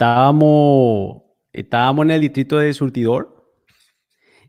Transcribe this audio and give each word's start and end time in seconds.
estábamos, 0.00 1.24
estábamos 1.52 2.06
en 2.06 2.12
el 2.12 2.22
distrito 2.22 2.56
de 2.56 2.72
Surtidor 2.72 3.52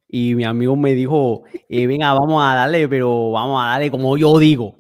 y 0.07 0.33
mi 0.33 0.45
amigo 0.45 0.77
me 0.77 0.93
dijo, 0.93 1.43
eh, 1.67 1.87
venga, 1.87 2.13
vamos 2.13 2.41
a 2.41 2.55
darle, 2.55 2.87
pero 2.87 3.31
vamos 3.31 3.61
a 3.61 3.71
darle 3.71 3.91
como 3.91 4.15
yo 4.15 4.39
digo. 4.39 4.77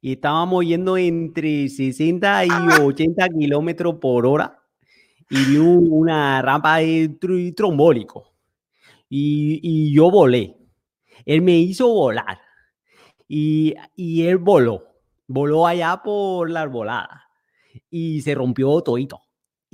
Y 0.00 0.12
estábamos 0.12 0.64
yendo 0.64 0.96
entre 0.96 1.68
60 1.68 2.46
y 2.46 2.48
80 2.82 3.28
kilómetros 3.38 3.96
por 3.96 4.24
hora 4.24 4.62
y 5.28 5.44
vi 5.44 5.58
una 5.58 6.40
rampa 6.40 6.78
de 6.78 7.10
trombólico. 7.54 8.32
Y, 9.10 9.60
y, 9.62 9.94
yo 9.94 10.10
volé. 10.10 10.56
Él 11.26 11.42
me 11.42 11.58
hizo 11.58 11.86
volar. 11.88 12.40
Y, 13.28 13.74
y 13.94 14.22
él 14.22 14.38
voló. 14.38 14.84
Voló 15.26 15.66
allá 15.66 16.00
por 16.02 16.48
la 16.48 16.62
arbolada. 16.62 17.28
Y 17.90 18.22
se 18.22 18.34
rompió 18.34 18.80
todito. 18.80 19.20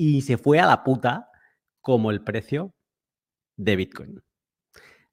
Y 0.02 0.22
se 0.22 0.38
fue 0.38 0.58
a 0.58 0.64
la 0.64 0.82
puta 0.82 1.30
como 1.82 2.10
el 2.10 2.24
precio 2.24 2.74
de 3.58 3.76
Bitcoin. 3.76 4.22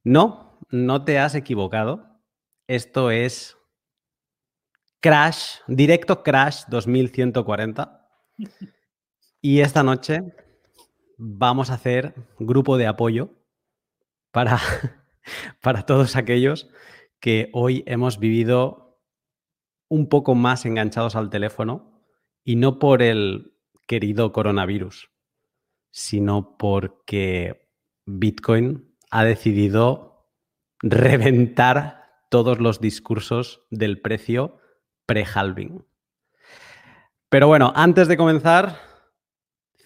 No, 0.05 0.61
no 0.69 1.03
te 1.03 1.19
has 1.19 1.35
equivocado. 1.35 2.21
Esto 2.67 3.11
es 3.11 3.57
Crash, 5.01 5.57
directo 5.67 6.23
Crash 6.23 6.63
2140. 6.69 8.09
Y 9.41 9.59
esta 9.59 9.83
noche 9.83 10.23
vamos 11.17 11.69
a 11.69 11.73
hacer 11.73 12.15
grupo 12.39 12.77
de 12.77 12.87
apoyo 12.87 13.35
para, 14.31 14.57
para 15.61 15.85
todos 15.85 16.15
aquellos 16.15 16.69
que 17.19 17.49
hoy 17.53 17.83
hemos 17.87 18.19
vivido 18.19 19.01
un 19.89 20.07
poco 20.07 20.33
más 20.33 20.65
enganchados 20.65 21.17
al 21.17 21.29
teléfono 21.29 22.01
y 22.45 22.55
no 22.55 22.79
por 22.79 23.01
el 23.01 23.56
querido 23.87 24.31
coronavirus, 24.31 25.09
sino 25.91 26.57
porque 26.57 27.67
Bitcoin 28.05 28.95
ha 29.09 29.23
decidido 29.23 30.29
reventar 30.81 32.23
todos 32.29 32.59
los 32.59 32.79
discursos 32.79 33.65
del 33.71 34.01
precio 34.01 34.59
pre-halving. 35.05 35.85
Pero 37.29 37.47
bueno, 37.47 37.73
antes 37.75 38.07
de 38.07 38.17
comenzar, 38.17 38.81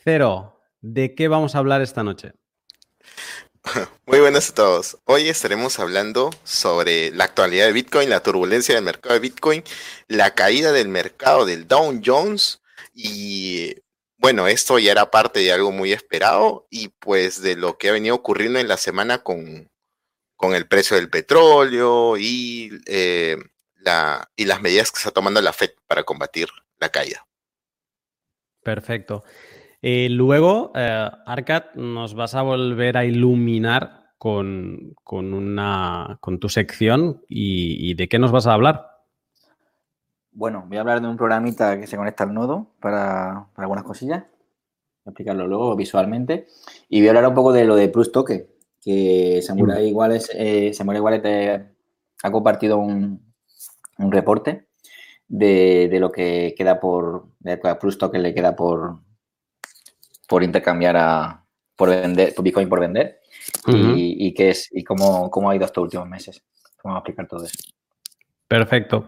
Cero, 0.03 0.59
¿de 0.81 1.15
qué 1.15 1.27
vamos 1.27 1.55
a 1.55 1.59
hablar 1.59 1.81
esta 1.81 2.03
noche? 2.03 2.33
Muy 4.05 4.19
buenas 4.19 4.49
a 4.49 4.53
todos. 4.55 4.97
Hoy 5.05 5.29
estaremos 5.29 5.79
hablando 5.79 6.31
sobre 6.43 7.11
la 7.11 7.25
actualidad 7.25 7.67
de 7.67 7.73
Bitcoin, 7.73 8.09
la 8.09 8.23
turbulencia 8.23 8.75
del 8.75 8.83
mercado 8.83 9.13
de 9.13 9.21
Bitcoin, 9.21 9.63
la 10.07 10.33
caída 10.33 10.71
del 10.71 10.89
mercado 10.89 11.45
del 11.45 11.67
Dow 11.67 11.99
Jones 12.03 12.61
y 12.93 13.75
bueno, 14.21 14.47
esto 14.47 14.77
ya 14.77 14.91
era 14.91 15.09
parte 15.09 15.39
de 15.39 15.51
algo 15.51 15.71
muy 15.71 15.91
esperado 15.91 16.67
y 16.69 16.89
pues 16.89 17.41
de 17.41 17.55
lo 17.55 17.79
que 17.79 17.89
ha 17.89 17.93
venido 17.93 18.13
ocurriendo 18.13 18.59
en 18.59 18.67
la 18.67 18.77
semana 18.77 19.23
con, 19.23 19.71
con 20.35 20.53
el 20.53 20.67
precio 20.67 20.95
del 20.95 21.09
petróleo 21.09 22.17
y, 22.17 22.69
eh, 22.85 23.37
la, 23.77 24.29
y 24.35 24.45
las 24.45 24.61
medidas 24.61 24.91
que 24.91 24.99
está 24.99 25.09
tomando 25.09 25.41
la 25.41 25.53
Fed 25.53 25.71
para 25.87 26.03
combatir 26.03 26.49
la 26.79 26.89
caída. 26.89 27.25
Perfecto. 28.63 29.23
Eh, 29.81 30.07
luego, 30.11 30.71
eh, 30.75 31.09
Arcad, 31.25 31.73
nos 31.73 32.13
vas 32.13 32.35
a 32.35 32.43
volver 32.43 32.97
a 32.97 33.05
iluminar 33.05 34.13
con, 34.19 34.93
una, 35.03 36.19
con 36.21 36.39
tu 36.39 36.47
sección 36.47 37.23
y, 37.27 37.95
de 37.95 38.07
qué 38.07 38.19
nos 38.19 38.31
vas 38.31 38.45
a 38.45 38.53
hablar. 38.53 38.90
Bueno, 40.33 40.65
voy 40.67 40.77
a 40.77 40.81
hablar 40.81 41.01
de 41.01 41.07
un 41.07 41.17
programita 41.17 41.79
que 41.79 41.87
se 41.87 41.97
conecta 41.97 42.23
al 42.23 42.33
nodo 42.33 42.67
para, 42.79 43.47
algunas 43.55 43.83
cosillas. 43.83 44.23
Voy 44.23 45.07
a 45.07 45.09
explicarlo 45.09 45.47
luego 45.47 45.75
visualmente. 45.75 46.47
Y 46.89 46.99
voy 46.99 47.07
a 47.07 47.11
hablar 47.11 47.27
un 47.27 47.35
poco 47.35 47.51
de 47.51 47.65
lo 47.65 47.75
de 47.75 47.89
Plus 47.89 48.11
Toque, 48.11 48.47
que 48.81 49.41
Samurai 49.41 49.87
Iguales, 49.87 50.31
eh, 50.33 50.73
Samurai 50.73 51.01
ha 52.23 52.31
compartido 52.31 52.77
un, 52.77 53.21
reporte 53.97 54.67
de, 55.27 55.95
lo 55.99 56.11
que 56.11 56.55
queda 56.57 56.79
por, 56.79 57.27
de 57.39 57.57
Plus 57.57 57.97
Token 57.97 58.23
le 58.23 58.33
queda 58.33 58.55
por, 58.55 58.99
por 60.27 60.43
intercambiar 60.43 60.97
a, 60.97 61.45
por 61.75 61.89
vender, 61.89 62.33
por 62.33 62.43
Bitcoin 62.43 62.69
por 62.69 62.79
vender 62.79 63.19
y, 63.67 64.33
qué 64.33 64.49
es 64.51 64.69
y 64.71 64.83
cómo, 64.83 65.29
cómo, 65.29 65.49
ha 65.49 65.55
ido 65.55 65.65
estos 65.65 65.83
últimos 65.83 66.07
meses. 66.07 66.41
Vamos 66.83 66.97
a 66.97 66.99
explicar 66.99 67.27
todo 67.27 67.45
eso. 67.45 67.80
Perfecto. 68.51 69.05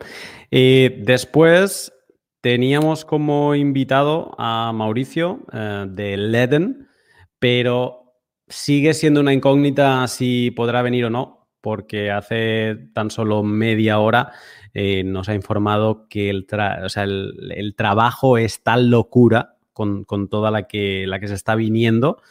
Y 0.49 0.87
después 1.03 1.91
teníamos 2.39 3.03
como 3.03 3.55
invitado 3.55 4.33
a 4.37 4.71
Mauricio 4.73 5.41
eh, 5.51 5.85
de 5.89 6.15
Leden, 6.15 6.87
pero 7.39 8.13
sigue 8.47 8.93
siendo 8.93 9.19
una 9.19 9.33
incógnita 9.33 10.07
si 10.07 10.51
podrá 10.51 10.81
venir 10.81 11.03
o 11.03 11.09
no, 11.09 11.49
porque 11.59 12.09
hace 12.09 12.77
tan 12.93 13.11
solo 13.11 13.43
media 13.43 13.99
hora 13.99 14.31
eh, 14.73 15.03
nos 15.03 15.27
ha 15.27 15.35
informado 15.35 16.07
que 16.07 16.29
el, 16.29 16.47
el 17.53 17.75
trabajo 17.75 18.37
es 18.37 18.63
tal 18.63 18.89
locura 18.89 19.57
con, 19.73 20.05
toda 20.29 20.51
la 20.51 20.67
que, 20.69 21.05
la 21.05 21.19
que 21.19 21.27
se 21.27 21.33
está 21.33 21.55
viniendo, 21.55 22.21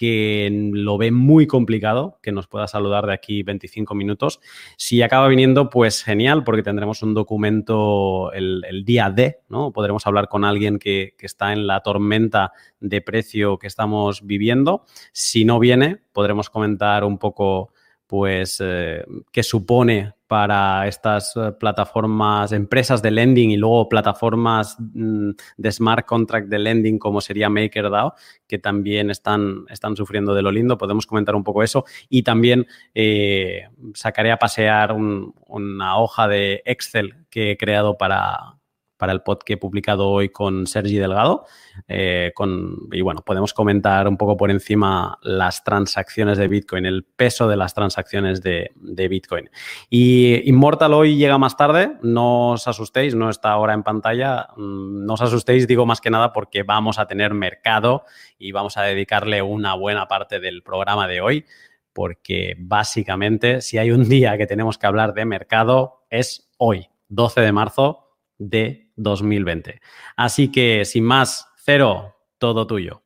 que 0.00 0.48
lo 0.72 0.96
ve 0.96 1.10
muy 1.10 1.46
complicado, 1.46 2.18
que 2.22 2.32
nos 2.32 2.46
pueda 2.46 2.66
saludar 2.66 3.04
de 3.04 3.12
aquí 3.12 3.42
25 3.42 3.94
minutos. 3.94 4.40
Si 4.78 5.02
acaba 5.02 5.28
viniendo, 5.28 5.68
pues 5.68 6.02
genial, 6.02 6.42
porque 6.42 6.62
tendremos 6.62 7.02
un 7.02 7.12
documento 7.12 8.32
el, 8.32 8.82
día 8.86 9.10
D, 9.10 9.40
¿no? 9.50 9.72
Podremos 9.72 10.06
hablar 10.06 10.28
con 10.28 10.46
alguien 10.46 10.78
que, 10.78 11.12
que, 11.18 11.26
está 11.26 11.52
en 11.52 11.66
la 11.66 11.80
tormenta 11.80 12.54
de 12.80 13.02
precio 13.02 13.58
que 13.58 13.66
estamos 13.66 14.24
viviendo. 14.24 14.86
Si 15.12 15.44
no 15.44 15.58
viene, 15.58 15.98
podremos 16.14 16.48
comentar 16.48 17.04
un 17.04 17.18
poco 17.18 17.74
pues, 18.06 18.56
eh, 18.64 19.04
qué 19.30 19.42
supone 19.42 20.14
para 20.30 20.86
estas 20.86 21.34
eh, 21.34 21.50
plataformas, 21.58 22.52
empresas 22.52 23.02
de 23.02 23.10
lending 23.10 23.50
y 23.50 23.56
luego 23.56 23.88
plataformas 23.88 24.76
mm, 24.78 25.30
de 25.56 25.72
smart 25.72 26.06
contract 26.06 26.46
de 26.46 26.60
lending 26.60 27.00
como 27.00 27.20
sería 27.20 27.50
MakerDAO, 27.50 28.14
que 28.46 28.60
también 28.60 29.10
están, 29.10 29.64
están 29.70 29.96
sufriendo 29.96 30.32
de 30.32 30.42
lo 30.42 30.52
lindo. 30.52 30.78
Podemos 30.78 31.04
comentar 31.04 31.34
un 31.34 31.42
poco 31.42 31.64
eso. 31.64 31.84
Y 32.08 32.22
también 32.22 32.68
eh, 32.94 33.64
sacaré 33.94 34.30
a 34.30 34.36
pasear 34.36 34.92
una 34.92 35.98
hoja 35.98 36.28
de 36.28 36.62
Excel 36.64 37.26
que 37.28 37.50
he 37.50 37.56
creado 37.56 37.98
para, 37.98 38.59
para 39.00 39.12
el 39.14 39.22
pod 39.22 39.38
que 39.38 39.54
he 39.54 39.56
publicado 39.56 40.08
hoy 40.08 40.28
con 40.28 40.66
Sergi 40.66 40.98
Delgado. 40.98 41.46
Eh, 41.88 42.32
con, 42.34 42.76
y 42.92 43.00
bueno, 43.00 43.22
podemos 43.22 43.54
comentar 43.54 44.06
un 44.06 44.18
poco 44.18 44.36
por 44.36 44.50
encima 44.50 45.18
las 45.22 45.64
transacciones 45.64 46.36
de 46.36 46.46
Bitcoin, 46.46 46.84
el 46.84 47.04
peso 47.04 47.48
de 47.48 47.56
las 47.56 47.72
transacciones 47.72 48.42
de, 48.42 48.70
Bitcoin. 49.08 49.48
Y 49.88 50.46
Immortal 50.48 50.92
hoy 50.92 51.16
llega 51.16 51.38
más 51.38 51.56
tarde, 51.56 51.96
no 52.02 52.50
os 52.50 52.68
asustéis, 52.68 53.14
no 53.14 53.30
está 53.30 53.50
ahora 53.52 53.72
en 53.72 53.82
pantalla, 53.82 54.48
mm, 54.56 55.06
no 55.06 55.14
os 55.14 55.22
asustéis, 55.22 55.66
digo 55.66 55.86
más 55.86 56.02
que 56.02 56.10
nada 56.10 56.34
porque 56.34 56.62
vamos 56.62 56.98
a 56.98 57.06
tener 57.06 57.32
mercado 57.32 58.04
y 58.38 58.52
vamos 58.52 58.76
a 58.76 58.82
dedicarle 58.82 59.40
una 59.40 59.74
buena 59.74 60.06
parte 60.06 60.38
del 60.38 60.62
programa 60.62 61.08
de 61.08 61.22
hoy 61.22 61.46
porque 61.94 62.54
básicamente 62.58 63.62
si 63.62 63.78
hay 63.78 63.90
un 63.90 64.08
día 64.08 64.36
que 64.36 64.46
tenemos 64.46 64.76
que 64.76 64.86
hablar 64.86 65.14
de 65.14 65.24
mercado 65.24 66.04
es 66.10 66.50
hoy, 66.58 66.88
12 67.08 67.40
de 67.40 67.52
marzo 67.52 68.10
de 68.38 68.89
2020. 69.02 69.80
Así 70.16 70.50
que, 70.52 70.84
sin 70.84 71.04
más, 71.04 71.46
cero, 71.64 72.16
todo 72.38 72.66
tuyo. 72.66 73.02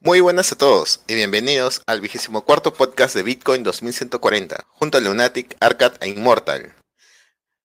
Muy 0.00 0.20
buenas 0.20 0.52
a 0.52 0.56
todos 0.56 1.02
y 1.06 1.14
bienvenidos 1.14 1.82
al 1.86 2.00
vigésimo 2.00 2.44
cuarto 2.44 2.72
podcast 2.72 3.14
de 3.14 3.22
Bitcoin 3.22 3.62
2140, 3.62 4.64
junto 4.68 4.98
a 4.98 5.00
Lunatic, 5.00 5.56
Arcad 5.60 5.94
e 6.00 6.08
Immortal. 6.08 6.74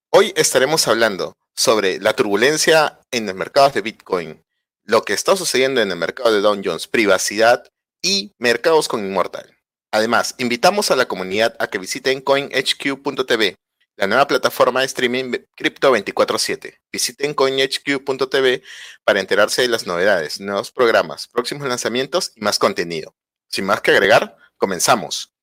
Hoy 0.10 0.34
estaremos 0.36 0.88
hablando 0.88 1.38
sobre 1.56 2.00
la 2.00 2.14
turbulencia 2.14 3.00
en 3.12 3.26
los 3.26 3.36
mercados 3.36 3.74
de 3.74 3.82
Bitcoin, 3.82 4.44
lo 4.84 5.04
que 5.04 5.14
está 5.14 5.38
sucediendo 5.38 5.82
en 5.82 5.92
el 5.92 5.98
mercado 5.98 6.34
de 6.34 6.42
Dow 6.42 6.60
Jones, 6.64 6.88
privacidad 6.88 7.64
y 8.02 8.34
mercados 8.38 8.88
con 8.88 9.06
Immortal. 9.06 9.56
Además, 9.92 10.36
invitamos 10.40 10.92
a 10.92 10.96
la 10.96 11.06
comunidad 11.06 11.56
a 11.60 11.68
que 11.68 11.78
visiten 11.78 12.20
coinhq.tv 12.20 13.56
la 13.96 14.08
nueva 14.08 14.28
plataforma 14.28 14.80
de 14.80 14.88
streaming 14.88 15.32
Crypto 15.56 15.92
24/7. 15.92 16.80
Visiten 16.92 17.34
coinhq.tv 17.34 18.64
para 19.04 19.20
enterarse 19.20 19.62
de 19.62 19.68
las 19.68 19.86
novedades, 19.86 20.40
nuevos 20.40 20.72
programas, 20.72 21.28
próximos 21.28 21.68
lanzamientos 21.68 22.32
y 22.36 22.42
más 22.42 22.60
contenido. 22.60 23.16
Sin 23.48 23.66
más 23.66 23.82
que 23.82 23.92
agregar, 23.92 24.38
comenzamos. 24.58 25.34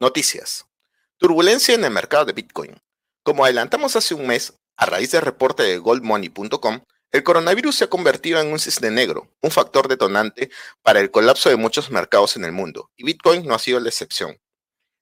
Noticias. 0.00 0.66
Turbulencia 1.18 1.74
en 1.74 1.84
el 1.84 1.90
mercado 1.90 2.24
de 2.24 2.32
Bitcoin. 2.32 2.80
Como 3.22 3.44
adelantamos 3.44 3.96
hace 3.96 4.14
un 4.14 4.26
mes, 4.26 4.54
a 4.76 4.86
raíz 4.86 5.10
del 5.10 5.22
reporte 5.22 5.62
de 5.62 5.78
goldmoney.com, 5.78 6.82
el 7.12 7.22
coronavirus 7.22 7.76
se 7.76 7.84
ha 7.84 7.90
convertido 7.90 8.40
en 8.40 8.48
un 8.52 8.58
cisne 8.58 8.90
negro, 8.90 9.30
un 9.40 9.50
factor 9.50 9.88
detonante 9.88 10.50
para 10.82 11.00
el 11.00 11.10
colapso 11.10 11.48
de 11.48 11.56
muchos 11.56 11.90
mercados 11.90 12.36
en 12.36 12.44
el 12.44 12.52
mundo, 12.52 12.90
y 12.96 13.04
Bitcoin 13.04 13.46
no 13.46 13.54
ha 13.54 13.58
sido 13.58 13.80
la 13.80 13.88
excepción. 13.88 14.38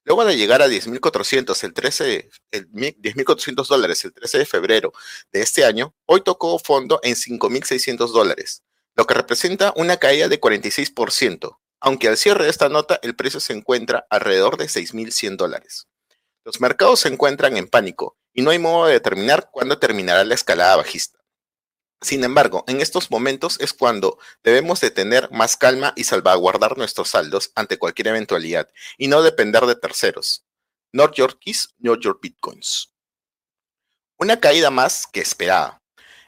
Luego 0.05 0.25
de 0.27 0.37
llegar 0.37 0.61
a 0.61 0.69
10.400 0.69 1.65
el 1.65 1.73
13, 1.73 2.31
el 2.51 2.71
10.400 2.71 3.67
dólares 3.67 4.05
el 4.05 4.13
13 4.13 4.39
de 4.39 4.47
febrero 4.47 4.93
de 5.33 5.41
este 5.41 5.65
año, 5.65 5.95
hoy 6.05 6.21
tocó 6.21 6.59
fondo 6.59 7.01
en 7.03 7.15
5.600 7.15 8.13
dólares. 8.13 8.63
lo 8.97 9.07
que 9.07 9.15
representa 9.15 9.73
una 9.75 9.97
caída 9.97 10.29
de 10.29 10.41
46%, 10.41 11.59
aunque 11.81 12.07
al 12.07 12.17
cierre 12.17 12.45
de 12.45 12.51
esta 12.51 12.69
nota 12.69 13.01
el 13.03 13.17
precio 13.17 13.41
se 13.41 13.53
encuentra 13.53 14.07
alrededor 14.09 14.57
de 14.57 14.67
6.100 14.67 15.37
dólares. 15.37 15.89
Los 16.45 16.61
mercados 16.61 17.01
se 17.01 17.09
encuentran 17.09 17.57
en 17.57 17.67
pánico 17.67 18.17
y 18.33 18.43
no 18.43 18.51
hay 18.51 18.61
modo 18.61 18.87
de 18.87 18.93
determinar 18.93 19.49
cuándo 19.51 19.79
terminará 19.79 20.23
la 20.23 20.35
escalada 20.35 20.77
bajista. 20.77 21.19
Sin 22.05 22.23
embargo, 22.23 22.65
en 22.69 22.83
estos 22.83 23.11
momentos 23.11 23.59
es 23.61 23.73
cuando 23.73 24.19
debemos 24.43 24.79
de 24.83 24.91
tener 24.91 25.31
más 25.31 25.57
calma 25.57 25.95
y 25.97 26.05
salvaguardar 26.05 26.77
nuestros 26.77 27.09
saldos 27.09 27.51
ante 27.55 27.79
cualquier 27.79 28.09
eventualidad 28.09 28.69
y 28.99 29.09
no 29.09 29.23
depender 29.23 29.65
de 29.65 29.75
terceros. 29.75 30.45
North 30.93 31.15
Yorkies, 31.15 31.75
New 31.79 31.99
York 31.99 32.19
Bitcoins. 32.21 32.93
Una 34.19 34.39
caída 34.39 34.71
más 34.71 35.07
que 35.07 35.21
esperada. 35.21 35.83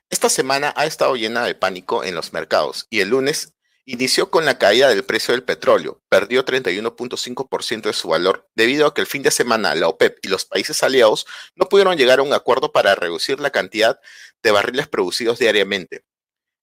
Esta 0.08 0.30
semana 0.30 0.72
ha 0.78 0.86
estado 0.86 1.14
llena 1.14 1.44
de 1.44 1.54
pánico 1.54 2.04
en 2.04 2.14
los 2.14 2.32
mercados 2.32 2.86
y 2.88 3.00
el 3.00 3.10
lunes 3.10 3.52
inició 3.86 4.30
con 4.30 4.44
la 4.44 4.58
caída 4.58 4.88
del 4.88 5.04
precio 5.04 5.32
del 5.32 5.44
petróleo, 5.44 6.02
perdió 6.08 6.44
31.5% 6.44 7.82
de 7.82 7.92
su 7.92 8.08
valor 8.08 8.48
debido 8.56 8.86
a 8.86 8.92
que 8.92 9.00
el 9.00 9.06
fin 9.06 9.22
de 9.22 9.30
semana 9.30 9.74
la 9.76 9.88
OPEP 9.88 10.18
y 10.22 10.28
los 10.28 10.44
países 10.44 10.82
aliados 10.82 11.24
no 11.54 11.68
pudieron 11.68 11.96
llegar 11.96 12.18
a 12.18 12.22
un 12.22 12.32
acuerdo 12.32 12.72
para 12.72 12.96
reducir 12.96 13.38
la 13.40 13.50
cantidad 13.50 13.98
de 14.42 14.50
barriles 14.50 14.88
producidos 14.88 15.38
diariamente. 15.38 16.04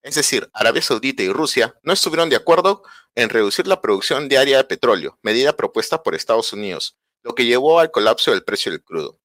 Es 0.03 0.15
decir, 0.15 0.49
Arabia 0.53 0.81
Saudita 0.81 1.23
y 1.23 1.29
Rusia 1.29 1.79
no 1.81 1.93
estuvieron 1.93 2.29
de 2.29 2.35
acuerdo 2.35 2.83
en 3.15 3.29
reducir 3.29 3.67
la 3.67 3.81
producción 3.81 4.27
diaria 4.27 4.57
de 4.57 4.65
petróleo, 4.65 5.17
medida 5.21 5.55
propuesta 5.55 6.03
por 6.03 6.13
Estados 6.13 6.51
Unidos, 6.51 6.97
lo 7.23 7.35
que 7.35 7.45
llevó 7.45 7.79
al 7.79 7.89
colapso 7.89 8.31
del 8.31 8.43
precio 8.43 8.69
del 8.71 8.83
crudo. 8.83 9.17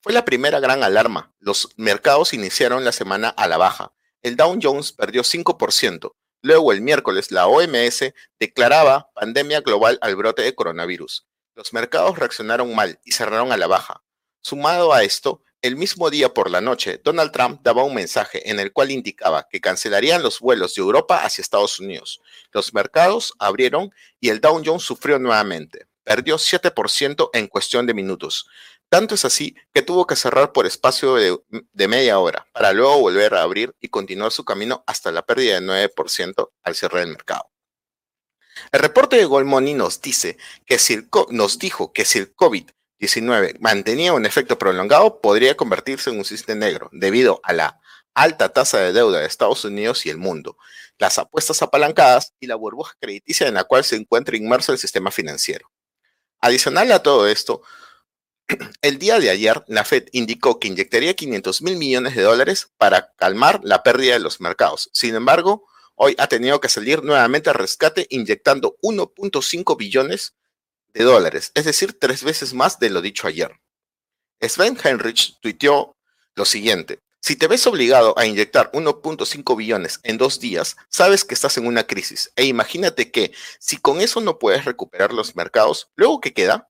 Fue 0.00 0.14
la 0.14 0.24
primera 0.24 0.60
gran 0.60 0.82
alarma. 0.82 1.34
Los 1.40 1.70
mercados 1.76 2.32
iniciaron 2.32 2.84
la 2.84 2.92
semana 2.92 3.28
a 3.28 3.48
la 3.48 3.58
baja. 3.58 3.92
El 4.22 4.36
Dow 4.36 4.58
Jones 4.60 4.92
perdió 4.92 5.22
5%, 5.22 6.14
Luego, 6.44 6.72
el 6.72 6.82
miércoles, 6.82 7.30
la 7.30 7.46
OMS 7.46 8.12
declaraba 8.38 9.08
pandemia 9.14 9.62
global 9.62 9.98
al 10.02 10.14
brote 10.14 10.42
de 10.42 10.54
coronavirus. 10.54 11.26
Los 11.54 11.72
mercados 11.72 12.18
reaccionaron 12.18 12.74
mal 12.74 13.00
y 13.02 13.12
cerraron 13.12 13.50
a 13.50 13.56
la 13.56 13.66
baja. 13.66 14.02
Sumado 14.42 14.92
a 14.92 15.02
esto, 15.04 15.40
el 15.62 15.76
mismo 15.76 16.10
día 16.10 16.34
por 16.34 16.50
la 16.50 16.60
noche, 16.60 17.00
Donald 17.02 17.32
Trump 17.32 17.62
daba 17.62 17.82
un 17.82 17.94
mensaje 17.94 18.50
en 18.50 18.60
el 18.60 18.74
cual 18.74 18.90
indicaba 18.90 19.48
que 19.50 19.62
cancelarían 19.62 20.22
los 20.22 20.38
vuelos 20.40 20.74
de 20.74 20.82
Europa 20.82 21.24
hacia 21.24 21.40
Estados 21.40 21.80
Unidos. 21.80 22.20
Los 22.52 22.74
mercados 22.74 23.32
abrieron 23.38 23.90
y 24.20 24.28
el 24.28 24.42
Dow 24.42 24.60
Jones 24.62 24.82
sufrió 24.82 25.18
nuevamente. 25.18 25.86
Perdió 26.02 26.36
7% 26.36 27.30
en 27.32 27.46
cuestión 27.46 27.86
de 27.86 27.94
minutos. 27.94 28.46
Tanto 28.94 29.16
es 29.16 29.24
así 29.24 29.56
que 29.72 29.82
tuvo 29.82 30.06
que 30.06 30.14
cerrar 30.14 30.52
por 30.52 30.66
espacio 30.66 31.16
de, 31.16 31.88
media 31.88 32.20
hora 32.20 32.46
para 32.52 32.72
luego 32.72 33.00
volver 33.00 33.34
a 33.34 33.42
abrir 33.42 33.74
y 33.80 33.88
continuar 33.88 34.30
su 34.30 34.44
camino 34.44 34.84
hasta 34.86 35.10
la 35.10 35.26
pérdida 35.26 35.56
del 35.56 35.68
9% 35.68 36.50
al 36.62 36.74
cierre 36.76 37.00
del 37.00 37.08
mercado. 37.08 37.50
El 38.70 38.78
reporte 38.78 39.16
de 39.16 39.24
Gold 39.24 39.48
nos 39.48 40.00
dice 40.00 40.38
que 40.64 40.78
nos 41.30 41.58
dijo 41.58 41.92
que 41.92 42.04
si 42.04 42.20
el 42.20 42.36
COVID-19 42.36 43.56
mantenía 43.58 44.12
un 44.12 44.26
efecto 44.26 44.58
prolongado, 44.58 45.20
podría 45.20 45.56
convertirse 45.56 46.10
en 46.10 46.18
un 46.18 46.24
cisne 46.24 46.54
negro 46.54 46.88
debido 46.92 47.40
a 47.42 47.52
la 47.52 47.80
alta 48.14 48.50
tasa 48.50 48.78
de 48.78 48.92
deuda 48.92 49.18
de 49.18 49.26
Estados 49.26 49.64
Unidos 49.64 50.06
y 50.06 50.10
el 50.10 50.18
mundo, 50.18 50.56
las 50.98 51.18
apuestas 51.18 51.60
apalancadas 51.62 52.32
y 52.38 52.46
la 52.46 52.54
burbuja 52.54 52.94
crediticia 53.00 53.48
en 53.48 53.54
la 53.54 53.64
cual 53.64 53.82
se 53.82 53.96
encuentra 53.96 54.36
inmerso 54.36 54.70
el 54.70 54.78
sistema 54.78 55.10
financiero. 55.10 55.72
Adicional 56.40 56.92
a 56.92 57.02
todo 57.02 57.26
esto, 57.26 57.62
el 58.82 58.98
día 58.98 59.18
de 59.18 59.30
ayer, 59.30 59.64
la 59.68 59.84
Fed 59.84 60.08
indicó 60.12 60.58
que 60.60 60.68
inyectaría 60.68 61.14
500 61.14 61.62
mil 61.62 61.76
millones 61.76 62.14
de 62.14 62.22
dólares 62.22 62.70
para 62.76 63.12
calmar 63.16 63.60
la 63.62 63.82
pérdida 63.82 64.14
de 64.14 64.20
los 64.20 64.40
mercados. 64.40 64.90
Sin 64.92 65.14
embargo, 65.14 65.66
hoy 65.94 66.14
ha 66.18 66.26
tenido 66.26 66.60
que 66.60 66.68
salir 66.68 67.02
nuevamente 67.02 67.50
al 67.50 67.56
rescate 67.56 68.06
inyectando 68.10 68.76
1.5 68.82 69.76
billones 69.76 70.34
de 70.92 71.04
dólares, 71.04 71.50
es 71.54 71.64
decir, 71.64 71.98
tres 71.98 72.22
veces 72.22 72.54
más 72.54 72.78
de 72.78 72.90
lo 72.90 73.00
dicho 73.00 73.26
ayer. 73.26 73.52
Sven 74.40 74.78
Heinrich 74.82 75.38
tuiteó 75.40 75.96
lo 76.34 76.44
siguiente. 76.44 77.00
Si 77.20 77.36
te 77.36 77.46
ves 77.46 77.66
obligado 77.66 78.16
a 78.18 78.26
inyectar 78.26 78.70
1.5 78.72 79.56
billones 79.56 79.98
en 80.02 80.18
dos 80.18 80.40
días, 80.40 80.76
sabes 80.90 81.24
que 81.24 81.32
estás 81.32 81.56
en 81.56 81.66
una 81.66 81.86
crisis. 81.86 82.30
E 82.36 82.44
imagínate 82.44 83.10
que 83.10 83.32
si 83.58 83.78
con 83.78 84.02
eso 84.02 84.20
no 84.20 84.38
puedes 84.38 84.66
recuperar 84.66 85.14
los 85.14 85.34
mercados, 85.34 85.90
luego 85.96 86.20
¿qué 86.20 86.34
queda? 86.34 86.68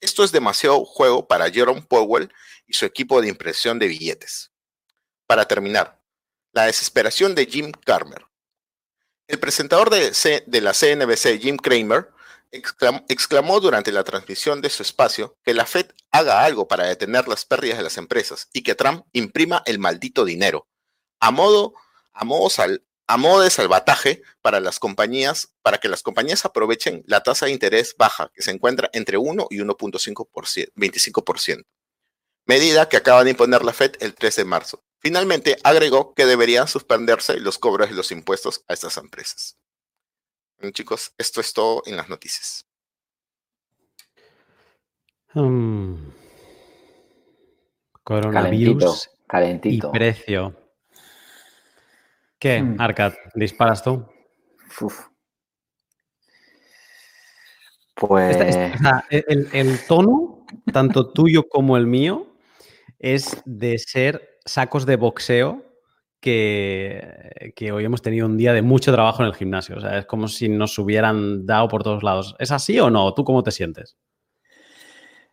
Esto 0.00 0.24
es 0.24 0.32
demasiado 0.32 0.84
juego 0.84 1.26
para 1.28 1.50
Jerome 1.50 1.82
Powell 1.82 2.32
y 2.66 2.74
su 2.74 2.86
equipo 2.86 3.20
de 3.20 3.28
impresión 3.28 3.78
de 3.78 3.88
billetes. 3.88 4.50
Para 5.26 5.46
terminar, 5.46 6.00
la 6.52 6.64
desesperación 6.64 7.34
de 7.34 7.46
Jim 7.46 7.72
Carmer. 7.84 8.26
El 9.28 9.38
presentador 9.38 9.90
de, 9.90 10.60
la 10.60 10.72
CNBC, 10.72 11.40
Jim 11.40 11.56
Cramer, 11.56 12.10
exclamó, 12.50 13.60
durante 13.60 13.92
la 13.92 14.02
transmisión 14.02 14.60
de 14.60 14.70
su 14.70 14.82
espacio 14.82 15.38
que 15.44 15.54
la 15.54 15.66
Fed 15.66 15.86
haga 16.10 16.44
algo 16.44 16.66
para 16.66 16.86
detener 16.86 17.28
las 17.28 17.44
pérdidas 17.44 17.78
de 17.78 17.84
las 17.84 17.96
empresas 17.96 18.48
y 18.52 18.62
que 18.62 18.74
Trump 18.74 19.06
imprima 19.12 19.62
el 19.66 19.78
maldito 19.78 20.24
dinero. 20.24 20.66
A 21.20 21.30
modo, 21.30 21.74
a 22.12 22.24
modo, 22.24 22.50
sal, 22.50 22.84
a 23.10 23.16
modo 23.16 23.42
de 23.42 23.50
salvataje 23.50 24.22
para 24.40 24.60
las 24.60 24.78
compañías, 24.78 25.52
para 25.62 25.78
que 25.78 25.88
las 25.88 26.04
compañías 26.04 26.44
aprovechen 26.44 27.02
la 27.08 27.24
tasa 27.24 27.46
de 27.46 27.52
interés 27.52 27.96
baja 27.98 28.30
que 28.32 28.40
se 28.40 28.52
encuentra 28.52 28.88
entre 28.92 29.16
1 29.16 29.48
y 29.50 29.58
1.25%, 29.58 31.66
medida 32.46 32.88
que 32.88 32.96
acaba 32.96 33.24
de 33.24 33.30
imponer 33.30 33.64
la 33.64 33.72
Fed 33.72 33.96
el 33.98 34.14
3 34.14 34.36
de 34.36 34.44
marzo. 34.44 34.84
Finalmente, 35.00 35.56
agregó 35.64 36.14
que 36.14 36.24
deberían 36.24 36.68
suspenderse 36.68 37.40
los 37.40 37.58
cobros 37.58 37.88
de 37.88 37.96
los 37.96 38.12
impuestos 38.12 38.64
a 38.68 38.74
estas 38.74 38.96
empresas. 38.96 39.58
Bueno, 40.58 40.72
chicos, 40.72 41.12
esto 41.18 41.40
es 41.40 41.52
todo 41.52 41.82
en 41.86 41.96
las 41.96 42.08
noticias. 42.08 42.64
Hmm. 45.34 46.10
Coronavirus 48.04 49.10
calentito, 49.26 49.88
y 49.88 49.90
precio. 49.90 50.59
¿Qué, 52.40 52.62
hmm. 52.62 52.80
Arcad? 52.80 53.12
¿Disparas 53.34 53.84
tú? 53.84 54.06
Pues. 57.94 58.56
el, 59.10 59.78
tono, 59.86 60.46
tanto 60.72 61.08
tuyo 61.12 61.46
como 61.48 61.76
el 61.76 61.86
mío, 61.86 62.26
es 62.98 63.42
de 63.44 63.78
ser 63.78 64.38
sacos 64.46 64.86
de 64.86 64.96
boxeo 64.96 65.62
que, 66.18 67.52
que, 67.54 67.72
hoy 67.72 67.84
hemos 67.84 68.00
tenido 68.00 68.26
un 68.26 68.38
día 68.38 68.54
de 68.54 68.62
mucho 68.62 68.90
trabajo 68.90 69.22
en 69.22 69.28
el 69.28 69.34
gimnasio. 69.34 69.76
O 69.76 69.80
sea, 69.80 69.98
es 69.98 70.06
como 70.06 70.26
si 70.26 70.48
nos 70.48 70.78
hubieran 70.78 71.44
dado 71.44 71.68
por 71.68 71.82
todos 71.82 72.02
lados. 72.02 72.36
¿Es 72.38 72.50
así 72.52 72.80
o 72.80 72.88
no? 72.88 73.12
¿Tú 73.12 73.22
cómo 73.22 73.42
te 73.42 73.50
sientes? 73.50 73.98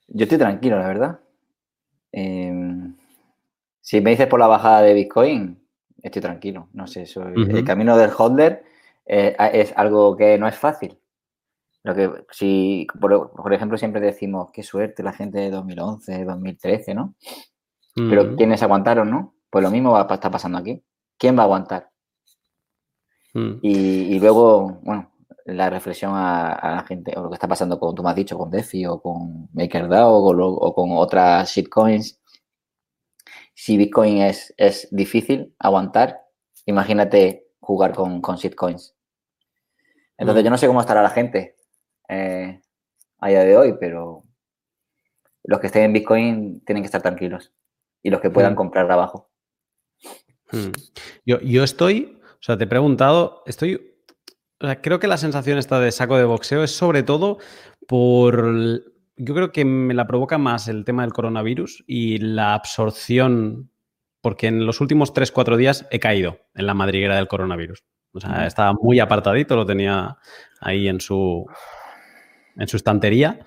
Yo 0.10 0.24
estoy 0.24 0.38
tranquilo, 0.38 0.78
la 0.78 0.88
verdad. 0.88 1.20
Em, 2.12 2.96
si 3.80 4.02
me 4.02 4.12
dices 4.12 4.28
por 4.28 4.40
la 4.40 4.48
bajada 4.48 4.82
de 4.82 4.94
Bitcoin, 4.94 5.67
estoy 6.08 6.22
tranquilo. 6.22 6.70
No 6.74 6.88
sé, 6.88 7.06
el 7.36 7.64
camino 7.66 7.98
del 7.98 8.12
holder 8.16 8.64
eh, 9.06 9.36
es 9.54 9.74
algo 9.76 10.16
que 10.16 10.38
no 10.38 10.48
es 10.48 10.56
fácil. 10.56 11.00
Lo 11.84 11.96
que, 11.96 12.12
si, 12.32 12.86
por, 13.00 13.54
ejemplo, 13.54 13.78
siempre 13.78 14.02
decimos, 14.02 14.50
qué 14.52 14.64
suerte 14.64 15.04
la 15.04 15.14
gente 15.14 15.40
de 15.40 15.52
2011, 15.52 16.26
2013, 16.26 16.94
¿no? 16.94 17.16
Pero 17.96 18.36
¿quiénes 18.36 18.62
aguantaron, 18.62 19.10
no? 19.10 19.36
Pues 19.50 19.64
lo 19.64 19.72
mismo 19.72 19.94
va 19.94 20.06
a 20.08 20.14
estar 20.14 20.30
pasando 20.30 20.58
aquí. 20.58 20.84
¿Quién 21.18 21.36
va 21.36 21.42
a 21.42 21.46
aguantar? 21.46 21.90
Mm. 23.34 23.60
Y, 23.62 24.20
luego, 24.20 24.80
bueno, 24.84 25.12
la 25.46 25.70
reflexión 25.70 26.12
a, 26.14 26.60
la 26.62 26.84
gente, 26.84 27.14
o 27.18 27.24
lo 27.24 27.30
que 27.30 27.36
está 27.36 27.48
pasando 27.48 27.80
con, 27.80 27.96
tú 27.96 28.04
me 28.04 28.10
has 28.10 28.16
dicho, 28.16 28.38
con 28.38 28.52
DeFi 28.52 28.86
o 28.86 29.02
con 29.02 29.50
MakerDAO 29.54 30.12
o, 30.12 30.46
o 30.46 30.76
con 30.76 30.92
otras 30.92 31.50
shitcoins, 31.50 32.20
si 33.58 33.76
Bitcoin 33.76 34.20
es, 34.20 34.54
es 34.58 34.88
difícil 34.92 35.56
aguantar, 35.58 36.22
imagínate 36.68 37.48
jugar 37.60 37.92
con, 37.92 38.22
con 38.22 38.36
shitcoins. 38.36 38.96
Entonces, 40.16 40.44
yo 40.44 40.52
no 40.52 40.60
sé 40.60 40.68
cómo 40.68 40.80
estará 40.80 41.02
la 41.02 41.10
gente 41.10 41.56
eh, 42.08 42.62
a 43.18 43.28
día 43.28 43.40
de 43.40 43.58
hoy, 43.58 43.76
pero 43.80 44.24
los 45.44 45.60
que 45.60 45.68
estén 45.68 45.86
en 45.86 45.94
Bitcoin 45.94 46.64
tienen 46.66 46.84
que 46.84 46.86
estar 46.86 47.02
tranquilos 47.02 47.52
y 48.04 48.12
los 48.12 48.22
que 48.22 48.30
puedan 48.30 48.54
mm. 48.54 48.58
comprar 48.58 48.92
abajo. 48.92 49.32
Mm. 50.52 50.72
Yo, 51.26 51.40
yo 51.40 51.64
estoy, 51.64 52.22
o 52.34 52.44
sea, 52.44 52.60
te 52.60 52.66
he 52.66 52.68
preguntado, 52.68 53.42
estoy, 53.48 53.98
o 54.62 54.68
sea, 54.68 54.84
creo 54.84 55.00
que 55.00 55.08
la 55.08 55.18
sensación 55.18 55.58
esta 55.58 55.80
de 55.80 55.92
saco 55.92 56.16
de 56.16 56.26
boxeo 56.26 56.64
es 56.64 56.76
sobre 56.76 57.02
todo 57.02 57.40
por 57.88 58.94
yo 59.18 59.34
creo 59.34 59.52
que 59.52 59.66
me 59.66 59.94
la 59.94 60.08
provoca 60.08 60.38
más 60.38 60.68
el 60.68 60.86
tema 60.86 61.02
del 61.02 61.14
coronavirus 61.14 61.84
y 61.88 62.20
la 62.20 62.54
absorción, 62.54 63.72
porque 64.22 64.48
en 64.48 64.66
los 64.66 64.80
últimos 64.80 65.14
3-4 65.14 65.58
días 65.58 65.88
he 65.92 66.00
caído 66.00 66.40
en 66.54 66.68
la 66.68 66.74
madriguera 66.74 67.16
del 67.16 67.28
coronavirus. 67.28 67.84
O 68.14 68.20
sea, 68.20 68.48
estaba 68.48 68.74
muy 68.74 69.00
apartadito, 69.00 69.56
lo 69.56 69.66
tenía 69.66 70.18
ahí 70.62 70.88
en 70.88 71.02
su, 71.02 71.46
en 72.56 72.68
su 72.68 72.78
estantería. 72.78 73.46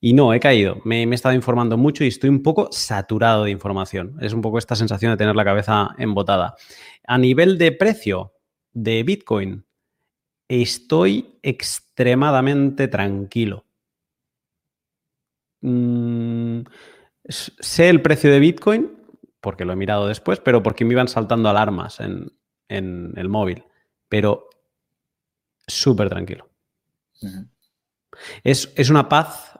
Y 0.00 0.12
no, 0.12 0.32
he 0.32 0.40
caído. 0.40 0.80
Me, 0.84 1.06
me, 1.06 1.14
he 1.14 1.16
estado 1.16 1.34
informando 1.34 1.76
mucho 1.76 2.04
y 2.04 2.08
estoy 2.08 2.30
un 2.30 2.42
poco 2.42 2.68
saturado 2.70 3.44
de 3.44 3.50
información. 3.50 4.16
Es 4.20 4.32
un 4.32 4.40
poco 4.40 4.58
esta 4.58 4.76
sensación 4.76 5.12
de 5.12 5.16
tener 5.16 5.36
la 5.36 5.44
cabeza 5.44 5.90
embotada. 5.98 6.54
A 7.06 7.18
nivel 7.18 7.58
de 7.58 7.72
precio, 7.72 8.32
de 8.72 9.02
Bitcoin, 9.02 9.66
estoy 10.48 11.38
extremadamente 11.42 12.88
tranquilo. 12.88 13.67
Mm, 15.60 16.60
sé 17.28 17.88
el 17.88 18.02
precio 18.02 18.30
de 18.30 18.40
Bitcoin, 18.40 18.92
porque 19.40 19.64
lo 19.64 19.72
he 19.72 19.76
mirado 19.76 20.06
después, 20.06 20.40
pero 20.40 20.62
porque 20.62 20.84
me 20.84 20.94
iban 20.94 21.08
saltando 21.08 21.48
alarmas 21.48 22.00
en, 22.00 22.32
el 22.68 23.28
móvil. 23.28 23.64
Pero 24.08 24.48
súper 25.66 26.08
tranquilo. 26.08 26.48
es, 28.42 28.72
es, 28.76 28.90
una 28.90 29.08
paz 29.08 29.58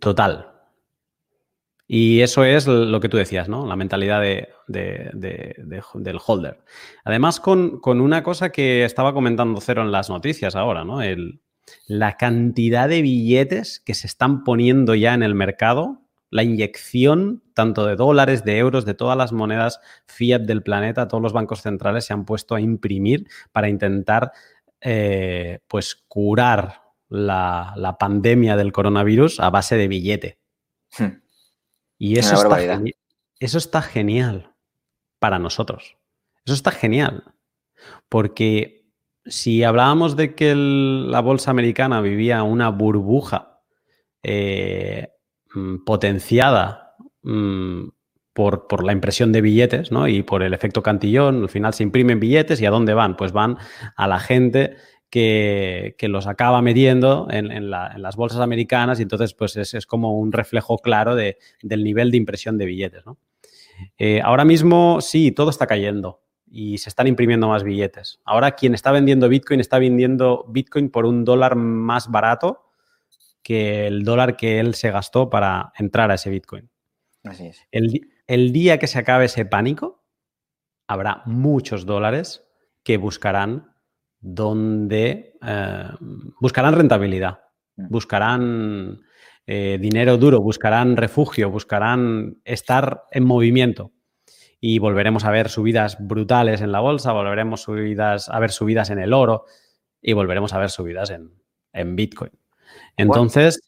total. 0.00 0.52
Y 1.86 2.20
eso 2.20 2.44
es 2.44 2.66
lo 2.66 3.00
que 3.00 3.08
tú 3.08 3.16
decías, 3.16 3.48
¿no? 3.48 3.66
La 3.66 3.76
mentalidad 3.76 4.20
de, 4.20 4.48
del 4.66 6.18
holder. 6.24 6.64
Además, 7.04 7.40
con, 7.40 7.80
una 7.84 8.22
cosa 8.22 8.50
que 8.50 8.84
estaba 8.84 9.12
comentando 9.12 9.60
Cero 9.60 9.82
en 9.82 9.92
las 9.92 10.08
noticias 10.08 10.56
ahora, 10.56 10.84
¿no? 10.84 11.02
El, 11.02 11.42
la 11.86 12.16
cantidad 12.16 12.88
de 12.88 13.02
billetes 13.02 13.80
que 13.80 13.94
se 13.94 14.06
están 14.06 14.44
poniendo 14.44 14.94
ya 14.94 15.14
en 15.14 15.22
el 15.22 15.34
mercado, 15.34 16.02
la 16.30 16.42
inyección 16.42 17.42
tanto 17.54 17.86
de 17.86 17.96
dólares, 17.96 18.44
de 18.44 18.58
euros, 18.58 18.84
de 18.84 18.94
todas 18.94 19.16
las 19.16 19.32
monedas 19.32 19.80
fiat 20.06 20.42
del 20.42 20.62
planeta, 20.62 21.08
todos 21.08 21.22
los 21.22 21.32
bancos 21.32 21.62
centrales 21.62 22.06
se 22.06 22.14
han 22.14 22.24
puesto 22.24 22.54
a 22.54 22.60
imprimir 22.60 23.28
para 23.52 23.68
intentar 23.68 24.32
eh, 24.80 25.60
pues 25.68 25.94
curar 26.08 26.82
la, 27.08 27.74
la, 27.76 27.98
pandemia 27.98 28.56
del 28.56 28.72
coronavirus 28.72 29.40
a 29.40 29.50
base 29.50 29.76
de 29.76 29.88
billete. 29.88 30.38
Hmm. 30.98 31.20
Y 31.98 32.18
eso 32.18 32.34
está, 32.34 32.82
eso 33.38 33.58
está 33.58 33.82
genial 33.82 34.54
para 35.18 35.38
nosotros. 35.38 35.98
Eso 36.44 36.54
está 36.54 36.70
genial. 36.70 37.24
Porque 38.08 38.81
si 39.24 39.62
hablábamos 39.62 40.16
de 40.16 40.34
que 40.34 40.54
la 40.54 41.20
bolsa 41.20 41.50
americana 41.50 42.00
vivía 42.00 42.42
una 42.42 42.70
burbuja 42.70 43.60
eh, 44.22 45.08
mm, 45.54 45.84
potenciada 45.84 46.96
mm, 47.22 47.88
por, 48.32 48.66
por, 48.66 48.84
la 48.84 48.92
impresión 48.92 49.32
de 49.32 49.40
billetes 49.40 49.92
¿no? 49.92 50.08
y 50.08 50.22
por 50.22 50.42
el 50.42 50.54
efecto 50.54 50.82
cantillón, 50.82 51.42
al 51.42 51.48
final 51.48 51.74
se 51.74 51.82
imprimen 51.82 52.20
billetes 52.20 52.60
y 52.60 52.66
¿a 52.66 52.70
dónde 52.70 52.94
van? 52.94 53.16
Pues 53.16 53.32
van 53.32 53.58
a 53.96 54.06
la 54.08 54.18
gente 54.18 54.76
que, 55.12 55.94
los 56.08 56.26
acaba 56.26 56.62
metiendo 56.62 57.28
en, 57.30 57.70
las 57.70 58.16
bolsas 58.16 58.40
americanas 58.40 58.98
y 58.98 59.02
entonces 59.02 59.34
pues 59.34 59.56
es, 59.56 59.86
como 59.86 60.18
un 60.18 60.32
reflejo 60.32 60.78
claro 60.78 61.14
del 61.14 61.84
nivel 61.84 62.10
de 62.10 62.16
impresión 62.16 62.56
de 62.56 62.64
billetes. 62.64 63.04
Eh, 63.98 64.22
ahora 64.22 64.46
mismo 64.46 65.00
sí, 65.02 65.30
todo 65.30 65.50
está 65.50 65.66
cayendo 65.66 66.21
y 66.54 66.76
se 66.78 66.90
están 66.90 67.06
imprimiendo 67.06 67.48
más 67.48 67.64
billetes. 67.64 68.20
Ahora 68.24 68.52
quien 68.52 68.74
está 68.74 68.92
vendiendo 68.92 69.30
Bitcoin 69.30 69.58
está 69.58 69.78
vendiendo 69.78 70.44
Bitcoin 70.48 70.90
por 70.90 71.06
un 71.06 71.24
dólar 71.24 71.56
más 71.56 72.10
barato 72.10 72.70
que 73.42 73.86
el 73.86 74.04
dólar 74.04 74.36
que 74.36 74.60
él 74.60 74.74
se 74.74 74.90
gastó 74.90 75.30
para 75.30 75.72
entrar 75.78 76.10
a 76.10 76.14
ese 76.14 76.28
Bitcoin. 76.28 76.70
Así 77.24 77.46
es. 77.46 77.62
El, 77.70 78.10
el 78.26 78.52
día 78.52 78.78
que 78.78 78.86
se 78.86 78.98
acabe 78.98 79.24
ese 79.24 79.46
pánico, 79.46 80.04
habrá 80.86 81.22
muchos 81.24 81.86
dólares 81.86 82.44
que 82.82 82.98
buscarán 82.98 83.74
donde 84.20 85.38
eh, 85.42 85.88
buscarán 86.38 86.74
rentabilidad, 86.74 87.40
mm. 87.76 87.88
buscarán 87.88 89.00
eh, 89.46 89.78
dinero 89.80 90.18
duro, 90.18 90.40
buscarán 90.40 90.96
refugio, 90.96 91.50
buscarán 91.50 92.40
estar 92.44 93.04
en 93.10 93.24
movimiento. 93.24 93.92
Y 94.64 94.78
volveremos 94.78 95.24
a 95.24 95.32
ver 95.32 95.48
subidas 95.48 95.96
brutales 95.98 96.60
en 96.60 96.70
la 96.70 96.78
bolsa, 96.78 97.10
volveremos 97.12 97.62
subidas, 97.62 98.28
a 98.28 98.38
ver 98.38 98.52
subidas 98.52 98.90
en 98.90 99.00
el 99.00 99.12
oro 99.12 99.44
y 100.00 100.12
volveremos 100.12 100.52
a 100.52 100.58
ver 100.58 100.70
subidas 100.70 101.10
en, 101.10 101.96
Bitcoin. 101.96 102.30
Entonces, 102.96 103.60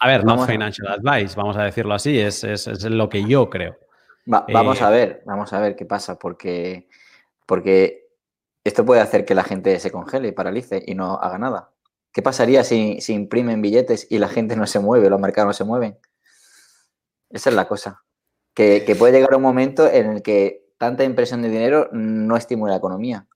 a 0.00 0.08
ver, 0.08 0.24
no 0.24 0.46
financial 0.46 0.88
advice, 0.88 1.36
vamos 1.36 1.58
a 1.58 1.64
decirlo 1.64 1.92
así, 1.92 2.18
es, 2.18 2.42
lo 2.84 3.10
que 3.10 3.24
yo 3.24 3.50
creo. 3.50 3.76
vamos 4.24 4.80
eh, 4.80 4.84
a 4.84 4.88
ver, 4.88 5.22
vamos 5.26 5.52
a 5.52 5.60
ver 5.60 5.76
qué 5.76 5.84
pasa, 5.84 6.18
porque 6.18 6.88
porque 7.46 8.08
esto 8.64 8.84
puede 8.86 9.00
hacer 9.00 9.24
que 9.24 9.34
la 9.34 9.44
gente 9.44 9.78
se 9.78 9.90
congele 9.90 10.28
y 10.28 10.32
paralice 10.32 10.82
y 10.86 10.94
no 10.94 11.18
haga 11.18 11.38
nada. 11.38 11.70
¿Qué 12.12 12.22
pasaría 12.22 12.64
si, 12.64 12.98
imprimen 13.08 13.60
billetes 13.60 14.06
y 14.08 14.18
la 14.18 14.28
gente 14.28 14.56
no 14.56 14.66
se 14.66 14.78
mueve, 14.78 15.10
los 15.10 15.20
mercados 15.20 15.48
no 15.48 15.52
se 15.52 15.64
mueven? 15.64 15.98
Esa 17.28 17.50
es 17.50 17.56
la 17.56 17.66
cosa. 17.66 18.04
Que, 18.54 18.96
puede 18.98 19.12
llegar 19.12 19.34
un 19.34 19.42
momento 19.42 19.90
en 19.90 20.06
el 20.06 20.22
que 20.22 20.70
tanta 20.78 21.04
impresión 21.04 21.42
de 21.42 21.50
dinero 21.50 21.88
no 21.92 22.36
estimula 22.36 22.72
la 22.72 22.78
economía. 22.78 23.26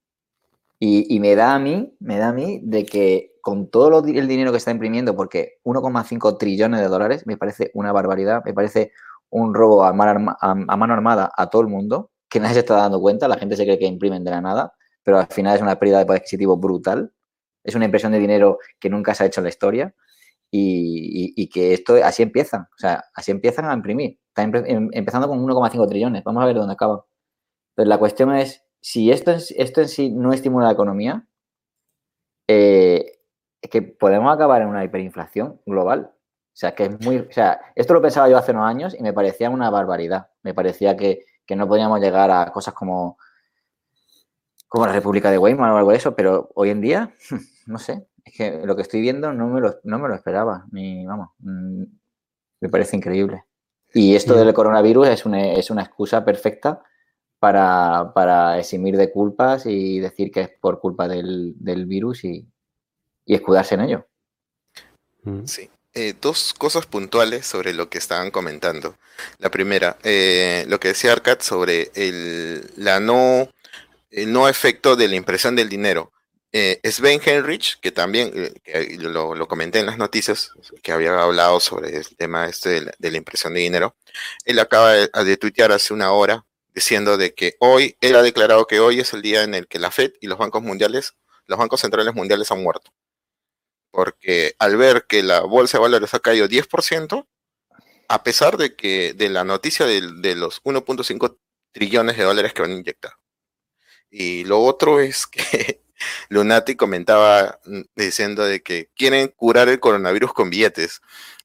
Y, 0.78 1.18
me 1.18 1.34
da 1.34 1.54
a 1.54 1.58
mí, 1.58 1.96
me 1.98 2.18
da 2.18 2.28
a 2.28 2.32
mí 2.32 2.60
de 2.62 2.86
que 2.86 3.34
con 3.42 3.68
todo 3.68 4.04
el 4.06 4.28
dinero 4.28 4.52
que 4.52 4.58
está 4.58 4.70
imprimiendo, 4.70 5.16
porque 5.16 5.58
1,5 5.64 6.38
trillones 6.38 6.80
de 6.80 6.86
dólares 6.86 7.26
me 7.26 7.36
parece 7.36 7.70
una 7.74 7.90
barbaridad, 7.90 8.42
me 8.44 8.54
parece 8.54 8.92
un 9.30 9.54
robo 9.54 9.84
a 9.84 9.92
mano 9.92 10.94
armada 10.94 11.32
a 11.36 11.50
todo 11.50 11.62
el 11.62 11.68
mundo, 11.68 12.12
que 12.28 12.38
nadie 12.40 12.54
se 12.54 12.60
está 12.60 12.76
dando 12.76 13.00
cuenta, 13.00 13.26
la 13.26 13.38
gente 13.38 13.56
se 13.56 13.64
cree 13.64 13.78
que 13.78 13.86
imprimen 13.86 14.22
de 14.22 14.30
la 14.30 14.40
nada, 14.40 14.72
pero 15.02 15.18
al 15.18 15.26
final 15.26 15.56
es 15.56 15.62
una 15.62 15.78
pérdida 15.78 15.98
de 15.98 16.06
poder 16.06 16.20
adquisitivo 16.20 16.56
brutal. 16.56 17.12
Es 17.64 17.74
una 17.74 17.86
impresión 17.86 18.12
de 18.12 18.18
dinero 18.18 18.58
que 18.78 18.88
nunca 18.90 19.14
se 19.14 19.24
ha 19.24 19.26
hecho 19.26 19.40
en 19.40 19.44
la 19.44 19.50
historia 19.50 19.94
y, 20.50 21.48
que 21.50 21.74
esto 21.74 21.94
así 22.02 22.22
empiezan, 22.22 22.62
o 22.62 22.78
sea, 22.78 23.04
así 23.14 23.30
empiezan 23.30 23.66
a 23.66 23.74
imprimir. 23.74 24.18
Están 24.28 24.54
em, 24.66 24.88
empezando 24.92 25.28
con 25.28 25.44
1,5 25.44 25.88
trillones, 25.88 26.24
vamos 26.24 26.42
a 26.42 26.46
ver 26.46 26.56
dónde 26.56 26.74
acaba. 26.74 27.04
Pero 27.74 27.88
la 27.88 27.98
cuestión 27.98 28.34
es, 28.34 28.64
si 28.80 29.10
esto, 29.10 29.32
esto 29.32 29.80
en 29.80 29.88
sí 29.88 30.10
no 30.10 30.32
estimula 30.32 30.66
la 30.66 30.72
economía, 30.72 31.26
eh, 32.48 33.18
es 33.60 33.70
que 33.70 33.82
podemos 33.82 34.32
acabar 34.32 34.62
en 34.62 34.68
una 34.68 34.84
hiperinflación 34.84 35.60
global. 35.66 36.12
O 36.12 36.60
sea, 36.60 36.74
que 36.74 36.84
es 36.84 37.00
muy. 37.04 37.18
O 37.18 37.32
sea, 37.32 37.60
esto 37.74 37.94
lo 37.94 38.02
pensaba 38.02 38.28
yo 38.28 38.36
hace 38.36 38.52
unos 38.52 38.66
años 38.66 38.96
y 38.98 39.02
me 39.02 39.12
parecía 39.12 39.50
una 39.50 39.70
barbaridad. 39.70 40.30
Me 40.42 40.54
parecía 40.54 40.96
que, 40.96 41.24
que 41.46 41.56
no 41.56 41.68
podíamos 41.68 42.00
llegar 42.00 42.30
a 42.30 42.50
cosas 42.52 42.74
como, 42.74 43.18
como 44.68 44.86
la 44.86 44.92
República 44.92 45.30
de 45.30 45.38
Weimar 45.38 45.72
o 45.72 45.76
algo 45.76 45.90
de 45.90 45.96
eso, 45.96 46.14
pero 46.14 46.50
hoy 46.54 46.70
en 46.70 46.80
día, 46.80 47.14
no 47.66 47.78
sé, 47.78 48.06
es 48.28 48.36
que 48.36 48.66
lo 48.66 48.76
que 48.76 48.82
estoy 48.82 49.00
viendo 49.00 49.32
no 49.32 49.48
me 49.48 49.60
lo, 49.60 49.78
no 49.84 49.98
me 49.98 50.08
lo 50.08 50.14
esperaba, 50.14 50.66
ni 50.72 51.04
vamos, 51.04 51.30
mm, 51.40 51.82
me 52.60 52.68
parece 52.68 52.96
increíble. 52.96 53.44
Y 53.92 54.14
esto 54.14 54.34
del 54.34 54.52
coronavirus 54.52 55.08
es 55.08 55.26
una, 55.26 55.52
es 55.52 55.70
una 55.70 55.82
excusa 55.82 56.24
perfecta 56.24 56.82
para, 57.38 58.12
para, 58.14 58.58
eximir 58.58 58.96
de 58.96 59.10
culpas 59.10 59.64
y 59.66 59.98
decir 60.00 60.30
que 60.30 60.40
es 60.42 60.50
por 60.60 60.80
culpa 60.80 61.08
del, 61.08 61.54
del 61.56 61.86
virus 61.86 62.24
y, 62.24 62.46
y 63.24 63.34
escudarse 63.34 63.74
en 63.74 63.80
ello. 63.82 64.06
Sí. 65.44 65.70
Eh, 65.94 66.14
dos 66.20 66.54
cosas 66.56 66.86
puntuales 66.86 67.46
sobre 67.46 67.72
lo 67.72 67.88
que 67.88 67.98
estaban 67.98 68.30
comentando. 68.30 68.96
La 69.38 69.50
primera, 69.50 69.96
eh, 70.02 70.64
lo 70.68 70.78
que 70.78 70.88
decía 70.88 71.12
Arcad 71.12 71.40
sobre 71.40 71.90
el, 71.94 72.70
la 72.76 73.00
no, 73.00 73.48
el 74.10 74.32
no 74.32 74.48
efecto 74.48 74.96
de 74.96 75.08
la 75.08 75.16
impresión 75.16 75.56
del 75.56 75.68
dinero. 75.68 76.12
Eh, 76.52 76.80
Sven 76.90 77.20
Henrich, 77.24 77.78
que 77.80 77.92
también 77.92 78.32
lo, 78.98 79.46
comenté 79.48 79.80
en 79.80 79.86
las 79.86 79.98
noticias, 79.98 80.52
que 80.82 80.92
había 80.92 81.20
hablado 81.20 81.60
sobre 81.60 81.96
el 81.96 82.16
tema 82.16 82.48
este 82.48 82.80
de 82.98 83.10
la, 83.10 83.16
impresión 83.16 83.54
de 83.54 83.60
dinero, 83.60 83.96
él 84.44 84.58
acaba 84.58 84.92
de, 84.92 85.10
de, 85.24 85.36
tuitear 85.36 85.72
hace 85.72 85.92
una 85.92 86.12
hora 86.12 86.46
diciendo 86.74 87.16
de 87.18 87.34
que 87.34 87.56
hoy, 87.60 87.96
él 88.00 88.16
ha 88.16 88.22
declarado 88.22 88.66
que 88.66 88.80
hoy 88.80 89.00
es 89.00 89.12
el 89.12 89.22
día 89.22 89.42
en 89.42 89.54
el 89.54 89.68
que 89.68 89.78
la 89.78 89.90
Fed 89.90 90.12
y 90.20 90.26
los 90.26 90.38
bancos 90.38 90.62
mundiales, 90.62 91.14
los 91.46 91.58
bancos 91.58 91.80
centrales 91.80 92.14
mundiales 92.14 92.50
han 92.50 92.62
muerto 92.62 92.92
porque 93.90 94.54
al 94.58 94.76
ver 94.76 95.06
que 95.08 95.22
la 95.22 95.40
bolsa 95.40 95.78
de 95.78 95.82
valores 95.82 96.14
ha 96.14 96.20
caído 96.20 96.46
10%, 96.46 97.26
a 98.08 98.22
pesar 98.22 98.56
de 98.56 98.74
que 98.74 99.12
de 99.12 99.28
la 99.28 99.44
noticia 99.44 99.86
de, 99.86 100.34
los 100.34 100.62
1.5 100.62 101.36
trillones 101.72 102.16
de 102.16 102.24
dólares 102.24 102.52
que 102.52 102.62
van 102.62 102.70
a 102.70 102.74
inyectar. 102.74 103.12
Y 104.10 104.44
lo 104.44 104.60
otro 104.60 105.00
es 105.00 105.26
que 105.26 105.77
Lunati 106.28 106.76
comentaba 106.76 107.58
mm, 107.64 107.80
diciendo 107.96 108.44
de 108.44 108.62
que 108.62 108.90
quieren 108.96 109.28
curar 109.36 109.68
el 109.68 109.80
coronavirus 109.80 110.32
con 110.32 110.50
billetes. 110.50 111.00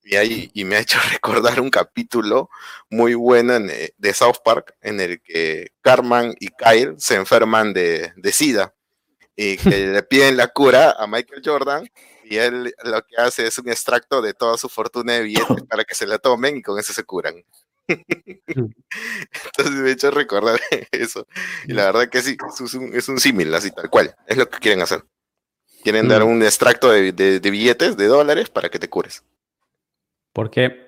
Y, 0.06 0.16
ahí, 0.16 0.52
y 0.54 0.66
me 0.66 0.76
ha 0.76 0.80
hecho 0.80 1.00
recordar 1.12 1.62
un 1.62 1.70
capítulo 1.70 2.50
muy 2.90 3.14
bueno 3.16 3.56
eh, 3.56 3.94
de 3.98 4.14
South 4.14 4.38
Park 4.44 4.76
en 4.82 5.00
el 5.00 5.22
que 5.22 5.72
Carmen 5.82 6.36
y 6.40 6.50
Kyle 6.50 6.96
se 6.98 7.16
enferman 7.16 7.74
de, 7.74 8.12
de 8.18 8.32
SIDA 8.32 8.74
y 9.36 9.58
que 9.58 9.88
le 9.88 10.04
piden 10.04 10.38
la 10.38 10.48
cura 10.48 10.92
a 10.92 11.08
Michael 11.08 11.42
Jordan 11.44 11.90
y 12.24 12.38
él 12.38 12.74
lo 12.84 13.02
que 13.06 13.16
hace 13.18 13.48
es 13.48 13.58
un 13.60 13.70
extracto 13.70 14.22
de 14.22 14.34
toda 14.34 14.58
su 14.58 14.70
fortuna 14.70 15.14
de 15.14 15.22
billetes 15.22 15.64
para 15.70 15.84
que 15.84 15.96
se 15.96 16.08
la 16.08 16.18
tomen 16.18 16.58
y 16.58 16.62
con 16.62 16.80
eso 16.80 16.94
se 16.94 17.04
curan. 17.04 17.36
Entonces 17.88 19.72
me 19.76 19.90
he 19.90 19.92
hecho 19.92 20.12
recordar 20.12 20.60
eso. 20.92 21.28
Y 21.68 21.74
la 21.74 21.86
verdad 21.86 22.10
que 22.10 22.22
sí, 22.22 22.38
es 22.94 23.10
un, 23.10 23.20
símil, 23.20 23.54
así 23.54 23.72
tal 23.72 23.90
cual. 23.90 24.16
Es 24.28 24.38
lo 24.38 24.50
que 24.50 24.60
quieren 24.60 24.82
hacer. 24.82 25.04
Quieren 25.84 26.08
dar 26.08 26.24
mm. 26.24 26.28
un 26.28 26.44
extracto 26.44 26.92
de, 26.92 27.40
billetes, 27.40 27.98
de 27.98 28.08
dólares, 28.08 28.50
para 28.50 28.70
que 28.70 28.80
te 28.80 28.90
cures. 28.90 29.24
Porque 30.32 30.84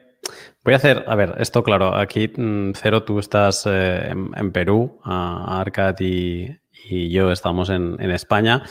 Voy 0.63 0.73
a 0.73 0.77
hacer, 0.77 1.05
a 1.07 1.13
ver, 1.13 1.35
esto 1.37 1.61
claro, 1.61 1.95
aquí 1.95 2.27
mm, 2.35 2.71
Cero, 2.73 3.03
tú 3.03 3.19
estás 3.19 3.67
eh, 3.67 4.09
en, 4.09 4.51
Perú, 4.51 4.99
a 5.03 5.61
Arcad 5.61 5.95
y, 5.99 6.57
yo 7.11 7.31
estamos 7.31 7.69
en, 7.69 7.99
España. 8.11 8.63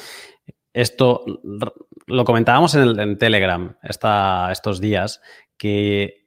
Esto 0.72 1.24
lo 2.06 2.24
comentábamos 2.24 2.74
en, 2.74 3.18
Telegram 3.18 3.76
estos 3.82 4.80
días, 4.80 5.20
que 5.56 6.23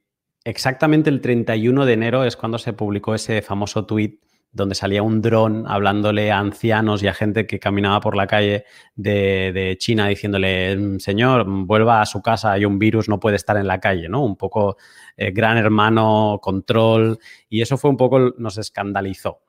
exactamente 0.48 1.10
el 1.10 1.20
31 1.20 1.84
de 1.84 1.92
enero 1.92 2.24
es 2.24 2.36
cuando 2.36 2.58
se 2.58 2.72
publicó 2.72 3.14
ese 3.14 3.42
famoso 3.42 3.84
tweet 3.84 4.18
donde 4.50 4.74
salía 4.74 5.02
un 5.02 5.20
dron 5.20 5.66
hablándole 5.68 6.32
a 6.32 6.38
ancianos 6.38 7.02
y 7.02 7.06
a 7.06 7.12
gente 7.12 7.46
que 7.46 7.58
caminaba 7.58 8.00
por 8.00 8.16
la 8.16 8.26
calle 8.26 8.64
de, 8.96 9.76
China 9.78 10.08
diciéndole, 10.08 10.74
mm, 10.74 11.00
señor, 11.00 11.44
vuelva 11.46 12.00
a 12.00 12.06
su 12.06 12.22
casa, 12.22 12.52
hay 12.52 12.64
un 12.64 12.78
virus, 12.78 13.10
no 13.10 13.20
puede 13.20 13.36
estar 13.36 13.58
en 13.58 13.66
la 13.66 13.78
calle, 13.78 14.08
¿no? 14.08 14.24
Un 14.24 14.36
poco 14.36 14.78
eh, 15.18 15.32
gran 15.32 15.58
hermano, 15.58 16.38
control, 16.42 17.18
y 17.50 17.60
eso 17.60 17.76
fue 17.76 17.90
un 17.90 17.98
poco, 17.98 18.34
nos 18.38 18.56
escandalizó. 18.56 19.42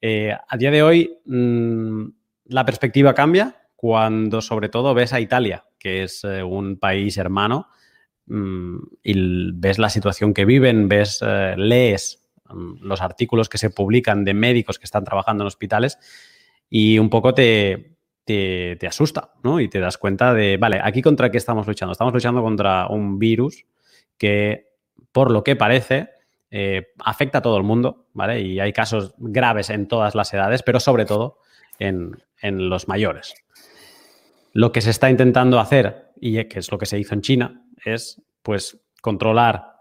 Eh, 0.00 0.32
a 0.48 0.56
día 0.56 0.70
de 0.70 0.82
hoy, 0.84 1.18
mm, 1.26 2.04
la 2.44 2.64
perspectiva 2.64 3.14
cambia 3.14 3.56
cuando 3.74 4.40
sobre 4.40 4.68
todo 4.68 4.94
ves 4.94 5.12
a 5.12 5.20
Italia, 5.20 5.64
que 5.80 6.04
es 6.04 6.22
eh, 6.22 6.44
un 6.44 6.78
país 6.78 7.16
hermano, 7.18 7.68
mm, 8.28 8.78
y 9.02 9.52
ves 9.52 9.78
la 9.78 9.90
situación 9.90 10.34
que 10.34 10.44
viven, 10.44 10.88
ves, 10.88 11.20
lees 11.56 12.28
Mm, 12.48 12.82
los 12.82 13.00
artículos 13.00 13.48
que 13.48 13.58
se 13.58 13.70
publican 13.70 14.24
de 14.24 14.34
médicos 14.34 14.78
que 14.78 14.84
están 14.84 15.04
trabajando 15.04 15.44
en 15.44 15.48
hospitales 15.48 15.98
y 16.70 16.98
un 16.98 17.10
poco 17.10 17.34
te, 17.34 17.96
te, 18.24 18.78
asusta, 18.86 19.32
¿no? 19.42 19.60
Y 19.60 19.68
te 19.68 19.80
das 19.80 19.98
cuenta 19.98 20.34
de, 20.34 20.56
vale, 20.56 20.80
aquí 20.82 21.02
contra 21.02 21.30
qué 21.30 21.38
estamos 21.38 21.66
luchando. 21.66 21.92
Estamos 21.92 22.14
luchando 22.14 22.42
contra 22.42 22.86
un 22.88 23.18
virus 23.18 23.64
que, 24.16 24.68
por 25.12 25.30
lo 25.30 25.44
que 25.44 25.56
parece, 25.56 26.10
eh, 26.50 26.88
afecta 27.04 27.38
a 27.38 27.42
todo 27.42 27.56
el 27.56 27.62
mundo, 27.62 28.08
¿vale? 28.14 28.40
Y 28.40 28.60
hay 28.60 28.72
casos 28.72 29.14
graves 29.18 29.70
en 29.70 29.86
todas 29.86 30.14
las 30.14 30.32
edades, 30.32 30.62
pero 30.62 30.80
sobre 30.80 31.04
todo 31.04 31.38
en, 31.78 32.22
en 32.40 32.68
los 32.68 32.88
mayores. 32.88 33.34
Lo 34.52 34.72
que 34.72 34.80
se 34.80 34.90
está 34.90 35.10
intentando 35.10 35.60
hacer, 35.60 36.12
y 36.20 36.42
que 36.44 36.58
es 36.58 36.70
lo 36.72 36.78
que 36.78 36.86
se 36.86 36.98
hizo 36.98 37.14
en 37.14 37.20
China, 37.20 37.62
es 37.84 38.22
pues 38.42 38.80
controlar 39.00 39.74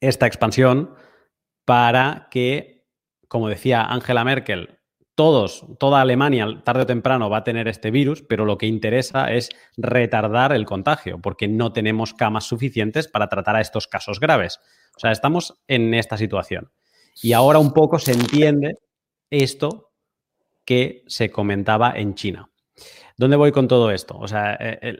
esta 0.00 0.26
expansión 0.26 0.94
para 1.64 2.28
que, 2.30 2.86
como 3.28 3.48
decía 3.48 3.82
Angela 3.82 4.24
Merkel, 4.24 4.78
todos, 5.16 5.64
toda 5.78 6.02
Alemania 6.02 6.46
tarde 6.62 6.82
o 6.82 6.86
temprano 6.86 7.30
va 7.30 7.38
a 7.38 7.44
tener 7.44 7.68
este 7.68 7.90
virus, 7.90 8.22
pero 8.22 8.44
lo 8.44 8.58
que 8.58 8.66
interesa 8.66 9.32
es 9.32 9.48
retardar 9.76 10.52
el 10.52 10.66
contagio, 10.66 11.18
porque 11.18 11.48
no 11.48 11.72
tenemos 11.72 12.12
camas 12.12 12.44
suficientes 12.44 13.08
para 13.08 13.28
tratar 13.28 13.56
a 13.56 13.62
estos 13.62 13.88
casos 13.88 14.20
graves. 14.20 14.60
O 14.94 15.00
sea, 15.00 15.12
estamos 15.12 15.54
en 15.68 15.94
esta 15.94 16.18
situación. 16.18 16.70
Y 17.22 17.32
ahora 17.32 17.58
un 17.58 17.72
poco 17.72 17.98
se 17.98 18.12
entiende 18.12 18.74
esto 19.30 19.90
que 20.66 21.02
se 21.06 21.30
comentaba 21.30 21.92
en 21.96 22.14
China. 22.14 22.50
¿Dónde 23.18 23.36
voy 23.36 23.50
con 23.50 23.66
todo 23.66 23.90
esto? 23.90 24.18
O 24.18 24.28
sea, 24.28 24.58
eh, 24.60 24.94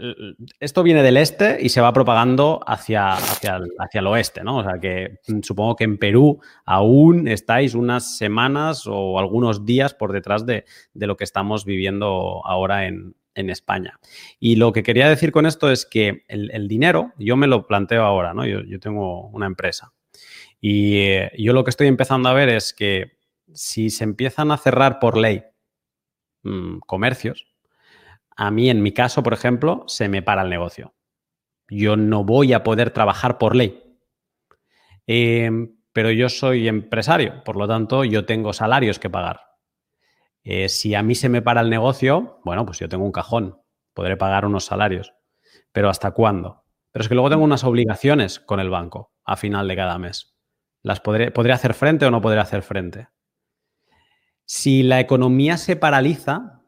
esto 0.58 0.82
viene 0.82 1.02
del 1.02 1.18
este 1.18 1.58
y 1.60 1.68
se 1.68 1.82
va 1.82 1.92
propagando 1.92 2.60
hacia, 2.66 3.12
hacia, 3.12 3.56
el, 3.56 3.68
hacia 3.78 3.98
el 3.98 4.06
oeste, 4.06 4.42
¿no? 4.42 4.58
O 4.58 4.62
sea, 4.62 4.80
que 4.80 5.18
mm, 5.28 5.40
supongo 5.42 5.76
que 5.76 5.84
en 5.84 5.98
Perú 5.98 6.40
aún 6.64 7.28
estáis 7.28 7.74
unas 7.74 8.16
semanas 8.16 8.84
o 8.86 9.18
algunos 9.18 9.66
días 9.66 9.92
por 9.92 10.12
detrás 10.12 10.46
de, 10.46 10.64
lo 10.94 11.16
que 11.18 11.24
estamos 11.24 11.66
viviendo 11.66 12.40
ahora 12.44 12.86
en, 12.86 13.14
España. 13.34 14.00
Y 14.40 14.56
lo 14.56 14.72
que 14.72 14.82
quería 14.82 15.10
decir 15.10 15.30
con 15.30 15.44
esto 15.44 15.70
es 15.70 15.84
que 15.84 16.24
el, 16.26 16.68
dinero, 16.68 17.12
yo 17.18 17.36
me 17.36 17.46
lo 17.46 17.66
planteo 17.66 18.02
ahora, 18.02 18.32
¿no? 18.32 18.46
Yo, 18.46 18.80
tengo 18.80 19.28
una 19.28 19.44
empresa 19.44 19.92
y 20.58 20.96
eh, 21.00 21.32
yo 21.36 21.52
lo 21.52 21.62
que 21.62 21.68
estoy 21.68 21.86
empezando 21.86 22.30
a 22.30 22.32
ver 22.32 22.48
es 22.48 22.72
que 22.72 23.18
si 23.52 23.90
se 23.90 24.04
empiezan 24.04 24.52
a 24.52 24.56
cerrar 24.56 24.98
por 24.98 25.18
ley 25.18 25.42
mm, 26.44 26.78
comercios, 26.86 27.46
a 28.36 28.50
mí, 28.50 28.70
en 28.70 28.82
mi 28.82 28.92
caso, 28.92 29.22
por 29.22 29.32
ejemplo, 29.32 29.84
se 29.86 30.08
me 30.08 30.22
para 30.22 30.42
el 30.42 30.50
negocio. 30.50 30.94
Yo 31.68 31.96
no 31.96 32.24
voy 32.24 32.52
a 32.52 32.62
poder 32.62 32.90
trabajar 32.90 33.38
por 33.38 33.56
ley. 33.56 33.98
Em, 35.06 35.76
pero 35.92 36.10
yo 36.10 36.28
soy 36.28 36.68
empresario, 36.68 37.42
por 37.44 37.56
lo 37.56 37.66
tanto, 37.66 38.04
yo 38.04 38.26
tengo 38.26 38.52
salarios 38.52 38.98
que 38.98 39.10
pagar. 39.10 39.40
Eh, 40.44 40.68
si 40.68 40.94
a 40.94 41.02
mí 41.02 41.14
se 41.14 41.28
me 41.28 41.42
para 41.42 41.60
el 41.60 41.70
negocio, 41.70 42.40
bueno, 42.44 42.66
pues 42.66 42.78
yo 42.78 42.88
tengo 42.88 43.04
un 43.04 43.12
cajón, 43.12 43.60
podré 43.94 44.16
pagar 44.16 44.44
unos 44.44 44.64
salarios. 44.64 45.14
Pero 45.72 45.88
¿hasta 45.88 46.12
cuándo? 46.12 46.64
Pero 46.92 47.02
es 47.02 47.08
que 47.08 47.14
luego 47.14 47.30
tengo 47.30 47.44
unas 47.44 47.64
obligaciones 47.64 48.38
con 48.38 48.60
el 48.60 48.70
banco 48.70 49.12
a 49.24 49.36
final 49.36 49.66
de 49.68 49.76
cada 49.76 49.98
mes. 49.98 50.36
¿Las 50.82 51.00
podré, 51.00 51.52
hacer 51.52 51.74
frente 51.74 52.06
o 52.06 52.10
no 52.10 52.20
podré 52.20 52.40
hacer 52.40 52.62
frente? 52.62 53.08
Si 54.44 54.84
la 54.84 55.00
economía 55.00 55.56
se 55.56 55.74
paraliza, 55.74 56.62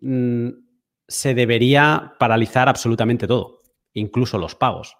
mm, 0.00 0.48
se 1.10 1.34
debería 1.34 2.14
paralizar 2.20 2.68
absolutamente 2.68 3.26
todo, 3.26 3.62
incluso 3.92 4.38
los 4.38 4.54
pagos. 4.54 4.96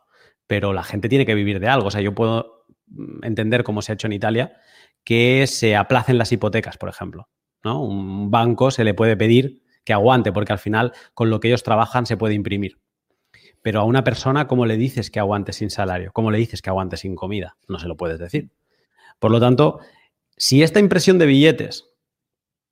Pero 0.49 0.73
la 0.73 0.83
gente 0.83 1.09
tiene 1.09 1.25
que 1.25 1.37
vivir 1.37 1.61
de 1.61 1.69
algo. 1.69 1.87
O 1.87 1.91
sea, 1.93 2.01
yo 2.01 2.15
puedo 2.15 2.67
mm, 2.89 3.25
entender 3.25 3.63
cómo 3.63 3.81
se 3.81 3.93
ha 3.93 3.95
hecho 3.95 4.09
en 4.09 4.15
Italia 4.15 4.57
que 5.05 5.47
se 5.47 5.77
aplacen 5.77 6.19
las 6.19 6.33
hipotecas, 6.33 6.77
por 6.77 6.89
ejemplo. 6.89 7.29
¿no? 7.63 7.81
Un 7.81 8.31
banco 8.31 8.73
se 8.73 8.83
le 8.83 8.93
puede 8.93 9.17
pedir 9.17 9.63
que 9.85 9.93
aguante, 9.93 10.33
porque 10.33 10.53
al 10.53 10.59
final 10.59 10.93
con 11.15 11.31
lo 11.31 11.39
que 11.39 11.49
ellos 11.49 11.63
trabajan 11.63 12.07
se 12.07 12.17
puede 12.17 12.35
imprimir. 12.35 12.81
Pero 13.63 13.81
a 13.81 13.85
una 13.85 14.03
persona, 14.03 14.49
¿cómo 14.49 14.67
le 14.67 14.77
dices 14.77 15.13
que 15.13 15.21
aguante 15.21 15.53
sin 15.53 15.71
salario? 15.71 16.11
¿Cómo 16.13 16.33
le 16.33 16.39
dices 16.39 16.61
que 16.61 16.71
aguante 16.71 16.97
sin 16.97 17.15
comida? 17.15 17.57
No 17.69 17.79
se 17.79 17.87
lo 17.87 17.97
puedes 17.97 18.19
decir. 18.19 18.51
Por 19.21 19.31
lo 19.31 19.39
tanto, 19.39 19.79
si 20.37 20.65
esta 20.65 20.81
impresión 20.81 21.19
de 21.19 21.27
billetes 21.27 21.89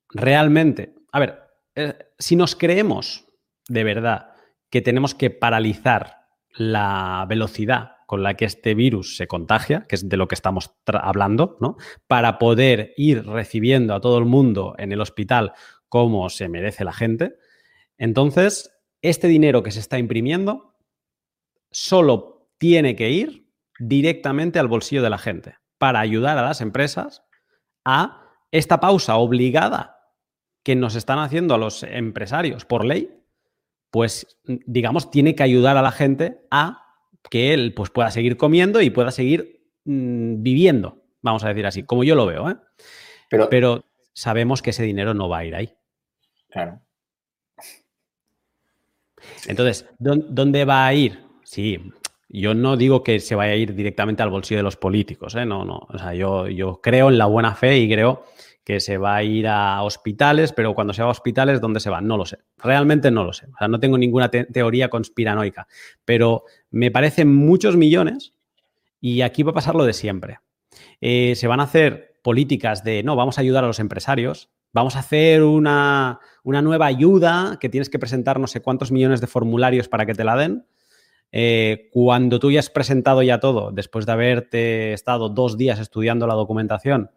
realmente, 0.09 0.93
a 1.13 1.19
ver, 1.19 1.39
eh, 1.75 1.97
si 2.17 2.35
nos 2.35 2.57
creemos 2.57 3.28
de 3.69 3.83
verdad 3.83 4.33
que 4.69 4.81
tenemos 4.81 5.15
que 5.15 5.29
paralizar 5.29 6.27
la 6.49 7.25
velocidad 7.29 7.91
con 8.05 8.23
la 8.23 8.33
que 8.33 8.45
este 8.45 8.73
virus 8.73 9.17
se 9.17 9.27
contagia, 9.27 9.85
que 9.87 9.95
es 9.95 10.09
de 10.09 10.17
lo 10.17 10.27
que 10.27 10.35
estamos 10.35 10.71
hablando, 10.87 11.57
¿no? 11.61 11.77
Para 12.07 12.39
poder 12.39 12.93
ir 12.97 13.23
recibiendo 13.25 13.93
a 13.93 14.01
todo 14.01 14.17
el 14.17 14.25
mundo 14.25 14.73
en 14.77 14.91
el 14.91 14.99
hospital 14.99 15.53
como 15.89 16.29
se 16.29 16.49
merece 16.49 16.83
la 16.83 16.91
gente. 16.91 17.35
Entonces, 17.97 18.75
este 19.01 19.27
dinero 19.27 19.61
que 19.61 19.71
se 19.71 19.79
está 19.79 19.99
imprimiendo 19.99 20.75
solo 21.71 22.49
tiene 22.57 22.95
que 22.95 23.11
ir 23.11 23.47
directamente 23.79 24.59
al 24.59 24.67
bolsillo 24.67 25.03
de 25.03 25.09
la 25.09 25.17
gente 25.17 25.57
para 25.77 25.99
ayudar 25.99 26.37
a 26.37 26.43
las 26.43 26.61
empresas 26.61 27.23
a 27.85 28.27
esta 28.51 28.79
pausa 28.79 29.17
obligada 29.17 29.99
que 30.63 30.75
nos 30.75 30.95
están 30.95 31.19
haciendo 31.19 31.53
a 31.53 31.59
los 31.59 31.83
empresarios 31.83 32.65
por 32.65 32.85
ley 32.85 33.18
pues 33.91 34.39
digamos, 34.45 35.11
tiene 35.11 35.35
que 35.35 35.43
ayudar 35.43 35.77
a 35.77 35.81
la 35.81 35.91
gente 35.91 36.41
a 36.51 36.85
que 37.29 37.53
él 37.53 37.73
pues, 37.73 37.89
pueda 37.89 38.11
seguir 38.11 38.37
comiendo 38.37 38.81
y 38.81 38.89
pueda 38.89 39.11
seguir 39.11 39.65
mm, 39.85 40.41
viviendo, 40.41 41.03
vamos 41.21 41.43
a 41.43 41.49
decir 41.49 41.65
así, 41.65 41.83
como 41.83 42.03
yo 42.03 42.15
lo 42.15 42.25
veo. 42.25 42.49
¿eh? 42.49 42.55
Pero, 43.29 43.49
Pero 43.49 43.85
sabemos 44.13 44.61
que 44.61 44.71
ese 44.71 44.83
dinero 44.83 45.13
no 45.13 45.29
va 45.29 45.39
a 45.39 45.45
ir 45.45 45.55
ahí. 45.55 45.73
Claro. 46.49 46.81
Entonces, 49.47 49.85
¿dónde 49.99 50.65
va 50.65 50.87
a 50.87 50.93
ir? 50.93 51.19
Sí, 51.43 51.91
yo 52.29 52.53
no 52.53 52.77
digo 52.77 53.03
que 53.03 53.19
se 53.19 53.35
vaya 53.35 53.53
a 53.53 53.55
ir 53.55 53.75
directamente 53.75 54.23
al 54.23 54.29
bolsillo 54.29 54.59
de 54.59 54.63
los 54.63 54.77
políticos, 54.77 55.35
¿eh? 55.35 55.45
no, 55.45 55.65
no. 55.65 55.87
O 55.89 55.97
sea, 55.97 56.13
yo, 56.13 56.47
yo 56.47 56.79
creo 56.81 57.09
en 57.09 57.17
la 57.17 57.25
buena 57.25 57.55
fe 57.55 57.77
y 57.79 57.89
creo 57.91 58.23
que 58.69 58.79
se 58.79 58.99
va 58.99 59.15
a 59.15 59.23
ir 59.23 59.47
a 59.47 59.81
hospitales, 59.81 60.53
pero 60.53 60.75
cuando 60.75 60.93
se 60.93 61.01
va 61.01 61.07
a 61.07 61.11
hospitales, 61.11 61.59
¿dónde 61.59 61.79
se 61.79 61.89
va? 61.89 62.01
No 62.01 62.17
lo 62.17 62.27
sé. 62.27 62.37
Realmente 62.59 63.09
no 63.09 63.23
lo 63.23 63.33
sé. 63.33 63.47
O 63.47 63.57
sea, 63.57 63.67
no 63.67 63.79
tengo 63.79 63.97
ninguna 63.97 64.29
teoría 64.29 64.91
conspiranoica, 64.91 65.67
pero 66.05 66.43
me 66.69 66.91
parecen 66.91 67.35
muchos 67.35 67.77
millones 67.77 68.35
y 69.01 69.21
aquí 69.21 69.41
va 69.41 69.49
a 69.49 69.55
pasar 69.55 69.73
lo 69.73 69.85
de 69.85 69.93
siempre. 69.93 70.37
Eh, 71.01 71.33
se 71.33 71.47
van 71.47 71.61
a 71.61 71.63
hacer 71.63 72.19
políticas 72.21 72.83
de, 72.83 73.01
no, 73.01 73.15
vamos 73.15 73.39
a 73.39 73.41
ayudar 73.41 73.63
a 73.63 73.67
los 73.67 73.79
empresarios, 73.79 74.51
vamos 74.71 74.95
a 74.95 74.99
hacer 74.99 75.41
una, 75.41 76.19
nueva 76.43 76.85
ayuda 76.85 77.57
que 77.59 77.69
tienes 77.69 77.89
que 77.89 77.97
presentar 77.97 78.39
no 78.39 78.45
sé 78.45 78.61
cuántos 78.61 78.91
millones 78.91 79.19
de 79.19 79.25
formularios 79.25 79.89
para 79.89 80.05
que 80.05 80.13
te 80.13 80.23
la 80.23 80.35
den. 80.35 80.67
Eh, 81.31 81.89
cuando 81.91 82.37
tú 82.37 82.51
ya 82.51 82.59
has 82.59 82.69
presentado 82.69 83.23
ya 83.23 83.39
todo, 83.39 83.71
después 83.71 84.05
de 84.05 84.11
haberte 84.11 84.93
estado 84.93 85.29
dos 85.29 85.57
días 85.57 85.79
estudiando 85.79 86.27
la 86.27 86.35
documentación, 86.35 87.09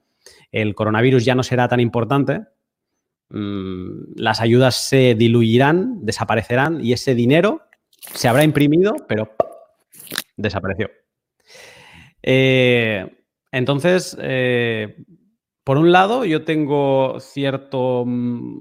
el 0.51 0.75
coronavirus 0.75 1.25
ya 1.25 1.35
no 1.35 1.43
será 1.43 1.69
tan 1.69 1.81
importante, 1.81 2.43
mm, 3.31 4.15
las 4.17 4.41
ayudas 4.41 4.89
se 4.89 5.15
diluirán, 5.15 6.05
desaparecerán 6.05 6.85
y 6.85 6.93
ese 6.93 7.15
dinero 7.15 7.63
se 8.15 8.29
habrá 8.29 8.45
imprimido, 8.45 8.95
pero 9.09 9.33
desapareció. 10.37 10.91
Eh, 12.23 13.25
entonces, 13.51 14.17
eh, 14.21 15.05
por 15.65 15.79
un 15.79 15.93
lado, 15.93 16.25
yo 16.25 16.45
tengo 16.45 17.21
cierto 17.21 18.05
mm, 18.07 18.59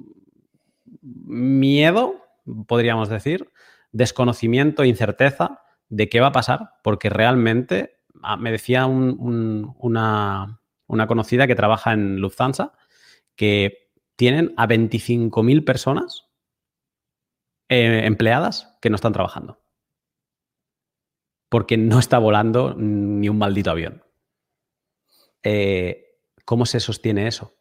miedo, 1.02 2.16
podríamos 2.68 3.10
decir, 3.10 3.50
desconocimiento, 3.92 4.84
incerteza 4.84 5.62
de 5.90 6.10
qué 6.10 6.20
va 6.20 6.28
a 6.28 6.32
pasar, 6.32 6.72
porque 6.84 7.10
realmente 7.10 7.98
ah, 8.24 8.38
me 8.38 8.52
decía 8.52 8.86
una, 8.86 10.61
conocida 11.08 11.48
que 11.48 11.56
trabaja 11.56 11.94
en 11.94 12.18
Lufthansa 12.18 12.74
que 13.36 13.90
tienen 14.16 14.54
a 14.58 14.68
25.000 14.68 15.66
personas 15.66 16.30
eh, 17.70 18.02
empleadas 18.06 18.78
que 18.82 18.90
no 18.90 18.96
están 18.96 19.14
trabajando. 19.14 19.60
Porque 21.50 21.78
no 21.78 22.00
está 22.00 22.20
volando 22.20 22.76
ni 22.78 23.30
un 23.30 23.38
maldito 23.38 23.72
avión. 23.72 24.04
Eh, 25.44 26.20
¿Cómo 26.46 26.66
se 26.66 26.80
sostiene 26.80 27.28
eso? 27.28 27.54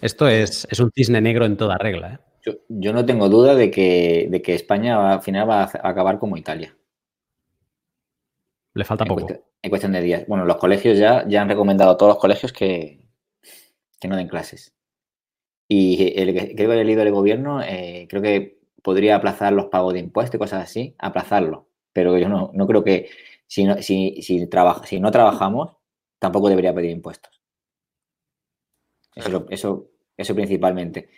Esto 0.00 0.26
es, 0.28 0.66
un 0.80 0.90
cisne 0.92 1.20
negro 1.20 1.44
en 1.44 1.56
toda 1.56 1.76
regla. 1.78 2.14
¿eh? 2.14 2.58
Yo, 2.68 2.92
no 2.92 3.04
tengo 3.04 3.28
duda 3.28 3.54
de 3.54 3.70
que, 3.70 4.26
de 4.30 4.42
que 4.42 4.54
España 4.54 5.12
al 5.12 5.22
final 5.22 5.48
va 5.48 5.62
a 5.62 5.88
acabar 5.88 6.18
como 6.18 6.36
Italia. 6.36 6.74
Le 8.74 8.84
falta 8.84 9.04
poco. 9.04 9.26
en 9.28 9.70
cuestión 9.70 9.92
de 9.92 10.00
días. 10.00 10.26
Bueno, 10.26 10.44
los 10.44 10.56
colegios 10.56 10.98
ya, 10.98 11.26
ya 11.28 11.42
han 11.42 11.48
recomendado 11.48 11.90
a 11.90 11.96
todos 11.96 12.10
los 12.10 12.18
colegios 12.18 12.52
que, 12.52 13.06
que 14.00 14.08
no 14.08 14.16
den 14.16 14.28
clases. 14.28 14.74
Y 15.68 16.18
el, 16.20 16.34
creo 16.54 16.70
que 16.70 16.80
el 16.80 16.86
líder 16.86 17.04
del 17.04 17.14
gobierno 17.14 17.62
eh, 17.62 18.06
creo 18.08 18.22
que 18.22 18.60
podría 18.82 19.16
aplazar 19.16 19.52
los 19.52 19.66
pagos 19.66 19.94
de 19.94 20.00
impuestos 20.00 20.36
y 20.36 20.38
cosas 20.38 20.64
así, 20.64 20.94
aplazarlo. 20.98 21.68
Pero 21.92 22.18
yo 22.18 22.28
no, 22.28 22.50
no 22.54 22.66
creo 22.66 22.82
que 22.82 23.10
si 23.46 23.64
no, 23.64 23.76
si, 23.82 24.22
si, 24.22 24.48
si 24.84 25.00
no 25.00 25.10
trabajamos, 25.10 25.76
tampoco 26.18 26.48
debería 26.48 26.74
pedir 26.74 26.90
impuestos. 26.90 27.42
Eso, 29.14 29.46
eso, 29.50 29.90
eso 30.16 30.34
principalmente. 30.34 31.10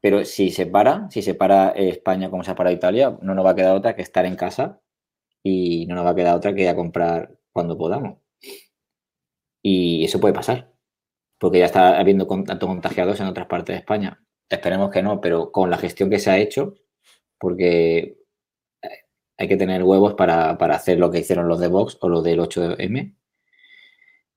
Pero 0.00 0.24
si 0.24 0.50
se 0.50 0.66
para, 0.66 1.08
si 1.10 1.22
se 1.22 1.34
para 1.34 1.70
España 1.70 2.30
como 2.30 2.42
se 2.42 2.50
ha 2.50 2.54
parado 2.56 2.74
Italia, 2.74 3.16
no 3.22 3.34
nos 3.34 3.46
va 3.46 3.50
a 3.50 3.54
quedar 3.54 3.76
otra 3.76 3.94
que 3.94 4.02
estar 4.02 4.26
en 4.26 4.36
casa 4.36 4.80
y 5.48 5.86
no 5.86 5.94
nos 5.94 6.04
va 6.06 6.10
a 6.10 6.14
quedar 6.14 6.36
otra 6.36 6.54
que 6.54 6.62
ir 6.62 6.68
a 6.68 6.76
comprar 6.76 7.38
cuando 7.52 7.78
podamos. 7.78 8.18
Y 9.62 10.04
eso 10.04 10.20
puede 10.20 10.34
pasar, 10.34 10.72
porque 11.38 11.58
ya 11.60 11.66
está 11.66 11.98
habiendo 11.98 12.26
tantos 12.26 12.68
contagiados 12.68 13.20
en 13.20 13.26
otras 13.26 13.46
partes 13.46 13.74
de 13.74 13.80
España. 13.80 14.22
Esperemos 14.48 14.90
que 14.90 15.02
no, 15.02 15.20
pero 15.20 15.52
con 15.52 15.70
la 15.70 15.78
gestión 15.78 16.10
que 16.10 16.18
se 16.18 16.30
ha 16.30 16.38
hecho, 16.38 16.74
porque 17.38 18.18
hay 19.38 19.48
que 19.48 19.56
tener 19.56 19.82
huevos 19.82 20.14
para, 20.14 20.50
hacer 20.52 20.98
lo 20.98 21.10
que 21.10 21.20
hicieron 21.20 21.48
los 21.48 21.60
de 21.60 21.68
Vox 21.68 21.98
o 22.00 22.08
los 22.08 22.24
del 22.24 22.40
8M. 22.40 23.16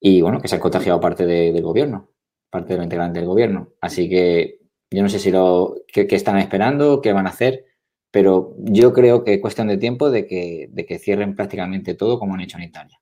Y 0.02 0.22
bueno, 0.22 0.41
que 0.41 0.48
se 0.48 0.56
han 0.56 0.62
contagiado 0.62 1.00
parte 1.00 1.26
del 1.26 1.62
gobierno 1.62 2.10
parte 2.50 2.74
de 2.74 2.78
los 2.78 2.86
integrantes 2.86 3.22
del 3.22 3.30
gobierno. 3.30 3.74
Así 3.82 4.10
que 4.10 4.60
yo 4.91 5.04
no 5.04 5.10
sé 5.10 5.19
si 5.19 5.32
lo 5.32 5.76
qué, 5.88 6.08
están 6.10 6.38
esperando, 6.39 7.02
qué 7.02 7.13
van 7.13 7.28
a 7.28 7.32
hacer, 7.32 7.65
pero 8.12 8.56
yo 8.58 8.93
creo 8.93 9.24
que 9.24 9.36
es 9.36 9.41
cuestión 9.41 9.67
de 9.67 9.78
tiempo 9.78 10.10
de 10.10 10.26
que, 10.26 10.67
de 10.72 10.86
que 10.86 11.00
cierren 11.00 11.36
prácticamente 11.36 11.93
todo 11.93 12.19
como 12.19 12.34
han 12.34 12.41
hecho 12.41 12.58
en 12.58 12.63
Italia. 12.63 13.00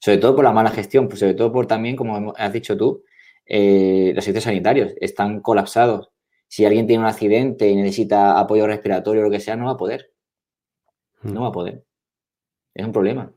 Sobre 0.00 0.18
todo 0.18 0.34
por 0.36 0.44
la 0.44 0.52
mala 0.52 0.70
gestión, 0.70 1.08
pues 1.08 1.20
sobre 1.20 1.34
todo 1.34 1.52
por 1.52 1.66
también, 1.66 1.96
como 1.96 2.34
has 2.36 2.52
dicho 2.52 2.76
tú, 2.76 3.04
eh, 3.46 4.12
los 4.14 4.24
servicios 4.24 4.44
sanitarios 4.44 4.94
están 5.00 5.40
colapsados. 5.40 6.10
Si 6.48 6.64
alguien 6.64 6.86
tiene 6.86 7.02
un 7.02 7.08
accidente 7.08 7.68
y 7.68 7.76
necesita 7.76 8.38
apoyo 8.38 8.66
respiratorio 8.66 9.22
o 9.22 9.24
lo 9.24 9.30
que 9.30 9.40
sea, 9.40 9.56
no 9.56 9.66
va 9.66 9.72
a 9.72 9.76
poder. 9.76 10.12
No 11.22 11.42
va 11.42 11.48
a 11.48 11.52
poder. 11.52 11.84
Es 12.74 12.84
un 12.84 12.92
problema. 12.92 13.32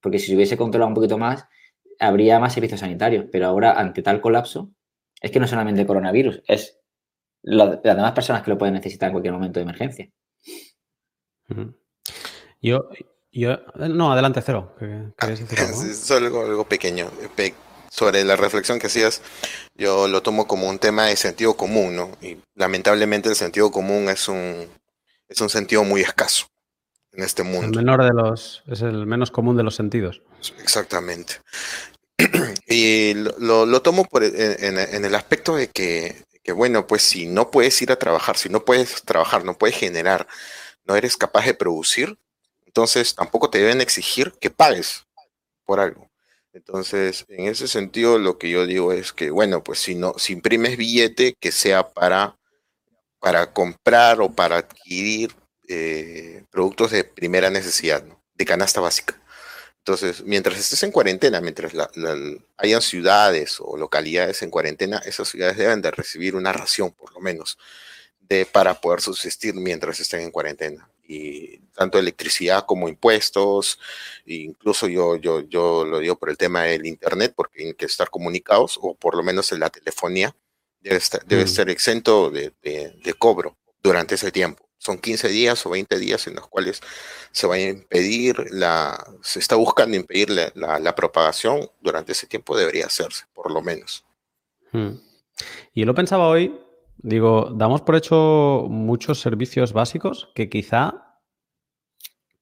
Porque 0.00 0.18
si 0.18 0.28
se 0.28 0.36
hubiese 0.36 0.56
controlado 0.56 0.88
un 0.88 0.94
poquito 0.94 1.18
más, 1.18 1.46
habría 1.98 2.38
más 2.38 2.52
servicios 2.52 2.80
sanitarios, 2.80 3.26
pero 3.30 3.46
ahora 3.46 3.72
ante 3.72 4.02
tal 4.02 4.20
colapso, 4.20 4.70
es 5.20 5.30
que 5.30 5.40
no 5.40 5.46
solamente 5.46 5.80
el 5.80 5.86
coronavirus, 5.86 6.42
es 6.46 6.80
las 7.42 7.82
demás 7.82 8.12
personas 8.12 8.42
que 8.42 8.50
lo 8.50 8.58
pueden 8.58 8.74
necesitar 8.74 9.08
en 9.08 9.14
cualquier 9.14 9.34
momento 9.34 9.60
de 9.60 9.64
emergencia. 9.64 10.10
Yo, 12.60 12.88
yo, 13.32 13.58
no, 13.76 14.12
adelante, 14.12 14.42
Cero. 14.44 14.74
Solo 15.94 16.42
algo, 16.42 16.68
pequeño. 16.68 17.10
sobre 17.90 18.24
la 18.24 18.36
reflexión 18.36 18.78
que 18.78 18.86
hacías, 18.86 19.22
yo 19.74 20.08
lo 20.08 20.22
tomo 20.22 20.46
como 20.46 20.68
un 20.68 20.78
tema 20.78 21.06
de 21.06 21.16
sentido 21.16 21.56
común, 21.56 21.96
¿no? 21.96 22.10
Y 22.20 22.38
lamentablemente 22.54 23.28
el 23.28 23.36
sentido 23.36 23.70
común 23.70 24.08
es 24.08 24.28
un, 24.28 24.68
es 25.28 25.40
un 25.40 25.48
sentido 25.48 25.84
muy 25.84 26.00
escaso 26.00 26.46
en 27.12 27.24
este 27.24 27.42
mundo. 27.42 27.78
El 27.78 27.84
menor 27.84 28.04
de 28.04 28.12
los, 28.12 28.62
es 28.66 28.82
el 28.82 29.06
menos 29.06 29.30
común 29.30 29.56
de 29.56 29.62
los 29.62 29.74
sentidos. 29.74 30.22
Exactamente. 30.60 31.34
y 32.68 33.14
lo, 33.14 33.82
tomo 33.82 34.04
por, 34.04 34.24
en, 34.24 35.04
el 35.04 35.14
aspecto 35.14 35.56
de 35.56 35.68
que, 35.68 36.24
bueno, 36.54 36.86
pues 36.86 37.02
si 37.02 37.26
no 37.26 37.50
puedes 37.50 37.80
ir 37.82 37.92
a 37.92 37.96
trabajar, 37.96 38.36
si 38.36 38.48
no 38.48 38.64
puedes 38.64 39.02
trabajar, 39.02 39.44
no 39.44 39.56
puedes 39.56 39.76
generar, 39.76 40.26
no 40.84 40.96
eres 40.96 41.16
capaz 41.16 41.46
de 41.46 41.54
producir, 41.54 42.18
entonces 42.66 43.14
tampoco 43.14 43.50
te 43.50 43.58
deben 43.58 43.80
exigir 43.80 44.32
que 44.40 44.50
pagues 44.50 45.06
por 45.64 45.80
algo. 45.80 46.10
Entonces, 46.52 47.24
en 47.28 47.48
ese 47.48 47.66
sentido, 47.66 48.18
lo 48.18 48.38
que 48.38 48.48
yo 48.48 48.64
digo 48.64 48.92
es 48.92 49.12
que, 49.12 49.30
bueno, 49.30 49.64
pues 49.64 49.80
si 49.80 49.96
no, 49.96 50.14
si 50.18 50.34
imprimes 50.34 50.76
billete, 50.76 51.34
que 51.40 51.50
sea 51.50 51.88
para, 51.88 52.38
para 53.18 53.52
comprar 53.52 54.20
o 54.20 54.32
para 54.32 54.58
adquirir 54.58 55.34
eh, 55.68 56.44
productos 56.50 56.92
de 56.92 57.02
primera 57.04 57.50
necesidad, 57.50 58.04
de 58.34 58.44
canasta 58.44 58.80
básica. 58.80 59.20
Entonces, 59.78 60.22
mientras 60.24 60.58
estés 60.58 60.82
en 60.84 60.92
cuarentena, 60.92 61.40
mientras 61.40 61.72
hayan 62.56 62.80
ciudades 62.80 63.56
o 63.60 63.76
localidades 63.76 64.40
en 64.42 64.50
cuarentena, 64.50 64.98
esas 65.04 65.28
ciudades 65.28 65.58
deben 65.58 65.82
de 65.82 65.90
recibir 65.90 66.36
una 66.36 66.52
ración, 66.52 66.92
por 66.92 67.12
lo 67.12 67.20
menos, 67.20 67.58
de, 68.34 68.46
para 68.46 68.80
poder 68.80 69.00
subsistir 69.00 69.54
mientras 69.54 70.00
estén 70.00 70.20
en 70.20 70.30
cuarentena. 70.30 70.88
Y 71.06 71.58
tanto 71.74 71.98
electricidad 71.98 72.64
como 72.66 72.88
impuestos, 72.88 73.78
incluso 74.26 74.88
yo, 74.88 75.16
yo, 75.16 75.40
yo 75.40 75.84
lo 75.84 75.98
digo 75.98 76.16
por 76.16 76.30
el 76.30 76.36
tema 76.36 76.62
del 76.62 76.86
Internet, 76.86 77.34
porque 77.36 77.66
hay 77.66 77.74
que 77.74 77.86
estar 77.86 78.10
comunicados, 78.10 78.78
o 78.80 78.94
por 78.94 79.16
lo 79.16 79.22
menos 79.22 79.52
en 79.52 79.60
la 79.60 79.70
telefonía, 79.70 80.34
debe 80.80 80.96
estar, 80.96 81.24
debe 81.24 81.44
mm. 81.44 81.68
exento 81.68 82.30
de, 82.30 82.52
de 82.62 83.14
cobro 83.18 83.56
durante 83.82 84.14
ese 84.14 84.32
tiempo 84.32 84.64
son 84.84 84.98
15 84.98 85.28
días 85.28 85.64
o 85.64 85.70
20 85.70 85.98
días 85.98 86.26
en 86.26 86.34
los 86.34 86.46
cuales 86.46 86.82
se 87.32 87.46
va 87.46 87.54
a 87.54 87.60
impedir 87.60 88.36
la, 88.50 89.02
se 89.22 89.38
está 89.38 89.56
buscando 89.56 89.96
impedir 89.96 90.28
la, 90.30 90.94
propagación, 90.94 91.70
durante 91.80 92.12
ese 92.12 92.26
tiempo 92.26 92.56
debería 92.56 92.86
hacerse, 92.86 93.24
por 93.32 93.50
lo 93.50 93.62
menos. 93.62 94.04
Hmm. 94.72 94.96
Y 95.72 95.80
yo 95.80 95.86
lo 95.86 95.94
pensaba 95.94 96.28
hoy, 96.28 96.54
digo, 96.98 97.50
damos 97.54 97.82
por 97.82 97.96
hecho 97.96 98.66
muchos 98.68 99.20
servicios 99.20 99.72
básicos 99.72 100.30
que 100.34 100.48
quizá, 100.48 101.18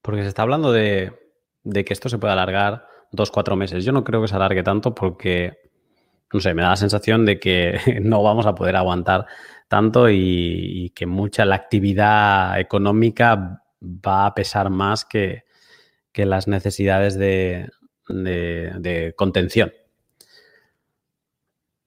porque 0.03 0.23
se 0.23 0.29
está 0.29 0.43
hablando 0.43 0.73
de, 0.73 1.13
de 1.65 1.85
que 1.85 1.93
esto 1.93 2.09
se 2.09 2.19
puede 2.19 2.33
alargar 2.33 2.87
dos, 3.13 3.31
cuatro 3.31 3.57
meses. 3.57 3.85
Yo 3.85 3.93
no 3.93 4.05
creo 4.05 4.23
que 4.23 4.29
se 4.29 4.35
alargue 4.35 4.63
tanto 4.63 4.95
porque, 4.95 5.59
no 6.33 6.41
sé, 6.41 6.55
me 6.55 6.63
da 6.63 6.71
la 6.71 6.77
sensación 6.77 7.25
de 7.25 7.39
que 7.39 7.79
no 8.03 8.23
vamos 8.23 8.47
a 8.47 8.55
poder 8.55 8.77
aguantar 8.77 9.27
tanto 9.69 10.11
y, 10.11 10.93
que 10.95 11.07
mucha 11.07 11.45
la 11.45 11.55
actividad 11.55 12.59
económica 12.61 13.63
va 13.81 14.27
a 14.27 14.35
pesar 14.35 14.69
más 14.71 15.05
que, 15.05 15.45
las 16.15 16.47
necesidades 16.47 17.17
de, 17.17 17.71
contención. 19.17 19.73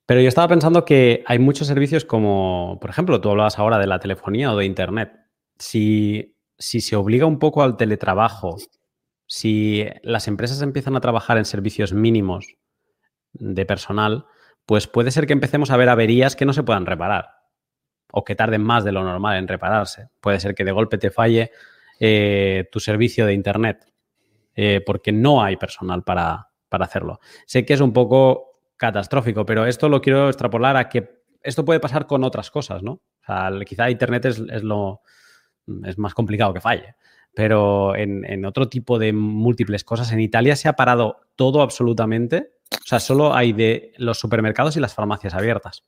Pero 0.06 0.22
yo 0.22 0.28
estaba 0.28 0.48
pensando 0.48 0.86
que 0.86 1.24
hay 1.26 1.40
muchos 1.40 1.68
servicios 1.68 2.06
como, 2.06 2.78
por 2.80 2.90
ejemplo, 2.90 3.20
tú 3.22 3.30
hablabas 3.30 3.58
ahora 3.58 3.80
de 3.80 3.88
la 3.88 4.00
telefonía 4.00 4.52
o 4.54 4.58
de 4.58 4.66
Internet. 4.66 5.14
Si, 5.58 6.36
se 6.58 6.96
obliga 6.96 7.26
un 7.26 7.40
poco 7.40 7.64
al 7.64 7.76
teletrabajo, 7.76 8.58
si 9.28 9.86
las 10.04 10.28
empresas 10.28 10.62
empiezan 10.62 10.96
a 10.96 11.02
trabajar 11.02 11.38
en 11.38 11.46
servicios 11.46 11.94
mínimos 11.94 12.56
de 13.34 13.66
personal, 13.66 14.26
pues 14.66 14.88
puede 14.88 15.12
ser 15.12 15.26
que 15.26 15.34
empecemos 15.34 15.72
a 15.72 15.78
ver 15.78 15.90
averías 15.90 16.36
que 16.36 16.46
no 16.46 16.54
se 16.54 16.64
puedan 16.64 16.86
reparar 16.86 17.30
o 18.12 18.24
que 18.24 18.36
tarden 18.36 18.64
más 18.64 18.84
de 18.84 18.92
lo 18.92 19.04
normal 19.04 19.38
en 19.38 19.48
repararse. 19.48 20.10
Puede 20.22 20.40
ser 20.40 20.56
que 20.56 20.64
de 20.64 20.72
golpe 20.72 20.98
te 20.98 21.12
falle 21.12 21.52
eh, 22.00 22.68
tu 22.72 22.80
servicio 22.80 23.26
de 23.26 23.34
Internet 23.34 23.92
eh, 24.56 24.82
porque 24.86 25.12
no 25.12 25.44
hay 25.44 25.58
personal 25.58 26.04
para, 26.04 26.50
hacerlo. 26.70 27.20
Sé 27.46 27.66
que 27.66 27.74
es 27.74 27.82
un 27.82 27.94
poco 27.94 28.55
catastrófico, 28.78 29.46
pero 29.46 29.66
esto 29.66 29.90
lo 29.90 30.02
quiero 30.02 30.28
extrapolar 30.28 30.78
a 30.78 30.90
que 30.90 31.24
esto 31.42 31.64
puede 31.64 31.80
pasar 31.80 32.08
con 32.08 32.24
otras 32.24 32.50
cosas, 32.52 32.82
¿no? 32.82 32.94
O 32.94 33.26
sea, 33.26 33.52
quizá 33.66 33.90
Internet 33.90 34.26
es, 34.26 34.40
lo 34.40 35.02
es 35.84 35.98
más 35.98 36.14
complicado 36.14 36.54
que 36.54 36.62
falle. 36.62 36.96
Pero 37.34 37.96
en, 37.96 38.46
otro 38.46 38.70
tipo 38.70 38.98
de 38.98 39.12
múltiples 39.12 39.84
cosas, 39.84 40.12
en 40.12 40.22
Italia 40.22 40.56
se 40.56 40.70
ha 40.70 40.74
parado 40.74 41.18
todo 41.36 41.62
absolutamente. 41.62 42.54
O 42.72 42.86
sea, 42.86 43.00
solo 43.00 43.36
hay 43.36 43.52
de 43.52 43.94
los 43.98 44.18
supermercados 44.18 44.78
y 44.78 44.80
las 44.80 44.94
farmacias 44.94 45.34
abiertas. 45.34 45.84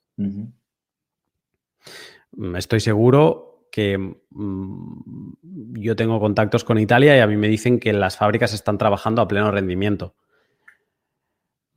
Mm, 2.31 2.55
estoy 2.57 2.81
seguro 2.81 3.67
que 3.71 3.97
mm, 3.97 5.33
yo 5.79 5.95
tengo 5.95 6.19
contactos 6.19 6.63
con 6.63 6.79
Italia 6.79 7.15
y 7.17 7.19
a 7.21 7.27
mí 7.27 7.37
me 7.37 7.47
dicen 7.47 7.79
que 7.79 7.93
las 7.93 8.17
fábricas 8.17 8.53
están 8.53 8.77
trabajando 8.77 9.21
a 9.21 9.27
pleno 9.27 9.49
rendimiento. 9.51 10.15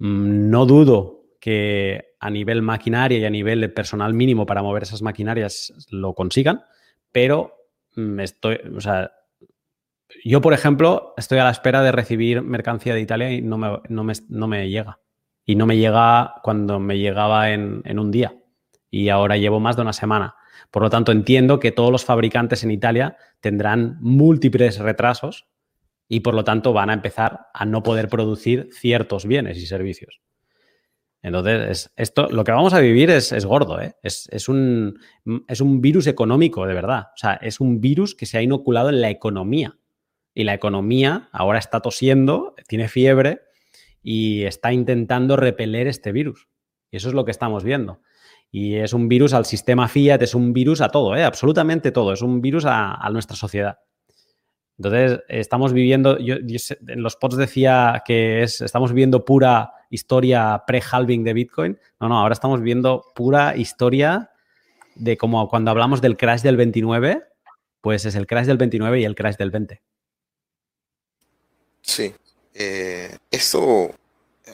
Mm, 0.01 0.51
no 0.51 0.67
dudo 0.67 1.21
que 1.39 2.15
a 2.19 2.31
nivel 2.31 2.63
maquinaria 2.63 3.19
y 3.19 3.25
a 3.25 3.31
nivel 3.31 3.61
de 3.61 3.69
personal 3.69 4.13
mínimo 4.13 4.47
para 4.47 4.63
mover 4.63 4.83
esas 4.83 5.03
maquinarias 5.03 5.73
lo 5.91 6.15
consigan, 6.15 6.63
pero 7.13 7.55
estoy, 8.19 8.59
yo, 10.25 10.41
por 10.41 10.53
ejemplo, 10.53 11.15
estoy 11.17 11.39
a 11.39 11.45
la 11.45 11.51
espera 11.51 11.83
de 11.83 11.93
recibir 11.93 12.43
mercancía 12.43 12.95
de 12.95 13.01
Italia 13.01 13.31
y 13.31 13.43
no 13.43 13.59
me, 13.59 13.79
no 13.89 14.49
me, 14.49 14.69
llega. 14.69 14.99
Y 15.45 15.55
no 15.55 15.67
me 15.67 15.77
llega 15.77 16.35
cuando 16.43 16.81
me 16.81 16.99
llegaba 16.99 17.51
en, 17.51 17.83
en, 17.85 17.99
un 17.99 18.11
día. 18.11 18.35
Y 18.91 19.09
ahora 19.09 19.37
llevo 19.37 19.61
más 19.61 19.77
de 19.77 19.83
una 19.83 19.93
semana. 19.93 20.35
Por 20.71 20.83
lo 20.83 20.91
tanto, 20.91 21.13
entiendo 21.13 21.61
que 21.61 21.73
todos 21.73 21.91
los 21.91 22.05
fabricantes 22.05 22.65
en 22.65 22.71
Italia 22.71 23.17
tendrán 23.41 23.99
múltiples 24.01 24.79
retrasos 24.79 25.47
y 26.13 26.21
por 26.21 26.35
lo 26.35 26.43
tanto 26.43 26.73
van 26.73 26.91
a 26.91 26.95
empezar 26.95 27.47
a 27.55 27.65
no 27.65 27.85
poder 27.85 28.09
producir 28.09 28.69
ciertos 28.73 29.27
bienes 29.27 29.59
y 29.59 29.67
servicios. 29.67 30.21
Entonces, 31.23 31.93
esto, 31.97 32.29
lo 32.29 32.43
que 32.43 32.51
vamos 32.51 32.75
a 32.75 32.81
vivir 32.81 33.11
es, 33.11 33.45
gordo, 33.45 33.81
¿eh? 33.81 33.95
es, 34.03 34.49
un, 34.49 34.99
es 35.47 35.61
un 35.61 35.81
virus 35.81 36.09
económico, 36.09 36.67
de 36.67 36.75
verdad. 36.75 37.11
O 37.15 37.17
sea, 37.17 37.35
es 37.35 37.61
un 37.61 37.81
virus 37.81 38.17
que 38.17 38.27
se 38.27 38.39
ha 38.39 38.43
inoculado 38.43 38.89
en 38.89 39.01
la 39.01 39.09
economía. 39.09 39.79
Y 40.35 40.43
la 40.43 40.53
economía 40.53 41.29
ahora 41.31 41.61
está 41.61 41.81
tosiendo, 41.81 42.57
tiene 42.67 42.89
fiebre 42.89 43.43
y 44.03 44.43
está 44.43 44.73
intentando 44.73 45.37
repeler 45.37 45.87
este 45.87 46.11
virus. 46.11 46.49
Y 46.91 46.97
eso 46.97 47.09
es 47.09 47.15
lo 47.15 47.25
que 47.25 47.31
estamos 47.31 47.63
viendo. 47.63 48.01
Y 48.51 48.75
es 48.75 48.95
un 48.95 49.09
virus 49.09 49.33
al 49.33 49.47
sistema 49.47 49.87
Fiat, 49.87 50.23
es 50.23 50.35
un 50.35 50.53
virus 50.53 50.81
a 50.81 50.89
todo, 50.89 51.15
¿eh? 51.15 51.23
absolutamente 51.23 51.93
todo. 51.93 52.13
Es 52.13 52.23
un 52.23 52.41
virus 52.41 52.65
a 52.67 53.09
nuestra 53.13 53.37
sociedad. 53.37 53.79
Entonces, 54.83 55.21
estamos 55.29 55.75
viviendo, 55.75 56.19
yo, 56.19 56.37
en 56.37 57.03
los 57.03 57.15
pods 57.15 57.37
decía 57.37 58.03
que 58.03 58.43
es, 58.43 58.63
estamos 58.63 58.95
viviendo 58.95 59.27
pura 59.27 59.75
historia 59.91 60.65
pre-halving 60.67 61.23
de 61.23 61.35
Bitcoin. 61.35 61.79
No, 62.01 62.09
no, 62.09 62.19
ahora 62.19 62.33
estamos 62.33 62.63
viendo 62.63 63.05
pura 63.15 63.55
historia 63.59 64.31
de 64.95 65.19
como 65.19 65.47
cuando 65.51 65.71
hablamos 65.71 66.01
del 66.01 66.17
crash 66.17 66.41
del 66.41 66.57
29, 66.57 67.23
pues 67.83 68.07
es 68.07 68.15
el 68.15 68.27
crash 68.27 68.47
del 68.47 68.57
29 68.57 69.01
y 69.01 69.05
el 69.05 69.15
crash 69.15 69.37
del 69.37 69.51
20. 69.51 69.83
Sí. 71.83 72.15
Eh, 72.55 73.15
esto 73.31 73.91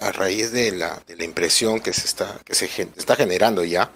a 0.00 0.10
raíz 0.10 0.50
de 0.50 0.72
la, 0.72 1.00
de 1.06 1.14
la, 1.14 1.22
impresión 1.22 1.78
que 1.78 1.92
se 1.92 2.04
está, 2.04 2.40
que 2.44 2.56
se 2.56 2.64
está 2.96 3.14
generando 3.14 3.62
ya, 3.62 3.92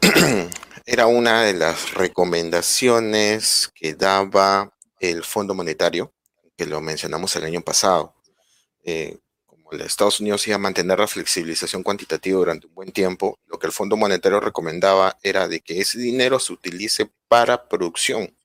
era 0.86 1.06
una 1.06 1.42
de 1.42 1.52
las 1.52 1.92
recomendaciones 1.92 3.70
que 3.74 3.92
daba 3.92 4.72
el 5.00 5.24
Fondo 5.24 5.54
Monetario, 5.54 6.12
que 6.56 6.66
lo 6.66 6.80
mencionamos 6.80 7.34
el 7.36 7.44
año 7.44 7.60
pasado. 7.62 8.14
Eh, 8.84 9.18
como 9.46 9.72
los 9.72 9.86
Estados 9.86 10.20
Unidos 10.20 10.46
iba 10.46 10.56
a 10.56 10.60
mantener 10.60 10.98
la 10.98 11.06
flexibilización 11.06 11.82
cuantitativa 11.82 12.38
durante 12.38 12.66
un 12.66 12.74
buen 12.74 12.92
tiempo, 12.92 13.38
lo 13.46 13.58
que 13.58 13.66
el 13.66 13.72
Fondo 13.72 13.96
Monetario 13.96 14.40
recomendaba 14.40 15.18
era 15.22 15.48
de 15.48 15.60
que 15.60 15.80
ese 15.80 15.98
dinero 15.98 16.38
se 16.40 16.52
utilice 16.52 17.10
para 17.28 17.68
producción, 17.68 18.36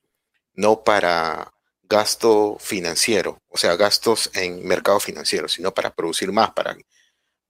no 0.54 0.84
para 0.84 1.54
gasto 1.84 2.58
financiero, 2.60 3.40
o 3.50 3.58
sea, 3.58 3.76
gastos 3.76 4.32
en 4.34 4.66
mercado 4.66 5.00
financiero, 5.00 5.48
sino 5.48 5.74
para 5.74 5.94
producir 5.94 6.32
más, 6.32 6.52
para, 6.52 6.78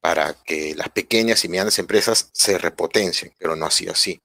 para 0.02 0.34
que 0.44 0.76
las 0.76 0.90
pequeñas 0.90 1.44
y 1.46 1.50
medianas 1.50 1.80
empresas 1.80 2.30
se 2.34 2.58
repotencien, 2.58 3.34
pero 3.38 3.56
no 3.56 3.66
así 3.66 3.88
así 3.88 4.22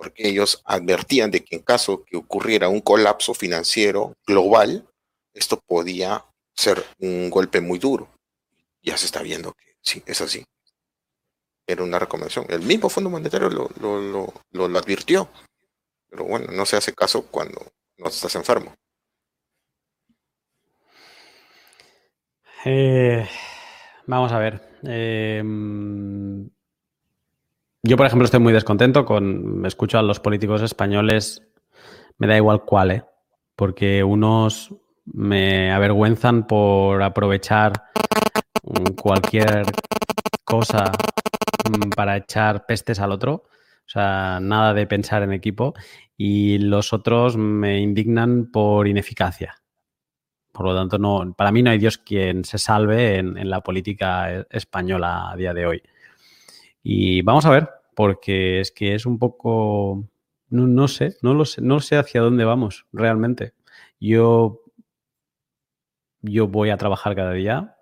porque 0.00 0.26
ellos 0.26 0.62
advertían 0.64 1.30
de 1.30 1.44
que 1.44 1.56
en 1.56 1.62
caso 1.62 2.06
que 2.06 2.16
ocurriera 2.16 2.70
un 2.70 2.80
colapso 2.80 3.34
financiero 3.34 4.14
global, 4.26 4.88
esto 5.34 5.60
podía 5.60 6.24
ser 6.54 6.82
un 7.00 7.28
golpe 7.28 7.60
muy 7.60 7.78
duro. 7.78 8.08
Ya 8.80 8.96
se 8.96 9.04
está 9.04 9.20
viendo 9.20 9.52
que 9.52 9.74
sí, 9.82 10.02
es 10.06 10.22
así. 10.22 10.42
Era 11.66 11.84
una 11.84 11.98
recomendación. 11.98 12.46
El 12.48 12.62
mismo 12.62 12.88
Fondo 12.88 13.10
Monetario 13.10 13.50
lo, 13.50 13.68
lo, 14.50 14.78
advirtió. 14.78 15.28
Pero 16.08 16.24
bueno, 16.24 16.50
no 16.50 16.64
se 16.64 16.78
hace 16.78 16.94
caso 16.94 17.26
cuando 17.26 17.60
no 17.98 18.08
estás 18.08 18.34
enfermo. 18.36 18.74
Eh, 22.64 23.28
vamos 24.06 24.32
a 24.32 24.38
ver. 24.38 24.78
Eh, 24.82 25.42
yo, 27.82 27.96
por 27.96 28.06
ejemplo, 28.06 28.24
estoy 28.24 28.40
muy 28.40 28.52
descontento 28.52 29.04
con. 29.04 29.64
Escucho 29.64 29.98
a 29.98 30.02
los 30.02 30.20
políticos 30.20 30.62
españoles, 30.62 31.42
me 32.18 32.26
da 32.26 32.36
igual 32.36 32.64
cuál, 32.64 32.90
¿eh? 32.90 33.04
Porque 33.56 34.04
unos 34.04 34.74
me 35.06 35.72
avergüenzan 35.72 36.46
por 36.46 37.02
aprovechar 37.02 37.72
cualquier 39.00 39.62
cosa 40.44 40.92
mm, 41.70 41.90
para 41.90 42.18
echar 42.18 42.66
pestes 42.66 43.00
al 43.00 43.12
otro. 43.12 43.44
O 43.86 43.92
sea, 43.92 44.38
nada 44.40 44.74
de 44.74 44.86
pensar 44.86 45.22
en 45.22 45.32
equipo. 45.32 45.74
Y 46.16 46.58
los 46.58 46.92
otros 46.92 47.36
me 47.36 47.80
indignan 47.80 48.50
por 48.50 48.86
ineficacia. 48.88 49.56
Por 50.52 50.66
lo 50.66 50.74
tanto, 50.74 50.98
no, 50.98 51.32
para 51.34 51.50
mí 51.52 51.62
no 51.62 51.70
hay 51.70 51.78
Dios 51.78 51.96
quien 51.98 52.44
se 52.44 52.58
salve 52.58 53.18
en 53.18 53.48
la 53.48 53.62
política 53.62 54.32
e-, 54.32 54.46
española 54.50 55.30
a 55.30 55.36
día 55.36 55.54
de 55.54 55.66
hoy. 55.66 55.82
Y 56.82 57.22
vamos 57.22 57.46
a 57.46 57.50
ver, 57.50 57.68
porque 57.94 58.60
es 58.60 58.72
que 58.72 58.94
es 58.94 59.06
un 59.06 59.18
poco, 59.18 60.08
no, 60.48 60.88
sé, 60.88 61.16
no 61.22 61.34
lo 61.34 61.44
sé, 61.44 61.60
no 61.62 61.80
sé 61.80 61.96
hacia 61.96 62.22
dónde 62.22 62.44
vamos 62.44 62.86
realmente. 62.92 63.54
Yo, 63.98 64.62
yo 66.22 66.48
voy 66.48 66.70
a 66.70 66.76
trabajar 66.76 67.14
cada 67.14 67.32
día, 67.32 67.76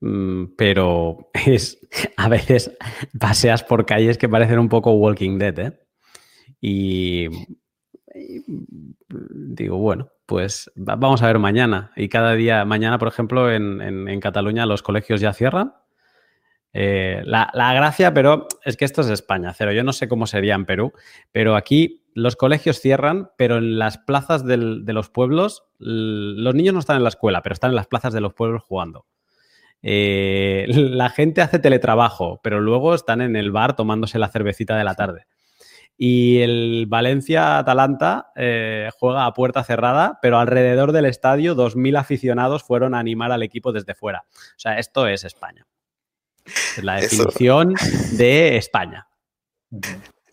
mm, 0.00 0.54
pero 0.56 1.30
es 1.46 1.78
a 2.16 2.28
veces 2.28 2.76
paseas 3.18 3.64
por 3.64 3.86
calles 3.86 4.18
que 4.18 4.28
parecen 4.28 4.58
un 4.58 4.68
poco 4.68 4.92
Walking 4.92 5.38
Dead, 5.38 5.58
¿eh? 5.58 5.80
Y, 6.60 7.28
digo, 8.96 9.78
bueno, 9.78 10.10
pues 10.26 10.70
vamos 10.74 11.22
a 11.22 11.26
ver 11.28 11.38
mañana. 11.38 11.92
Y 11.96 12.08
cada 12.08 12.34
día, 12.34 12.64
mañana, 12.64 12.98
por 12.98 13.08
ejemplo, 13.08 13.52
en 13.52 14.20
Cataluña 14.20 14.66
los 14.66 14.82
colegios 14.82 15.20
ya 15.20 15.32
cierran 15.32 15.74
eh, 16.72 17.22
la, 17.24 17.50
gracia, 17.74 18.12
pero 18.12 18.46
es 18.64 18.76
que 18.76 18.84
esto 18.84 19.00
es 19.00 19.08
España, 19.08 19.52
cero. 19.54 19.72
Yo 19.72 19.82
no 19.84 19.92
sé 19.92 20.08
cómo 20.08 20.26
sería 20.26 20.54
en 20.54 20.66
Perú, 20.66 20.92
pero 21.32 21.56
aquí 21.56 22.04
los 22.14 22.36
colegios 22.36 22.80
cierran, 22.80 23.30
pero 23.36 23.58
en 23.58 23.78
las 23.78 23.98
plazas 23.98 24.44
de 24.44 24.56
los 24.56 25.10
pueblos, 25.10 25.64
los 25.78 26.54
niños 26.54 26.74
no 26.74 26.80
están 26.80 26.96
en 26.96 27.04
la 27.04 27.08
escuela, 27.10 27.42
pero 27.42 27.52
están 27.52 27.70
en 27.70 27.76
las 27.76 27.86
plazas 27.86 28.12
de 28.12 28.20
los 28.20 28.34
pueblos 28.34 28.62
jugando. 28.62 29.06
Eh, 29.82 30.66
la 30.68 31.10
gente 31.10 31.40
hace 31.40 31.58
teletrabajo, 31.58 32.40
pero 32.42 32.60
luego 32.60 32.94
están 32.94 33.20
en 33.20 33.36
el 33.36 33.52
bar 33.52 33.76
tomándose 33.76 34.18
la 34.18 34.28
cervecita 34.28 34.76
de 34.76 34.84
la 34.84 34.94
tarde. 34.94 35.26
Y 35.96 36.40
el 36.42 36.86
Valencia-Atalanta 36.86 38.30
eh, 38.36 38.90
juega 38.98 39.26
a 39.26 39.34
puerta 39.34 39.64
cerrada, 39.64 40.18
pero 40.22 40.38
alrededor 40.38 40.92
del 40.92 41.06
estadio 41.06 41.56
2.000 41.56 41.98
aficionados 41.98 42.62
fueron 42.62 42.94
a 42.94 43.00
animar 43.00 43.32
al 43.32 43.42
equipo 43.42 43.72
desde 43.72 43.94
fuera. 43.94 44.24
O 44.28 44.58
sea, 44.58 44.78
esto 44.78 45.08
es 45.08 45.24
España. 45.24 45.66
Es 46.76 46.84
la 46.84 46.96
definición 46.96 47.74
de 48.12 48.56
España. 48.56 49.06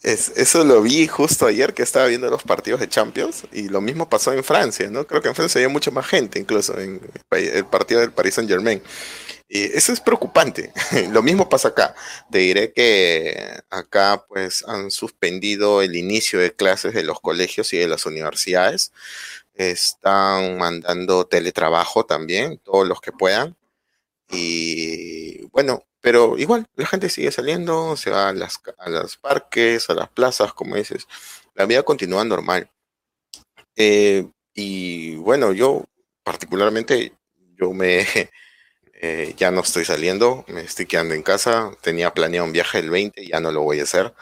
eso 0.01 0.63
lo 0.63 0.82
vi 0.82 1.08
justo 1.08 1.47
ayer 1.47 1.73
que 1.73 1.84
estaba 1.84 2.08
viendo 2.08 2.30
los 2.30 2.43
partidos 2.43 2.80
de 2.80 2.89
Champions 2.89 3.43
y 3.51 3.69
lo 3.69 3.82
mismo 3.82 4.08
pasó 4.10 4.34
en 4.34 4.43
Francia, 4.43 4.89
¿no? 4.89 5.06
Creo 5.06 5.21
que 5.21 5.30
en 5.30 5.36
Francia 5.36 5.60
había 5.60 5.69
mucha 5.69 5.91
más 5.91 6.06
gente, 6.08 6.39
incluso 6.39 6.80
en 6.80 7.01
el 7.32 7.65
partido 7.65 8.01
del 8.01 8.12
Paris 8.12 8.36
Saint 8.36 8.49
Germain. 8.49 8.82
Y 9.47 9.63
eso 9.78 9.93
es 9.93 9.99
preocupante. 9.99 10.71
lo 11.12 11.21
mismo 11.21 11.49
pasa 11.49 11.69
acá. 11.69 11.95
Te 12.32 12.39
diré 12.39 12.73
que 12.73 13.60
acá 13.69 14.25
pues 14.28 14.63
han 14.67 14.91
suspendido 14.91 15.82
el 15.82 15.95
inicio 15.95 16.39
de 16.39 16.56
clases 16.56 16.93
de 16.93 17.04
los 17.04 17.19
colegios 17.19 17.71
y 17.73 17.78
de 17.78 17.88
las 17.88 18.06
universidades. 18.06 18.91
Están 19.54 20.58
mandando 20.58 21.25
teletrabajo 21.28 22.06
también, 22.06 22.60
todos 22.60 22.88
los 22.88 23.01
que 23.01 23.12
puedan. 23.12 23.56
Y 24.32 25.25
bueno, 25.56 25.86
pero 26.02 26.38
igual, 26.38 26.68
la 26.76 26.86
gente 26.86 27.10
sigue 27.10 27.32
saliendo, 27.32 27.96
se 27.96 28.12
va 28.12 28.28
a, 28.28 28.34
las, 28.34 28.60
a 28.78 28.89
los 28.89 29.15
parques, 29.15 29.89
a 29.89 29.94
las 29.94 30.10
plazas, 30.10 30.54
como 30.54 30.76
dices. 30.76 31.08
La 31.54 31.65
vida 31.65 31.84
continúa 31.84 32.26
normal. 32.26 32.70
Eh, 33.78 34.28
y 34.54 35.15
bueno, 35.15 35.54
yo 35.54 35.86
particularmente, 36.24 37.13
yo 37.58 37.72
me 37.74 38.06
eh, 38.96 39.34
ya 39.38 39.50
no 39.52 39.62
estoy 39.62 39.86
saliendo, 39.86 40.44
me 40.50 40.62
estoy 40.62 40.88
quedando 40.88 41.13
en 41.15 41.24
casa. 41.24 41.72
Tenía 41.82 42.13
planeado 42.13 42.46
un 42.48 42.54
viaje 42.54 42.80
el 42.80 42.89
20, 42.89 43.26
ya 43.26 43.39
no 43.39 43.52
lo 43.54 43.62
voy 43.63 43.80
a 43.80 43.84
hacer. 43.84 44.13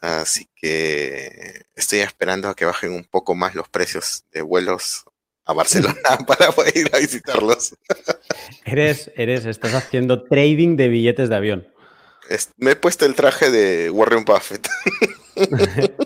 Así 0.00 0.48
que 0.54 1.64
estoy 1.74 2.00
esperando 2.00 2.48
a 2.48 2.54
que 2.54 2.66
bajen 2.66 2.92
un 2.92 3.04
poco 3.04 3.34
más 3.34 3.56
los 3.56 3.68
precios 3.68 4.24
de 4.30 4.42
vuelos 4.42 5.06
a 5.48 5.54
Barcelona 5.54 5.96
para 6.26 6.52
poder 6.52 6.76
ir 6.76 6.90
a 6.92 6.98
visitarlos. 6.98 7.74
Eres, 8.64 9.10
eres, 9.16 9.46
estás 9.46 9.74
haciendo 9.74 10.22
trading 10.22 10.76
de 10.76 10.88
billetes 10.88 11.28
de 11.30 11.36
avión. 11.36 11.66
me 12.58 12.72
he 12.72 12.76
puesto 12.76 13.06
el 13.06 13.14
traje 13.14 13.50
de 13.50 13.90
Warren 13.90 14.24
Buffett. 14.24 14.68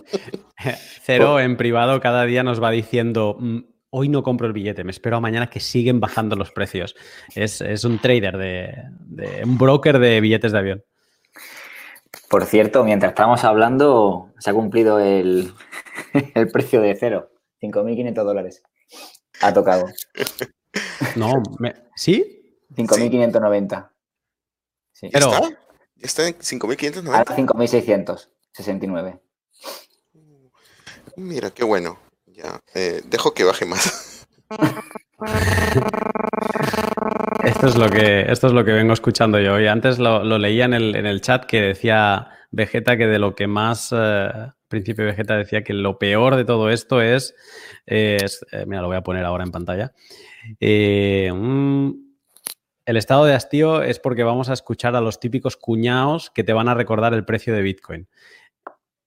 Cero 1.05 1.41
en 1.41 1.57
privado 1.57 2.01
cada 2.01 2.25
día 2.25 2.45
nos 2.45 2.63
va 2.63 2.71
diciendo, 2.71 3.37
mm, 3.39 3.59
hoy 3.91 4.09
no 4.09 4.23
compro 4.23 4.47
el 4.47 4.53
billete, 4.53 4.85
me 4.85 4.93
espero 4.93 5.17
a 5.17 5.21
mañana 5.21 5.51
que 5.51 5.59
siguen 5.59 5.99
bajando 5.99 6.37
los 6.37 6.53
precios. 6.53 6.95
Es, 7.35 7.85
un 7.85 7.99
trader, 7.99 8.37
de, 8.39 9.43
un 9.45 9.59
broker 9.59 9.99
de 9.99 10.21
billetes 10.21 10.53
de 10.53 10.59
avión. 10.59 10.85
Por 12.29 12.45
cierto, 12.45 12.85
mientras 12.85 13.11
estábamos 13.11 13.43
hablando, 13.43 14.31
se 14.39 14.51
ha 14.51 14.55
cumplido 14.55 15.01
el, 15.01 15.53
el 16.35 16.49
precio 16.49 16.81
de 16.81 16.95
cero, 16.95 17.33
5.500 17.61 18.15
dólares. 18.15 18.63
Ha 19.43 19.53
tocado. 19.53 19.87
No, 21.17 21.43
me- 21.59 21.75
¿sí? 21.95 22.57
5.590. 22.75 23.91
Sí. 24.93 25.11
¿Ya 25.13 25.19
Pero- 25.19 25.33
está? 25.35 25.49
¿Ya 25.51 26.07
está 26.07 26.27
en 26.29 26.35
5.590? 26.39 27.09
Ahora 27.09 27.37
5.669. 27.37 29.21
Mira, 31.17 31.51
qué 31.51 31.65
bueno. 31.65 31.99
Ya, 32.25 32.59
eh, 32.75 33.03
dejo 33.05 33.35
que 33.35 33.45
baje 33.45 33.67
más. 33.67 34.27
Esto 37.45 37.67
es 37.67 37.77
lo 37.77 37.91
que, 37.91 38.23
esto 38.33 38.47
es 38.47 38.53
lo 38.53 38.65
que 38.65 38.73
vengo 38.73 38.93
escuchando 38.95 39.39
yo. 39.41 39.61
Y 39.61 39.67
antes 39.67 39.99
lo, 39.99 40.25
lo 40.25 40.39
leía 40.39 40.65
en 40.65 40.75
el, 40.75 40.97
en 40.97 41.05
el 41.07 41.21
chat 41.21 41.45
que 41.45 41.61
decía 41.61 42.29
Vegeta 42.53 42.97
que 42.97 43.07
de 43.07 43.19
lo 43.19 43.35
que 43.35 43.47
más, 43.47 43.93
eh, 43.97 44.31
Vegeta 44.69 45.37
decía 45.37 45.65
que 45.65 45.73
lo 45.75 45.99
peor 45.99 46.37
de 46.37 46.45
todo 46.45 46.71
esto 46.71 47.01
es, 47.03 47.35
es- 47.87 48.45
eh, 48.53 48.65
mira, 48.67 48.83
lo 48.83 48.89
voy 48.89 48.97
a 48.97 49.03
poner 49.03 49.25
ahora 49.25 49.45
en 49.45 49.51
pantalla. 49.51 49.93
Eh, 50.61 51.31
un- 51.33 52.19
el 52.87 52.97
estado 52.97 53.25
de 53.25 53.35
hastío 53.35 53.83
es 53.83 53.99
porque 53.99 54.25
vamos 54.25 54.49
a 54.51 54.55
escuchar 54.55 54.97
a 54.97 55.01
los 55.01 55.21
típicos 55.21 55.57
cuñados 55.57 56.31
que 56.31 56.45
te 56.45 56.53
van 56.53 56.69
a 56.69 56.75
recordar 56.75 57.15
el 57.15 57.25
precio 57.25 57.55
de 57.55 57.63
Bitcoin. 57.63 58.09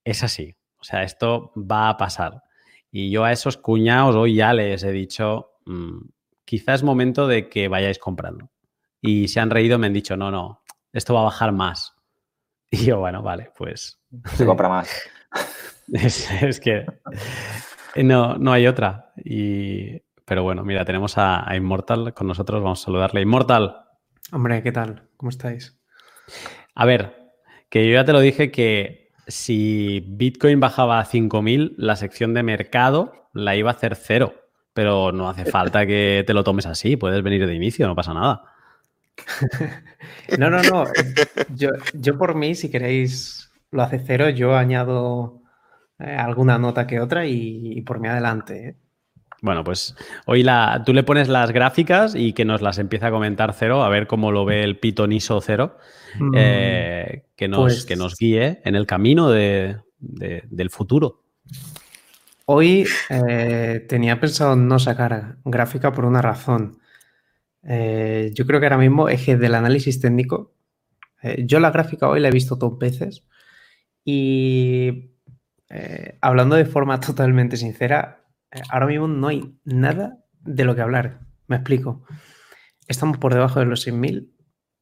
Es 0.04 0.24
así. 0.24 0.56
O 0.80 0.84
sea, 0.84 1.04
esto 1.04 1.52
va 1.58 1.90
a 1.90 1.98
pasar. 1.98 2.44
Y 2.92 3.10
yo 3.12 3.24
a 3.24 3.32
esos 3.32 3.58
cuñados 3.58 4.16
hoy 4.16 4.36
ya 4.36 4.54
les 4.54 4.84
he 4.84 4.92
dicho, 4.92 5.52
mm, 5.66 5.98
quizás 6.46 6.76
es 6.76 6.84
momento 6.84 7.28
de 7.28 7.50
que 7.50 7.68
vayáis 7.68 8.00
comprando. 8.00 8.50
Y 9.02 9.28
se 9.28 9.40
han 9.40 9.50
reído, 9.50 9.78
me 9.80 9.88
han 9.88 9.94
dicho, 9.94 10.16
no, 10.16 10.32
no, 10.32 10.62
esto 10.94 11.14
va 11.14 11.22
a 11.22 11.26
bajar 11.26 11.52
más. 11.52 11.95
Y 12.70 12.86
yo, 12.86 13.00
bueno, 13.00 13.22
vale, 13.22 13.52
pues 13.58 14.02
Se 14.34 14.46
compra 14.46 14.70
más. 14.70 14.90
es, 15.94 16.30
es 16.42 16.60
que 16.60 16.86
no, 17.96 18.36
no 18.38 18.52
hay 18.52 18.68
otra. 18.68 19.12
Y, 19.24 20.02
pero 20.26 20.44
bueno, 20.44 20.64
mira, 20.64 20.84
tenemos 20.84 21.18
a, 21.18 21.50
a 21.50 21.56
Immortal 21.56 22.14
con 22.14 22.28
nosotros, 22.28 22.62
vamos 22.62 22.82
a 22.82 22.86
saludarle. 22.86 23.22
Immortal, 23.22 23.86
Hombre, 24.32 24.64
¿qué 24.64 24.72
tal? 24.72 25.04
¿Cómo 25.18 25.30
estáis? 25.30 25.80
a 26.74 26.86
ver, 26.86 27.32
que 27.70 27.88
yo 27.88 27.94
ya 27.94 28.06
te 28.06 28.12
lo 28.12 28.20
dije 28.20 28.52
que 28.52 29.12
si 29.28 30.04
Bitcoin 30.08 30.60
bajaba 30.60 31.00
a 31.00 31.06
5.000, 31.06 31.76
la 31.78 31.96
sección 31.96 32.34
de 32.34 32.44
mercado 32.44 33.30
la 33.34 33.56
iba 33.56 33.70
a 33.70 33.74
hacer 33.74 33.96
cero. 33.96 34.34
Pero 34.74 35.12
no 35.12 35.30
hace 35.30 35.46
falta 35.46 35.86
que 35.86 36.24
te 36.28 36.34
lo 36.34 36.44
tomes 36.44 36.66
así, 36.66 36.98
puedes 36.98 37.24
venir 37.24 37.46
de 37.48 37.54
inicio, 37.54 37.88
no 37.88 37.96
pasa 37.96 38.14
nada. 38.14 38.55
No, 40.38 40.50
no, 40.50 40.62
no. 40.64 40.86
Yo, 41.56 41.70
yo 41.94 42.18
por 42.18 42.36
mí, 42.36 42.56
si 42.56 42.70
queréis, 42.70 43.52
lo 43.72 43.82
hace 43.84 44.00
cero, 44.06 44.30
yo 44.30 44.56
añado 44.56 45.42
eh, 46.00 46.16
alguna 46.16 46.58
nota 46.58 46.86
que 46.88 47.00
otra 47.00 47.26
y, 47.26 47.74
y 47.78 47.82
por 47.82 48.00
mí 48.00 48.08
adelante. 48.08 48.68
¿eh? 48.70 48.76
Bueno, 49.42 49.64
pues 49.64 49.96
hoy 50.26 50.44
la, 50.44 50.82
tú 50.86 50.94
le 50.94 51.04
pones 51.04 51.28
las 51.30 51.52
gráficas 51.52 52.16
y 52.16 52.34
que 52.34 52.46
nos 52.46 52.62
las 52.62 52.80
empieza 52.80 53.08
a 53.08 53.12
comentar 53.12 53.54
Cero, 53.54 53.84
a 53.84 53.90
ver 53.90 54.08
cómo 54.08 54.32
lo 54.32 54.46
ve 54.46 54.64
el 54.64 54.80
pitoniso 54.80 55.40
Cero, 55.42 55.78
Mm, 56.18 56.32
eh, 56.36 57.26
que, 57.36 57.48
nos, 57.50 57.60
pues- 57.62 57.86
que 57.86 57.96
nos 57.98 58.16
guíe 58.18 58.62
en 58.64 58.76
el 58.76 58.86
camino 58.88 59.30
de- 59.30 59.78
de- 60.00 60.44
del 60.50 60.70
futuro. 60.70 61.24
Hoy 62.46 62.86
eh, 63.10 63.86
tenía 63.90 64.20
pensado 64.20 64.56
no 64.56 64.80
sacar 64.80 65.38
gráfica 65.44 65.92
por 65.92 66.06
una 66.06 66.22
razón. 66.22 66.80
Eh, 67.68 68.32
yo 68.34 68.46
creo 68.46 68.60
que 68.60 68.68
ahora 68.68 68.78
mismo 68.78 69.10
es 69.10 69.24
que 69.24 69.38
del 69.38 69.56
análisis 69.56 70.00
técnico, 70.00 70.54
eh, 71.22 71.44
yo 71.46 71.60
la 71.60 71.72
gráfica 71.72 72.08
hoy 72.08 72.20
la 72.20 72.28
he 72.28 72.32
visto 72.32 72.56
dos 72.56 72.78
veces 72.78 73.26
y 74.04 75.16
eh, 75.70 76.18
hablando 76.22 76.56
de 76.56 76.66
forma 76.66 77.00
totalmente 77.02 77.58
sincera, 77.58 78.24
ahora 78.70 78.86
mismo 78.86 79.08
no 79.08 79.28
hay 79.28 79.58
nada 79.64 80.24
de 80.42 80.64
lo 80.66 80.76
que 80.76 80.82
hablar. 80.82 81.22
Me 81.48 81.58
explico. 81.58 82.04
Estamos 82.88 83.18
por 83.18 83.34
debajo 83.34 83.60
de 83.60 83.66
los 83.66 83.88
6.000. 83.88 84.30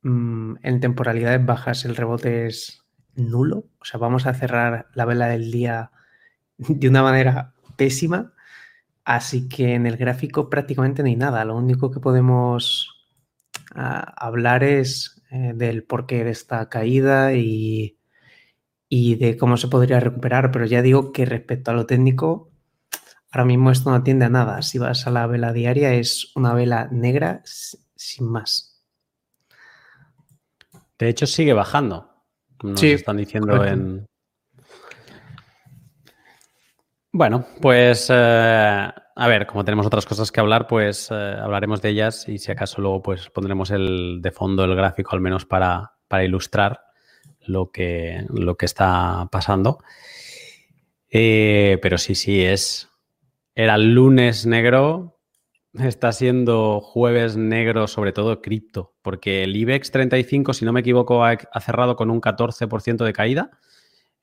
mm, 0.01 0.55
en 0.63 0.79
temporalidades 0.81 1.45
bajas 1.45 1.85
el 1.85 1.95
rebote 1.95 2.47
es 2.47 2.83
nulo. 3.15 3.69
O 3.79 3.85
sea, 3.85 3.99
vamos 3.99 4.25
a 4.25 4.33
cerrar 4.33 4.87
la 4.93 5.05
vela 5.05 5.27
del 5.27 5.51
día 5.51 5.91
de 6.57 6.89
una 6.89 7.01
manera 7.01 7.53
pésima. 7.77 8.33
Así 9.05 9.49
que 9.49 9.73
en 9.75 9.85
el 9.85 9.97
gráfico 9.97 10.49
prácticamente 10.49 11.03
no 11.03 11.09
hay 11.09 11.15
nada. 11.15 11.43
Lo 11.45 11.57
único 11.57 11.91
que 11.91 11.99
podemos 11.99 12.89
ah, 13.75 14.13
hablar 14.17 14.63
es 14.63 15.21
eh, 15.31 15.53
del 15.55 15.83
porqué 15.83 16.23
de 16.23 16.31
esta 16.31 16.69
caída 16.69 17.33
y, 17.33 17.97
y 18.89 19.15
de 19.15 19.37
cómo 19.37 19.57
se 19.57 19.67
podría 19.67 19.99
recuperar. 19.99 20.51
Pero 20.51 20.65
ya 20.65 20.81
digo 20.81 21.11
que 21.11 21.25
respecto 21.25 21.71
a 21.71 21.73
lo 21.73 21.85
técnico, 21.85 22.51
ahora 23.31 23.45
mismo 23.45 23.71
esto 23.71 23.89
no 23.89 23.97
atiende 23.97 24.25
a 24.25 24.29
nada. 24.29 24.61
Si 24.61 24.79
vas 24.79 25.05
a 25.07 25.11
la 25.11 25.27
vela 25.27 25.51
diaria, 25.51 25.93
es 25.93 26.31
una 26.35 26.53
vela 26.53 26.87
negra 26.91 27.41
sin 27.45 28.27
más. 28.29 28.81
De 30.97 31.09
hecho, 31.09 31.27
sigue 31.27 31.53
bajando. 31.53 32.09
Nos 32.61 32.79
Sí, 32.79 32.91
están 32.91 33.17
diciendo 33.17 33.57
correcto. 33.57 33.73
en. 33.73 34.05
Bueno, 37.15 37.45
pues 37.61 38.07
eh, 38.09 38.13
a 38.15 39.27
ver, 39.27 39.45
como 39.45 39.63
tenemos 39.63 39.85
otras 39.85 40.03
cosas 40.07 40.31
que 40.31 40.39
hablar, 40.39 40.65
pues 40.65 41.09
eh, 41.11 41.13
hablaremos 41.13 41.79
de 41.79 41.89
ellas 41.89 42.27
y 42.27 42.39
si 42.39 42.51
acaso 42.51 42.81
luego 42.81 43.03
pues 43.03 43.29
pondremos 43.29 43.69
el 43.69 44.19
de 44.19 44.31
fondo 44.31 44.63
el 44.63 44.75
gráfico 44.75 45.11
al 45.13 45.21
menos 45.21 45.45
para, 45.45 45.93
para 46.07 46.23
ilustrar 46.23 46.81
lo 47.45 47.69
que, 47.71 48.25
lo 48.29 48.57
que 48.57 48.65
está 48.65 49.29
pasando. 49.31 49.77
Eh, 51.11 51.77
pero 51.83 51.99
sí, 51.99 52.15
sí, 52.15 52.43
es. 52.43 52.89
Era 53.53 53.77
lunes 53.77 54.47
negro, 54.47 55.19
está 55.73 56.11
siendo 56.13 56.81
jueves 56.81 57.37
negro, 57.37 57.87
sobre 57.87 58.11
todo 58.11 58.41
cripto, 58.41 58.95
porque 59.03 59.43
el 59.43 59.55
IBEX 59.55 59.91
35, 59.91 60.53
si 60.55 60.65
no 60.65 60.73
me 60.73 60.79
equivoco, 60.79 61.23
ha, 61.23 61.37
ha 61.51 61.61
cerrado 61.61 61.95
con 61.95 62.09
un 62.09 62.19
14% 62.19 63.05
de 63.05 63.13
caída. 63.13 63.51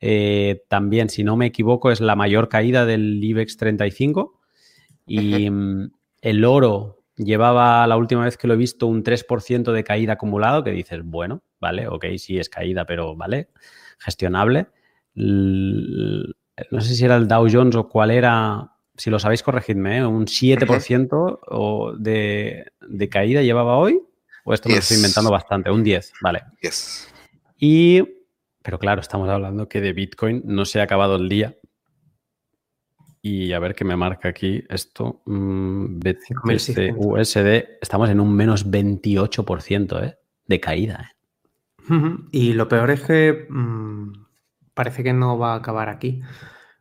Eh, 0.00 0.62
también, 0.68 1.08
si 1.10 1.24
no 1.24 1.36
me 1.36 1.46
equivoco, 1.46 1.90
es 1.90 2.00
la 2.00 2.16
mayor 2.16 2.48
caída 2.48 2.86
del 2.86 3.22
IBEX 3.22 3.56
35. 3.56 4.40
Y 5.06 5.50
mm, 5.50 5.90
el 6.22 6.44
oro 6.44 7.02
llevaba 7.16 7.86
la 7.86 7.96
última 7.96 8.24
vez 8.24 8.36
que 8.36 8.46
lo 8.46 8.54
he 8.54 8.56
visto 8.56 8.86
un 8.86 9.02
3% 9.02 9.72
de 9.72 9.84
caída 9.84 10.14
acumulado, 10.14 10.64
que 10.64 10.70
dices, 10.70 11.00
bueno, 11.04 11.42
vale, 11.60 11.86
ok, 11.88 12.06
sí 12.16 12.38
es 12.38 12.48
caída, 12.48 12.86
pero 12.86 13.14
vale, 13.16 13.48
gestionable. 13.98 14.68
L- 15.14 16.32
no 16.70 16.80
sé 16.80 16.94
si 16.94 17.04
era 17.04 17.16
el 17.16 17.28
Dow 17.28 17.46
Jones 17.50 17.74
o 17.76 17.88
cuál 17.88 18.10
era, 18.10 18.72
si 18.96 19.10
lo 19.10 19.18
sabéis, 19.18 19.42
corregidme, 19.42 19.98
¿eh? 19.98 20.06
un 20.06 20.26
7% 20.26 21.40
o 21.48 21.92
de, 21.96 22.66
de 22.86 23.08
caída 23.08 23.42
llevaba 23.42 23.76
hoy, 23.76 24.00
o 24.44 24.54
esto 24.54 24.68
me 24.68 24.76
lo 24.76 24.80
estoy 24.80 24.96
inventando 24.98 25.30
bastante, 25.30 25.70
un 25.70 25.82
10, 25.82 26.12
vale. 26.22 26.42
Yes. 26.62 27.12
Y, 27.58 28.02
pero 28.62 28.78
claro, 28.78 29.00
estamos 29.00 29.28
hablando 29.28 29.68
que 29.68 29.80
de 29.80 29.92
Bitcoin 29.92 30.42
no 30.44 30.64
se 30.64 30.80
ha 30.80 30.84
acabado 30.84 31.16
el 31.16 31.28
día. 31.28 31.56
Y 33.22 33.52
a 33.52 33.58
ver 33.58 33.74
qué 33.74 33.84
me 33.84 33.96
marca 33.96 34.30
aquí 34.30 34.64
esto. 34.68 35.22
mm, 35.26 35.98
BTC 35.98 36.26
5600. 36.26 36.96
USD, 36.98 37.78
estamos 37.82 38.08
en 38.08 38.20
un 38.20 38.34
menos 38.34 38.70
28% 38.70 40.02
¿eh? 40.02 40.18
de 40.46 40.60
caída. 40.60 41.10
¿eh? 41.10 41.16
Y 42.30 42.52
lo 42.54 42.68
peor 42.68 42.90
es 42.90 43.02
que 43.02 43.46
mm, 43.48 44.12
parece 44.74 45.02
que 45.02 45.12
no 45.12 45.38
va 45.38 45.52
a 45.52 45.56
acabar 45.56 45.88
aquí. 45.88 46.22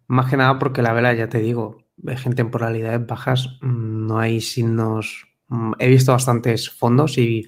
Más 0.08 0.30
que 0.30 0.38
nada 0.38 0.60
porque 0.60 0.82
la 0.82 0.94
vela, 0.94 1.14
ya 1.14 1.30
te 1.30 1.40
digo, 1.40 1.86
es 2.08 2.26
en 2.26 2.36
temporalidades 2.36 3.06
bajas, 3.06 3.58
mm, 3.62 4.08
no 4.08 4.20
hay 4.20 4.42
signos. 4.42 5.28
mm, 5.48 5.74
He 5.80 5.90
visto 5.90 6.12
bastantes 6.12 6.70
fondos 6.70 7.18
y 7.18 7.48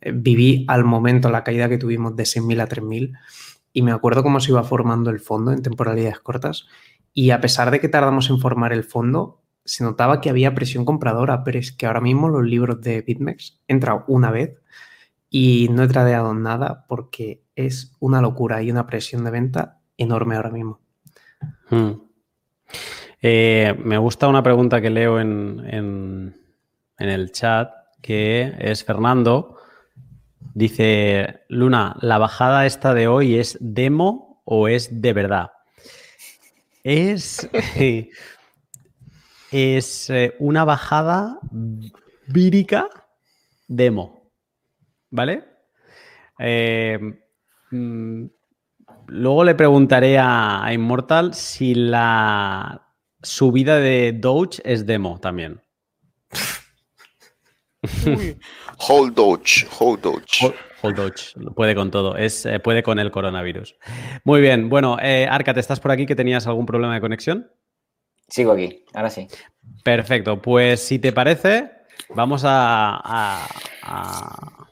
eh, 0.00 0.12
viví 0.14 0.64
al 0.68 0.84
momento 0.84 1.30
la 1.30 1.44
caída 1.44 1.68
que 1.68 1.78
tuvimos 1.78 2.16
de 2.16 2.24
6.000 2.24 2.60
a 2.60 2.68
3.000 2.68 3.12
y 3.72 3.82
me 3.82 3.92
acuerdo 3.92 4.22
cómo 4.22 4.40
se 4.40 4.50
iba 4.52 4.62
formando 4.62 5.10
el 5.10 5.20
fondo 5.20 5.52
en 5.52 5.62
temporalidades 5.62 6.20
cortas 6.20 6.66
y 7.12 7.30
a 7.30 7.40
pesar 7.40 7.70
de 7.70 7.80
que 7.80 7.88
tardamos 7.88 8.30
en 8.30 8.38
formar 8.40 8.72
el 8.72 8.84
fondo, 8.84 9.40
se 9.64 9.84
notaba 9.84 10.20
que 10.20 10.30
había 10.30 10.54
presión 10.54 10.84
compradora, 10.84 11.44
pero 11.44 11.58
es 11.58 11.72
que 11.72 11.86
ahora 11.86 12.00
mismo 12.00 12.28
los 12.28 12.44
libros 12.44 12.80
de 12.80 13.02
BitMEX 13.02 13.60
he 13.68 13.72
entrado 13.72 14.04
una 14.08 14.30
vez 14.30 14.58
y 15.30 15.68
no 15.70 15.82
he 15.84 15.88
tradeado 15.88 16.34
nada 16.34 16.84
porque 16.88 17.42
es 17.54 17.96
una 18.00 18.20
locura 18.20 18.62
y 18.62 18.70
una 18.70 18.86
presión 18.86 19.24
de 19.24 19.30
venta 19.30 19.78
enorme 19.96 20.36
ahora 20.36 20.50
mismo. 20.50 20.80
Mm. 21.70 21.90
Eh, 23.22 23.78
me 23.84 23.98
gusta 23.98 24.26
una 24.28 24.42
pregunta 24.42 24.80
que 24.80 24.90
leo 24.90 25.20
en, 25.20 25.62
en- 25.68 26.36
en 26.98 27.08
el 27.08 27.32
chat, 27.32 27.70
que 28.00 28.52
es 28.58 28.84
Fernando. 28.84 29.56
Dice, 30.54 31.40
Luna, 31.48 31.96
¿la 32.00 32.18
bajada 32.18 32.66
esta 32.66 32.92
de 32.92 33.08
hoy 33.08 33.38
es 33.38 33.56
demo 33.60 34.42
o 34.44 34.68
es 34.68 35.00
de 35.00 35.12
verdad? 35.14 35.50
Es, 36.82 37.48
es 39.50 40.10
eh, 40.10 40.34
una 40.38 40.64
bajada 40.64 41.38
vírica 42.26 42.88
demo, 43.66 44.30
¿vale? 45.10 45.44
Eh, 46.38 46.98
mm, 47.70 48.24
luego 49.06 49.44
le 49.44 49.54
preguntaré 49.54 50.18
a, 50.18 50.64
a 50.64 50.74
Immortal 50.74 51.32
si 51.32 51.74
la 51.74 52.88
subida 53.22 53.78
de 53.78 54.12
Doge 54.12 54.60
es 54.64 54.84
demo 54.84 55.18
también. 55.18 55.62
Hold 58.88 59.14
Doge, 59.14 59.66
Hold 59.78 60.00
Doge. 60.00 60.38
Hold- 60.46 60.54
Hold 60.84 60.96
Dodge, 60.96 61.34
puede 61.54 61.76
con 61.76 61.92
todo, 61.92 62.16
es, 62.16 62.44
eh, 62.44 62.58
puede 62.58 62.82
con 62.82 62.98
el 62.98 63.12
coronavirus. 63.12 63.76
Muy 64.24 64.40
bien, 64.40 64.68
bueno, 64.68 64.96
eh, 65.00 65.28
Arca, 65.30 65.54
¿te 65.54 65.60
estás 65.60 65.78
por 65.78 65.92
aquí 65.92 66.06
que 66.06 66.16
tenías 66.16 66.48
algún 66.48 66.66
problema 66.66 66.94
de 66.94 67.00
conexión? 67.00 67.48
Sigo 68.28 68.50
aquí, 68.50 68.84
ahora 68.92 69.08
sí. 69.08 69.28
Perfecto, 69.84 70.42
pues 70.42 70.80
si 70.80 70.98
te 70.98 71.12
parece, 71.12 71.70
vamos 72.16 72.42
a, 72.44 72.96
a- 72.96 73.46
a- 73.82 74.68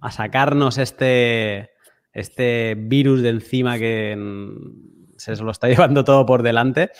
a 0.00 0.10
sacarnos 0.10 0.76
este, 0.78 1.70
este 2.12 2.74
virus 2.76 3.22
de 3.22 3.28
encima 3.28 3.78
que 3.78 4.16
mm, 4.18 5.16
se 5.18 5.36
lo 5.36 5.52
está 5.52 5.68
llevando 5.92 6.02
todo 6.02 6.26
por 6.26 6.42
delante. 6.42 6.90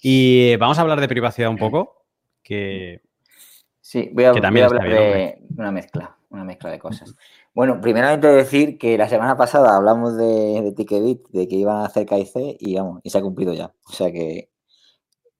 Y 0.00 0.56
vamos 0.56 0.78
a 0.78 0.80
hablar 0.80 1.00
de 1.00 1.08
privacidad 1.08 1.50
un 1.50 1.58
poco, 1.58 2.06
que 2.42 3.02
Sí, 3.90 4.10
voy 4.12 4.24
a, 4.24 4.32
Que 4.32 4.40
voy 4.40 4.42
también 4.42 4.64
a 4.64 4.66
está 4.66 4.82
hablar 4.82 5.00
de 5.00 5.42
una 5.56 5.72
mezcla, 5.72 6.14
una 6.28 6.44
mezcla 6.44 6.70
de 6.70 6.78
cosas. 6.78 7.14
Bueno, 7.54 7.80
primeramente 7.80 8.26
decir 8.26 8.76
que 8.76 8.98
la 8.98 9.08
semana 9.08 9.34
pasada 9.34 9.74
hablamos 9.74 10.14
de, 10.18 10.60
de 10.60 10.72
Ticketbit, 10.72 11.26
de 11.30 11.48
que 11.48 11.56
iban 11.56 11.76
a 11.76 11.86
hacer 11.86 12.04
KIC 12.04 12.58
y 12.60 12.74
vamos, 12.74 13.00
y 13.02 13.08
se 13.08 13.16
ha 13.16 13.22
cumplido 13.22 13.54
ya. 13.54 13.72
O 13.86 13.92
sea 13.92 14.12
que 14.12 14.50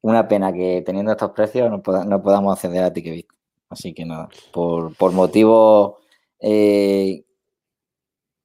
una 0.01 0.27
pena 0.29 0.51
que 0.51 0.83
teniendo 0.87 1.13
estos 1.13 1.33
precios 1.33 1.71
no, 1.71 1.83
poda- 1.83 2.07
no 2.07 2.23
podamos 2.23 2.55
acceder 2.57 2.85
a 2.85 2.91
Ticketbit. 2.95 3.29
Así 3.69 3.93
que 3.93 4.07
nada, 4.07 4.31
por, 4.51 4.97
por 4.97 5.13
motivos 5.13 5.97
eh, 6.41 7.27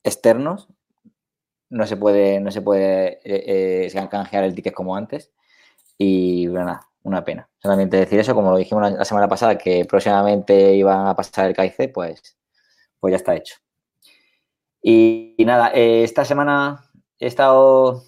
externos 0.03 0.67
no 1.69 1.87
se 1.87 1.95
puede, 1.95 2.41
no 2.41 2.51
se 2.51 2.61
puede 2.61 3.19
eh, 3.23 3.87
eh, 3.87 4.07
canjear 4.11 4.43
el 4.43 4.53
ticket 4.53 4.73
como 4.73 4.97
antes. 4.97 5.31
Y 5.97 6.47
bueno, 6.47 6.65
nada, 6.65 6.89
una 7.03 7.23
pena. 7.23 7.49
Solamente 7.61 7.97
decir 7.97 8.19
eso, 8.19 8.33
como 8.33 8.51
lo 8.51 8.57
dijimos 8.57 8.91
la, 8.91 9.05
semana 9.05 9.27
pasada, 9.27 9.57
que 9.57 9.85
próximamente 9.85 10.73
iban 10.75 11.07
a 11.07 11.15
pasar 11.15 11.47
el 11.47 11.55
KIC, 11.55 11.93
pues, 11.93 12.37
pues 12.99 13.11
ya 13.11 13.17
está 13.17 13.35
hecho. 13.35 13.55
Y, 14.81 15.35
nada, 15.39 15.71
eh, 15.73 16.03
esta 16.03 16.25
semana 16.25 16.89
he 17.19 17.27
estado 17.27 18.03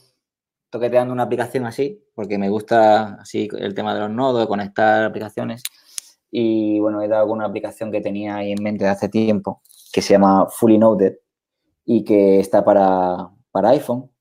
toqueteando 0.69 1.13
una 1.13 1.23
aplicación 1.23 1.65
así, 1.65 2.03
porque 2.13 2.37
me 2.37 2.49
gusta 2.49 3.15
así 3.21 3.47
el 3.57 3.73
tema 3.73 3.93
de 3.93 4.01
los 4.01 4.09
nodos, 4.09 4.41
de 4.41 4.47
conectar 4.47 5.05
aplicaciones. 5.05 5.63
Y 6.31 6.79
bueno, 6.79 7.01
he 7.01 7.07
dado 7.07 7.27
con 7.27 7.37
una 7.37 7.47
aplicación 7.47 7.91
que 7.91 8.01
tenía 8.01 8.35
ahí 8.35 8.51
en 8.51 8.61
mente 8.61 8.83
de 8.83 8.89
hace 8.89 9.07
tiempo, 9.07 9.61
que 9.93 10.01
se 10.01 10.13
llama 10.13 10.47
Fully 10.49 10.77
Noded 10.77 11.15
y 11.85 12.03
que 12.03 12.39
está 12.39 12.65
para, 12.65 13.29
para 13.51 13.69
iPhone. 13.69 14.11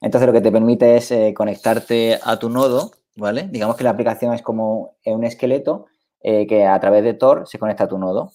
Entonces 0.00 0.26
lo 0.26 0.32
que 0.32 0.40
te 0.40 0.50
permite 0.50 0.96
es 0.96 1.10
eh, 1.10 1.34
conectarte 1.36 2.18
a 2.22 2.38
tu 2.38 2.48
nodo, 2.48 2.92
¿vale? 3.16 3.48
Digamos 3.50 3.76
que 3.76 3.84
la 3.84 3.90
aplicación 3.90 4.34
es 4.34 4.42
como 4.42 4.96
un 5.04 5.24
esqueleto 5.24 5.86
eh, 6.20 6.46
que 6.46 6.66
a 6.66 6.78
través 6.80 7.04
de 7.04 7.14
Tor 7.14 7.46
se 7.46 7.58
conecta 7.58 7.84
a 7.84 7.88
tu 7.88 7.98
nodo. 7.98 8.32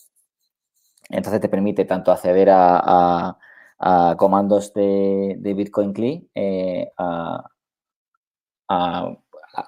Entonces 1.10 1.40
te 1.42 1.50
permite 1.50 1.86
tanto 1.86 2.12
acceder 2.12 2.50
a, 2.50 3.38
a- 3.80 4.16
comandos 4.18 4.74
de, 4.74 5.36
de 5.40 5.54
Bitcoin 5.54 5.94
Click 5.94 6.28
eh, 6.36 6.92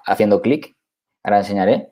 haciendo 0.06 0.42
clic, 0.42 0.76
ahora 1.22 1.38
enseñaré, 1.38 1.90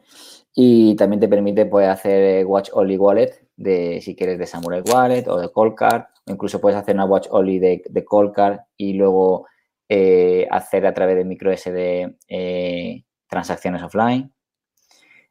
y 0.55 0.97
también 0.97 1.21
te 1.21 1.29
permite 1.29 1.67
pues, 1.67 1.89
hacer 1.89 2.23
eh, 2.41 2.45
Watch 2.45 2.71
Only 2.73 2.97
Wallet 2.97 3.47
de 3.57 4.01
si 4.01 4.15
quieres 4.17 4.39
de 4.39 4.47
Samurai 4.47 4.83
Wallet 4.83 5.27
o 5.29 5.39
de 5.39 5.51
Coldcard, 5.51 6.05
o 6.27 6.33
incluso 6.33 6.61
puedes 6.61 6.79
hacer 6.79 6.95
una 6.95 7.05
Watch 7.07 7.29
Only 7.31 7.59
de, 7.59 7.83
de 7.89 8.05
Coldcard 8.05 8.61
y 8.77 8.95
luego 8.95 9.47
eh, 9.89 10.47
hacer 10.51 10.87
a 10.87 10.95
través 10.95 11.17
de 11.17 11.25
microSD 11.25 12.17
eh, 12.29 13.05
transacciones 13.29 13.83
offline. 13.83 14.33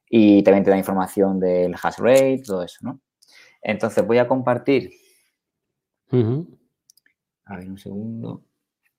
Y 0.10 0.42
también 0.44 0.64
te 0.64 0.70
da 0.70 0.78
información 0.78 1.40
del 1.40 1.74
hash 1.74 1.98
rate, 1.98 2.42
todo 2.46 2.64
eso, 2.64 2.80
¿no? 2.82 3.02
Entonces 3.62 4.06
voy 4.08 4.20
a 4.20 4.28
compartir, 4.28 4.92
Ujú. 6.12 6.58
a 7.46 7.58
ver 7.58 7.70
un 7.70 7.78
segundo, 7.78 8.44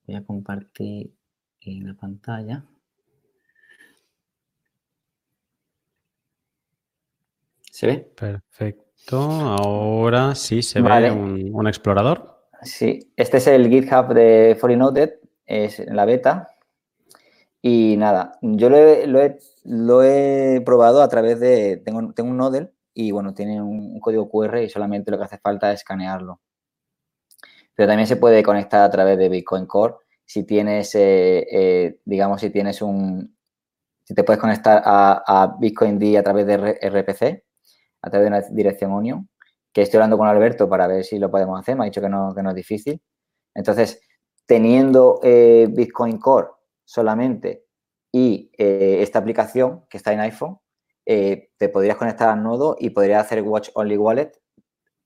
voy 0.06 0.16
a 0.16 0.24
compartir 0.24 1.14
en 1.60 1.86
la 1.86 1.94
pantalla. 1.94 2.64
¿Se 7.70 7.86
ve? 7.86 7.98
Perfecto. 7.98 9.18
Ahora 9.18 10.34
sí 10.34 10.62
se 10.62 10.80
Vale. 10.80 11.10
ve 11.10 11.16
un, 11.16 11.50
un 11.54 11.66
explorador. 11.68 12.48
Sí, 12.62 13.12
este 13.16 13.36
es 13.36 13.46
el 13.46 13.68
GitHub 13.68 14.12
de 14.12 14.56
ForinoTed, 14.60 15.14
es 15.46 15.78
la 15.86 16.04
beta. 16.04 16.48
Y 17.62 17.96
nada, 17.96 18.38
yo 18.42 18.70
lo 18.70 18.76
he, 18.76 19.06
lo 19.64 20.02
he- 20.02 20.60
probado 20.64 21.02
a 21.02 21.08
través 21.08 21.40
de, 21.40 21.78
tengo, 21.84 22.12
tengo 22.12 22.30
un 22.30 22.36
Nodel 22.36 22.72
y 22.94 23.10
bueno, 23.12 23.34
tiene 23.34 23.60
un, 23.62 23.98
código 24.00 24.28
QR 24.30 24.62
y 24.62 24.68
solamente 24.68 25.10
lo 25.10 25.18
que 25.18 25.24
hace 25.24 25.38
falta 25.38 25.72
es 25.72 25.80
escanearlo. 25.80 26.40
Pero 27.74 27.88
también 27.88 28.06
se 28.06 28.16
puede 28.16 28.42
conectar 28.42 28.82
a 28.82 28.90
través 28.90 29.18
de 29.18 29.28
Bitcoin 29.28 29.66
Core 29.66 29.94
si 30.24 30.44
tienes, 30.44 30.94
eh, 30.94 31.46
eh, 31.50 32.00
digamos, 32.04 32.40
si 32.40 32.50
tienes 32.50 32.82
un, 32.82 33.36
si 34.04 34.14
te 34.14 34.24
puedes 34.24 34.40
conectar 34.40 34.82
a, 34.84 35.56
Bitcoin 35.60 35.98
D 35.98 36.18
a 36.18 36.22
través 36.22 36.46
de 36.46 36.78
RPC, 36.80 37.44
a 38.02 38.10
través 38.10 38.24
de 38.24 38.36
una 38.36 38.40
dirección 38.50 38.92
Onion, 38.92 39.28
que 39.72 39.82
estoy 39.82 39.98
hablando 39.98 40.18
con 40.18 40.28
Alberto 40.28 40.68
para 40.68 40.86
ver 40.86 41.04
si 41.04 41.18
lo 41.18 41.30
podemos 41.30 41.60
hacer, 41.60 41.76
me 41.76 41.84
ha 41.84 41.86
dicho 41.86 42.00
que 42.00 42.08
no, 42.08 42.34
que 42.34 42.42
no 42.42 42.50
es 42.50 42.56
difícil. 42.56 43.00
Entonces, 43.54 44.00
teniendo 44.46 45.20
eh, 45.22 45.68
Bitcoin 45.70 46.18
Core 46.18 46.48
solamente 46.88 47.66
y 48.10 48.50
eh, 48.56 49.02
esta 49.02 49.18
aplicación 49.18 49.84
que 49.90 49.98
está 49.98 50.12
en 50.14 50.20
iPhone, 50.20 50.58
eh, 51.04 51.50
te 51.58 51.68
podrías 51.68 51.98
conectar 51.98 52.30
al 52.30 52.42
nodo 52.42 52.76
y 52.78 52.90
podrías 52.90 53.26
hacer 53.26 53.42
Watch 53.42 53.68
Only 53.74 53.98
Wallet 53.98 54.32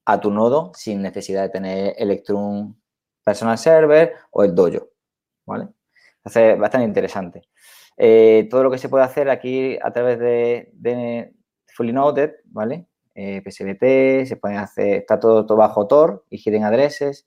a 0.04 0.20
tu 0.20 0.30
nodo 0.30 0.70
sin 0.74 1.02
necesidad 1.02 1.42
de 1.42 1.48
tener 1.48 1.94
Electrum 1.98 2.76
Personal 3.24 3.58
Server 3.58 4.14
o 4.30 4.44
el 4.44 4.54
Dojo, 4.54 4.90
¿vale? 5.44 5.68
Entonces, 6.18 6.56
bastante 6.56 6.86
interesante. 6.86 7.42
Eh, 7.96 8.46
todo 8.48 8.62
lo 8.62 8.70
que 8.70 8.78
se 8.78 8.88
puede 8.88 9.04
hacer 9.04 9.28
aquí 9.28 9.76
a 9.82 9.92
través 9.92 10.20
de, 10.20 11.34
Fully 11.74 11.92
Noded, 11.92 12.30
¿vale? 12.44 12.86
Eh, 13.14 13.42
PSBT, 13.44 14.26
se 14.26 14.36
pueden 14.36 14.58
hacer, 14.58 14.98
está 14.98 15.18
todo, 15.18 15.44
todo 15.46 15.58
bajo 15.58 15.88
Tor 15.88 16.24
y 16.30 16.36
hidden 16.38 16.64
addresses, 16.64 17.26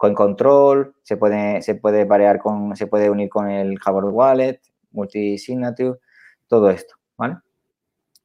coin 0.00 0.14
control, 0.14 0.94
se 1.02 1.18
puede, 1.18 1.60
se 1.60 1.74
puede 1.74 2.06
variar 2.06 2.38
con, 2.38 2.74
se 2.74 2.86
puede 2.86 3.10
unir 3.10 3.28
con 3.28 3.50
el 3.50 3.78
Hardware 3.78 4.06
Wallet, 4.06 4.60
multi-signature, 4.92 5.98
todo 6.48 6.70
esto, 6.70 6.94
¿vale? 7.18 7.36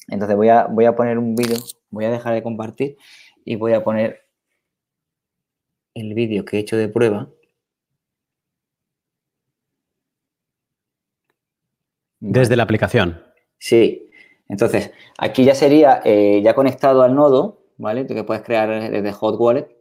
Entonces 0.08 0.38
voy 0.38 0.48
a, 0.48 0.68
voy 0.68 0.86
a 0.86 0.96
poner 0.96 1.18
un 1.18 1.36
vídeo, 1.36 1.58
voy 1.90 2.06
a 2.06 2.12
dejar 2.12 2.34
de 2.34 2.42
compartir 2.42 2.96
y 3.44 3.58
voy 3.58 3.74
a 3.74 3.84
poner 3.84 4.26
el 5.96 6.14
vídeo 6.14 6.46
que 6.46 6.56
he 6.56 6.60
hecho 6.62 6.78
de 6.78 6.88
prueba. 6.88 7.28
Desde 12.22 12.56
la 12.56 12.64
aplicación. 12.64 13.22
Sí. 13.58 14.10
Entonces, 14.48 14.94
aquí 15.18 15.44
ya 15.44 15.56
sería, 15.56 16.02
eh, 16.06 16.42
ya 16.42 16.56
conectado 16.56 17.02
al 17.02 17.16
nodo, 17.16 17.66
¿vale? 17.78 18.06
Tú 18.06 18.14
que 18.14 18.24
puedes 18.24 18.44
crear 18.44 18.90
desde 18.90 19.12
Hot 19.12 19.36
Wallet. 19.38 19.75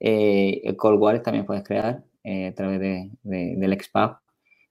Eh, 0.00 0.60
el 0.64 0.76
Cold 0.76 1.00
Wallet 1.00 1.20
también 1.22 1.46
puedes 1.46 1.64
crear 1.64 2.02
eh, 2.24 2.48
a 2.48 2.54
través 2.54 2.80
de, 2.80 3.10
de- 3.22 3.54
del 3.56 3.80
XPath, 3.80 4.18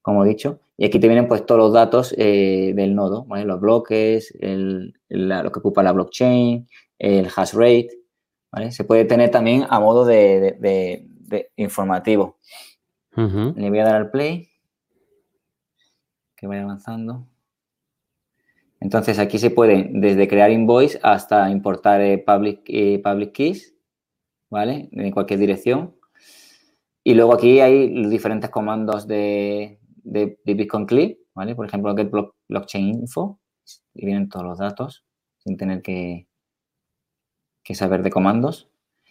como 0.02 0.24
he 0.24 0.28
dicho. 0.30 0.60
Y 0.78 0.86
aquí 0.86 1.00
te 1.00 1.08
vienen 1.08 1.28
pues 1.28 1.46
todos 1.46 1.60
los 1.60 1.74
datos 1.74 2.14
eh, 2.18 2.74
del 2.76 2.94
nodo, 2.96 3.26
¿vale? 3.26 3.46
Los 3.46 3.60
bloques, 3.60 4.34
el- 4.40 4.94
la- 5.10 5.44
lo 5.44 5.52
que 5.52 5.60
ocupa 5.60 5.84
la 5.84 5.92
blockchain, 5.92 6.68
el 7.00 7.28
hash 7.36 7.54
rate, 7.54 7.90
¿vale? 8.52 8.72
Se 8.72 8.84
puede 8.84 9.06
tener 9.06 9.32
también 9.32 9.66
a 9.70 9.80
modo 9.80 10.06
de, 10.06 11.06
informativo. 11.56 12.38
Le 13.56 13.70
voy 13.70 13.80
a 13.80 13.84
dar 13.86 13.96
al 13.96 14.12
play. 14.12 14.50
Que 16.36 16.46
vaya 16.48 16.62
avanzando. 16.64 17.26
Entonces 18.80 19.18
aquí 19.18 19.40
se 19.40 19.50
puede 19.50 19.90
desde 19.92 20.28
crear 20.28 20.52
invoice 20.52 21.00
hasta 21.02 21.50
importar 21.50 22.00
public, 22.26 22.62
eh, 22.68 23.02
public 23.04 23.32
keys, 23.32 23.76
¿vale? 24.50 24.90
En 24.92 25.12
cualquier 25.12 25.40
dirección. 25.40 25.96
Y 27.04 27.14
luego 27.14 27.34
aquí 27.34 27.60
hay 27.60 27.90
los 27.90 28.10
diferentes 28.10 28.50
comandos 28.50 29.08
de, 29.08 29.80
de, 30.04 30.40
de 30.44 30.54
Bitcoin 30.54 30.86
Clip, 30.86 31.20
¿vale? 31.34 31.56
Por 31.56 31.66
ejemplo, 31.66 31.96
get 31.96 32.10
block- 32.12 32.36
blockchain 32.50 32.90
info 32.90 33.40
y 33.94 34.06
vienen 34.06 34.28
todos 34.30 34.46
los 34.46 34.58
datos 34.58 35.06
sin 35.40 35.56
tener 35.58 35.82
que, 35.82 36.28
que 37.64 37.76
saber 37.76 38.04
de 38.04 38.10
comandos. 38.10 38.70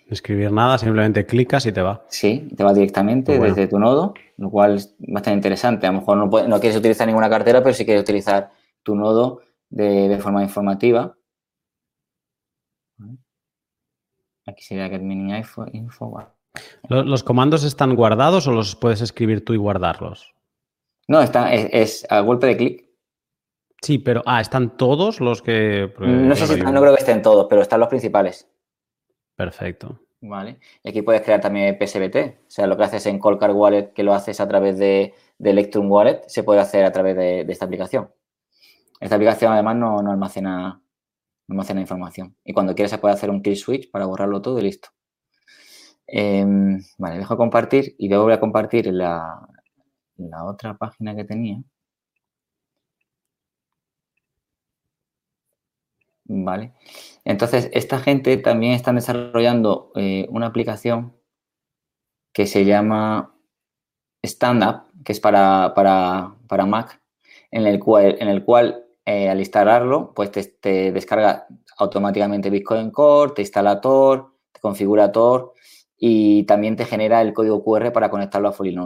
Escribir 0.09 0.53
nada, 0.53 0.78
simplemente 0.78 1.26
clicas 1.26 1.66
y 1.66 1.72
te 1.72 1.82
va. 1.82 2.05
Sí, 2.09 2.49
te 2.57 2.62
va 2.62 2.72
directamente 2.72 3.37
bueno. 3.37 3.55
desde 3.55 3.66
tu 3.68 3.78
nodo, 3.78 4.14
lo 4.37 4.51
cual 4.51 4.76
es 4.76 4.95
bastante 4.99 5.39
interesante. 5.39 5.87
A 5.87 5.93
lo 5.93 5.99
mejor 6.01 6.16
no, 6.18 6.30
puedes- 6.30 6.49
no 6.49 6.61
quieres 6.61 6.78
utilizar 6.78 7.07
ninguna 7.07 7.28
cartera, 7.30 7.62
pero 7.62 7.74
sí 7.74 7.84
quieres 7.84 8.03
utilizar 8.03 8.53
tu 8.82 8.95
nodo 8.95 9.41
de, 9.68 10.09
de 10.09 10.18
forma 10.18 10.43
informativa. 10.45 11.16
¿Vale? 12.99 13.18
Aquí 14.47 14.63
sería 14.63 14.89
get 14.89 15.01
mini 15.03 15.37
info. 15.37 15.67
info, 15.73 16.11
vale. 16.11 16.29
¿Lo- 16.89 17.03
¿Los 17.03 17.23
comandos 17.23 17.65
están 17.65 17.95
guardados 17.95 18.47
o 18.47 18.53
los 18.53 18.77
puedes 18.77 19.01
escribir 19.01 19.45
tú 19.45 19.53
y 19.55 19.59
guardarlos? 19.59 20.35
No, 21.09 21.21
está, 21.21 21.53
es, 21.53 21.69
es 21.73 22.07
a 22.11 22.21
golpe 22.21 22.47
de 22.47 22.57
clic. 22.57 22.87
Sí, 23.83 23.99
pero 23.99 24.23
ah, 24.27 24.41
están 24.41 24.77
todos 24.77 25.21
los 25.21 25.43
que. 25.43 25.93
no 25.99 26.35
sé 26.35 26.47
si 26.47 26.55
están, 26.55 26.75
no 26.75 26.81
creo 26.81 26.95
que 26.95 27.01
estén 27.01 27.23
todos, 27.23 27.47
pero 27.49 27.63
están 27.63 27.81
los 27.81 27.89
principales. 27.89 28.49
Perfecto. 29.37 30.01
Vale. 30.23 30.59
Y 30.83 30.89
aquí 30.89 31.03
puedes 31.03 31.23
crear 31.23 31.41
también 31.41 31.77
PSBT. 31.79 32.41
O 32.47 32.51
sea, 32.51 32.67
lo 32.67 32.77
que 32.77 32.85
haces 32.85 33.05
en 33.07 33.19
Colcar 33.19 33.53
Wallet, 33.53 33.93
que 33.93 34.03
lo 34.03 34.15
haces 34.15 34.41
a 34.41 34.49
través 34.49 34.79
de, 34.79 35.15
Electrum 35.39 35.91
Wallet, 35.91 36.23
se 36.27 36.43
puede 36.43 36.61
hacer 36.61 36.85
a 36.85 36.91
través 36.91 37.17
de, 37.17 37.41
esta 37.43 37.67
aplicación. 37.67 38.11
Esta 38.99 39.17
aplicación 39.17 39.53
además 39.53 39.77
no, 39.77 40.01
no 40.03 40.11
almacena 40.11 40.81
información. 41.49 42.37
Y 42.45 42.53
cuando 42.53 42.75
quieras 42.75 42.91
se 42.91 42.99
puede 42.99 43.15
hacer 43.15 43.31
un 43.31 43.43
kill 43.43 43.57
switch 43.57 43.91
para 43.91 44.07
borrarlo 44.07 44.43
todo 44.43 44.59
y 44.59 44.63
listo. 44.63 44.89
Em, 46.07 46.81
vale, 46.99 47.19
dejo 47.19 47.37
compartir 47.37 47.95
y 47.99 48.09
luego 48.09 48.25
voy 48.25 48.33
a 48.35 48.41
compartir 48.41 48.87
la, 48.87 49.49
la 50.17 50.45
otra 50.45 50.77
página 50.77 51.15
que 51.17 51.25
tenía. 51.25 51.63
Vale. 56.29 56.73
Entonces, 57.25 57.71
esta 57.73 57.99
gente 58.01 58.37
también 58.37 58.73
está 58.73 58.93
desarrollando 58.93 59.93
eh, 59.95 60.27
una 60.31 60.47
aplicación 60.47 61.15
que 62.33 62.47
se 62.47 62.65
llama 62.65 63.35
Stand 64.25 64.63
Up, 64.65 65.05
que 65.05 65.13
es 65.13 65.21
para, 65.21 65.73
Mac, 66.67 67.01
en 67.51 67.67
el 67.67 67.79
cual, 67.79 68.17
en 68.21 68.29
el 68.29 68.45
cual 68.45 68.86
eh, 69.07 69.31
al 69.31 69.39
instalarlo, 69.39 70.13
pues 70.15 70.31
te, 70.33 70.93
descarga 70.93 71.47
automáticamente 71.79 72.51
Bitcoin 72.51 72.91
Core, 72.91 73.33
te 73.33 73.43
instala 73.43 73.81
Tor, 73.81 74.35
te 74.53 74.61
configura 74.61 75.13
Tor 75.13 75.55
y 75.97 76.45
también 76.45 76.77
te 76.77 76.85
genera 76.85 77.23
el 77.23 77.33
código 77.33 77.63
QR 77.65 77.93
para 77.93 78.11
conectarlo 78.11 78.49
a 78.49 78.53
Fully 78.53 78.77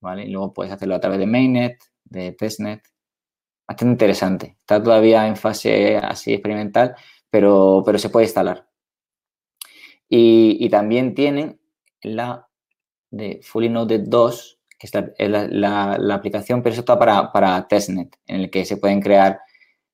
¿vale? 0.00 0.24
Y 0.24 0.30
luego 0.30 0.52
puedes 0.52 0.72
hacerlo 0.72 0.96
a 0.96 1.00
través 1.00 1.20
de 1.20 1.26
Mainnet, 1.26 1.78
de 2.04 2.32
Testnet 2.32 2.82
bastante 3.70 3.92
interesante. 3.92 4.56
Está 4.58 4.82
todavía 4.82 5.28
en 5.28 5.36
fase 5.36 5.96
así 5.96 6.32
experimental, 6.32 6.96
pero, 7.30 7.84
pero 7.86 7.98
se 7.98 8.10
puede 8.10 8.26
instalar. 8.26 8.66
Y, 10.08 10.68
también 10.70 11.14
tienen 11.14 11.60
la 12.02 12.48
de 13.12 13.38
Fully 13.44 13.68
Node 13.68 14.00
2, 14.00 14.58
que 14.76 14.88
es 14.88 15.30
la, 15.30 15.94
aplicación, 16.12 16.64
pero 16.64 16.74
está 16.74 16.98
para, 16.98 17.30
para, 17.30 17.68
testnet, 17.68 18.16
en 18.26 18.40
el 18.40 18.50
que 18.50 18.64
se 18.64 18.76
pueden 18.76 19.00
crear, 19.00 19.38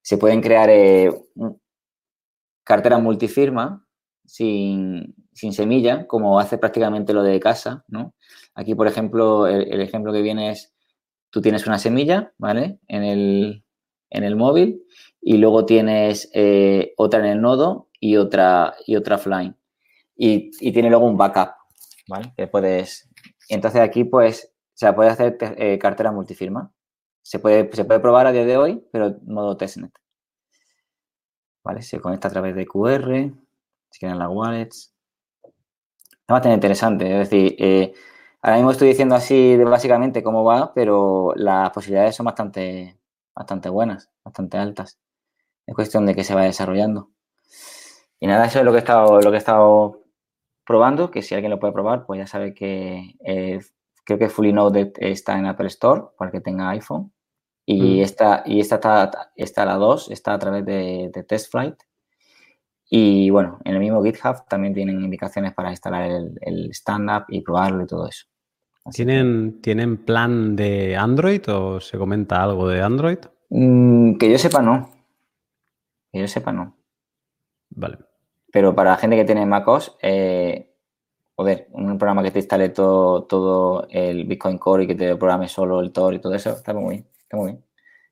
se 0.07 0.19
pueden 0.19 0.41
crear 0.41 0.71
eh, 0.71 1.13
carteras 2.63 3.03
multifirma 3.03 3.85
sin, 4.25 5.17
semilla, 5.33 6.07
como 6.07 6.39
hace 6.39 6.59
prácticamente 6.59 7.13
lo 7.13 7.25
de 7.25 7.41
casa, 7.41 7.85
¿no? 7.89 8.15
Aquí, 8.55 8.77
por 8.77 8.87
ejemplo, 8.87 9.49
el, 9.49 9.67
el 9.73 9.81
ejemplo 9.81 10.13
que 10.13 10.23
viene 10.23 10.53
es, 10.53 10.73
tú 11.31 11.41
tienes 11.41 11.67
una 11.67 11.81
semilla, 11.81 12.33
¿vale? 12.39 12.79
En 12.87 13.03
el, 13.03 13.65
en 14.11 14.23
el 14.23 14.37
móvil 14.37 14.85
y 15.21 15.39
luego 15.39 15.67
tienes 15.67 16.31
eh, 16.35 16.95
otra 16.97 17.19
en 17.19 17.27
el 17.27 17.41
nodo 17.41 17.89
y 17.99 18.17
otra, 18.17 18.77
y 18.87 18.95
otra 18.95 19.17
offline. 19.17 19.57
Y, 20.15 20.53
tiene 20.71 20.89
luego 20.89 21.07
un 21.07 21.17
backup, 21.17 21.51
¿vale? 22.07 22.33
Que 22.37 22.47
puedes... 22.47 23.11
entonces 23.49 23.81
aquí, 23.81 24.05
pues, 24.05 24.53
se 24.73 24.93
puede 24.93 25.11
hacer 25.11 25.37
eh, 25.41 25.81
cartera 25.81 26.13
multifirma. 26.13 26.73
Se 27.27 27.41
puede, 27.41 27.69
se 27.73 27.85
puede 27.85 27.99
probar 27.99 28.29
a 28.29 28.31
día 28.31 28.45
de 28.45 28.57
hoy, 28.57 28.87
pero 28.93 29.17
modo 29.27 29.57
testnet. 29.57 29.91
¿Vale? 31.65 31.83
Se 31.83 31.99
conecta 32.01 32.29
a 32.29 32.31
través 32.31 32.55
de 32.55 32.67
QR, 32.67 33.33
si 33.91 33.99
quieren 33.99 34.21
las 34.21 34.29
wallets. 34.31 34.95
Es 35.43 36.29
bastante 36.29 36.55
interesante, 36.55 37.21
es 37.21 37.29
decir, 37.29 37.57
eh, 37.59 37.93
ahora 38.43 38.59
mismo 38.59 38.71
estoy 38.71 38.87
diciendo 38.89 39.17
así 39.17 39.57
de 39.57 39.65
básicamente 39.65 40.23
cómo 40.23 40.45
va, 40.45 40.73
pero 40.73 41.33
las 41.35 41.71
posibilidades 41.71 42.15
son 42.15 42.27
bastante, 42.27 42.97
bastante 43.35 43.71
buenas, 43.71 44.09
bastante 44.23 44.59
altas. 44.59 45.01
Es 45.67 45.75
cuestión 45.75 46.07
de 46.07 46.15
que 46.15 46.23
se 46.23 46.33
vaya 46.33 46.47
desarrollando. 46.47 47.11
Y 48.21 48.29
nada, 48.29 48.47
eso 48.47 48.61
es 48.61 48.65
lo 48.65 48.71
que 48.71 48.79
he 48.79 48.79
estado, 48.79 49.21
lo 49.21 49.31
que 49.31 49.37
he 49.37 49.39
estado 49.39 50.05
probando, 50.65 51.11
que 51.11 51.23
si 51.23 51.35
alguien 51.35 51.51
lo 51.51 51.59
puede 51.59 51.73
probar, 51.73 52.07
pues 52.07 52.19
ya 52.19 52.29
sabe 52.29 52.55
que 52.55 53.17
eh, 53.25 53.59
creo 54.05 54.19
que 54.19 54.29
Fully 54.29 54.53
Node 54.53 54.93
está 54.99 55.37
en 55.37 55.47
Apple 55.47 55.67
Store 55.67 56.05
para 56.17 56.31
que 56.31 56.41
tenga 56.41 56.71
iPhone. 56.71 57.13
Y, 57.67 57.99
mm. 57.99 58.03
esta, 58.03 58.43
y 58.47 58.61
esta 58.61 58.77
está, 58.77 59.33
está 59.35 59.65
la 59.67 59.75
2, 59.75 60.11
está 60.11 60.35
a 60.35 60.39
través 60.39 60.65
de, 60.65 61.11
de 61.13 61.25
Test 61.25 61.51
Flight. 61.51 61.75
Y 62.89 63.29
bueno, 63.31 63.59
en 63.65 63.75
el 63.75 63.81
mismo 63.81 64.03
GitHub 64.03 64.47
también 64.49 64.73
tienen 64.73 65.01
indicaciones 65.01 65.53
para 65.53 65.71
instalar 65.71 66.09
el, 66.09 66.39
el 66.41 66.71
stand-up 66.71 67.25
y 67.29 67.41
probarlo 67.41 67.83
y 67.83 67.87
todo 67.87 68.09
eso. 68.09 68.27
¿Tienen, 68.93 69.61
¿Tienen 69.61 69.97
plan 69.97 70.55
de 70.55 70.97
Android 70.97 71.43
o 71.49 71.81
se 71.81 71.99
comenta 71.99 72.43
algo 72.43 72.69
de 72.69 72.83
Android? 72.83 73.19
Mm, 73.51 74.17
que 74.17 74.31
yo 74.31 74.39
sepa, 74.39 74.63
no. 74.63 74.91
Que 76.13 76.21
yo 76.21 76.29
sepa, 76.29 76.53
no. 76.53 76.77
Vale. 77.71 77.99
Pero 78.53 78.75
para 78.75 78.91
la 78.91 78.97
gente 78.97 79.17
que 79.17 79.25
tiene 79.25 79.45
MacOS, 79.45 79.97
eh, 80.01 80.73
joder, 81.35 81.69
un 81.73 81.99
programa 81.99 82.23
que 82.23 82.31
te 82.31 82.39
instale 82.39 82.69
todo, 82.69 83.25
todo 83.25 83.87
el 83.91 84.25
Bitcoin 84.25 84.59
Core 84.59 84.85
y 84.85 84.87
que 84.87 84.95
te 84.95 85.17
programe 85.17 85.49
solo 85.49 85.81
el 85.81 85.93
Tor 85.93 86.15
y 86.15 86.21
todo 86.21 86.35
eso, 86.35 86.51
está 86.51 86.73
muy 86.73 86.95
bien. 86.95 87.07
Está 87.27 87.39
muy 87.39 87.53
bien. 87.53 87.65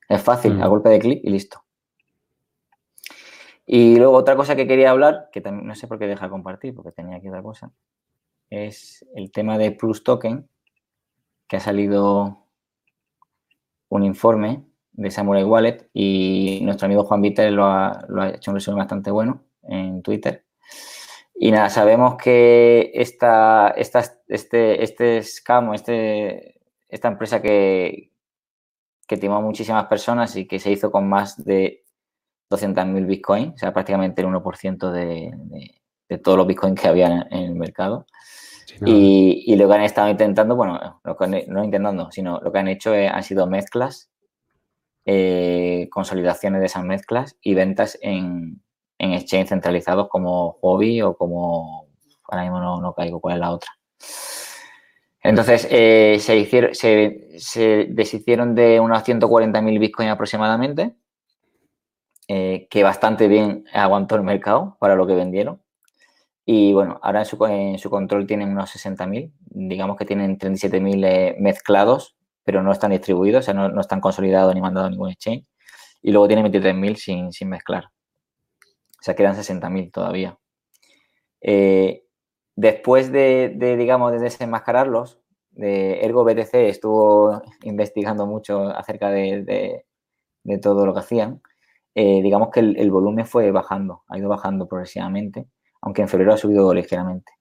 Es 0.09 0.21
fácil, 0.21 0.61
a 0.61 0.67
golpe 0.67 0.89
de 0.89 0.99
clic 0.99 1.21
y 1.23 1.29
listo. 1.29 1.63
Y 3.65 3.95
luego 3.95 4.17
otra 4.17 4.35
cosa 4.35 4.57
que 4.57 4.67
quería 4.67 4.91
hablar, 4.91 5.29
que 5.31 5.39
también 5.39 5.65
no 5.65 5.73
sé 5.73 5.87
por 5.87 5.97
qué 5.97 6.05
deja 6.05 6.29
compartir, 6.29 6.75
porque 6.75 6.91
tenía 6.91 7.15
aquí 7.15 7.29
otra 7.29 7.41
cosa, 7.41 7.71
es 8.49 9.05
el 9.15 9.31
tema 9.31 9.57
de 9.57 9.71
Plus 9.71 10.03
Token, 10.03 10.49
que 11.47 11.55
ha 11.55 11.59
salido 11.61 12.45
un 13.87 14.03
informe 14.03 14.65
de 14.91 15.09
Samurai 15.11 15.45
Wallet 15.45 15.89
y 15.93 16.59
nuestro 16.63 16.87
amigo 16.87 17.05
Juan 17.05 17.21
Víter 17.21 17.53
lo 17.53 17.65
ha, 17.65 18.05
hecho 18.33 18.51
un 18.51 18.55
resumen 18.55 18.79
bastante 18.79 19.11
bueno 19.11 19.45
en 19.63 20.01
Twitter. 20.01 20.43
Y 21.33 21.51
nada, 21.51 21.69
sabemos 21.69 22.15
que 22.17 22.91
esta, 22.93 23.69
esta, 23.69 24.03
este, 24.27 24.83
este 24.83 25.23
scam, 25.23 25.73
este, 25.73 26.59
esta 26.89 27.07
empresa 27.07 27.41
que, 27.41 28.11
que 29.07 29.17
timó 29.17 29.35
a 29.35 29.41
muchísimas 29.41 29.85
personas 29.85 30.35
y 30.35 30.47
que 30.47 30.59
se 30.59 30.71
hizo 30.71 30.91
con 30.91 31.07
más 31.07 31.43
de 31.43 31.83
200.000 32.49 33.05
bitcoins, 33.05 33.53
o 33.55 33.57
sea, 33.57 33.73
prácticamente 33.73 34.21
el 34.21 34.27
1% 34.27 34.91
de, 34.91 35.31
de, 36.09 36.17
todos 36.19 36.37
los 36.37 36.47
bitcoins 36.47 36.79
que 36.79 36.87
había 36.87 37.27
en 37.29 37.43
el 37.43 37.55
mercado 37.55 38.05
y, 38.81 39.55
lo 39.55 39.67
que 39.67 39.73
han 39.73 39.81
estado 39.81 40.09
intentando, 40.09 40.55
bueno, 40.55 41.01
no 41.47 41.63
intentando, 41.63 42.11
sino 42.11 42.39
lo 42.41 42.51
que 42.51 42.59
han 42.59 42.67
hecho 42.67 42.93
han 42.93 43.23
sido 43.23 43.47
mezclas, 43.47 44.09
eh, 45.05 45.87
consolidaciones 45.91 46.59
de 46.59 46.65
esas 46.65 46.83
mezclas 46.83 47.37
y 47.41 47.53
ventas 47.53 47.97
en, 48.01 48.61
en 48.97 49.13
exchange 49.13 49.49
centralizados 49.49 50.09
como 50.09 50.53
Hobby 50.61 51.01
o 51.01 51.15
como, 51.15 51.87
ahora 52.27 52.43
mismo 52.43 52.59
no, 52.59 52.93
caigo 52.93 53.21
cuál 53.21 53.35
es 53.35 53.39
la 53.39 53.51
otra. 53.51 53.71
Entonces, 55.25 55.67
eh, 55.71 56.17
se, 56.19 56.37
hicieron, 56.37 56.75
se, 56.75 57.87
deshicieron 57.89 58.53
de 58.53 58.79
unos 58.79 59.03
140.000 59.03 59.79
bitcoins 59.79 60.11
aproximadamente, 60.11 60.95
eh, 62.27 62.67
que 62.69 62.83
bastante 62.83 63.27
bien 63.27 63.65
aguantó 63.73 64.15
el 64.15 64.21
mercado 64.21 64.77
para 64.79 64.95
lo 64.95 65.07
que 65.07 65.15
vendieron. 65.15 65.63
Y 66.45 66.73
bueno, 66.73 66.99
ahora 67.01 67.21
en 67.21 67.25
su, 67.25 67.43
en 67.47 67.79
su 67.79 67.89
control 67.89 68.27
tienen 68.27 68.49
unos 68.49 68.75
60.000, 68.75 69.31
digamos 69.39 69.97
que 69.97 70.05
tienen 70.05 70.37
37.000 70.37 71.05
eh, 71.05 71.35
mezclados, 71.39 72.15
pero 72.43 72.61
no 72.61 72.71
están 72.71 72.91
distribuidos, 72.91 73.39
o 73.39 73.45
sea, 73.45 73.55
no, 73.55 73.81
están 73.81 74.01
consolidados 74.01 74.53
ni 74.53 74.61
mandados 74.61 74.89
a 74.89 74.91
ningún 74.91 75.09
exchange. 75.09 75.47
Y 76.03 76.11
luego 76.11 76.27
tienen 76.27 76.45
23.000 76.45 76.95
sin, 76.97 77.31
sin 77.31 77.49
mezclar. 77.49 77.85
O 77.85 79.01
sea, 79.01 79.15
quedan 79.15 79.35
60.000 79.35 79.91
todavía. 79.91 80.37
Eh, 81.41 82.04
después 82.55 83.11
de, 83.11 83.55
digamos, 83.77 84.11
de 84.11 84.19
desenmascararlos, 84.19 85.19
de 85.51 86.01
Ergo 86.05 86.25
BTC 86.25 86.53
estuvo 86.55 87.41
investigando 87.63 88.25
mucho 88.25 88.69
acerca 88.69 89.09
de, 89.09 89.85
todo 90.61 90.85
lo 90.85 90.93
que 90.93 90.99
hacían. 90.99 91.41
Eh, 91.95 92.21
digamos 92.21 92.49
que 92.49 92.59
el, 92.59 92.91
volumen 92.91 93.25
fue 93.25 93.51
bajando, 93.51 94.03
ha 94.09 94.17
ido 94.17 94.27
bajando 94.29 94.67
progresivamente 94.67 95.47
aunque 95.85 96.01
en 96.01 96.09
febrero 96.09 96.33
ha 96.33 96.37
subido 96.37 96.73
ligeramente. 96.73 97.31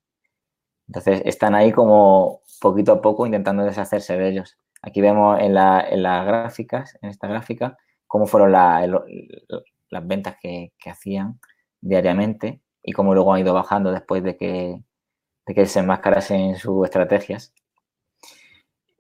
Entonces, 0.86 1.22
están 1.24 1.54
ahí 1.54 1.72
como 1.72 2.42
poquito 2.60 2.92
a 2.92 3.00
poco 3.00 3.24
intentando 3.26 3.64
deshacerse 3.64 4.16
de 4.18 4.28
ellos. 4.28 4.58
Aquí 4.82 5.00
vemos 5.00 5.40
en, 5.40 5.54
las 5.54 6.26
gráficas, 6.26 6.96
en 7.00 7.08
esta 7.08 7.26
gráfica, 7.26 7.78
cómo 8.06 8.26
fueron 8.26 8.52
las 8.52 10.06
ventas 10.06 10.36
que, 10.40 10.72
hacían 10.86 11.40
diariamente 11.80 12.60
y 12.82 12.92
cómo 12.92 13.14
luego 13.14 13.32
han 13.32 13.40
ido 13.40 13.54
bajando 13.54 13.90
después 13.92 14.22
de 14.22 14.36
que, 14.36 14.82
de 15.46 15.54
que 15.54 15.66
se 15.66 15.80
enmascarasen 15.80 16.56
sus 16.56 16.84
estrategias. 16.84 17.52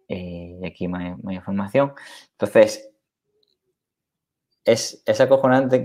Eh, 0.08 0.58
y 0.60 0.66
aquí 0.66 0.88
más, 0.88 1.18
información. 1.30 1.94
Entonces, 2.32 2.90
es, 4.64 5.02
es 5.06 5.20
acojonante 5.20 5.82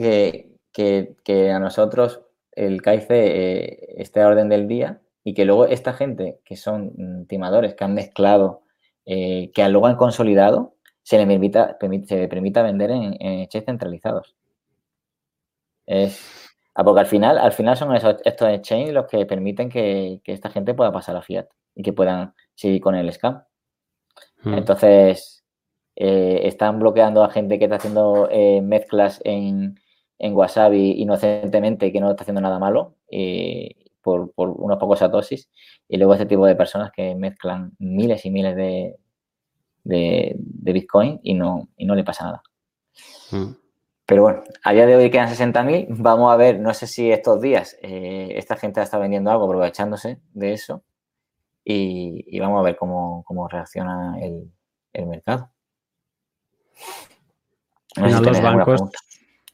que 0.72 1.52
a 1.52 1.60
nosotros 1.60 2.22
el 2.60 2.82
CAIFE 2.82 3.16
eh, 3.16 3.96
esté 3.98 4.22
a 4.22 4.28
orden 4.28 4.50
del 4.50 4.68
día 4.68 5.02
y 5.24 5.34
que 5.34 5.46
luego 5.46 5.66
esta 5.66 5.94
gente, 5.94 6.42
que 6.44 6.58
son 6.58 6.92
mm, 6.98 7.26
timadores, 7.26 7.74
que 7.76 7.84
han 7.86 7.94
mezclado, 7.94 8.64
eh, 9.06 9.52
que 9.54 9.68
luego 9.70 9.88
han 9.88 9.96
consolidado, 9.96 10.76
se 11.04 11.18
le 11.18 11.26
permita, 11.26 11.78
permita 11.80 12.62
vender 12.62 12.92
en, 12.92 13.16
en 13.20 13.48
centralizados. 13.50 14.36
Es, 15.86 16.49
ah, 16.82 16.84
porque 16.84 17.02
al 17.02 17.06
final, 17.06 17.38
al 17.38 17.52
final 17.52 17.78
son 17.78 17.96
esos, 17.96 18.16
estos 18.24 18.50
exchanges 18.50 18.94
los 18.94 19.08
que 19.08 19.26
permiten 19.26 19.70
que, 19.70 20.22
esta 20.26 20.50
gente 20.50 20.74
pueda 20.74 20.92
pasar 20.92 21.16
a 21.16 21.22
fiat 21.22 21.48
y 21.76 21.84
que 21.84 21.94
puedan 21.94 22.34
seguir 22.56 22.82
con 22.82 22.96
el 22.96 23.12
scam. 23.12 23.44
Hmm. 24.44 24.54
Entonces, 24.54 25.44
eh, 25.96 26.42
están 26.44 26.80
bloqueando 26.80 27.24
a 27.24 27.30
gente 27.30 27.60
que 27.60 27.66
está 27.66 27.78
haciendo 27.78 28.30
eh, 28.32 28.62
mezclas 28.62 29.22
en, 29.24 29.80
en 30.18 30.36
Wasabi 30.36 31.02
inocentemente 31.02 31.92
que 31.92 32.00
no 32.00 32.12
está 32.12 32.24
haciendo 32.24 32.42
nada 32.42 32.60
malo 32.60 32.96
por, 34.02 34.32
unos 34.36 34.78
pocos 34.78 35.00
satosis 35.00 35.50
y 35.88 35.98
luego 35.98 36.14
este 36.14 36.26
tipo 36.26 36.46
de 36.46 36.56
personas 36.56 36.92
que 36.92 37.16
mezclan 37.16 37.74
miles 37.80 38.26
y 38.26 38.32
miles 38.32 38.56
de, 38.56 38.96
de, 39.84 40.36
Bitcoin 40.74 41.20
y 41.24 41.34
no, 41.34 41.70
y 41.78 41.86
no 41.86 41.96
le 41.96 42.04
pasa 42.04 42.26
nada. 42.26 42.44
Mm. 43.32 43.69
Pero 44.10 44.24
bueno, 44.24 44.42
a 44.64 44.74
día 44.74 44.88
de 44.88 44.96
hoy 44.96 45.12
quedan 45.12 45.30
60.000. 45.30 45.86
Vamos 45.90 46.34
a 46.34 46.36
ver, 46.36 46.60
no 46.60 46.74
sé 46.74 46.88
si 46.88 47.12
estos 47.12 47.40
días 47.40 47.78
eh, 47.84 48.34
esta 48.38 48.56
gente 48.56 48.82
está 48.82 48.98
vendiendo 48.98 49.30
algo 49.30 49.46
aprovechándose 49.46 50.20
de 50.34 50.54
eso 50.54 50.84
y, 51.64 52.40
vamos 52.40 52.60
a 52.60 52.64
ver 52.64 52.76
cómo, 52.76 53.24
reacciona 53.52 54.16
el, 54.20 55.06
mercado. 55.06 55.52
los 57.98 58.42
bancos, 58.42 58.82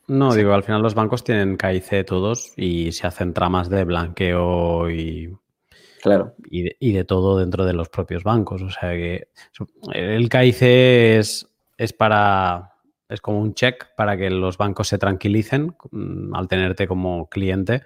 no, 0.08 0.34
digo, 0.34 0.54
al 0.54 0.64
final 0.64 0.82
los 0.82 0.96
bancos 0.96 1.26
tienen 1.26 1.58
KIC 1.58 2.06
todos 2.06 2.54
y 2.56 2.94
se 2.94 3.08
hacen 3.08 3.34
tramas 3.34 3.70
de 3.70 3.84
blanqueo 3.84 4.90
y, 4.90 5.38
claro. 6.02 6.34
y, 6.50 6.94
de, 6.94 7.04
todo 7.04 7.40
dentro 7.40 7.66
de 7.66 7.74
los 7.74 7.90
propios 7.90 8.24
bancos. 8.24 8.62
O 8.62 8.70
sea 8.70 8.92
que 8.92 9.28
el 9.92 10.30
KIC 10.30 10.62
es, 10.62 11.46
es 11.78 11.92
para. 11.92 12.75
Es 13.10 13.22
como 13.22 13.40
un 13.40 13.54
check 13.54 13.94
para 13.96 14.18
que 14.18 14.30
los 14.30 14.58
bancos 14.58 14.88
se 14.88 14.98
tranquilicen 14.98 15.76
mm, 15.92 16.36
al 16.36 16.48
tenerte 16.48 16.88
como 16.88 17.30
cliente, 17.30 17.84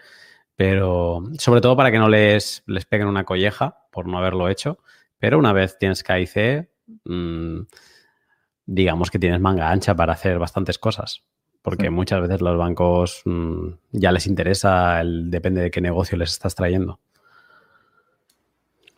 pero 0.56 1.24
sobre 1.38 1.62
todo 1.62 1.76
para 1.76 1.92
que 1.92 2.00
no 2.00 2.10
les, 2.10 2.64
les 2.68 2.86
peguen 2.86 3.08
una 3.08 3.26
colleja 3.26 3.78
por 3.92 4.08
no 4.08 4.18
haberlo 4.18 4.50
hecho. 4.50 4.80
Pero 5.18 5.38
una 5.38 5.54
vez 5.54 5.78
tienes 5.78 6.04
KIC, 6.04 6.70
mm, 7.06 7.62
digamos 8.66 9.12
que 9.12 9.20
tienes 9.20 9.40
manga 9.42 9.70
ancha 9.70 9.96
para 9.96 10.14
hacer 10.14 10.40
bastantes 10.40 10.78
cosas 10.78 11.24
porque 11.62 11.90
muchas 11.90 12.22
veces 12.22 12.42
los 12.42 12.58
bancos 12.58 13.22
mm, 13.26 13.68
ya 13.92 14.12
les 14.12 14.28
interesa, 14.28 15.02
el, 15.02 15.30
depende 15.30 15.62
de 15.62 15.72
qué 15.72 15.82
negocio 15.82 16.18
les 16.18 16.32
estás 16.32 16.56
trayendo. 16.56 17.00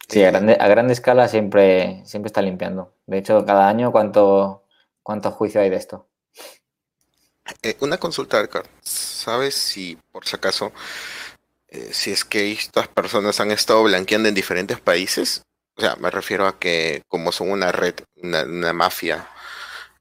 Sí, 0.07 0.23
a 0.23 0.31
grande, 0.31 0.57
a 0.59 0.67
grande 0.67 0.93
escala 0.93 1.27
siempre, 1.27 2.01
siempre 2.05 2.27
está 2.27 2.41
limpiando. 2.41 2.93
De 3.07 3.17
hecho, 3.17 3.45
cada 3.45 3.67
año, 3.67 3.91
¿cuánto, 3.91 4.65
cuánto 5.03 5.31
juicio 5.31 5.61
hay 5.61 5.69
de 5.69 5.77
esto? 5.77 6.07
Eh, 7.63 7.77
una 7.81 7.97
consulta, 7.97 8.41
Ricardo. 8.41 8.69
¿Sabes 8.81 9.55
si, 9.55 9.97
por 10.11 10.27
si 10.27 10.35
acaso, 10.35 10.71
eh, 11.67 11.89
si 11.93 12.11
es 12.11 12.25
que 12.25 12.51
estas 12.51 12.87
personas 12.87 13.39
han 13.39 13.51
estado 13.51 13.83
blanqueando 13.83 14.29
en 14.29 14.35
diferentes 14.35 14.79
países? 14.79 15.43
O 15.75 15.81
sea, 15.81 15.95
me 15.97 16.11
refiero 16.11 16.47
a 16.47 16.59
que 16.59 17.03
como 17.07 17.31
son 17.31 17.51
una 17.51 17.71
red, 17.71 17.95
una, 18.15 18.73
mafia, 18.73 19.27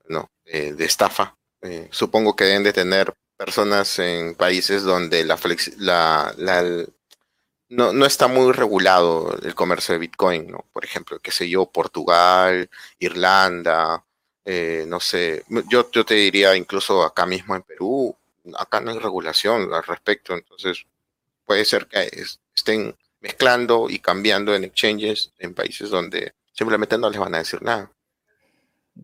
¿no? 0.08 0.30
Eh, 0.44 0.72
de 0.72 0.84
estafa, 0.84 1.36
supongo 1.90 2.34
que 2.36 2.44
deben 2.44 2.64
de 2.64 2.72
tener 2.72 3.14
personas 3.36 3.98
en 3.98 4.34
países 4.34 4.82
donde 4.82 5.24
la, 5.24 5.38
la, 6.36 6.86
no, 7.68 7.92
no, 7.92 8.06
está 8.06 8.26
muy 8.28 8.52
regulado 8.52 9.38
el 9.42 9.54
comercio 9.54 9.94
de 9.94 10.00
Bitcoin, 10.00 10.50
¿no? 10.50 10.66
Por 10.72 10.84
ejemplo, 10.84 11.18
qué 11.20 11.30
sé 11.30 11.48
yo, 11.48 11.66
Portugal, 11.70 12.68
Irlanda, 12.98 14.04
eh, 14.44 14.84
no 14.86 15.00
sé, 15.00 15.44
yo, 15.68 15.90
yo 15.90 16.04
te 16.04 16.14
diría 16.14 16.56
incluso 16.56 17.02
acá 17.02 17.26
mismo 17.26 17.54
en 17.54 17.62
Perú, 17.62 18.16
acá 18.58 18.80
no 18.80 18.90
hay 18.90 18.98
regulación 18.98 19.72
al 19.72 19.84
respecto, 19.84 20.34
entonces 20.34 20.86
puede 21.44 21.64
ser 21.64 21.86
que 21.86 22.08
estén 22.54 22.94
mezclando 23.20 23.88
y 23.88 23.98
cambiando 23.98 24.54
en 24.54 24.64
exchanges 24.64 25.32
en 25.38 25.54
países 25.54 25.90
donde 25.90 26.32
simplemente 26.52 26.96
no 26.98 27.10
les 27.10 27.20
van 27.20 27.34
a 27.34 27.38
decir 27.38 27.62
nada. 27.62 27.90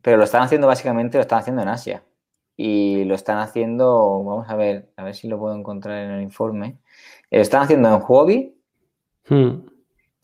Pero 0.03 0.17
lo 0.17 0.25
están 0.25 0.43
haciendo 0.43 0.67
básicamente, 0.67 1.19
lo 1.19 1.23
están 1.23 1.41
haciendo 1.41 1.63
en 1.63 1.69
Asia 1.69 2.03
y 2.57 3.05
lo 3.05 3.15
están 3.15 3.39
haciendo, 3.39 4.23
vamos 4.25 4.49
a 4.49 4.57
ver, 4.57 4.91
a 4.97 5.05
ver 5.05 5.15
si 5.15 5.29
lo 5.29 5.39
puedo 5.39 5.55
encontrar 5.55 6.05
en 6.05 6.11
el 6.13 6.23
informe. 6.23 6.79
Lo 7.31 7.41
están 7.41 7.63
haciendo 7.63 7.89
en 7.89 8.03
Huobi 8.03 8.55
hmm. 9.29 9.67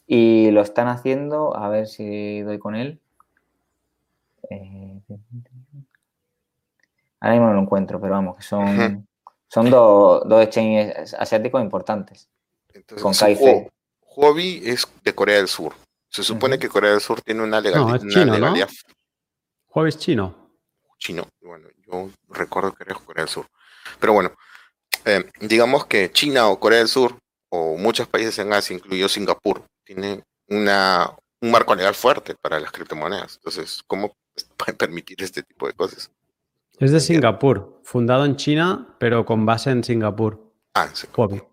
y 0.06 0.50
lo 0.50 0.62
están 0.62 0.88
haciendo, 0.88 1.56
a 1.56 1.68
ver 1.68 1.86
si 1.86 2.40
doy 2.40 2.58
con 2.58 2.74
él. 2.74 3.01
Eh, 4.52 5.02
ahora 7.20 7.34
mismo 7.34 7.48
no 7.48 7.54
lo 7.54 7.60
encuentro, 7.62 8.00
pero 8.00 8.12
vamos, 8.12 8.36
que 8.36 8.42
son, 8.42 9.06
son 9.48 9.70
dos, 9.70 10.28
dos 10.28 10.42
exchanges 10.42 11.14
asiáticos 11.14 11.62
importantes. 11.62 12.28
Entonces, 12.72 13.02
con 13.02 13.12
KIC. 13.12 13.70
Huobi 14.16 14.62
es 14.64 14.86
de 15.02 15.14
Corea 15.14 15.36
del 15.36 15.48
Sur. 15.48 15.74
Se 16.08 16.22
supone 16.22 16.58
que 16.58 16.68
Corea 16.68 16.90
del 16.90 17.00
Sur 17.00 17.22
tiene 17.22 17.42
una, 17.42 17.60
legalidad. 17.60 18.68
Huobi 19.74 19.88
es 19.88 19.98
chino. 19.98 20.50
Chino. 20.98 21.26
Bueno, 21.40 21.68
recuerdo 22.28 22.72
que 22.72 22.84
era 22.84 22.94
Corea 22.94 23.24
del 23.24 23.30
Sur. 23.30 23.46
Pero 23.98 24.12
bueno, 24.12 24.32
eh, 25.04 25.24
digamos 25.40 25.86
que 25.86 26.12
China 26.12 26.48
o 26.48 26.60
Corea 26.60 26.78
del 26.80 26.88
Sur, 26.88 27.18
o 27.48 27.76
muchos 27.76 28.06
países 28.08 28.38
en 28.38 28.52
Asia, 28.52 28.76
incluido 28.76 29.08
Singapur, 29.08 29.64
tienen 29.84 30.22
una, 30.48 31.10
un 31.40 31.50
marco 31.50 31.74
legal 31.74 31.94
fuerte 31.94 32.34
para 32.40 32.60
las 32.60 32.70
criptomonedas. 32.70 33.36
Entonces, 33.36 33.82
¿cómo 33.86 34.12
pueden 34.56 34.76
permitir 34.76 35.22
este 35.22 35.42
tipo 35.42 35.66
de 35.66 35.72
cosas? 35.74 36.10
Es 36.78 36.90
de 36.90 37.00
Singapur, 37.00 37.80
fundado 37.84 38.24
en 38.24 38.36
China, 38.36 38.96
pero 38.98 39.24
con 39.24 39.46
base 39.46 39.70
en 39.70 39.84
Singapur. 39.84 40.52
Ah, 40.74 40.86
en 40.88 40.96
Singapur. 40.96 41.52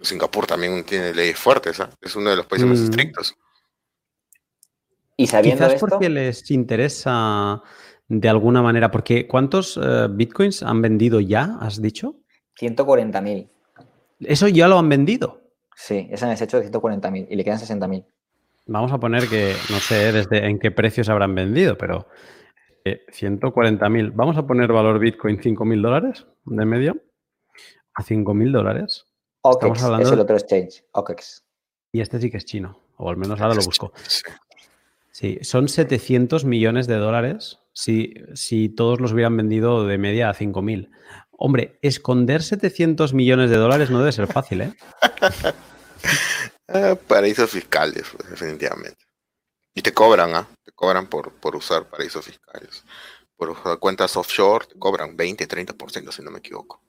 Singapur 0.00 0.46
también 0.46 0.84
tiene 0.84 1.12
leyes 1.12 1.38
fuertes, 1.38 1.80
¿ah? 1.80 1.90
es 2.00 2.14
uno 2.14 2.30
de 2.30 2.36
los 2.36 2.46
países 2.46 2.68
más 2.68 2.78
mm. 2.78 2.84
estrictos. 2.84 3.36
Y 5.16 5.26
sabiendo 5.26 5.66
Quizás 5.66 5.80
porque 5.80 6.08
les 6.08 6.48
interesa 6.52 7.62
de 8.08 8.28
alguna 8.28 8.62
manera? 8.62 8.90
Porque 8.90 9.26
¿cuántos 9.28 9.78
eh, 9.80 10.08
bitcoins 10.10 10.62
han 10.62 10.82
vendido 10.82 11.20
ya, 11.20 11.58
has 11.60 11.80
dicho? 11.80 12.16
140.000. 12.58 13.48
¿Eso 14.20 14.48
ya 14.48 14.66
lo 14.66 14.78
han 14.78 14.88
vendido? 14.88 15.42
Sí, 15.76 16.08
ese 16.10 16.24
han 16.24 16.32
hecho 16.32 16.58
de 16.58 16.70
140.000 16.70 17.26
y 17.30 17.36
le 17.36 17.44
quedan 17.44 17.58
60.000. 17.58 18.04
Vamos 18.68 18.92
a 18.92 19.00
poner 19.00 19.28
que, 19.28 19.54
no 19.70 19.78
sé 19.78 20.12
desde 20.12 20.46
en 20.46 20.58
qué 20.58 20.70
precios 20.70 21.08
habrán 21.08 21.34
vendido, 21.34 21.78
pero 21.78 22.06
140.000. 22.84 24.08
Eh, 24.08 24.12
Vamos 24.14 24.36
a 24.36 24.46
poner 24.46 24.70
valor 24.70 24.98
Bitcoin 24.98 25.38
5.000 25.38 25.80
dólares 25.80 26.26
de 26.44 26.64
medio 26.66 26.96
a 27.94 28.02
5.000 28.02 28.52
dólares. 28.52 29.06
OKEX 29.40 29.82
es 30.00 30.12
el 30.12 30.20
otro 30.20 30.36
exchange, 30.36 30.84
OKEX. 30.92 31.46
Y 31.92 32.02
este 32.02 32.20
sí 32.20 32.30
que 32.30 32.36
es 32.36 32.44
chino, 32.44 32.78
o 32.98 33.08
al 33.08 33.16
menos 33.16 33.40
ahora 33.40 33.54
lo 33.54 33.62
busco. 33.62 33.92
Sí, 35.10 35.38
son 35.42 35.66
700 35.66 36.44
millones 36.44 36.86
de 36.86 36.94
dólares 36.94 37.58
si, 37.72 38.14
si 38.34 38.68
todos 38.68 39.00
los 39.00 39.12
hubieran 39.12 39.36
vendido 39.36 39.84
de 39.84 39.98
media 39.98 40.30
a 40.30 40.34
5.000. 40.34 40.90
Hombre, 41.32 41.80
esconder 41.82 42.40
700 42.40 43.14
millones 43.14 43.50
de 43.50 43.56
dólares 43.56 43.90
no 43.90 43.98
debe 43.98 44.12
ser 44.12 44.28
fácil, 44.28 44.60
¿eh? 44.60 44.72
eh 46.68 46.96
paraísos 47.06 47.50
fiscales, 47.50 48.04
pues, 48.16 48.30
definitivamente. 48.30 49.04
Y 49.74 49.82
te 49.82 49.92
cobran, 49.92 50.34
¿ah? 50.34 50.48
Te 50.64 50.72
cobran 50.72 51.06
por, 51.06 51.32
por 51.34 51.56
usar 51.56 51.88
paraísos 51.88 52.24
fiscales. 52.24 52.84
Por 53.36 53.50
usar 53.50 53.78
cuentas 53.78 54.16
offshore, 54.16 54.66
te 54.66 54.78
cobran 54.78 55.16
20, 55.16 55.46
30%, 55.46 56.12
si 56.12 56.22
no 56.22 56.30
me 56.30 56.38
equivoco. 56.38 56.82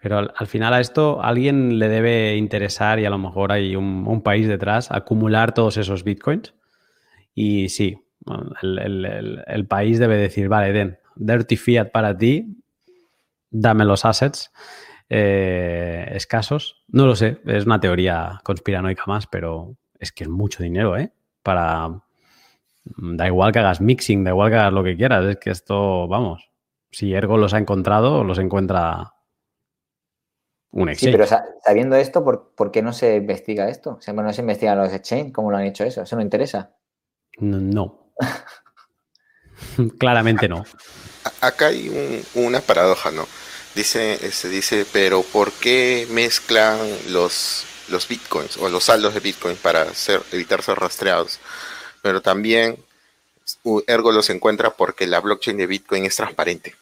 Pero 0.00 0.18
al, 0.18 0.46
final 0.46 0.74
a 0.74 0.80
esto 0.80 1.22
alguien 1.22 1.78
le 1.78 1.88
debe 1.88 2.36
interesar 2.36 2.98
y 2.98 3.06
a 3.06 3.10
lo 3.10 3.16
mejor 3.16 3.52
hay 3.52 3.74
un, 3.74 4.06
un 4.06 4.22
país 4.22 4.46
detrás 4.46 4.90
acumular 4.90 5.54
todos 5.54 5.76
esos 5.78 6.04
bitcoins. 6.04 6.52
Y 7.34 7.70
sí, 7.70 7.96
el, 8.62 9.66
país 9.68 9.98
debe 9.98 10.16
decir, 10.16 10.48
vale, 10.48 10.72
den, 10.72 10.98
dirty 11.16 11.56
fiat 11.56 11.90
para 11.90 12.16
ti, 12.16 12.62
dame 13.50 13.84
los 13.84 14.04
assets 14.04 14.50
eh, 15.08 16.10
escasos. 16.12 16.82
No 16.88 17.06
lo 17.06 17.16
sé, 17.16 17.40
es 17.46 17.66
una 17.66 17.80
teoría 17.80 18.40
conspiranoica 18.42 19.04
más, 19.06 19.26
pero 19.26 19.76
es 19.98 20.12
que 20.12 20.24
es 20.24 20.30
mucho 20.30 20.62
dinero, 20.62 20.96
¿eh? 20.96 21.12
Para... 21.42 22.00
Da 22.86 23.26
igual 23.26 23.50
que 23.50 23.60
hagas 23.60 23.80
mixing, 23.80 24.24
da 24.24 24.30
igual 24.30 24.50
que 24.50 24.56
hagas 24.56 24.72
lo 24.72 24.84
que 24.84 24.94
quieras, 24.94 25.24
es 25.24 25.36
que 25.38 25.50
esto, 25.50 26.06
vamos, 26.06 26.50
si 26.90 27.14
Ergo 27.14 27.38
los 27.38 27.54
ha 27.54 27.58
encontrado, 27.58 28.24
los 28.24 28.38
encuentra 28.38 29.14
un 30.70 30.88
exchange. 30.88 31.12
Sí, 31.12 31.18
pero 31.18 31.44
sabiendo 31.64 31.96
esto, 31.96 32.24
¿por, 32.24 32.70
qué 32.70 32.82
no 32.82 32.92
se 32.92 33.16
investiga 33.16 33.68
esto? 33.68 33.96
O 33.98 34.00
sea, 34.00 34.12
no 34.12 34.32
se 34.32 34.42
investigan 34.42 34.78
los 34.78 34.92
exchange, 34.92 35.32
¿cómo 35.32 35.50
lo 35.50 35.56
han 35.56 35.64
hecho 35.64 35.84
eso? 35.84 36.02
Eso 36.02 36.16
no 36.16 36.22
interesa. 36.22 36.74
No. 37.38 38.10
Claramente 39.98 40.48
no. 40.48 40.64
Acá 41.40 41.68
hay 41.68 42.22
una 42.34 42.60
paradoja, 42.60 43.10
¿no? 43.10 43.24
Dice, 43.74 44.30
se 44.30 44.48
dice, 44.48 44.86
pero 44.92 45.22
¿por 45.22 45.52
qué 45.52 46.06
mezclan 46.10 46.78
los, 47.08 47.64
los 47.88 48.06
bitcoins 48.06 48.56
o 48.56 48.68
los 48.68 48.84
saldos 48.84 49.14
de 49.14 49.20
bitcoin 49.20 49.56
para 49.56 49.86
evitar 50.32 50.62
ser 50.62 50.78
rastreados? 50.78 51.40
Pero 52.02 52.22
también 52.22 52.78
ergo 53.86 54.12
los 54.12 54.30
encuentra 54.30 54.70
porque 54.70 55.06
la 55.06 55.20
blockchain 55.20 55.56
de 55.56 55.66
Bitcoin 55.66 56.04
es 56.04 56.16
transparente. 56.16 56.74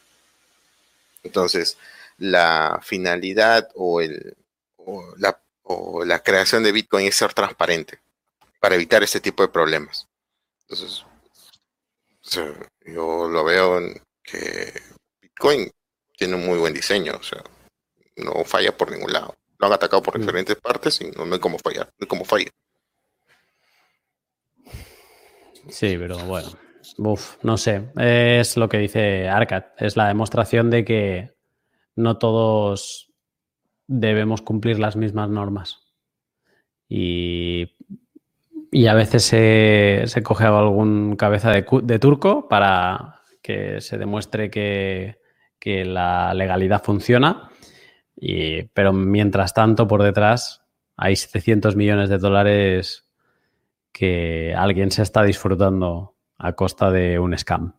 Entonces, 1.22 1.76
la 2.18 2.80
finalidad 2.82 3.68
o, 3.74 4.00
el, 4.00 4.36
la, 5.16 5.40
o 5.62 6.04
la 6.04 6.22
creación 6.22 6.62
de 6.62 6.72
Bitcoin 6.72 7.06
es 7.06 7.16
ser 7.16 7.32
transparente 7.34 8.00
para 8.60 8.74
evitar 8.74 9.02
este 9.02 9.20
tipo 9.20 9.42
de 9.42 9.48
problemas. 9.48 10.08
Entonces, 10.68 11.04
yo 12.84 13.28
lo 13.28 13.44
veo 13.44 13.80
que 14.22 14.72
Bitcoin 15.20 15.70
tiene 16.22 16.36
un 16.36 16.46
muy 16.46 16.56
buen 16.56 16.72
diseño, 16.72 17.14
o 17.18 17.22
sea, 17.24 17.42
no 18.18 18.44
falla 18.44 18.70
por 18.76 18.92
ningún 18.92 19.12
lado. 19.12 19.34
Lo 19.58 19.66
han 19.66 19.72
atacado 19.72 20.00
por 20.04 20.16
mm. 20.16 20.20
diferentes 20.20 20.54
partes 20.54 21.00
y 21.00 21.10
no, 21.10 21.24
hay 21.24 21.40
cómo 21.40 21.58
fallar, 21.58 21.86
no 21.86 22.04
hay 22.04 22.06
cómo 22.06 22.24
falla. 22.24 22.48
Sí, 25.68 25.96
pero 25.98 26.18
bueno, 26.18 26.52
Uf, 26.98 27.42
no 27.42 27.56
sé, 27.56 27.90
es 27.96 28.56
lo 28.56 28.68
que 28.68 28.78
dice 28.78 29.28
Arcad, 29.28 29.64
es 29.78 29.96
la 29.96 30.06
demostración 30.06 30.70
de 30.70 30.84
que 30.84 31.32
no 31.96 32.18
todos 32.18 33.12
debemos 33.88 34.42
cumplir 34.42 34.78
las 34.78 34.94
mismas 34.94 35.28
normas. 35.28 35.80
Y, 36.88 37.74
a 38.88 38.94
veces 38.94 39.24
se, 39.24 40.04
se 40.06 40.22
coge 40.22 40.44
algún 40.44 41.16
cabeza 41.16 41.50
de, 41.50 41.98
turco 41.98 42.48
para 42.48 43.22
que 43.42 43.80
se 43.80 43.98
demuestre 43.98 44.50
que, 44.50 45.21
la 45.64 46.34
legalidad 46.34 46.82
funciona, 46.82 47.50
pero 48.74 48.92
mientras 48.92 49.54
tanto 49.54 49.86
por 49.86 50.02
detrás 50.02 50.62
hay 50.96 51.16
700 51.16 51.76
millones 51.76 52.08
de 52.08 52.18
dólares 52.18 53.08
que 53.92 54.54
alguien 54.56 54.90
se 54.90 55.02
está 55.02 55.22
disfrutando 55.22 56.14
a 56.38 56.52
costa 56.54 56.90
de 56.90 57.18
un 57.18 57.36
scam. 57.36 57.74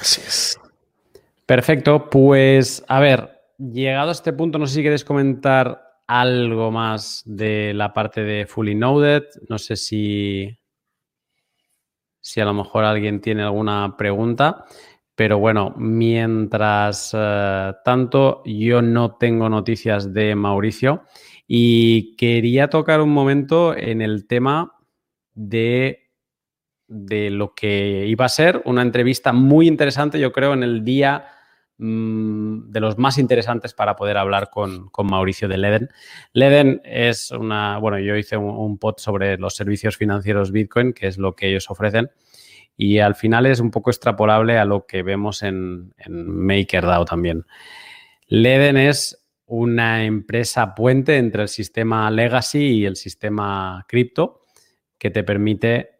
Así 0.00 0.22
es. 0.22 0.58
Perfecto, 1.44 2.08
pues 2.08 2.84
a 2.88 3.00
ver, 3.00 3.42
llegado 3.58 4.10
a 4.10 4.12
este 4.12 4.32
punto, 4.32 4.58
no 4.58 4.66
sé 4.66 4.76
si 4.76 4.80
quieres 4.82 5.04
comentar 5.04 5.82
algo 6.06 6.70
más 6.70 7.22
de 7.26 7.72
la 7.74 7.92
parte 7.92 8.22
de 8.22 8.46
Fully 8.46 8.74
Noded. 8.74 9.24
No 9.48 9.58
sé 9.58 9.76
si, 9.76 10.58
si 12.20 12.40
a 12.40 12.44
lo 12.44 12.54
mejor 12.54 12.84
alguien 12.84 13.20
tiene 13.20 13.42
alguna 13.42 13.96
pregunta. 13.96 14.64
Pero 15.14 15.38
bueno, 15.38 15.74
mientras 15.76 17.14
eh, 17.14 17.72
tanto, 17.84 18.42
yo 18.44 18.80
no 18.80 19.16
tengo 19.16 19.48
noticias 19.48 20.12
de 20.14 20.34
Mauricio. 20.34 21.04
Y 21.46 22.16
quería 22.16 22.68
tocar 22.68 23.00
un 23.00 23.10
momento 23.10 23.76
en 23.76 24.00
el 24.00 24.26
tema 24.26 24.72
de, 25.34 26.10
de 26.86 27.30
lo 27.30 27.54
que 27.54 28.06
iba 28.06 28.24
a 28.24 28.28
ser 28.28 28.62
una 28.64 28.82
entrevista 28.82 29.32
muy 29.32 29.66
interesante, 29.66 30.18
yo 30.20 30.32
creo, 30.32 30.54
en 30.54 30.62
el 30.62 30.84
día 30.84 31.26
de 31.80 32.80
los 32.80 32.98
más 32.98 33.16
interesantes 33.16 33.72
para 33.72 33.96
poder 33.96 34.18
hablar 34.18 34.50
con, 34.50 34.90
Mauricio 35.02 35.48
de 35.48 35.56
Leden. 35.56 35.88
Leden 36.34 36.82
es 36.84 37.30
una, 37.30 37.78
bueno, 37.78 37.98
yo 37.98 38.16
hice 38.16 38.36
un, 38.36 38.50
un 38.50 38.78
pod 38.78 38.98
sobre 38.98 39.38
los 39.38 39.54
servicios 39.54 39.96
financieros 39.96 40.52
Bitcoin, 40.52 40.92
que 40.92 41.06
es 41.06 41.16
lo 41.16 41.34
que 41.34 41.48
ellos 41.48 41.70
ofrecen, 41.70 42.10
y 42.76 42.98
al 42.98 43.14
final 43.14 43.46
es 43.46 43.60
un 43.60 43.70
poco 43.70 43.90
extrapolable 43.90 44.58
a 44.58 44.66
lo 44.66 44.86
que 44.86 45.02
vemos 45.02 45.42
en, 45.42 45.94
en 45.96 46.28
MakerDAO 46.46 47.06
también. 47.06 47.46
Leden 48.26 48.76
es 48.76 49.26
una 49.46 50.04
empresa 50.04 50.74
puente 50.74 51.16
entre 51.16 51.42
el 51.42 51.48
sistema 51.48 52.10
legacy 52.10 52.80
y 52.80 52.84
el 52.84 52.96
sistema 52.96 53.84
cripto 53.88 54.44
que 54.98 55.10
te 55.10 55.24
permite... 55.24 55.99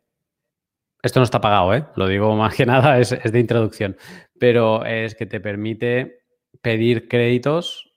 Esto 1.02 1.20
no 1.20 1.24
está 1.24 1.40
pagado, 1.40 1.74
¿eh? 1.74 1.84
lo 1.96 2.06
digo 2.06 2.34
más 2.36 2.54
que 2.54 2.66
nada, 2.66 2.98
es, 2.98 3.10
de 3.10 3.40
introducción, 3.40 3.96
pero 4.38 4.84
es 4.84 5.14
que 5.14 5.26
te 5.26 5.40
permite 5.40 6.24
pedir 6.60 7.08
créditos 7.08 7.94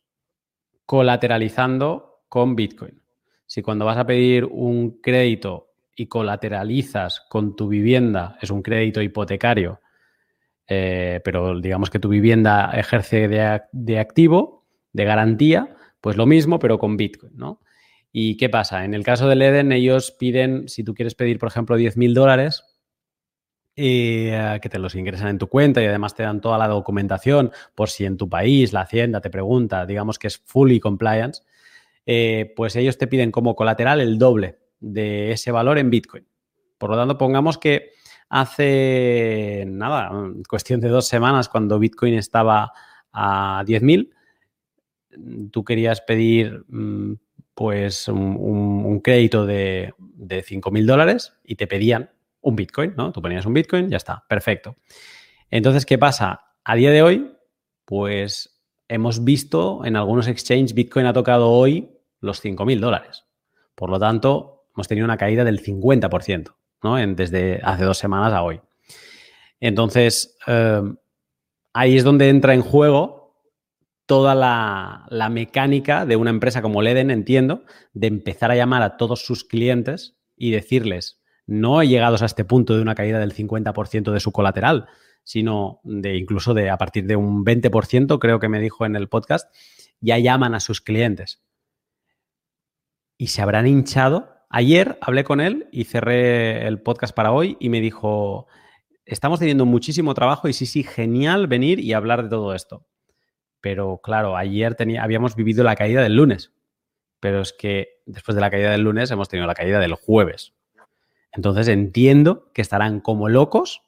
colateralizando 0.86 2.24
con 2.30 2.56
Bitcoin. 2.56 3.01
Si 3.45 3.62
cuando 3.62 3.86
vas 3.86 3.97
a 3.97 4.06
pedir 4.06 4.45
un 4.45 5.01
crédito 5.01 5.70
y 5.95 6.08
colateralizas 6.08 7.22
con 7.30 7.56
tu 7.56 7.68
vivienda, 7.68 8.38
es 8.41 8.49
un 8.49 8.64
crédito 8.64 9.01
hipotecario, 9.01 9.82
eh, 10.68 11.22
pero 11.24 11.60
digamos 11.60 11.89
que 11.89 11.99
tu 11.99 12.10
vivienda 12.10 12.72
ejerce 12.74 13.28
de, 13.28 13.99
activo, 13.99 14.66
de 14.91 15.06
garantía, 15.06 15.76
pues 16.01 16.18
lo 16.18 16.26
mismo, 16.26 16.58
pero 16.58 16.80
con 16.80 16.97
Bitcoin, 16.97 17.36
¿no? 17.36 17.60
¿Y 18.12 18.38
qué 18.38 18.49
pasa? 18.49 18.86
En 18.86 18.93
el 18.93 19.04
caso 19.04 19.28
del 19.28 19.41
Eden, 19.41 19.72
ellos 19.72 20.12
piden, 20.12 20.68
si 20.68 20.84
tú 20.84 20.93
quieres 20.93 21.16
pedir, 21.16 21.39
por 21.39 21.49
ejemplo, 21.49 21.78
10.000 21.78 22.14
dólares, 22.14 22.72
eh, 23.76 24.59
que 24.61 24.69
te 24.69 24.78
los 24.78 24.93
ingresan 24.93 25.30
en 25.30 25.38
tu 25.39 25.47
cuenta 25.47 25.82
y 25.82 25.86
además 25.86 26.13
te 26.13 26.24
dan 26.24 26.41
toda 26.41 26.59
la 26.59 26.67
documentación 26.67 27.51
por 27.74 27.89
si 27.89 28.05
en 28.05 28.17
tu 28.17 28.30
país 28.30 28.71
la 28.71 28.82
hacienda 28.82 29.19
te 29.19 29.32
pregunta, 29.32 29.86
digamos 29.86 30.19
que 30.19 30.28
es 30.28 30.38
fully 30.38 30.80
compliance, 30.80 31.41
eh, 32.05 32.53
pues 32.55 32.76
ellos 32.76 32.97
te 32.97 33.07
piden 33.07 33.32
como 33.32 33.55
colateral 33.55 33.99
el 33.99 34.19
doble 34.19 34.59
de 34.80 35.32
ese 35.32 35.51
valor 35.51 35.80
en 35.80 35.89
Bitcoin. 35.89 36.28
Por 36.78 36.91
lo 36.91 36.97
tanto, 36.97 37.17
pongamos 37.17 37.57
que 37.57 37.93
hace 38.30 39.63
nada, 39.67 40.11
cuestión 40.47 40.80
de 40.80 40.89
dos 40.89 41.07
semanas, 41.07 41.49
cuando 41.49 41.80
Bitcoin 41.80 42.15
estaba 42.15 42.74
a 43.11 43.63
10.000, 43.65 44.11
tú 45.51 45.63
querías 45.63 46.01
pedir 46.01 46.63
mm, 46.67 47.13
pues 47.55 48.07
un, 48.07 48.99
crédito 49.03 49.45
de, 49.45 49.93
de 49.97 50.43
5.000 50.43 50.86
dólares 50.86 51.34
y 51.43 51.55
te 51.55 51.67
pedían 51.67 52.11
un 52.44 52.56
Bitcoin, 52.56 52.94
¿no? 52.96 53.12
Tú 53.12 53.22
ponías 53.22 53.46
un 53.46 53.54
Bitcoin, 53.54 53.89
ya 53.89 53.98
está, 53.98 54.24
perfecto. 54.30 54.76
Entonces, 55.50 55.86
¿qué 55.86 55.98
pasa? 55.98 56.41
A 56.64 56.76
día 56.76 56.91
de 56.91 57.02
hoy, 57.02 57.36
pues 57.86 58.62
hemos 58.88 59.24
visto 59.24 59.84
en 59.86 59.96
algunos 59.96 60.28
exchanges, 60.28 60.74
Bitcoin 60.74 61.06
ha 61.06 61.14
tocado 61.14 61.50
hoy 61.50 61.89
los 62.20 62.44
5.000 62.44 62.80
dólares. 62.80 63.26
Por 63.76 63.89
lo 63.89 64.00
tanto, 64.00 64.68
hemos 64.76 64.88
tenido 64.88 65.06
una 65.06 65.18
caída 65.18 65.44
del 65.44 65.62
50%, 65.62 66.56
¿no? 66.84 66.96
Desde 67.16 67.60
hace 67.64 67.84
dos 67.84 67.98
semanas 67.98 68.34
a 68.34 68.44
hoy. 68.44 68.62
Entonces, 69.60 70.38
eh, 70.48 70.82
ahí 71.74 71.98
es 71.98 72.04
donde 72.04 72.30
entra 72.30 72.54
en 72.54 72.62
juego 72.62 73.24
toda 74.06 74.36
la, 74.36 75.30
mecánica 75.30 76.06
de 76.06 76.16
una 76.16 76.30
empresa 76.30 76.62
como 76.62 76.82
Leden, 76.82 77.12
entiendo, 77.12 77.64
de 77.94 78.08
empezar 78.08 78.52
a 78.52 78.56
llamar 78.56 78.84
a 78.84 78.98
todos 78.98 79.26
sus 79.26 79.44
clientes 79.44 80.18
y 80.36 80.52
decirles, 80.52 81.22
no 81.46 81.82
he 81.82 81.88
llegado 81.88 82.18
a 82.20 82.26
este 82.26 82.46
punto 82.46 82.76
de 82.76 82.82
una 82.82 82.96
caída 82.96 83.20
del 83.20 83.34
50% 83.34 84.12
de 84.12 84.20
su 84.20 84.32
colateral, 84.32 84.88
sino 85.24 85.80
de 85.84 86.18
incluso 86.18 86.54
de 86.54 86.70
a 86.70 86.78
partir 86.78 87.06
de 87.06 87.16
un 87.16 87.46
20%, 87.46 88.20
creo 88.20 88.39
que 88.39 88.50
me 88.50 88.60
dijo 88.60 88.86
en 88.86 88.96
el 88.96 89.10
podcast, 89.10 89.54
ya 90.00 90.18
llaman 90.18 90.54
a 90.56 90.60
sus 90.60 90.82
clientes. 90.82 91.41
Y 93.18 93.28
se 93.28 93.41
habrán 93.41 93.68
hinchado. 93.68 94.30
Ayer 94.50 94.98
hablé 95.02 95.24
con 95.24 95.41
él 95.41 95.68
y 95.72 95.86
cerré 95.86 96.68
el 96.68 96.82
podcast 96.82 97.16
para 97.16 97.32
hoy 97.32 97.58
y 97.60 97.70
me 97.70 97.82
dijo, 97.82 98.48
estamos 99.06 99.39
teniendo 99.39 99.66
muchísimo 99.66 100.14
trabajo 100.14 100.48
y 100.48 100.54
sí, 100.54 100.66
sí, 100.66 100.84
genial 100.84 101.48
venir 101.48 101.80
y 101.80 101.94
hablar 101.94 102.24
de 102.24 102.30
todo 102.30 102.54
esto. 102.54 102.86
Pero 103.62 104.00
claro, 104.04 104.36
ayer 104.36 104.76
tenía, 104.76 105.04
habíamos 105.04 105.36
vivido 105.36 105.64
la 105.64 105.76
caída 105.76 106.02
del 106.04 106.16
lunes. 106.16 106.54
Pero 107.20 107.41
es 107.41 107.54
que 107.54 108.02
después 108.06 108.36
de 108.36 108.41
la 108.41 108.52
caída 108.52 108.72
del 108.72 108.82
lunes 108.82 109.10
hemos 109.10 109.30
tenido 109.30 109.48
la 109.48 109.56
caída 109.56 109.80
del 109.80 109.94
jueves. 109.94 110.54
Entonces 111.34 111.68
entiendo 111.68 112.52
que 112.54 112.62
estarán 112.62 113.00
como 113.02 113.30
locos 113.30 113.82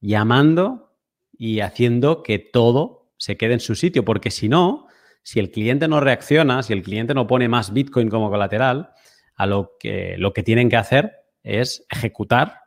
llamando 0.00 0.96
y 1.32 1.60
haciendo 1.60 2.22
que 2.22 2.38
todo 2.38 3.12
se 3.16 3.36
quede 3.36 3.54
en 3.54 3.60
su 3.60 3.74
sitio, 3.74 4.04
porque 4.04 4.30
si 4.30 4.48
no, 4.48 4.86
si 5.22 5.40
el 5.40 5.50
cliente 5.50 5.88
no 5.88 6.00
reacciona, 6.00 6.62
si 6.62 6.72
el 6.72 6.82
cliente 6.82 7.14
no 7.14 7.26
pone 7.26 7.48
más 7.48 7.72
Bitcoin 7.72 8.08
como 8.08 8.30
colateral, 8.30 8.90
a 9.34 9.46
lo 9.46 9.72
que, 9.78 10.16
lo 10.18 10.32
que 10.32 10.42
tienen 10.42 10.68
que 10.68 10.76
hacer 10.76 11.12
es 11.42 11.86
ejecutar 11.90 12.60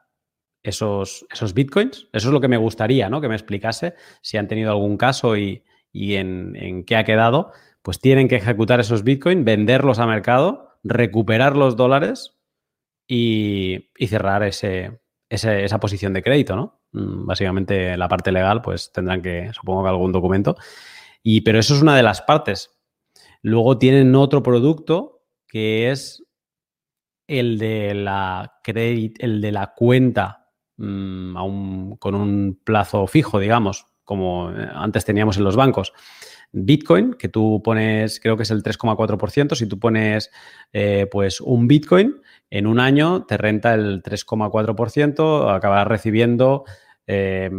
esos, 0.63 1.25
esos 1.31 1.53
Bitcoins. 1.53 2.07
Eso 2.13 2.29
es 2.29 2.33
lo 2.33 2.41
que 2.41 2.47
me 2.47 2.57
gustaría, 2.57 3.09
¿no? 3.09 3.21
Que 3.21 3.29
me 3.29 3.35
explicase 3.35 3.93
si 4.21 4.37
han 4.37 4.47
tenido 4.47 4.71
algún 4.71 4.97
caso 4.97 5.37
y, 5.37 5.63
y 5.91 6.15
en, 6.15 6.83
qué 6.85 6.95
ha 6.95 7.03
quedado, 7.03 7.51
pues 7.83 7.99
tienen 7.99 8.27
que 8.27 8.37
ejecutar 8.37 8.79
esos 8.79 9.03
Bitcoin, 9.03 9.45
venderlos 9.45 9.99
a 9.99 10.07
mercado, 10.07 10.69
recuperar 10.83 11.55
los 11.55 11.75
dólares 11.75 12.35
y, 13.07 13.89
cerrar 14.07 14.43
ese, 14.43 15.01
esa 15.29 15.79
posición 15.79 16.13
de 16.13 16.23
crédito, 16.23 16.55
¿no? 16.55 16.81
Mm, 16.93 17.25
básicamente 17.25 17.97
la 17.97 18.07
parte 18.07 18.31
legal, 18.31 18.61
pues 18.61 18.91
tendrán 18.91 19.21
que, 19.21 19.51
supongo 19.53 19.83
que 19.83 19.89
algún 19.89 20.11
documento. 20.11 20.55
Y, 21.21 21.41
pero 21.41 21.59
eso 21.59 21.75
es 21.75 21.81
una 21.81 21.95
de 21.95 22.03
las 22.03 22.21
partes. 22.21 22.71
Luego 23.41 23.77
tienen 23.77 24.15
otro 24.15 24.43
producto 24.43 25.23
que 25.47 25.91
es 25.91 26.23
el 27.27 27.57
de 27.57 27.93
la 27.93 28.59
el 28.65 29.41
de 29.41 29.51
la 29.51 29.73
cuenta 29.75 30.49
mm, 30.77 31.93
con 31.93 32.15
un 32.15 32.59
plazo 32.63 33.07
fijo, 33.07 33.39
digamos, 33.39 33.85
como 34.03 34.51
eh, 34.51 34.67
antes 34.73 35.05
teníamos 35.05 35.37
en 35.37 35.43
los 35.43 35.55
bancos, 35.55 35.93
Bitcoin, 36.51 37.13
que 37.15 37.29
tú 37.29 37.61
pones, 37.63 38.19
creo 38.19 38.37
que 38.37 38.43
es 38.43 38.51
el 38.51 38.61
3,4%, 38.63 39.55
si 39.55 39.67
tú 39.67 39.79
pones 39.79 40.29
eh, 40.71 41.07
pues 41.11 41.41
un 41.41 41.67
Bitcoin, 41.67 42.21
en 42.53 42.67
un 42.67 42.79
año 42.79 43.25
te 43.25 43.35
renta 43.35 43.73
el 43.73 44.01
3,4%, 44.03 45.55
acabas 45.55 45.87
recibiendo 45.87 46.65
eh, 47.07 47.49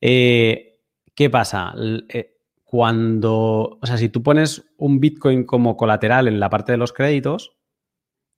Eh, 0.00 0.80
¿Qué 1.14 1.28
pasa? 1.28 1.74
Eh, 2.08 2.38
cuando, 2.64 3.78
o 3.82 3.86
sea, 3.86 3.98
si 3.98 4.08
tú 4.08 4.22
pones 4.22 4.64
un 4.78 4.98
Bitcoin 4.98 5.44
como 5.44 5.76
colateral 5.76 6.26
en 6.26 6.40
la 6.40 6.48
parte 6.48 6.72
de 6.72 6.78
los 6.78 6.94
créditos, 6.94 7.58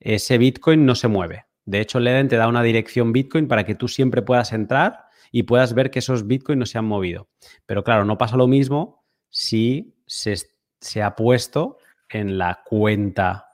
ese 0.00 0.38
Bitcoin 0.38 0.84
no 0.84 0.96
se 0.96 1.06
mueve. 1.06 1.44
De 1.64 1.80
hecho, 1.80 2.00
Leden 2.00 2.28
te 2.28 2.36
da 2.36 2.48
una 2.48 2.62
dirección 2.62 3.12
Bitcoin 3.12 3.48
para 3.48 3.64
que 3.64 3.74
tú 3.74 3.88
siempre 3.88 4.22
puedas 4.22 4.52
entrar 4.52 5.06
y 5.30 5.44
puedas 5.44 5.74
ver 5.74 5.90
que 5.90 6.00
esos 6.00 6.26
Bitcoin 6.26 6.58
no 6.58 6.66
se 6.66 6.78
han 6.78 6.84
movido. 6.84 7.28
Pero 7.66 7.84
claro, 7.84 8.04
no 8.04 8.18
pasa 8.18 8.36
lo 8.36 8.46
mismo 8.46 9.04
si 9.30 9.94
se, 10.06 11.02
ha 11.02 11.16
puesto 11.16 11.78
en 12.08 12.38
la 12.38 12.62
cuenta 12.64 13.48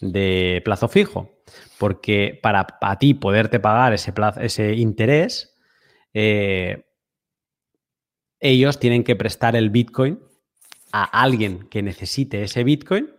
de 0.00 0.62
plazo 0.64 0.88
fijo 0.88 1.38
porque 1.78 2.38
para, 2.42 2.66
a 2.80 2.98
ti 2.98 3.14
poderte 3.14 3.60
pagar 3.60 3.94
ese, 3.94 4.12
ese 4.40 4.74
interés, 4.74 5.56
eh, 6.12 6.84
ellos 8.40 8.78
tienen 8.78 9.04
que 9.04 9.16
prestar 9.16 9.56
el 9.56 9.70
Bitcoin 9.70 10.20
a 10.92 11.04
alguien 11.04 11.68
que 11.68 11.82
necesite 11.82 12.42
ese 12.42 12.64
Bitcoin 12.64 13.10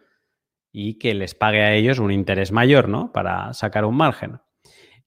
y 0.71 0.99
que 0.99 1.13
les 1.13 1.35
pague 1.35 1.61
a 1.61 1.73
ellos 1.73 1.99
un 1.99 2.11
interés 2.11 2.51
mayor, 2.51 2.89
¿no? 2.89 3.11
Para 3.11 3.53
sacar 3.53 3.85
un 3.85 3.95
margen. 3.95 4.39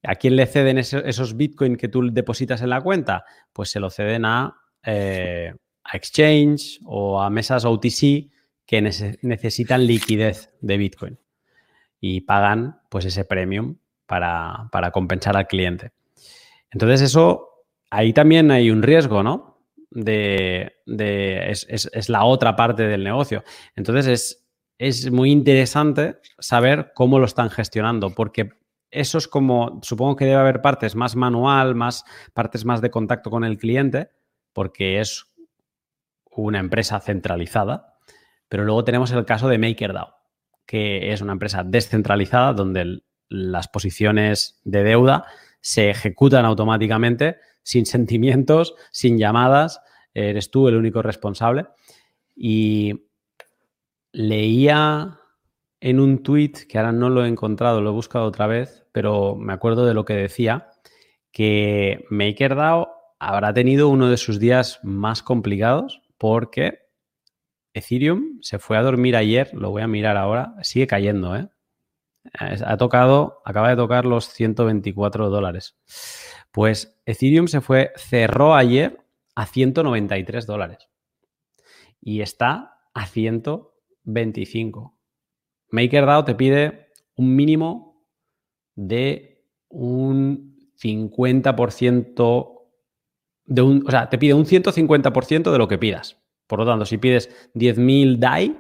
¿A 0.03 0.17
quién 0.17 0.35
le 0.35 0.47
ceden 0.47 0.79
esos 0.79 1.37
Bitcoin 1.37 1.77
que 1.77 1.89
tú 1.89 2.13
depositas 2.13 2.61
en 2.63 2.71
la 2.71 2.81
cuenta? 2.81 3.25
Pues 3.53 3.71
se 3.71 3.79
lo 3.79 3.89
ceden 3.89 4.25
a, 4.25 4.57
eh, 4.85 5.55
a 5.85 5.97
Exchange 5.97 6.81
o 6.85 7.23
a 7.23 7.31
mesas 7.31 7.65
OTC 7.65 8.31
que 8.67 8.81
necesitan 8.81 9.87
liquidez 9.87 10.51
de 10.61 10.77
Bitcoin 10.77 11.19
y 12.01 12.23
pagan 12.23 12.81
pues 12.89 13.05
ese 13.05 13.25
premium 13.25 13.77
para, 14.07 14.91
compensar 14.93 15.37
al 15.37 15.47
cliente. 15.47 15.93
Entonces 16.71 17.01
eso, 17.03 17.65
ahí 17.91 18.13
también 18.13 18.51
hay 18.51 18.71
un 18.71 18.83
riesgo, 18.83 19.23
¿no? 19.23 19.61
De, 19.91 20.73
es, 20.87 22.09
la 22.09 22.25
otra 22.25 22.57
parte 22.57 22.83
del 22.85 23.05
negocio. 23.05 23.45
Entonces 23.77 24.07
es, 24.07 24.42
es 24.89 25.11
muy 25.11 25.31
interesante 25.31 26.19
saber 26.39 26.93
cómo 26.95 27.19
lo 27.19 27.27
están 27.27 27.51
gestionando, 27.51 28.11
porque 28.11 28.51
eso 28.91 29.19
es 29.19 29.29
como, 29.29 29.81
supongo 29.83 30.17
que 30.17 30.27
debe 30.27 30.41
haber 30.41 30.61
partes 30.61 30.95
más 30.95 31.17
manual, 31.17 31.75
más 31.75 32.05
partes 32.35 32.65
más 32.65 32.81
de 32.81 32.91
contacto 32.91 33.31
con 33.31 33.45
el 33.45 33.59
cliente, 33.59 34.11
porque 34.53 35.01
es 35.01 35.27
una 36.31 36.59
empresa 36.59 37.01
centralizada, 37.01 37.99
pero 38.49 38.65
luego 38.65 38.85
tenemos 38.85 39.11
el 39.13 39.25
caso 39.25 39.49
de 39.49 39.59
MakerDAO 39.59 40.23
que 40.67 41.13
es 41.13 41.21
una 41.21 41.33
empresa 41.33 41.65
descentralizada 41.65 42.53
donde 42.53 43.03
las 43.29 43.69
posiciones 43.69 44.61
de 44.65 44.83
deuda 44.83 45.27
se 45.61 45.91
ejecutan 45.91 46.45
automáticamente 46.45 47.37
sin 47.63 47.87
sentimientos, 47.87 48.75
sin 48.91 49.19
llamadas, 49.19 49.81
eres 50.15 50.51
tú 50.51 50.69
el 50.69 50.77
único 50.77 51.03
responsable. 51.03 51.67
Y 52.35 53.05
leía 54.13 55.19
en 55.81 55.99
un 55.99 56.23
tweet, 56.23 56.53
que 56.69 56.79
ahora 56.79 56.93
no 56.93 57.11
lo 57.11 57.25
he 57.25 57.29
encontrado, 57.29 57.81
lo 57.81 57.91
he 57.91 57.95
buscado 57.95 58.27
otra 58.27 58.47
vez, 58.47 58.87
pero 58.93 59.35
me 59.35 59.53
acuerdo 59.53 59.85
de 59.85 59.95
lo 59.95 60.05
que 60.05 60.15
decía, 60.15 60.69
que 61.33 62.05
MakerDAO 62.11 62.89
habrá 63.19 63.53
tenido 63.53 63.89
uno 63.89 64.09
de 64.09 64.17
sus 64.17 64.39
días 64.39 64.79
más 64.83 65.23
complicados 65.23 66.03
porque 66.19 66.83
Ethereum 67.75 68.39
se 68.43 68.59
fue 68.59 68.77
a 68.77 68.83
dormir 68.83 69.17
ayer, 69.17 69.51
lo 69.55 69.71
voy 69.71 69.83
a 69.83 69.89
mirar 69.89 70.17
ahora, 70.17 70.55
sigue 70.63 70.87
cayendo, 70.87 71.35
¿eh? 71.37 71.49
Ha 72.39 72.77
tocado, 72.77 73.43
acaba 73.45 73.71
de 73.71 73.77
tocar 73.77 74.05
los 74.05 74.29
124 74.29 75.29
dólares. 75.29 75.77
Pues 76.53 77.01
Ethereum 77.07 77.49
se 77.49 77.61
fue, 77.61 77.93
cerró 77.97 78.55
ayer 78.55 79.05
a 79.35 79.47
193 79.47 80.47
dólares 80.47 80.89
y 82.01 82.21
está 82.21 82.79
a 82.95 83.07
125. 84.05 84.99
MakerDAO 85.71 86.25
te 86.25 86.35
pide 86.35 86.89
un 87.17 87.35
mínimo 87.35 88.07
de 88.75 89.47
un 89.69 90.57
50% 90.83 92.63
de 93.45 93.63
un, 93.63 93.85
o 93.87 93.91
sea, 93.91 94.09
te 94.09 94.19
pide 94.19 94.35
un 94.35 94.45
150% 94.45 95.51
de 95.51 95.59
lo 95.59 95.69
que 95.69 95.79
pidas. 95.79 96.23
Por 96.47 96.59
lo 96.59 96.67
tanto, 96.67 96.85
si 96.85 96.99
pides 96.99 97.31
10.000 97.55 98.19
DAI, 98.19 98.59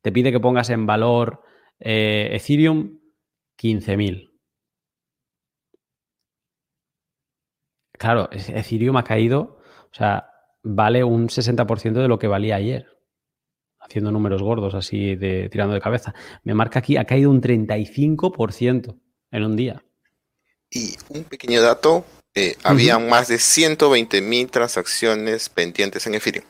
te 0.00 0.12
pide 0.12 0.32
que 0.32 0.40
pongas 0.40 0.70
en 0.70 0.86
valor 0.86 1.42
eh, 1.78 2.30
Ethereum 2.32 3.00
15.000. 3.60 4.30
Claro, 7.98 8.28
Ethereum 8.32 8.96
ha 8.96 9.04
caído, 9.04 9.58
o 9.90 9.94
sea, 9.94 10.28
vale 10.62 11.04
un 11.04 11.28
60% 11.28 11.92
de 11.92 12.08
lo 12.08 12.18
que 12.18 12.26
valía 12.26 12.56
ayer. 12.56 12.86
Haciendo 13.82 14.10
números 14.12 14.42
gordos 14.42 14.74
así 14.74 15.16
de 15.16 15.48
tirando 15.50 15.74
de 15.74 15.80
cabeza. 15.80 16.14
Me 16.44 16.54
marca 16.54 16.78
aquí, 16.78 16.96
ha 16.96 17.04
caído 17.04 17.30
un 17.30 17.42
35% 17.42 18.96
en 19.30 19.44
un 19.44 19.56
día. 19.56 19.84
Y 20.70 20.94
un 21.10 21.24
pequeño 21.24 21.60
dato, 21.60 22.04
eh, 22.34 22.56
había 22.62 22.98
más 22.98 23.28
de 23.28 23.36
120.000 23.36 24.50
transacciones 24.50 25.48
pendientes 25.48 26.06
en 26.06 26.14
Ethereum. 26.14 26.44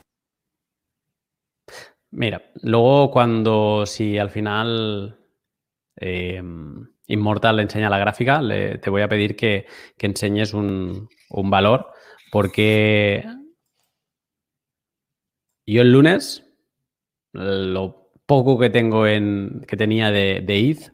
Mira, 2.10 2.42
luego 2.62 3.10
cuando 3.10 3.86
si 3.86 4.18
al 4.18 4.30
final 4.30 5.18
eh, 5.96 6.42
Immortal 7.06 7.56
le 7.56 7.62
enseña 7.62 7.90
la 7.90 7.98
gráfica, 7.98 8.40
te 8.80 8.90
voy 8.90 9.02
a 9.02 9.08
pedir 9.08 9.34
que, 9.34 9.66
enseñes 9.98 10.54
un, 10.54 11.08
valor, 11.30 11.88
porque 12.30 13.24
yo 15.66 15.82
el 15.82 15.92
lunes, 15.92 16.41
lo 17.32 18.10
poco 18.26 18.58
que 18.58 18.70
tengo 18.70 19.06
en 19.06 19.64
que 19.66 19.76
tenía 19.76 20.10
de, 20.10 20.40
de 20.40 20.70
ETH, 20.70 20.92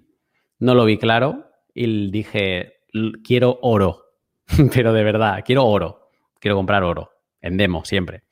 no 0.58 0.74
lo 0.74 0.84
vi 0.84 0.98
claro 0.98 1.50
y 1.74 2.10
dije, 2.10 2.80
quiero 3.22 3.58
oro, 3.62 4.04
pero 4.74 4.92
de 4.92 5.04
verdad, 5.04 5.42
quiero 5.44 5.66
oro, 5.66 6.10
quiero 6.40 6.56
comprar 6.56 6.82
oro, 6.82 7.10
en 7.40 7.56
demo 7.56 7.84
siempre. 7.84 8.24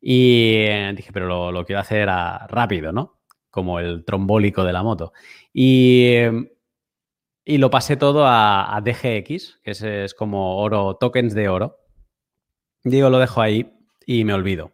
Y 0.00 0.64
dije, 0.94 1.10
pero 1.12 1.52
lo, 1.52 1.64
quiero 1.64 1.80
hacer 1.80 2.08
rápido, 2.08 2.92
¿no? 2.92 3.20
Como 3.50 3.80
el 3.80 4.04
trombólico 4.04 4.64
de 4.64 4.72
la 4.72 4.82
moto. 4.82 5.12
Y, 5.52 6.14
y 7.44 7.58
lo 7.58 7.70
pasé 7.70 7.96
todo 7.96 8.24
a, 8.26 8.80
DGX, 8.82 9.60
que 9.62 9.72
es, 9.72 10.14
como 10.14 10.58
oro, 10.58 10.96
tokens 10.96 11.34
de 11.34 11.48
oro. 11.48 11.78
Digo, 12.82 13.10
lo 13.10 13.18
dejo 13.18 13.42
ahí 13.42 13.70
y 14.06 14.24
me 14.24 14.32
olvido. 14.32 14.72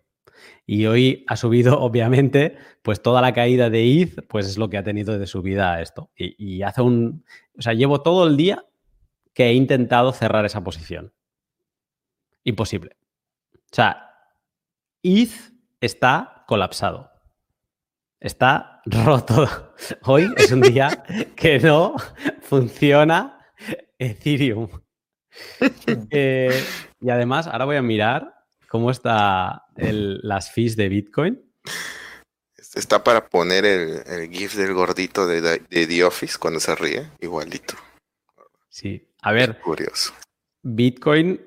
Y 0.67 0.87
hoy 0.87 1.25
ha 1.29 1.37
subido, 1.37 1.81
obviamente, 1.81 2.57
pues 2.83 3.01
toda 3.01 3.23
la 3.23 3.33
caída 3.33 3.71
de 3.71 4.03
ETH, 4.03 4.27
pues 4.29 4.47
es 4.47 4.59
lo 4.59 4.69
que 4.69 4.79
ha 4.79 4.85
tenido 4.85 5.19
de 5.19 5.27
subida 5.27 5.81
esto. 5.81 6.11
Y, 6.17 6.35
y 6.37 6.63
hace 6.63 6.83
un. 6.83 7.25
O 7.59 7.63
sea, 7.63 7.73
llevo 7.73 8.03
todo 8.03 8.27
el 8.27 8.37
día 8.37 8.67
que 9.33 9.47
he 9.47 9.55
intentado 9.55 10.13
cerrar 10.13 10.45
esa 10.45 10.65
posición. 10.65 11.13
Imposible. 12.45 12.97
O 13.55 13.75
sea, 13.75 14.11
ETH 15.03 15.53
está 15.81 16.45
colapsado. 16.47 17.11
Está 18.21 18.81
roto. 18.87 19.47
Hoy 20.05 20.29
es 20.37 20.51
un 20.53 20.63
día 20.63 21.05
que 21.37 21.59
no 21.59 21.95
funciona 22.41 23.39
Ethereum. 23.99 24.69
Eh, 26.11 26.65
y 26.99 27.11
además, 27.11 27.47
ahora 27.47 27.67
voy 27.67 27.77
a 27.77 27.83
mirar 27.83 28.35
cómo 28.71 28.91
está 28.91 29.66
las 29.77 30.51
fees 30.53 30.77
de 30.77 30.89
Bitcoin. 30.89 31.43
Está 32.75 33.03
para 33.03 33.29
poner 33.29 33.65
el, 33.65 34.31
GIF 34.31 34.55
del 34.55 34.75
gordito 34.75 35.27
de, 35.27 35.41
de, 35.41 35.87
The 35.87 36.05
Office 36.05 36.37
cuando 36.39 36.61
se 36.61 36.75
ríe, 36.75 37.11
igualito. 37.21 37.75
Sí, 38.69 39.09
a 39.23 39.33
ver. 39.33 39.59
curioso. 39.61 40.13
Bitcoin 40.63 41.41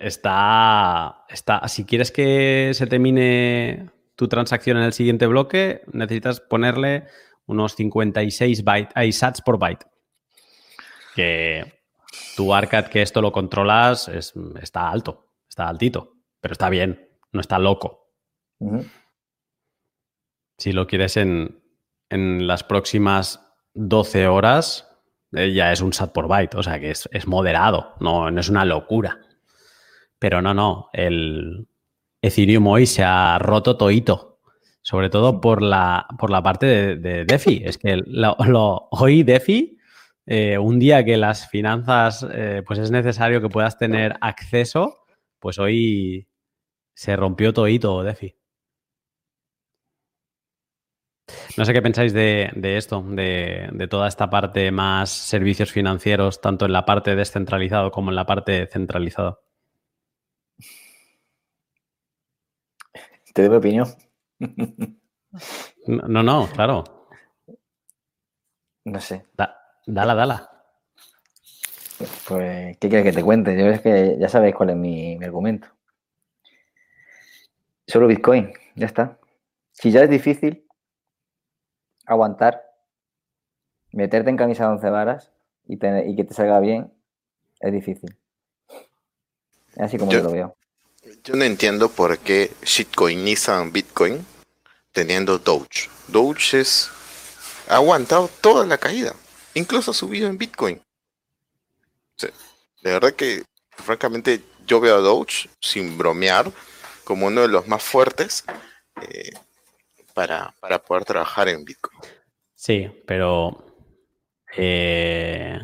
está, 0.00 1.24
está. 1.28 1.66
Si 1.68 1.84
quieres 1.84 2.12
que 2.12 2.70
se 2.74 2.86
termine 2.86 3.90
tu 4.14 4.28
transacción 4.28 4.76
en 4.76 4.84
el 4.84 4.92
siguiente 4.92 5.26
bloque, 5.26 5.82
necesitas 5.92 6.40
ponerle 6.40 7.06
unos 7.46 7.74
56 7.74 8.62
bytes, 8.62 9.16
sats 9.16 9.42
por 9.42 9.58
byte. 9.58 9.86
Que 11.16 11.80
tu 12.36 12.54
ARCAD, 12.54 12.86
que 12.86 13.02
esto 13.02 13.20
lo 13.20 13.32
controlas, 13.32 14.08
está 14.08 14.90
alto, 14.90 15.32
está 15.48 15.68
altito, 15.68 16.16
pero 16.40 16.52
está 16.52 16.68
bien, 16.68 17.08
no 17.32 17.40
está 17.40 17.58
loco. 17.58 18.10
Si 20.58 20.72
lo 20.72 20.86
quieres 20.86 21.16
en, 21.16 21.62
en 22.08 22.46
las 22.46 22.62
próximas 22.62 23.40
12 23.74 24.28
horas 24.28 24.92
eh, 25.32 25.52
ya 25.52 25.72
es 25.72 25.80
un 25.80 25.92
SAT 25.92 26.12
por 26.12 26.28
byte, 26.28 26.56
o 26.56 26.62
sea 26.62 26.78
que 26.78 26.90
es, 26.90 27.08
es 27.12 27.26
moderado, 27.26 27.94
no, 28.00 28.30
no, 28.30 28.40
es 28.40 28.48
una 28.48 28.64
locura. 28.64 29.18
Pero 30.18 30.42
no, 30.42 30.54
no, 30.54 30.90
el 30.92 31.66
Ethereum 32.20 32.66
hoy 32.66 32.86
se 32.86 33.02
ha 33.02 33.38
roto 33.38 33.76
toito, 33.76 34.40
sobre 34.82 35.10
todo 35.10 35.40
por 35.40 35.62
la, 35.62 36.06
por 36.18 36.30
la 36.30 36.42
parte 36.42 36.96
de, 36.96 37.24
DeFi. 37.24 37.62
Es 37.64 37.78
que 37.78 37.96
lo, 38.06 38.88
hoy 38.90 39.22
DeFi, 39.22 39.78
eh, 40.26 40.58
un 40.58 40.78
día 40.78 41.04
que 41.04 41.16
las 41.16 41.48
finanzas, 41.48 42.26
eh, 42.30 42.62
pues 42.66 42.78
es 42.78 42.90
necesario 42.90 43.40
que 43.40 43.48
puedas 43.48 43.78
tener 43.78 44.16
acceso, 44.20 44.98
pues 45.40 45.58
hoy 45.58 46.28
se 46.94 47.16
rompió 47.16 47.52
toito 47.52 48.02
DeFi. 48.02 48.36
No 51.56 51.64
sé 51.64 51.72
qué 51.72 51.82
pensáis 51.82 52.12
de, 52.12 52.50
esto, 52.76 53.02
de, 53.02 53.86
toda 53.90 54.08
esta 54.08 54.30
parte 54.30 54.70
más 54.70 55.10
servicios 55.10 55.70
financieros, 55.70 56.40
tanto 56.40 56.66
en 56.66 56.72
la 56.72 56.84
parte 56.84 57.14
descentralizado 57.14 57.90
como 57.90 58.10
en 58.10 58.16
la 58.16 58.26
parte 58.26 58.66
centralizada. 58.66 59.38
Te 63.32 63.42
doy 63.42 63.50
mi 63.50 63.56
opinión. 63.56 63.88
No, 65.86 66.22
no, 66.22 66.48
claro. 66.52 67.08
No 68.84 69.00
sé. 69.00 69.24
dala, 69.86 70.14
dala. 70.14 70.50
Pues, 72.28 72.76
¿qué 72.78 72.88
quieres 72.88 73.04
que 73.04 73.12
te 73.12 73.24
cuente? 73.24 73.56
Yo 73.56 73.66
es 73.66 73.80
que 73.80 74.16
ya 74.18 74.28
sabéis 74.28 74.54
cuál 74.54 74.70
es 74.70 74.76
mi, 74.76 75.16
mi 75.16 75.24
argumento. 75.24 75.68
Solo 77.86 78.06
Bitcoin, 78.06 78.52
ya 78.74 78.86
está. 78.86 79.18
Si 79.72 79.90
ya 79.90 80.02
es 80.02 80.10
difícil, 80.10 80.66
aguantar, 82.06 82.62
meterte 83.92 84.30
en 84.30 84.36
camisa 84.36 84.64
de 84.64 84.70
once 84.70 84.90
varas 84.90 85.32
y, 85.66 85.78
que 85.78 86.24
te 86.24 86.34
salga 86.34 86.60
bien, 86.60 86.92
es 87.60 87.72
difícil. 87.72 88.16
Es 89.74 89.80
así 89.80 89.98
como 89.98 90.12
yo, 90.12 90.22
lo 90.22 90.30
veo. 90.30 90.56
Yo 91.24 91.34
no 91.34 91.44
entiendo 91.44 91.88
por 91.88 92.18
qué 92.18 92.50
shitcoinizan 92.62 93.72
Bitcoin 93.72 94.24
teniendo 94.92 95.38
Doge. 95.38 95.88
Doge 96.08 96.60
es, 96.60 96.90
ha 97.68 97.76
aguantado 97.76 98.28
toda 98.40 98.66
la 98.66 98.78
caída, 98.78 99.14
incluso 99.54 99.90
ha 99.90 99.94
subido 99.94 100.28
en 100.28 100.38
Bitcoin. 100.38 100.80
de 102.18 102.90
verdad 102.90 103.14
que, 103.14 103.42
francamente, 103.70 104.42
yo 104.66 104.80
veo 104.80 104.96
a 104.96 105.00
Doge, 105.00 105.48
sin 105.60 105.96
bromear, 105.96 106.52
como 107.04 107.26
uno 107.26 107.42
de 107.42 107.48
los 107.48 107.66
más 107.68 107.82
fuertes. 107.82 108.44
Eh, 109.00 109.32
para, 110.14 110.54
poder 110.86 111.04
trabajar 111.04 111.48
en 111.48 111.64
Bitcoin. 111.64 111.98
Sí, 112.54 112.90
pero 113.06 113.64
eh, 114.56 115.58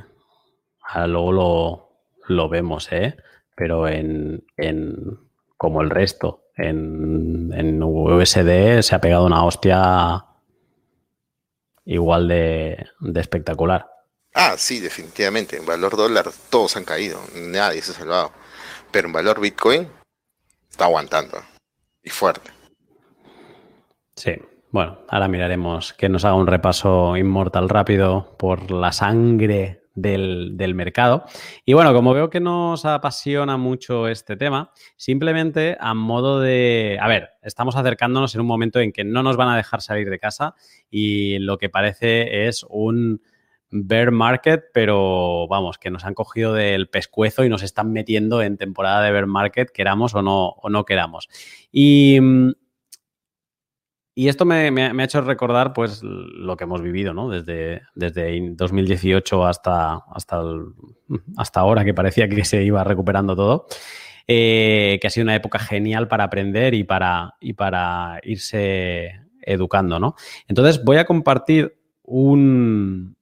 luego 1.07 1.93
lo, 2.27 2.49
vemos, 2.49 2.89
¿eh? 2.93 3.17
Pero 3.55 3.89
en, 3.89 4.45
como 5.57 5.83
el 5.83 5.91
resto, 5.91 6.45
en, 6.57 7.53
en 7.55 7.83
USD 7.83 8.83
se 8.83 8.95
ha 8.95 9.01
pegado 9.01 9.27
una 9.27 9.45
hostia 9.45 10.25
igual 11.85 12.29
de, 12.29 12.87
de 13.01 13.21
espectacular. 13.21 13.89
Ah, 14.35 14.55
sí, 14.57 14.79
definitivamente. 14.79 15.57
En 15.57 15.67
valor 15.67 15.97
dólar 15.97 16.31
todos 16.51 16.77
han 16.77 16.85
caído, 16.85 17.21
nadie 17.35 17.83
se 17.83 17.93
ha 17.93 17.95
salvado. 17.95 18.33
Pero 18.91 19.09
en 19.09 19.13
valor 19.13 19.41
Bitcoin 19.41 19.89
está 20.69 20.85
aguantando 20.85 21.39
y 22.03 22.11
fuerte. 22.11 22.51
Sí, 24.17 24.33
bueno, 24.71 24.99
ahora 25.09 25.29
miraremos 25.29 25.93
que 25.93 26.09
nos 26.09 26.25
haga 26.25 26.35
un 26.35 26.47
repaso 26.47 27.17
inmortal 27.17 27.69
rápido 27.69 28.37
por 28.39 28.71
la 28.71 28.93
sangre 28.93 29.83
del, 29.95 30.75
mercado. 30.75 31.25
Y 31.65 31.73
bueno, 31.73 31.93
como 31.93 32.15
veo 32.15 32.31
que 32.31 32.41
nos 32.41 32.85
apasiona 32.85 33.57
mucho 33.57 34.09
este 34.09 34.37
tema, 34.37 34.73
simplemente 34.97 35.77
a 35.81 35.95
modo 35.95 36.41
de... 36.41 36.99
A 37.01 37.09
ver, 37.09 37.31
estamos 37.43 37.77
acercándonos 37.77 38.35
en 38.35 38.41
un 38.41 38.47
momento 38.47 38.81
en 38.81 38.93
que 38.93 39.05
no 39.05 39.23
nos 39.23 39.37
van 39.37 39.49
a 39.49 39.57
dejar 39.57 39.83
salir 39.83 40.09
de 40.11 40.19
casa 40.19 40.55
y 40.91 41.39
lo 41.39 41.59
que 41.59 41.69
parece 41.69 42.47
es 42.47 42.65
un 42.69 43.23
bear 43.71 44.11
market, 44.11 44.65
pero 44.73 45.47
vamos, 45.49 45.79
que 45.79 45.91
nos 45.91 46.05
han 46.05 46.15
cogido 46.15 46.55
del 46.55 46.89
pescuezo 46.89 47.45
y 47.45 47.49
nos 47.49 47.63
están 47.63 47.93
metiendo 47.93 48.43
en 48.43 48.57
temporada 48.57 49.03
de 49.03 49.13
bear 49.13 49.27
market, 49.27 49.71
queramos 49.71 50.15
o 50.15 50.23
no, 50.23 50.49
o 50.49 50.71
no 50.71 50.85
queramos. 50.85 51.29
Y 51.71 52.19
mm, 52.21 52.53
y 54.19 54.27
esto 54.27 54.45
me, 54.45 54.67
ha 54.83 55.05
hecho 55.05 55.21
recordar 55.21 55.73
pues 55.73 56.03
lo 56.03 56.57
que 56.57 56.65
hemos 56.65 56.83
vivido, 56.83 57.15
¿no? 57.15 57.29
Desde, 57.29 57.83
desde 57.95 58.51
2018 58.51 59.47
hasta, 59.47 59.95
hasta, 60.13 60.43
hasta 61.37 61.61
ahora, 61.61 61.85
que 61.85 61.95
parecía 61.95 62.29
que 62.29 62.45
se 62.45 62.65
iba 62.65 62.83
recuperando 62.83 63.37
todo. 63.37 63.67
Eh, 64.27 64.99
que 65.01 65.07
ha 65.07 65.11
sido 65.11 65.23
una 65.23 65.37
época 65.37 65.61
genial 65.61 66.09
para 66.09 66.25
aprender 66.25 66.75
y 66.75 66.83
para, 66.83 67.37
y 67.39 67.53
para 67.53 68.19
irse 68.25 69.21
educando, 69.41 70.01
¿no? 70.01 70.17
Entonces 70.49 70.83
voy 70.83 70.97
a 70.97 71.05
compartir 71.05 71.79
un, 72.03 73.17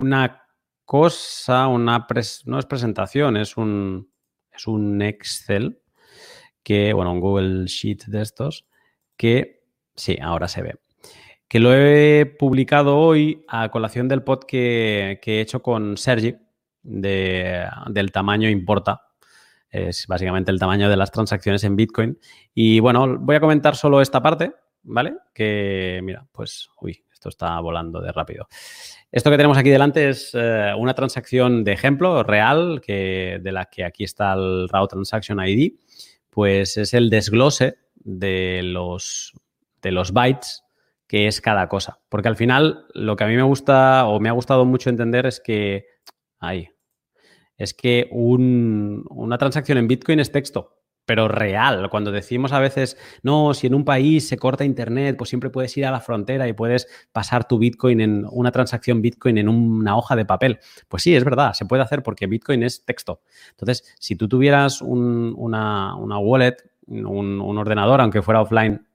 una 0.00 0.44
cosa, 0.84 1.68
una 1.68 2.06
no 2.46 2.58
es 2.58 2.66
presentación, 2.66 3.36
es 3.36 3.56
un, 3.56 4.10
es 4.52 4.66
un 4.66 5.00
Excel 5.02 5.80
que, 6.62 6.92
bueno, 6.92 7.12
un 7.12 7.20
Google 7.20 7.66
Sheet 7.66 8.06
de 8.06 8.22
estos, 8.22 8.66
que 9.16 9.60
Sí, 10.00 10.16
ahora 10.22 10.48
se 10.48 10.62
ve. 10.62 10.76
Que 11.46 11.58
lo 11.60 11.74
he 11.74 12.24
publicado 12.24 12.96
hoy 12.96 13.44
a 13.48 13.68
colación 13.70 14.08
del 14.08 14.22
pod 14.22 14.44
que, 14.44 15.20
he 15.22 15.40
hecho 15.40 15.60
con 15.62 15.98
Sergi, 15.98 16.36
del 16.82 18.12
tamaño 18.12 18.48
importa. 18.48 19.02
Es 19.68 20.06
básicamente 20.06 20.50
el 20.50 20.58
tamaño 20.58 20.88
de 20.88 20.96
las 20.96 21.12
transacciones 21.12 21.64
en 21.64 21.76
Bitcoin. 21.76 22.18
Y 22.54 22.80
bueno, 22.80 23.18
voy 23.18 23.36
a 23.36 23.40
comentar 23.40 23.76
solo 23.76 24.00
esta 24.00 24.22
parte, 24.22 24.54
¿vale? 24.84 25.16
Que, 25.34 26.00
mira, 26.02 26.26
pues, 26.32 26.70
uy, 26.80 27.04
esto 27.12 27.28
está 27.28 27.60
volando 27.60 28.00
de 28.00 28.12
rápido. 28.12 28.48
Esto 29.12 29.30
que 29.30 29.36
tenemos 29.36 29.58
aquí 29.58 29.70
delante 29.70 30.08
es 30.08 30.30
eh, 30.34 30.72
una 30.78 30.94
transacción 30.94 31.64
de 31.64 31.72
ejemplo 31.72 32.22
real, 32.22 32.80
que, 32.80 33.40
de 33.42 33.52
la 33.52 33.66
que 33.66 33.84
aquí 33.84 34.04
está 34.04 34.32
el 34.34 34.68
Raw 34.68 34.86
Transaction 34.86 35.40
ID. 35.44 35.74
Pues 36.30 36.76
es 36.76 36.94
el 36.94 37.10
desglose 37.10 37.78
de 37.96 38.60
los 38.62 39.32
de 39.82 39.92
los 39.92 40.12
bytes 40.12 40.62
que 41.10 41.26
es 41.26 41.40
cada 41.40 41.68
cosa. 41.68 41.98
Porque 42.08 42.28
al 42.28 42.36
final 42.36 42.86
lo 42.94 43.16
que 43.16 43.24
a 43.24 43.26
mí 43.26 43.34
me 43.34 43.42
gusta 43.42 44.06
o 44.06 44.20
me 44.20 44.28
ha 44.28 44.32
gustado 44.32 44.64
mucho 44.64 44.90
entender 44.90 45.26
es 45.26 45.40
que, 45.40 45.86
ay, 46.38 46.68
es 47.56 47.74
que 47.74 48.08
una 48.12 49.38
transacción 49.38 49.78
en 49.78 49.88
Bitcoin 49.88 50.20
es 50.20 50.30
texto, 50.30 50.79
pero 51.10 51.26
real. 51.26 51.90
Cuando 51.90 52.12
decimos 52.12 52.52
a 52.52 52.60
veces, 52.60 52.96
no, 53.24 53.52
si 53.52 53.66
en 53.66 53.74
un 53.74 53.84
país 53.84 54.28
se 54.28 54.36
corta 54.36 54.64
Internet, 54.64 55.16
pues 55.18 55.28
siempre 55.28 55.50
puedes 55.50 55.76
ir 55.76 55.84
a 55.84 55.90
la 55.90 55.98
frontera 55.98 56.46
y 56.46 56.52
puedes 56.52 56.86
pasar 57.10 57.48
tu 57.48 57.58
Bitcoin 57.58 58.00
en 58.00 58.26
una 58.30 58.52
transacción 58.52 59.02
Bitcoin 59.02 59.36
en 59.36 59.48
una 59.48 59.96
hoja 59.96 60.14
de 60.14 60.24
papel. 60.24 60.60
Pues 60.86 61.02
sí, 61.02 61.16
es 61.16 61.24
verdad, 61.24 61.52
se 61.54 61.64
puede 61.64 61.82
hacer 61.82 62.04
porque 62.04 62.28
Bitcoin 62.28 62.62
es 62.62 62.84
texto. 62.84 63.22
Entonces, 63.50 63.92
si 63.98 64.14
tú 64.14 64.28
tuvieras 64.28 64.82
una, 64.82 65.96
wallet, 66.20 66.58
un 66.86 67.58
ordenador, 67.58 68.00
aunque 68.00 68.22
fuera 68.22 68.42
offline, 68.42 68.86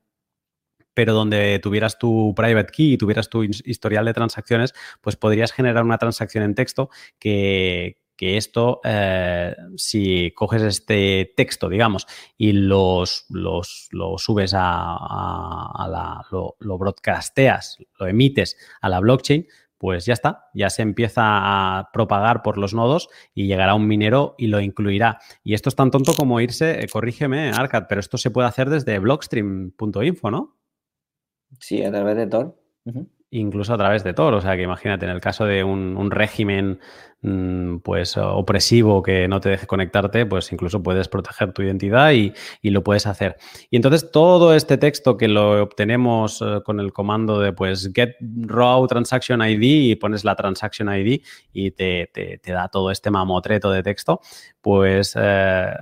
pero 0.93 1.13
donde 1.13 1.59
tuvieras 1.61 1.99
tu 1.99 2.33
private 2.33 2.71
key 2.71 2.93
y 2.93 2.97
tuvieras 2.97 3.29
tu 3.29 3.43
historial 3.43 4.05
de 4.05 4.13
transacciones, 4.13 4.73
pues 5.01 5.17
podrías 5.17 5.51
generar 5.51 5.83
una 5.83 5.97
transacción 5.97 6.45
en 6.45 6.55
texto 6.55 6.89
que, 7.19 7.97
esto, 8.19 8.81
eh, 8.83 9.55
si 9.75 10.31
coges 10.31 10.61
este 10.61 11.33
texto, 11.35 11.69
digamos, 11.69 12.07
y 12.37 12.53
los, 12.53 13.25
los 13.29 13.87
lo 13.91 14.17
subes 14.17 14.53
a, 14.55 15.87
la, 15.89 16.25
lo, 16.31 16.55
lo, 16.59 16.77
broadcasteas, 16.77 17.77
lo 17.99 18.07
emites 18.07 18.57
a 18.81 18.89
la 18.89 18.99
blockchain, 18.99 19.47
pues 19.77 20.05
ya 20.05 20.13
está, 20.13 20.49
ya 20.53 20.69
se 20.69 20.81
empieza 20.81 21.21
a 21.23 21.89
propagar 21.91 22.41
por 22.41 22.57
los 22.57 22.73
nodos 22.73 23.09
y 23.33 23.47
llegará 23.47 23.75
un 23.75 23.87
minero 23.87 24.35
y 24.37 24.47
lo 24.47 24.59
incluirá. 24.59 25.19
Y 25.43 25.53
esto 25.53 25.69
es 25.69 25.75
tan 25.75 25.91
tonto 25.91 26.13
como 26.13 26.39
irse, 26.39 26.83
eh, 26.83 26.87
corrígeme, 26.87 27.49
Arcad, 27.49 27.85
pero 27.87 27.99
esto 27.99 28.17
se 28.17 28.31
puede 28.31 28.47
hacer 28.47 28.69
desde 28.69 28.99
blockstream.info, 28.99 30.31
¿no? 30.31 30.57
Sí, 31.59 31.83
a 31.83 31.91
través 31.91 32.15
de 32.15 32.27
Tor. 32.27 32.59
Incluso 33.37 33.73
a 33.73 33.77
través 33.77 34.03
de 34.05 34.13
Tor. 34.13 34.33
O 34.33 34.41
sea, 34.41 34.55
que 34.55 34.63
imagínate, 34.63 35.05
en 35.05 35.11
el 35.11 35.19
caso 35.19 35.45
de 35.45 35.61
un, 35.61 36.09
régimen 36.09 36.79
mm, 37.21 37.79
pues 37.79 38.15
opresivo 38.15 39.03
que 39.03 39.27
no 39.27 39.41
te 39.41 39.49
deje 39.49 39.67
conectarte, 39.67 40.25
pues 40.25 40.53
incluso 40.53 40.81
puedes 40.81 41.09
proteger 41.09 41.51
tu 41.51 41.61
identidad 41.61 42.13
y, 42.13 42.33
lo 42.63 42.81
puedes 42.81 43.05
hacer. 43.07 43.35
Y 43.69 43.75
entonces 43.75 44.09
todo 44.09 44.55
este 44.55 44.77
texto 44.77 45.17
que 45.17 45.27
lo 45.27 45.61
obtenemos 45.63 46.41
eh, 46.41 46.61
con 46.63 46.79
el 46.79 46.93
comando 46.93 47.39
de 47.41 47.51
pues 47.51 47.91
get 47.93 48.15
raw 48.21 48.87
transaction 48.87 49.41
ID 49.41 49.91
y 49.91 49.95
pones 49.95 50.23
la 50.23 50.35
transaction 50.37 50.87
ID 50.89 51.21
y 51.51 51.71
te, 51.71 52.09
da 52.45 52.69
todo 52.69 52.89
este 52.89 53.11
mamotreto 53.11 53.69
de 53.69 53.83
texto, 53.83 54.21
pues 54.61 55.13
eh, 55.19 55.73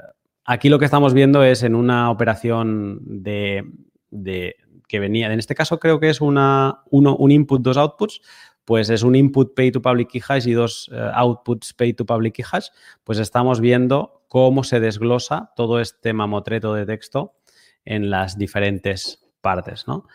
aquí 0.46 0.70
lo 0.70 0.80
que 0.80 0.86
estamos 0.86 1.14
viendo 1.14 1.44
es 1.44 1.62
en 1.62 1.76
una 1.76 2.10
operación 2.10 3.00
de 3.04 3.64
que 4.94 5.00
venía, 5.00 5.26
en 5.34 5.40
este 5.40 5.56
caso 5.56 5.80
creo 5.80 6.00
que 6.00 6.12
es 6.12 6.22
una, 6.22 6.84
uno, 6.92 7.16
un 7.16 7.32
input, 7.32 7.64
dos 7.64 7.78
outputs, 7.78 8.22
pues 8.64 8.92
es 8.92 9.02
un 9.02 9.16
input 9.16 9.56
pay 9.56 9.72
to 9.72 9.82
public 9.82 10.08
key 10.08 10.22
hash 10.30 10.48
y 10.48 10.52
dos 10.52 10.88
eh, 10.94 11.10
outputs 11.16 11.74
pay 11.74 11.94
to 11.94 12.06
public 12.06 12.36
key 12.36 12.46
hash, 12.46 12.68
pues 13.04 13.18
estamos 13.18 13.60
viendo 13.60 14.24
cómo 14.28 14.64
se 14.64 14.80
desglosa 14.80 15.52
todo 15.56 15.80
este 15.80 16.14
mamotreto 16.14 16.76
de 16.76 16.86
texto 16.86 17.34
en 17.84 18.12
las 18.12 18.38
diferentes 18.38 19.26
partes, 19.42 19.88
¿no? 19.88 20.06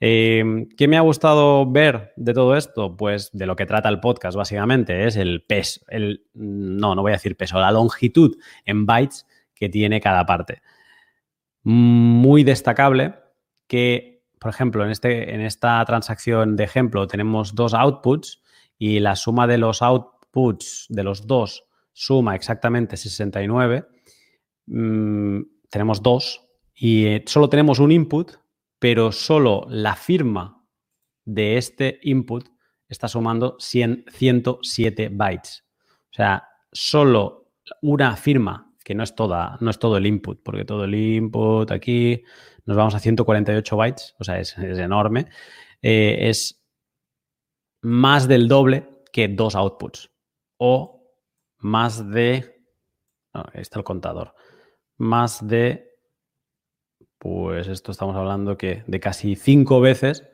Eh, 0.00 0.66
¿Qué 0.76 0.88
me 0.88 0.96
ha 0.96 1.02
gustado 1.02 1.64
ver 1.70 2.12
de 2.16 2.34
todo 2.34 2.56
esto? 2.56 2.96
Pues 2.96 3.30
de 3.32 3.46
lo 3.46 3.54
que 3.54 3.64
trata 3.64 3.88
el 3.88 4.00
podcast, 4.00 4.36
básicamente, 4.36 5.06
es 5.06 5.14
el 5.14 5.44
peso, 5.44 5.82
el, 5.86 6.24
no, 6.34 6.96
no 6.96 7.02
voy 7.02 7.12
a 7.12 7.14
decir 7.14 7.36
peso, 7.36 7.60
la 7.60 7.70
longitud 7.70 8.36
en 8.64 8.86
bytes 8.86 9.24
que 9.54 9.68
tiene 9.68 10.00
cada 10.00 10.26
parte. 10.26 10.62
Muy 11.62 12.42
destacable 12.42 13.14
que, 13.68 14.15
por 14.38 14.50
ejemplo, 14.50 14.84
en, 14.84 14.90
este, 14.90 15.34
en 15.34 15.40
esta 15.40 15.84
transacción 15.84 16.56
de 16.56 16.64
ejemplo 16.64 17.06
tenemos 17.06 17.54
dos 17.54 17.74
outputs 17.74 18.42
y 18.78 19.00
la 19.00 19.16
suma 19.16 19.46
de 19.46 19.58
los 19.58 19.82
outputs 19.82 20.86
de 20.88 21.02
los 21.02 21.26
dos 21.26 21.64
suma 21.92 22.34
exactamente 22.34 22.96
69. 22.96 23.86
Mm, 24.66 25.40
tenemos 25.70 26.02
dos 26.02 26.42
y 26.74 27.06
eh, 27.06 27.24
solo 27.26 27.48
tenemos 27.48 27.78
un 27.78 27.92
input 27.92 28.36
pero 28.78 29.12
solo 29.12 29.66
la 29.68 29.96
firma 29.96 30.64
de 31.24 31.56
este 31.56 31.98
input 32.02 32.48
está 32.88 33.08
sumando 33.08 33.56
107 33.58 35.08
bytes. 35.12 35.64
O 36.10 36.14
sea, 36.14 36.48
solo 36.72 37.52
una 37.82 38.16
firma, 38.16 38.72
que 38.84 38.94
no 38.94 39.02
es, 39.02 39.14
toda, 39.14 39.56
no 39.60 39.70
es 39.70 39.78
todo 39.78 39.96
el 39.96 40.06
input, 40.06 40.40
porque 40.42 40.64
todo 40.64 40.84
el 40.84 40.94
input 40.94 41.70
aquí 41.70 42.22
nos 42.66 42.76
vamos 42.76 42.94
a 42.94 42.98
148 42.98 43.76
bytes, 43.76 44.14
o 44.18 44.24
sea, 44.24 44.38
es, 44.38 44.56
enorme, 44.58 45.26
eh, 45.82 46.28
es 46.28 46.62
más 47.80 48.28
del 48.28 48.48
doble 48.48 48.88
que 49.12 49.28
dos 49.28 49.54
outputs. 49.54 50.10
O 50.58 51.14
más 51.58 52.10
de... 52.10 52.62
ahí 53.32 53.62
está 53.62 53.78
el 53.78 53.84
contador. 53.84 54.34
Más 54.98 55.46
de 55.46 55.86
pues 57.18 57.66
esto 57.68 57.92
estamos 57.92 58.14
hablando 58.14 58.56
que 58.56 58.84
de 58.86 59.00
casi 59.00 59.36
cinco 59.36 59.80
veces 59.80 60.24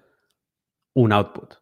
un 0.94 1.12
output. 1.12 1.54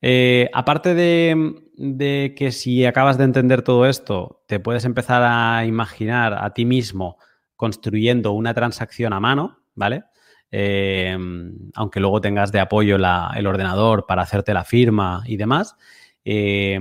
Eh, 0.00 0.48
aparte 0.52 0.94
de, 0.94 2.34
que 2.36 2.50
si 2.50 2.84
acabas 2.84 3.18
de 3.18 3.24
entender 3.24 3.62
todo 3.62 3.86
esto, 3.86 4.42
te 4.48 4.58
puedes 4.58 4.84
empezar 4.84 5.22
a 5.22 5.64
imaginar 5.64 6.34
a 6.34 6.54
ti 6.54 6.64
mismo 6.64 7.18
construyendo 7.56 8.32
una 8.32 8.54
transacción 8.54 9.12
a 9.12 9.20
mano, 9.20 9.61
¿vale? 9.74 10.04
Eh, 10.50 11.16
aunque 11.74 12.00
luego 12.00 12.20
tengas 12.20 12.52
de 12.52 12.60
apoyo 12.60 12.96
el 12.96 13.46
ordenador 13.46 14.06
para 14.06 14.22
hacerte 14.22 14.52
la 14.52 14.64
firma 14.64 15.22
y 15.26 15.36
demás, 15.36 15.76
eh, 16.24 16.78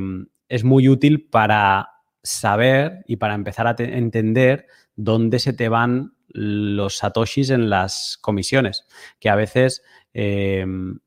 es 0.50 0.64
muy 0.64 0.90
útil 0.90 1.30
para 1.30 1.90
saber 2.22 3.04
y 3.08 3.16
para 3.16 3.34
empezar 3.34 3.68
a 3.68 3.76
entender 3.78 4.68
dónde 4.96 5.40
se 5.40 5.54
te 5.54 5.70
van 5.70 6.14
los 6.28 6.98
satoshis 6.98 7.50
en 7.50 7.70
las 7.70 8.18
comisiones, 8.22 8.86
que 9.20 9.30
a 9.30 9.36
veces 9.36 9.84
em, 10.14 11.00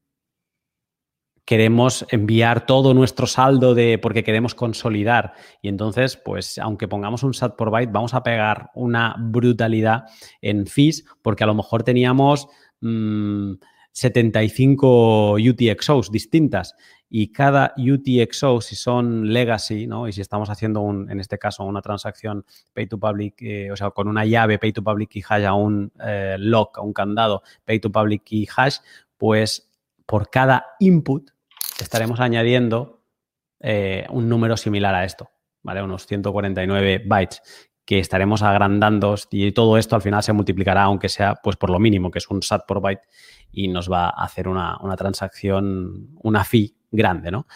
queremos 1.45 2.07
enviar 2.11 2.67
todo 2.67 2.95
nuestro 2.95 3.27
saldo 3.27 3.75
de 3.75 3.99
porque 3.99 4.25
queremos 4.25 4.55
consolidar 4.55 5.35
y 5.61 5.69
entonces 5.69 6.17
pues 6.17 6.57
aunque 6.59 6.89
pongamos 6.89 7.23
un 7.23 7.35
sat 7.35 7.55
por 7.57 7.71
byte 7.71 7.93
vamos 7.93 8.15
a 8.15 8.23
pegar 8.23 8.71
una 8.75 9.15
brutalidad 9.19 10.05
en 10.41 10.67
fees 10.67 11.05
porque 11.23 11.45
a 11.45 11.47
lo 11.47 11.55
mejor 11.55 11.83
teníamos 11.83 12.49
75 12.81 15.37
mm, 15.39 15.49
UTXOs 15.49 16.11
distintas 16.11 16.75
y 17.17 17.31
cada 17.31 17.75
UTXO, 17.77 18.61
si 18.61 18.75
son 18.75 19.33
legacy, 19.33 19.87
¿no? 19.87 20.09
Y 20.09 20.13
si 20.13 20.21
estamos 20.21 20.51
haciendo, 20.51 20.81
un, 20.81 21.09
en 21.09 21.21
este 21.21 21.39
caso, 21.39 21.63
una 21.63 21.81
transacción 21.81 22.45
pay 22.73 22.89
to 22.89 22.99
public, 22.99 23.41
eh, 23.41 23.71
o 23.71 23.77
sea, 23.77 23.91
con 23.91 24.09
una 24.09 24.25
llave 24.25 24.59
pay 24.59 24.73
to 24.73 24.83
public 24.83 25.11
key 25.11 25.23
hash 25.29 25.45
a 25.45 25.55
un 25.55 25.93
eh, 26.05 26.35
lock, 26.41 26.79
a 26.79 26.81
un 26.81 26.93
candado 26.93 27.45
pay 27.65 27.79
to 27.79 27.93
public 27.93 28.25
key 28.25 28.49
hash, 28.57 28.79
pues 29.17 29.71
por 30.07 30.29
cada 30.29 30.67
input 30.81 31.31
estaremos 31.81 32.21
añadiendo 32.21 33.03
eh, 33.61 34.07
un 34.11 34.29
número 34.29 34.57
similar 34.57 34.95
a 34.95 35.05
esto, 35.05 35.31
¿vale? 35.63 35.83
Unos 35.83 36.07
149 36.07 37.03
bytes 37.07 37.43
que 37.85 37.99
estaremos 37.99 38.43
agrandando 38.43 39.15
y 39.31 39.53
todo 39.53 39.77
esto 39.77 39.97
al 39.97 40.03
final 40.03 40.23
se 40.23 40.33
multiplicará, 40.33 40.85
aunque 40.85 41.09
sea 41.09 41.35
pues 41.43 41.57
por 41.57 41.71
lo 41.71 41.79
mínimo, 41.79 42.11
que 42.11 42.19
es 42.19 42.29
un 42.31 42.43
SAT 42.43 42.67
por 42.67 42.81
byte, 42.81 43.03
y 43.53 43.69
nos 43.69 43.91
va 43.91 44.07
a 44.07 44.25
hacer 44.25 44.49
una, 44.49 44.79
una 44.81 44.97
transacción, 44.97 46.09
una 46.23 46.45
fee 46.45 46.75
grande, 46.91 47.31
¿no? 47.31 47.47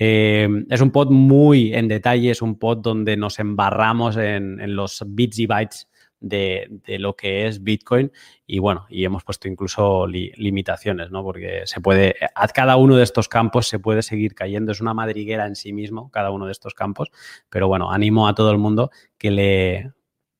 Eh, 0.00 0.48
es 0.70 0.80
un 0.80 0.92
pod 0.92 1.10
muy 1.10 1.74
en 1.74 1.88
detalle, 1.88 2.30
es 2.30 2.40
un 2.40 2.56
pod 2.56 2.78
donde 2.78 3.16
nos 3.16 3.40
embarramos 3.40 4.16
en, 4.16 4.76
los 4.76 5.04
bits 5.04 5.40
y 5.40 5.46
bytes 5.46 5.88
de, 6.20 6.80
lo 6.98 7.16
que 7.16 7.46
es 7.46 7.62
Bitcoin 7.62 8.12
y 8.46 8.58
bueno, 8.58 8.86
y 8.88 9.04
hemos 9.04 9.24
puesto 9.24 9.48
incluso 9.48 10.06
limitaciones, 10.06 11.10
¿no? 11.10 11.22
Porque 11.22 11.62
se 11.64 11.80
puede, 11.80 12.16
a 12.34 12.48
cada 12.48 12.76
uno 12.76 12.96
de 12.96 13.04
estos 13.04 13.28
campos 13.28 13.68
se 13.68 13.78
puede 13.78 14.02
seguir 14.02 14.34
cayendo, 14.34 14.72
es 14.72 14.80
una 14.80 14.94
madriguera 14.94 15.46
en 15.46 15.56
sí 15.56 15.72
mismo, 15.72 16.10
cada 16.10 16.30
uno 16.30 16.46
de 16.46 16.52
estos 16.52 16.74
campos, 16.74 17.10
pero 17.50 17.68
bueno, 17.68 17.92
animo 17.92 18.28
a 18.28 18.34
todo 18.34 18.50
el 18.50 18.58
mundo 18.58 18.90
que 19.16 19.30
le, 19.30 19.92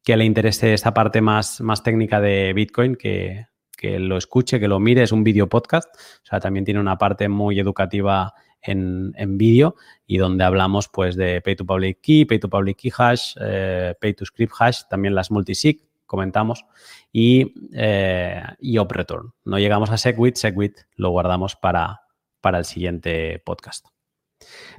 que 0.02 0.16
le 0.16 0.24
interese 0.24 0.74
esta 0.74 0.94
parte 0.94 1.20
más, 1.20 1.60
más 1.60 1.82
técnica 1.82 2.20
de 2.20 2.52
Bitcoin, 2.54 2.96
que, 2.96 3.46
que 3.78 4.00
lo 4.00 4.16
escuche, 4.16 4.58
que 4.58 4.66
lo 4.66 4.80
mire, 4.80 5.04
es 5.04 5.12
un 5.12 5.22
video 5.22 5.48
podcast, 5.48 5.88
o 5.94 6.26
sea, 6.26 6.40
también 6.40 6.64
tiene 6.64 6.80
una 6.80 6.98
parte 6.98 7.28
muy 7.28 7.60
educativa 7.60 8.34
en, 8.60 9.38
vídeo 9.38 9.76
y 10.04 10.18
donde 10.18 10.42
hablamos 10.42 10.88
pues 10.88 11.14
de 11.14 11.40
Pay 11.40 11.54
to 11.54 11.64
Public 11.64 12.00
Key, 12.02 12.24
Pay 12.24 12.40
to 12.40 12.50
Public 12.50 12.76
Key 12.76 12.92
Hash, 12.98 13.36
eh, 13.40 13.94
Pay 14.00 14.14
to 14.14 14.26
Script 14.26 14.52
Hash, 14.58 14.82
también 14.90 15.14
las 15.14 15.30
multisig, 15.30 15.88
comentamos, 16.06 16.66
y, 17.12 17.54
eh, 17.72 18.42
y 18.58 18.78
Op 18.78 18.90
Return. 18.90 19.32
No 19.44 19.60
llegamos 19.60 19.90
a 19.90 19.96
SegWit, 19.96 20.34
SegWit 20.34 20.76
lo 20.96 21.10
guardamos 21.10 21.54
para, 21.54 22.00
para 22.40 22.58
el 22.58 22.64
siguiente 22.64 23.40
podcast. 23.44 23.86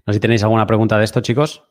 No 0.06 0.12
sé 0.12 0.16
si 0.16 0.20
tenéis 0.20 0.43
alguna 0.43 0.68
pregunta 0.68 0.97
de 0.97 1.06
esto, 1.06 1.22
chicos. 1.22 1.64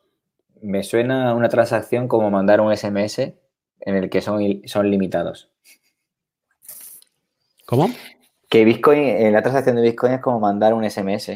Me 0.63 0.83
suena 0.83 1.35
una 1.35 1.51
transacción 1.51 2.09
como 2.09 2.31
mandar 2.31 2.61
un 2.63 2.75
SMS 2.75 3.19
en 3.19 3.97
el 3.97 4.09
que 4.09 4.23
son, 4.23 4.41
son 4.65 4.91
limitados. 4.91 5.51
¿Cómo? 7.69 7.91
Que 8.49 8.65
Bitcoin, 8.65 9.05
en 9.05 9.33
la 9.33 9.43
transacción 9.43 9.77
de 9.77 9.83
Bitcoin 9.83 10.15
es 10.15 10.21
como 10.21 10.41
mandar 10.41 10.75
un 10.75 10.89
SMS 10.89 11.31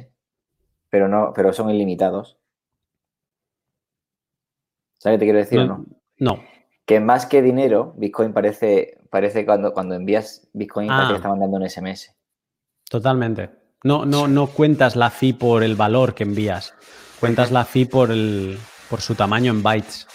pero 0.92 1.08
no, 1.08 1.32
pero 1.34 1.54
son 1.54 1.70
ilimitados. 1.70 2.36
¿Sabes 4.98 5.16
qué 5.16 5.20
te 5.20 5.24
quiero 5.24 5.38
decir 5.38 5.58
no, 5.60 5.64
o 5.64 5.66
no? 5.68 5.86
No. 6.18 6.44
Que 6.84 7.00
más 7.00 7.24
que 7.24 7.40
dinero, 7.40 7.94
Bitcoin 7.96 8.34
parece, 8.34 8.98
parece 9.08 9.46
cuando, 9.46 9.72
cuando 9.72 9.94
envías 9.94 10.46
Bitcoin 10.52 10.90
ah. 10.90 11.08
te 11.08 11.16
está 11.16 11.30
mandando 11.30 11.56
un 11.56 11.66
SMS. 11.66 12.14
Totalmente. 12.90 13.48
No, 13.84 14.04
no, 14.04 14.28
no 14.28 14.48
cuentas 14.48 14.94
la 14.94 15.08
fee 15.08 15.32
por 15.32 15.64
el 15.64 15.76
valor 15.76 16.14
que 16.14 16.24
envías. 16.24 16.74
Cuentas 17.20 17.50
la 17.50 17.64
fee 17.64 17.86
por 17.86 18.10
el 18.10 18.58
por 18.90 19.00
su 19.00 19.14
tamaño 19.14 19.50
en 19.50 19.62
bytes. 19.62 20.06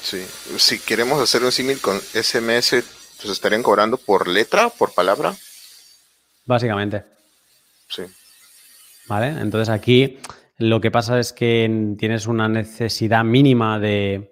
Sí. 0.00 0.24
Si 0.56 0.78
queremos 0.78 1.20
hacer 1.20 1.42
un 1.42 1.50
símil 1.50 1.80
con 1.80 1.98
SMS, 1.98 2.84
pues 3.20 3.32
estarían 3.32 3.62
cobrando 3.62 3.96
por 3.96 4.28
letra, 4.28 4.68
por 4.70 4.92
palabra. 4.92 5.34
Básicamente. 6.46 7.04
Sí. 7.88 8.02
¿vale? 9.10 9.40
Entonces 9.40 9.68
aquí 9.68 10.18
lo 10.56 10.80
que 10.80 10.90
pasa 10.90 11.18
es 11.18 11.32
que 11.32 11.94
tienes 11.98 12.26
una 12.26 12.48
necesidad 12.48 13.24
mínima 13.24 13.80
de, 13.80 14.30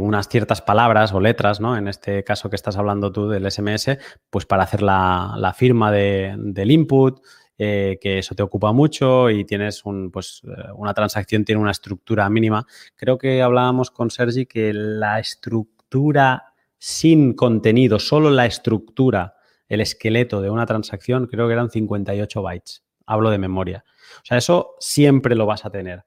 unas 0.00 0.28
ciertas 0.28 0.62
palabras 0.62 1.12
o 1.12 1.20
letras, 1.20 1.60
¿no? 1.60 1.76
En 1.76 1.86
este 1.86 2.24
caso 2.24 2.50
que 2.50 2.56
estás 2.56 2.76
hablando 2.76 3.12
tú 3.12 3.28
del 3.28 3.50
SMS, 3.50 3.98
pues 4.30 4.46
para 4.46 4.64
hacer 4.64 4.82
la, 4.82 5.54
firma 5.56 5.92
del 5.92 6.70
input, 6.70 7.20
eh, 7.58 7.98
que 8.00 8.18
eso 8.18 8.34
te 8.34 8.42
ocupa 8.42 8.72
mucho 8.72 9.30
y 9.30 9.44
tienes 9.44 9.84
un, 9.84 10.10
pues, 10.10 10.42
eh, 10.44 10.72
una 10.74 10.92
transacción 10.92 11.44
tiene 11.44 11.60
una 11.60 11.70
estructura 11.70 12.28
mínima. 12.28 12.66
Creo 12.96 13.16
que 13.16 13.42
hablábamos 13.42 13.90
con 13.90 14.10
Sergi 14.10 14.46
que 14.46 14.72
la 14.72 15.20
estructura 15.20 16.45
sin 16.86 17.34
contenido, 17.34 17.98
solo 17.98 18.30
la 18.30 18.46
estructura, 18.46 19.34
el 19.68 19.80
esqueleto 19.80 20.40
de 20.40 20.50
una 20.50 20.66
transacción, 20.66 21.26
creo 21.26 21.48
que 21.48 21.54
eran 21.54 21.70
58 21.70 22.42
bytes 22.42 22.86
hablo 23.06 23.30
de 23.30 23.38
memoria. 23.38 23.84
O 24.18 24.24
sea, 24.24 24.36
eso 24.36 24.74
siempre 24.78 25.34
lo 25.34 25.46
vas 25.46 25.64
a 25.64 25.70
tener. 25.70 26.04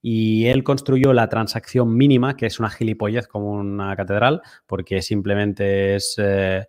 Y 0.00 0.46
él 0.46 0.62
construyó 0.62 1.12
la 1.12 1.28
transacción 1.28 1.96
mínima, 1.96 2.36
que 2.36 2.46
es 2.46 2.60
una 2.60 2.70
gilipollez 2.70 3.26
como 3.26 3.50
una 3.50 3.94
catedral, 3.96 4.40
porque 4.66 5.02
simplemente 5.02 5.96
es, 5.96 6.14
eh, 6.18 6.68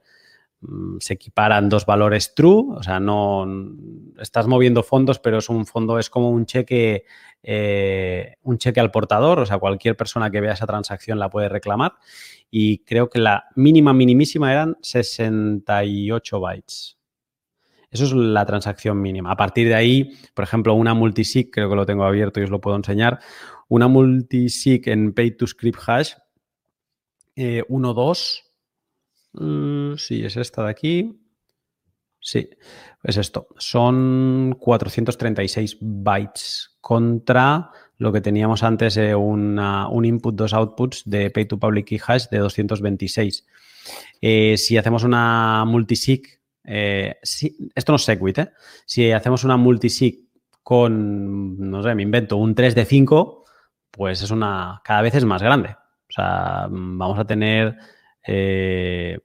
se 0.99 1.13
equiparan 1.13 1.69
dos 1.69 1.85
valores 1.85 2.33
true, 2.33 2.75
o 2.75 2.83
sea, 2.83 2.99
no 2.99 3.45
estás 4.19 4.47
moviendo 4.47 4.83
fondos, 4.83 5.19
pero 5.19 5.37
es 5.37 5.49
un 5.49 5.65
fondo, 5.65 5.99
es 5.99 6.09
como 6.09 6.31
un 6.31 6.45
cheque, 6.45 7.05
eh, 7.43 8.35
un 8.41 8.57
cheque 8.57 8.79
al 8.79 8.91
portador, 8.91 9.39
o 9.39 9.45
sea, 9.45 9.59
cualquier 9.59 9.95
persona 9.95 10.31
que 10.31 10.41
vea 10.41 10.53
esa 10.53 10.65
transacción 10.65 11.19
la 11.19 11.29
puede 11.29 11.49
reclamar. 11.49 11.93
Y 12.49 12.79
creo 12.79 13.09
que 13.09 13.19
la 13.19 13.45
mínima, 13.55 13.93
minimísima 13.93 14.51
eran 14.51 14.77
68 14.81 16.39
bytes. 16.39 16.97
Eso 17.89 18.05
es 18.05 18.13
la 18.13 18.45
transacción 18.45 19.01
mínima. 19.01 19.31
A 19.31 19.37
partir 19.37 19.67
de 19.67 19.75
ahí, 19.75 20.11
por 20.33 20.43
ejemplo, 20.43 20.73
una 20.73 20.93
multisig, 20.93 21.51
creo 21.51 21.69
que 21.69 21.75
lo 21.75 21.85
tengo 21.85 22.03
abierto 22.03 22.39
y 22.39 22.43
os 22.43 22.49
lo 22.49 22.59
puedo 22.59 22.75
enseñar. 22.75 23.19
Una 23.69 23.87
multisig 23.87 24.89
en 24.89 25.13
pay 25.13 25.31
to 25.31 25.47
script 25.47 25.79
hash 25.85 26.13
1, 27.35 27.93
2. 27.93 28.46
Mm, 29.33 29.95
sí, 29.97 30.23
es 30.25 30.37
esta 30.37 30.63
de 30.63 30.69
aquí. 30.69 31.21
Sí, 32.19 32.49
es 33.03 33.17
esto. 33.17 33.47
Son 33.57 34.55
436 34.59 35.77
bytes 35.79 36.77
contra 36.81 37.71
lo 37.97 38.11
que 38.11 38.21
teníamos 38.21 38.63
antes, 38.63 38.97
un 38.97 40.05
input, 40.05 40.35
dos 40.35 40.53
outputs 40.53 41.03
de 41.05 41.29
pay 41.31 41.45
to 41.45 41.57
public 41.57 41.87
key 41.87 41.99
hash 42.05 42.27
de 42.29 42.39
226. 42.39 43.45
Eh, 44.21 44.57
si 44.57 44.77
hacemos 44.77 45.03
una 45.03 45.63
multisig, 45.65 46.27
eh, 46.63 47.15
esto 47.21 47.91
no 47.91 47.95
es 47.95 48.03
Segwit, 48.03 48.37
¿eh? 48.39 48.51
Si 48.85 49.11
hacemos 49.11 49.43
una 49.43 49.57
multisig 49.57 50.27
con, 50.61 51.57
no 51.69 51.81
sé, 51.81 51.95
me 51.95 52.03
invento, 52.03 52.37
un 52.37 52.53
3 52.53 52.75
de 52.75 52.85
5, 52.85 53.45
pues 53.89 54.21
es 54.21 54.31
una, 54.31 54.81
cada 54.83 55.01
vez 55.01 55.15
es 55.15 55.25
más 55.25 55.41
grande. 55.41 55.69
O 55.69 56.11
sea, 56.11 56.67
vamos 56.69 57.17
a 57.17 57.25
tener 57.25 57.77
eh, 58.27 59.19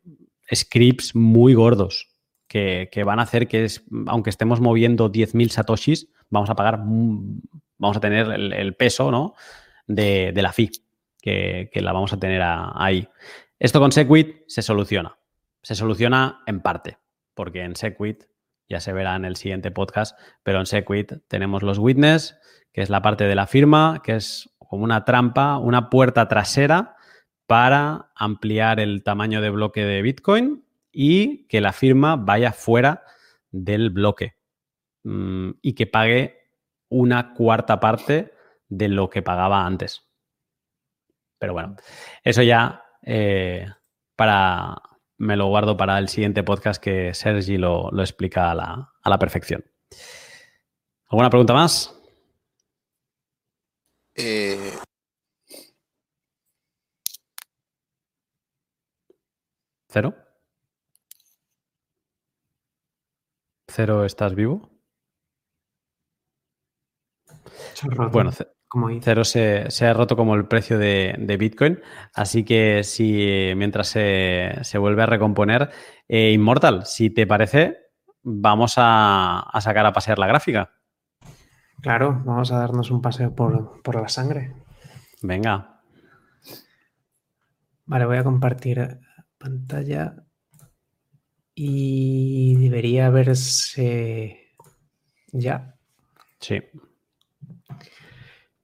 scripts 0.55 1.15
muy 1.15 1.55
gordos 1.55 2.09
que, 2.47 3.03
van 3.05 3.19
a 3.19 3.23
hacer 3.23 3.49
que, 3.49 3.67
aunque 4.07 4.31
estemos 4.31 4.61
moviendo 4.61 5.11
10.000 5.11 5.49
satoshis, 5.49 6.09
vamos 6.29 6.51
a 6.51 6.55
pagar, 6.55 6.79
vamos 6.79 7.97
a 7.97 8.01
tener 8.01 8.29
el, 8.31 8.75
peso 8.75 9.11
¿no? 9.11 9.35
de, 9.87 10.33
la 10.37 10.53
fee 10.53 10.71
que, 11.21 11.71
la 11.75 11.93
vamos 11.93 12.13
a 12.13 12.19
tener 12.19 12.43
ahí. 12.45 13.09
Esto 13.59 13.81
con 13.81 13.91
Segwit 13.91 14.43
se 14.47 14.61
soluciona. 14.61 15.17
Se 15.63 15.75
soluciona 15.75 16.43
en 16.47 16.61
parte, 16.61 16.99
porque 17.35 17.63
en 17.63 17.75
Segwit, 17.75 18.25
ya 18.69 18.81
se 18.81 18.93
verá 18.93 19.17
en 19.17 19.25
el 19.25 19.37
siguiente 19.37 19.71
podcast, 19.71 20.19
pero 20.43 20.61
en 20.61 20.67
Segwit 20.67 21.13
tenemos 21.29 21.63
los 21.63 21.79
witness, 21.79 22.37
que 22.73 22.83
es 22.83 22.91
la 22.91 23.01
parte 23.01 23.25
de 23.25 23.35
la 23.35 23.47
firma, 23.47 24.03
que 24.05 24.17
es 24.17 24.51
como 24.59 24.85
una 24.85 25.05
trampa, 25.05 25.57
una 25.59 25.89
puerta 25.89 26.29
trasera 26.29 26.97
para 27.53 28.11
ampliar 28.15 28.81
el 28.81 29.03
tamaño 29.03 29.43
de 29.43 29.51
bloque 29.51 29.85
de 29.85 30.01
Bitcoin 30.01 30.65
y 30.91 31.47
que 31.49 31.61
la 31.61 31.75
firma 31.75 32.17
vaya 32.17 32.51
fuera 32.51 33.05
del 33.51 33.91
bloque 33.91 34.39
mm, 35.05 35.51
y 35.61 35.75
que 35.75 35.87
pague 35.87 36.49
una 36.89 37.35
cuarta 37.35 37.79
parte 37.79 38.33
de 38.69 38.89
lo 38.89 39.11
que 39.11 39.21
pagaba 39.21 39.67
antes. 39.67 40.01
Pero 41.39 41.53
bueno, 41.53 41.77
eso 42.25 42.43
ya 42.43 42.87
eh, 43.03 43.69
para 44.17 44.81
me 45.19 45.37
lo 45.37 45.49
guardo 45.49 45.77
para 45.77 45.99
el 45.99 46.09
siguiente 46.09 46.43
podcast 46.45 46.83
que 46.83 47.13
Sergi 47.13 47.59
lo, 47.59 47.91
explica 48.01 48.51
a 48.51 48.55
la, 48.55 48.93
a 49.03 49.11
la 49.11 49.19
perfección. 49.19 49.63
¿Alguna 51.11 51.29
pregunta 51.29 51.53
más? 51.53 51.95
Eh, 54.15 54.52
¿Cero? 59.93 60.15
¿Cero 63.69 64.07
estás 64.07 64.35
vivo? 64.35 64.71
Bueno, 68.11 68.31
cero 69.03 69.25
se, 69.25 69.87
ha 69.87 69.93
roto 69.93 70.17
como 70.17 70.35
el 70.35 70.47
precio 70.47 70.79
de, 70.79 71.37
Bitcoin, 71.39 71.79
así 72.15 72.43
que 72.43 72.85
si 72.85 73.53
mientras 73.55 73.89
se, 73.89 74.79
vuelve 74.79 75.03
a 75.03 75.07
recomponer, 75.07 75.71
eh, 76.09 76.33
Immortal, 76.33 76.87
si 76.87 77.11
te 77.11 77.27
parece, 77.27 77.91
vamos 78.23 78.77
a, 78.79 79.41
a 79.41 79.61
sacar 79.61 79.85
a 79.85 79.93
pasear 79.93 80.19
la 80.19 80.27
gráfica. 80.27 80.73
Claro, 81.83 82.23
vamos 82.25 82.51
a 82.51 82.61
darnos 82.61 82.91
un 82.91 83.03
paseo 83.03 83.35
por, 83.35 83.95
la 83.95 84.09
sangre. 84.09 84.55
Venga. 85.21 85.83
Vale, 87.85 88.07
voy 88.07 88.17
a 88.17 88.25
compartir 88.25 89.01
pantalla 89.43 90.15
y 91.55 92.57
debería 92.57 93.11
verse 93.11 94.55
ya. 95.33 95.75
Sí. 96.41 96.61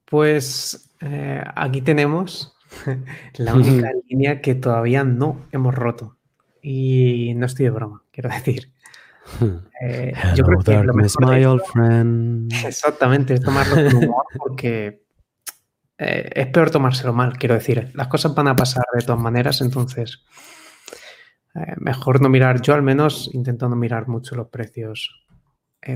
Pues 0.04 0.90
eh, 1.00 1.42
aquí 1.54 1.82
tenemos 1.82 2.56
la 3.36 3.54
única 3.54 3.90
línea 4.08 4.40
que 4.40 4.54
todavía 4.54 5.04
no 5.04 5.46
hemos 5.52 5.74
roto. 5.74 6.16
Y 6.62 7.34
no 7.36 7.46
estoy 7.46 7.64
de 7.64 7.70
broma, 7.70 8.02
quiero 8.10 8.30
decir. 8.30 8.72
Eh, 9.80 10.14
yo 10.34 10.42
creo 10.42 10.58
que 10.60 10.82
lo 10.82 10.94
mejor 10.94 11.62
friend. 11.70 12.50
Exactamente, 12.64 13.34
es 13.34 13.42
tomarlo 13.42 13.74
con 13.76 14.04
humor 14.04 14.24
porque 14.38 15.04
eh, 15.98 16.30
es 16.34 16.46
peor 16.46 16.70
tomárselo 16.70 17.12
mal, 17.12 17.36
quiero 17.36 17.54
decir. 17.54 17.90
Las 17.94 18.08
cosas 18.08 18.34
van 18.34 18.48
a 18.48 18.56
pasar 18.56 18.84
de 18.94 19.04
todas 19.04 19.20
maneras, 19.20 19.60
entonces 19.60 20.24
eh, 21.60 21.74
mejor 21.78 22.20
no 22.20 22.28
mirar. 22.28 22.60
Yo 22.60 22.74
al 22.74 22.82
menos 22.82 23.30
intento 23.32 23.68
no 23.68 23.76
mirar 23.76 24.08
mucho 24.08 24.34
los 24.36 24.48
precios 24.48 25.24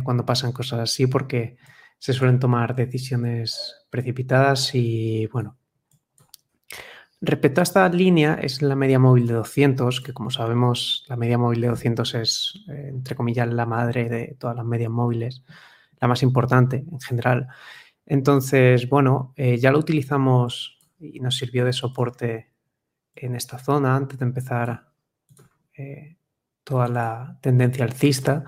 cuando 0.05 0.25
pasan 0.25 0.53
cosas 0.53 0.79
así 0.79 1.09
porque 1.09 1.57
se 1.99 2.13
suelen 2.13 2.39
tomar 2.39 2.75
decisiones 2.75 3.85
precipitadas 3.91 4.75
y 4.75 5.27
bueno, 5.27 5.59
Respecto 7.25 7.61
a 7.61 7.63
esta 7.63 7.89
línea, 7.89 8.35
es 8.35 8.63
la 8.63 8.75
media 8.75 8.99
móvil 8.99 9.29
de 9.29 9.35
200, 9.35 10.01
que 10.01 10.13
como 10.13 10.31
sabemos, 10.31 11.05
la 11.09 11.15
media 11.15 11.39
móvil 11.39 11.61
de 11.61 11.69
200 11.69 12.15
es, 12.17 12.65
eh, 12.69 12.89
entre 12.89 13.15
comillas, 13.15 13.47
la 13.49 13.65
madre 13.65 14.09
de 14.09 14.37
todas 14.41 14.57
las 14.57 14.65
medias 14.65 14.91
móviles, 14.91 15.45
la 16.01 16.09
más 16.09 16.25
importante 16.25 16.85
en 16.91 16.99
general. 16.99 17.47
Entonces, 18.07 18.89
bueno, 18.89 19.35
eh, 19.37 19.57
ya 19.57 19.71
lo 19.71 19.79
utilizamos 19.79 20.81
y 20.99 21.21
nos 21.21 21.37
sirvió 21.37 21.65
de 21.65 21.73
soporte 21.73 22.51
en 23.15 23.37
esta 23.37 23.57
zona 23.57 23.95
antes 23.95 24.19
de 24.19 24.25
empezar 24.25 24.91
eh, 25.77 26.16
toda 26.65 26.89
la 26.89 27.39
tendencia 27.40 27.85
alcista. 27.85 28.44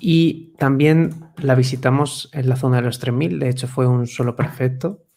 Y 0.00 0.54
también 0.58 1.32
la 1.36 1.54
visitamos 1.54 2.30
en 2.32 2.48
la 2.48 2.56
zona 2.56 2.76
de 2.76 2.82
los 2.82 3.00
3000, 3.00 3.38
de 3.40 3.48
hecho 3.48 3.66
fue 3.66 3.86
un 3.86 4.06
solo 4.06 4.36
perfecto 4.36 5.08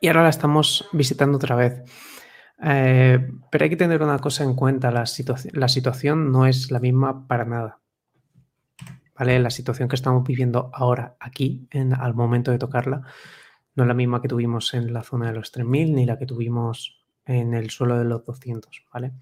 y 0.00 0.08
ahora 0.08 0.22
la 0.22 0.28
estamos 0.28 0.88
visitando 0.92 1.36
otra 1.36 1.56
vez. 1.56 1.82
Eh, 2.62 3.30
pero 3.50 3.64
hay 3.64 3.70
que 3.70 3.76
tener 3.76 4.02
una 4.02 4.18
cosa 4.18 4.44
en 4.44 4.54
cuenta, 4.54 4.90
la, 4.90 5.04
la 5.52 5.68
situación 5.68 6.32
no 6.32 6.46
es 6.46 6.70
la 6.70 6.80
misma 6.80 7.26
para 7.26 7.44
nada. 7.44 7.80
¿Vale? 9.18 9.38
La 9.40 9.50
situación 9.50 9.88
que 9.88 9.96
estamos 9.96 10.24
viviendo 10.24 10.70
ahora 10.72 11.16
aquí, 11.18 11.66
en, 11.70 11.92
al 11.92 12.14
momento 12.14 12.52
de 12.52 12.58
tocarla, 12.58 13.02
no 13.74 13.84
es 13.84 13.88
la 13.88 13.94
misma 13.94 14.22
que 14.22 14.28
tuvimos 14.28 14.74
en 14.74 14.92
la 14.92 15.02
zona 15.02 15.28
de 15.28 15.34
los 15.34 15.50
3000 15.50 15.94
ni 15.94 16.06
la 16.06 16.18
que 16.18 16.26
tuvimos 16.26 16.97
en 17.28 17.54
el 17.54 17.70
suelo 17.70 17.98
de 17.98 18.04
los 18.04 18.24
200, 18.24 18.84
¿vale? 18.92 19.12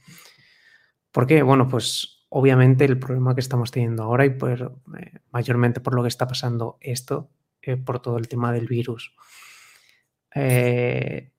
¿Por 1.12 1.26
qué? 1.26 1.42
Bueno, 1.42 1.68
pues 1.68 2.26
obviamente 2.28 2.84
el 2.84 2.98
problema 2.98 3.34
que 3.34 3.40
estamos 3.40 3.70
teniendo 3.70 4.04
ahora 4.04 4.24
y 4.26 4.30
por, 4.30 4.80
eh, 4.98 5.12
mayormente 5.30 5.80
por 5.80 5.94
lo 5.94 6.02
que 6.02 6.08
está 6.08 6.26
pasando 6.26 6.78
esto, 6.80 7.30
por 7.84 8.00
todo 8.00 8.16
el 8.18 8.28
tema 8.28 8.52
del 8.52 8.68
virus, 8.68 9.12
eh, 10.34 11.32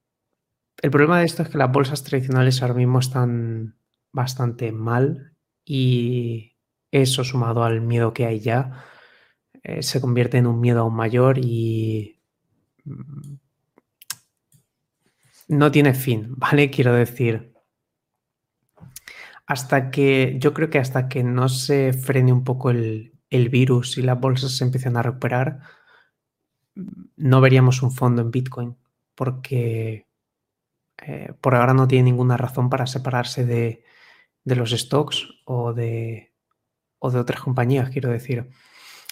el 0.81 0.91
problema 0.91 1.19
de 1.19 1.25
esto 1.25 1.43
es 1.43 1.49
que 1.49 1.57
las 1.57 1.71
bolsas 1.71 2.03
tradicionales 2.03 2.61
ahora 2.61 2.73
mismo 2.73 2.99
están 2.99 3.77
bastante 4.11 4.71
mal 4.71 5.35
y 5.63 6.55
eso 6.91 7.23
sumado 7.23 7.63
al 7.63 7.81
miedo 7.81 8.13
que 8.13 8.25
hay 8.25 8.39
ya 8.39 8.85
eh, 9.63 9.83
se 9.83 9.99
convierte 10.01 10.37
en 10.37 10.47
un 10.47 10.59
miedo 10.59 10.81
aún 10.81 10.95
mayor 10.95 11.37
y 11.37 12.19
mm, 12.85 13.35
no 15.47 15.71
tiene 15.71 15.93
fin, 15.93 16.27
¿vale? 16.37 16.69
Quiero 16.69 16.93
decir, 16.93 17.53
hasta 19.45 19.91
que 19.91 20.35
yo 20.39 20.53
creo 20.53 20.69
que 20.69 20.79
hasta 20.79 21.07
que 21.07 21.23
no 21.23 21.49
se 21.49 21.93
frene 21.93 22.33
un 22.33 22.43
poco 22.43 22.69
el, 22.69 23.13
virus 23.29 23.97
y 23.97 24.01
las 24.01 24.19
bolsas 24.19 24.57
se 24.57 24.63
empiecen 24.63 24.97
a 24.97 25.03
recuperar, 25.03 25.59
no 27.15 27.41
veríamos 27.41 27.81
un 27.81 27.91
fondo 27.91 28.21
en 28.21 28.31
Bitcoin 28.31 28.77
porque 29.15 30.07
eh, 30.97 31.33
por 31.41 31.55
ahora 31.55 31.73
no 31.73 31.87
tiene 31.87 32.05
ninguna 32.11 32.37
razón 32.37 32.69
para 32.69 32.87
separarse 32.87 33.45
de, 33.45 33.83
los 34.43 34.71
stocks 34.71 35.27
o 35.45 35.73
de, 35.73 36.33
o 36.99 37.09
de, 37.09 37.19
otras 37.19 37.41
compañías, 37.41 37.89
quiero 37.89 38.09
decir. 38.09 38.49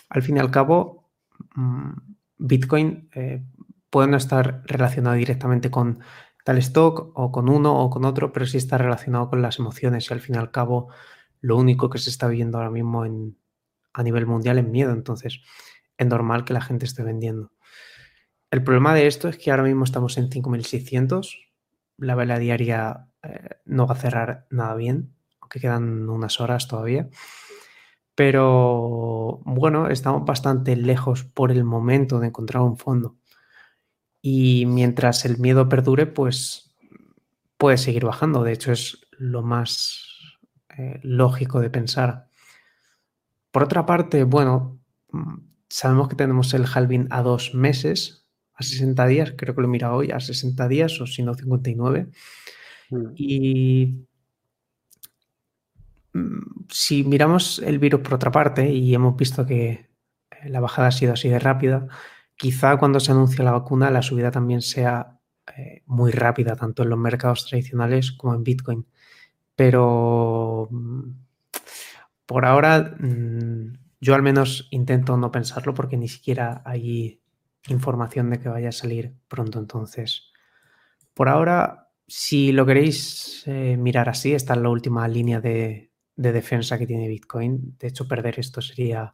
Al 0.10 0.22
fin 0.22 0.38
y 0.38 0.40
al 0.40 0.52
cabo, 0.52 1.10
mm, 1.56 1.91
Bitcoin 2.38 3.10
eh, 3.14 3.44
puede 3.90 4.10
no 4.10 4.18
estar 4.18 4.64
relacionado 4.66 5.16
directamente 5.16 5.72
con, 5.72 5.99
tal 6.45 6.59
stock 6.59 7.11
o 7.15 7.31
con 7.31 7.49
uno 7.49 7.81
o 7.84 7.89
con 7.89 8.05
otro, 8.05 8.31
pero 8.31 8.45
sí 8.45 8.57
está 8.57 8.77
relacionado 8.77 9.31
con 9.31 9.41
las 9.41 9.57
emociones 9.57 10.07
y 10.07 10.13
al 10.13 10.22
fin 10.22 10.35
y 10.35 10.38
al 10.38 10.51
cabo 10.51 10.89
lo 11.41 11.57
único 11.57 11.89
que 11.89 11.97
se 11.97 12.11
está 12.11 12.27
viendo 12.27 12.59
ahora 12.59 12.69
mismo 12.69 13.03
en, 13.03 13.35
a 13.93 14.03
nivel 14.03 14.27
mundial 14.27 14.59
es 14.59 14.67
miedo, 14.67 14.91
entonces 14.93 15.41
es 15.97 16.07
normal 16.07 16.45
que 16.45 16.53
la 16.53 16.61
gente 16.61 16.85
esté 16.85 17.01
vendiendo. 17.01 17.51
El 18.51 18.63
problema 18.63 18.93
de 18.93 19.07
esto 19.07 19.27
es 19.27 19.39
que 19.39 19.49
ahora 19.49 19.63
mismo 19.63 19.85
estamos 19.85 20.19
en 20.19 20.30
5600, 20.30 21.51
la 21.97 22.13
vela 22.13 22.38
diaria 22.38 23.07
eh, 23.23 23.49
no 23.65 23.88
va 23.88 23.95
a 23.95 23.99
cerrar 23.99 24.45
nada 24.51 24.76
bien, 24.76 25.15
aunque 25.41 25.59
quedan 25.59 26.07
unas 26.07 26.39
horas 26.39 26.67
todavía. 26.67 27.09
Pero 28.13 29.41
bueno, 29.45 29.89
estamos 29.89 30.26
bastante 30.26 30.76
lejos 30.76 31.23
por 31.23 31.51
el 31.51 31.63
momento 31.63 32.19
de 32.19 32.27
encontrar 32.27 32.61
un 32.61 32.77
fondo. 32.77 33.17
Y 34.27 34.65
mientras 34.65 35.23
el 35.26 35.38
miedo 35.38 35.69
perdure, 35.69 36.07
pues 36.07 36.76
puede 37.60 37.77
seguir 37.77 38.06
bajando. 38.06 38.43
De 38.43 38.53
hecho, 38.53 38.72
es 38.72 39.06
lo 39.11 39.43
más 39.43 40.03
eh, 40.76 40.99
lógico 41.03 41.60
de 41.60 41.69
pensar. 41.69 42.27
Por 43.52 43.61
otra 43.61 43.85
parte, 43.85 44.23
bueno, 44.23 44.80
mm, 45.11 45.35
sabemos 45.69 46.10
que 46.10 46.15
tenemos 46.15 46.52
el 46.56 46.65
halving 46.65 47.06
a 47.11 47.22
dos 47.22 47.53
meses, 47.53 48.26
a 48.56 48.64
60 48.64 49.06
días, 49.06 49.34
creo 49.38 49.53
que 49.53 49.61
lo 49.61 49.68
mira 49.68 49.93
hoy, 49.93 50.10
a 50.10 50.19
60 50.19 50.68
días 50.69 50.99
o 51.02 51.06
si 51.06 51.22
no 51.22 51.35
59. 51.35 52.07
Mm. 52.89 53.06
Y 53.15 54.07
mm, 56.14 56.65
si 56.72 57.03
miramos 57.03 57.60
el 57.60 57.77
virus 57.77 58.02
por 58.02 58.15
otra 58.15 58.31
parte 58.31 58.72
y 58.72 58.95
hemos 58.95 59.15
visto 59.15 59.45
que 59.45 59.88
la 60.45 60.61
bajada 60.61 60.88
ha 60.88 60.91
sido 60.91 61.14
así 61.14 61.30
de 61.30 61.38
rápida, 61.38 61.88
Quizá 62.38 62.78
cuando 62.78 62.99
se 62.99 63.12
anuncie 63.12 63.44
la 63.44 63.52
vacuna 63.52 63.90
la 63.90 64.02
subida 64.02 64.32
también 64.32 64.62
sea 64.62 65.20
eh, 65.56 65.84
muy 65.86 66.12
rápida, 66.12 66.56
tanto 66.56 66.84
en 66.84 66.90
los 66.90 66.99
mercados 66.99 67.45
tradicionales 67.48 68.12
como 68.12 68.36
en 68.36 68.44
Bitcoin. 68.44 68.88
Pero 69.56 70.68
mm, 70.72 71.12
por 72.26 72.45
ahora 72.45 72.95
mm, 72.99 73.74
yo 74.02 74.16
al 74.16 74.24
menos 74.24 74.68
intento 74.72 75.18
no 75.18 75.32
pensarlo 75.32 75.74
porque 75.74 75.98
ni 75.98 76.07
siquiera 76.07 76.62
hay 76.66 77.22
información 77.70 78.30
de 78.30 78.40
que 78.40 78.49
vaya 78.49 78.70
a 78.70 78.74
salir 78.74 79.14
pronto. 79.28 79.60
Entonces, 79.60 80.32
por 81.14 81.30
ahora, 81.30 81.90
si 82.07 82.52
lo 82.52 82.66
queréis 82.66 83.44
eh, 83.48 83.78
mirar 83.78 84.10
así, 84.10 84.34
esta 84.34 84.53
es 84.56 84.62
la 84.62 84.70
última 84.70 85.07
línea 85.07 85.40
de 85.41 85.91
defensa 86.16 86.78
que 86.78 86.88
tiene 86.88 87.07
Bitcoin. 87.07 87.78
De 87.80 87.88
hecho, 87.88 88.07
perder 88.07 88.40
esto 88.40 88.62
sería 88.62 89.14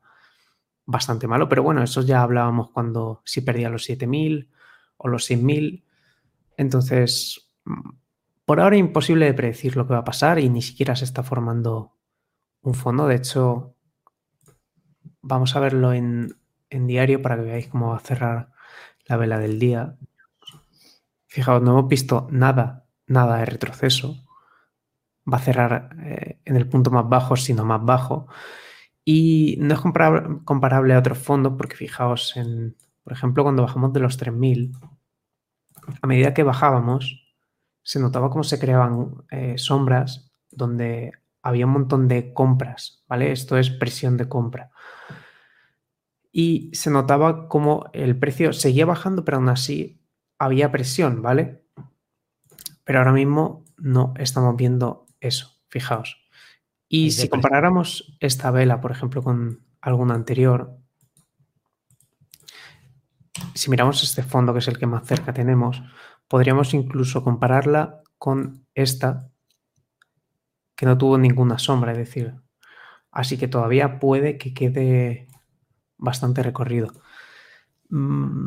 bastante 0.85 1.27
malo, 1.27 1.47
pero 1.47 1.63
bueno, 1.63 1.83
eso 1.83 2.01
ya 2.01 2.21
hablábamos 2.21 2.69
cuando 2.71 3.21
si 3.25 3.41
perdía 3.41 3.69
los 3.69 3.85
7000 3.85 4.49
o 4.97 5.07
los 5.07 5.25
6000. 5.25 5.85
Entonces, 6.57 7.51
mm, 7.65 7.89
por 8.45 8.59
ahora 8.59 8.77
imposible 8.77 9.25
de 9.25 9.33
predecir 9.33 9.75
lo 9.75 9.87
que 9.87 9.93
va 9.93 9.99
a 9.99 10.03
pasar 10.03 10.39
y 10.39 10.49
ni 10.49 10.61
siquiera 10.61 10.95
se 10.95 11.05
está 11.05 11.23
formando 11.23 11.97
un 12.61 12.73
fondo. 12.73 13.07
De 13.07 13.15
hecho, 13.15 13.75
vamos 15.21 15.55
a 15.55 15.59
verlo 15.59 15.93
en, 15.93 16.35
diario 16.69 17.21
para 17.21 17.35
que 17.35 17.43
veáis 17.43 17.67
cómo 17.67 17.89
va 17.89 17.97
a 17.97 17.99
cerrar 17.99 18.51
la 19.05 19.17
vela 19.17 19.39
del 19.39 19.59
día. 19.59 19.95
Fijaos, 21.27 21.61
no 21.61 21.71
hemos 21.71 21.87
visto 21.87 22.27
nada, 22.31 22.85
nada 23.07 23.37
de 23.37 23.45
retroceso. 23.45 24.17
Va 25.31 25.37
a 25.37 25.41
cerrar 25.41 25.95
eh, 25.99 26.39
en 26.45 26.55
el 26.55 26.67
punto 26.67 26.91
más 26.91 27.07
bajo, 27.07 27.35
sino 27.35 27.63
más 27.63 27.83
bajo. 27.83 28.27
Y 29.03 29.57
no 29.60 29.73
es 29.73 29.80
comparable, 29.80 30.94
a 30.94 30.99
otros 30.99 31.18
fondos 31.18 31.53
porque 31.57 31.76
fijaos, 31.76 32.38
en, 32.38 32.76
por 33.03 33.14
ejemplo, 33.14 33.44
cuando 33.44 33.64
bajamos 33.64 33.94
de 33.94 33.99
los 33.99 34.19
3.000, 34.19 34.72
a 36.02 36.07
medida 36.07 36.34
que 36.34 36.44
bajábamos, 36.44 37.36
se 37.84 37.99
notaba 37.99 38.30
cómo 38.30 38.44
se 38.44 38.60
creaban 38.60 39.23
eh, 39.32 39.57
sombras 39.57 40.32
donde 40.52 41.14
había 41.41 41.65
un 41.65 41.73
montón 41.73 42.07
de 42.07 42.34
compras, 42.34 43.03
¿vale? 43.07 43.32
Esto 43.32 43.57
es 43.57 43.72
presión 43.72 44.18
de 44.18 44.30
compra. 44.30 44.72
Y 46.32 46.69
se 46.73 46.91
notaba 46.91 47.48
como 47.48 47.90
el 47.94 48.18
precio 48.18 48.53
seguía 48.53 48.86
bajando, 48.86 49.26
pero 49.26 49.38
aún 49.38 49.49
así 49.49 50.02
había 50.38 50.72
presión, 50.72 51.22
¿vale? 51.22 51.65
Pero 52.84 52.99
ahora 52.99 53.11
mismo 53.11 53.65
no 53.78 54.14
estamos 54.18 54.56
viendo 54.56 55.07
eso, 55.19 55.52
fijaos. 55.69 56.20
Y 56.93 57.11
si 57.11 57.30
comparáramos 57.30 58.18
esta 58.19 58.51
vela, 58.51 58.81
por 58.81 58.91
ejemplo, 58.91 59.23
con 59.23 59.63
alguna 59.80 60.13
anterior, 60.13 60.77
si 63.53 63.69
miramos 63.69 64.03
este 64.03 64.23
fondo, 64.23 64.51
que 64.51 64.59
es 64.59 64.68
el 64.68 64.77
que 64.77 64.88
más 64.88 65.07
cerca 65.07 65.34
tenemos, 65.34 65.81
podríamos 66.27 66.73
incluso 66.73 67.23
compararla 67.23 68.01
con 68.18 68.68
esta, 68.76 69.31
que 70.76 70.85
no 70.85 70.97
tuvo 70.97 71.18
ninguna 71.18 71.59
sombra, 71.59 71.93
es 71.93 71.97
decir, 71.97 72.35
así 73.09 73.38
que 73.38 73.47
todavía 73.47 73.97
puede 73.97 74.38
que 74.38 74.53
quede 74.53 75.30
bastante 75.97 76.43
recorrido. 76.43 76.91
Mm, 77.88 78.43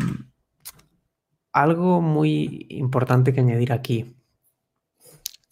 algo 1.50 2.02
muy 2.02 2.66
importante 2.68 3.32
que 3.32 3.40
añadir 3.40 3.72
aquí. 3.72 4.14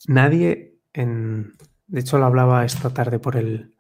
Nadie 0.07 0.79
en, 0.93 1.55
de 1.93 2.01
hecho, 2.01 2.17
lo 2.17 2.25
hablaba 2.25 2.65
esta 2.65 2.95
tarde 2.95 3.19
por 3.19 3.37
el, 3.37 3.77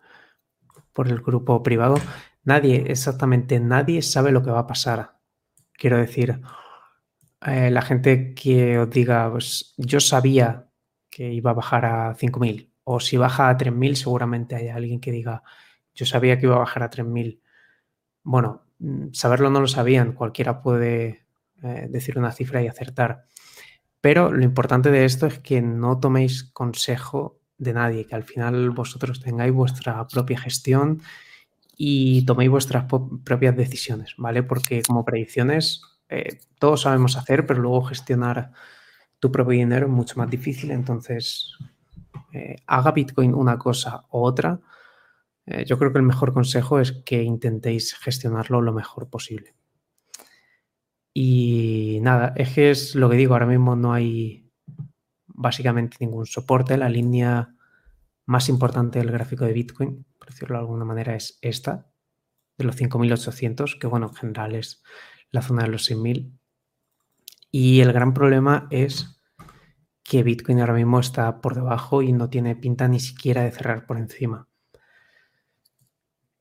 por 0.92 1.08
el 1.08 1.22
grupo 1.22 1.62
privado. 1.62 1.96
Nadie, 2.44 2.84
exactamente 2.88 3.58
nadie 3.58 4.02
sabe 4.02 4.32
lo 4.32 4.42
que 4.42 4.50
va 4.50 4.60
a 4.60 4.66
pasar. 4.66 5.16
Quiero 5.72 5.96
decir, 5.96 6.42
eh, 7.46 7.70
la 7.70 7.80
gente 7.80 8.34
que 8.34 8.78
os 8.78 8.90
diga, 8.90 9.30
pues 9.30 9.72
yo 9.78 9.98
sabía 9.98 10.68
que 11.08 11.32
iba 11.32 11.52
a 11.52 11.54
bajar 11.54 11.86
a 11.86 12.14
5.000 12.14 12.70
o 12.84 13.00
si 13.00 13.16
baja 13.16 13.48
a 13.48 13.56
3.000 13.56 13.94
seguramente 13.94 14.56
hay 14.56 14.68
alguien 14.68 15.00
que 15.00 15.10
diga, 15.10 15.42
yo 15.94 16.04
sabía 16.04 16.38
que 16.38 16.44
iba 16.46 16.56
a 16.56 16.60
bajar 16.60 16.82
a 16.82 16.90
3.000. 16.90 17.40
Bueno, 18.24 18.66
mm, 18.78 19.12
saberlo 19.12 19.48
no 19.48 19.60
lo 19.60 19.68
sabían, 19.68 20.12
cualquiera 20.12 20.60
puede 20.60 21.24
eh, 21.62 21.86
decir 21.88 22.18
una 22.18 22.32
cifra 22.32 22.62
y 22.62 22.68
acertar. 22.68 23.24
Pero 24.02 24.30
lo 24.30 24.44
importante 24.44 24.90
de 24.90 25.06
esto 25.06 25.26
es 25.26 25.38
que 25.38 25.62
no 25.62 25.98
toméis 25.98 26.44
consejo 26.44 27.41
de 27.62 27.72
nadie, 27.72 28.06
que 28.06 28.14
al 28.14 28.24
final 28.24 28.70
vosotros 28.70 29.20
tengáis 29.20 29.52
vuestra 29.52 30.06
propia 30.08 30.38
gestión 30.38 31.00
y 31.76 32.24
toméis 32.26 32.50
vuestras 32.50 32.84
propias 33.24 33.56
decisiones, 33.56 34.14
¿vale? 34.16 34.42
Porque 34.42 34.82
como 34.82 35.04
predicciones 35.04 35.82
eh, 36.08 36.38
todos 36.58 36.82
sabemos 36.82 37.16
hacer, 37.16 37.46
pero 37.46 37.60
luego 37.60 37.82
gestionar 37.82 38.52
tu 39.18 39.32
propio 39.32 39.58
dinero 39.58 39.86
es 39.86 39.92
mucho 39.92 40.18
más 40.18 40.28
difícil, 40.28 40.70
entonces 40.70 41.56
eh, 42.32 42.56
haga 42.66 42.92
Bitcoin 42.92 43.34
una 43.34 43.58
cosa 43.58 44.04
u 44.10 44.18
otra. 44.18 44.60
Eh, 45.46 45.64
yo 45.64 45.78
creo 45.78 45.92
que 45.92 45.98
el 45.98 46.04
mejor 46.04 46.32
consejo 46.32 46.80
es 46.80 46.92
que 46.92 47.22
intentéis 47.22 47.94
gestionarlo 47.94 48.60
lo 48.60 48.72
mejor 48.72 49.08
posible. 49.08 49.54
Y 51.14 51.98
nada, 52.02 52.32
es 52.36 52.50
que 52.54 52.70
es 52.70 52.94
lo 52.94 53.08
que 53.10 53.16
digo, 53.16 53.34
ahora 53.34 53.46
mismo 53.46 53.76
no 53.76 53.92
hay 53.92 54.41
básicamente 55.34 55.96
ningún 56.00 56.26
soporte. 56.26 56.76
La 56.76 56.88
línea 56.88 57.54
más 58.26 58.48
importante 58.48 58.98
del 58.98 59.10
gráfico 59.10 59.44
de 59.44 59.52
Bitcoin, 59.52 60.06
por 60.18 60.28
decirlo 60.28 60.56
de 60.56 60.60
alguna 60.60 60.84
manera, 60.84 61.14
es 61.14 61.38
esta, 61.42 61.90
de 62.58 62.64
los 62.64 62.76
5.800, 62.76 63.78
que 63.78 63.86
bueno, 63.86 64.08
en 64.08 64.14
general 64.14 64.54
es 64.54 64.82
la 65.30 65.42
zona 65.42 65.64
de 65.64 65.68
los 65.68 65.90
6.000. 65.90 66.32
Y 67.50 67.80
el 67.80 67.92
gran 67.92 68.14
problema 68.14 68.66
es 68.70 69.20
que 70.02 70.22
Bitcoin 70.22 70.60
ahora 70.60 70.74
mismo 70.74 71.00
está 71.00 71.40
por 71.40 71.54
debajo 71.54 72.02
y 72.02 72.12
no 72.12 72.28
tiene 72.28 72.56
pinta 72.56 72.88
ni 72.88 73.00
siquiera 73.00 73.42
de 73.42 73.52
cerrar 73.52 73.86
por 73.86 73.98
encima. 73.98 74.48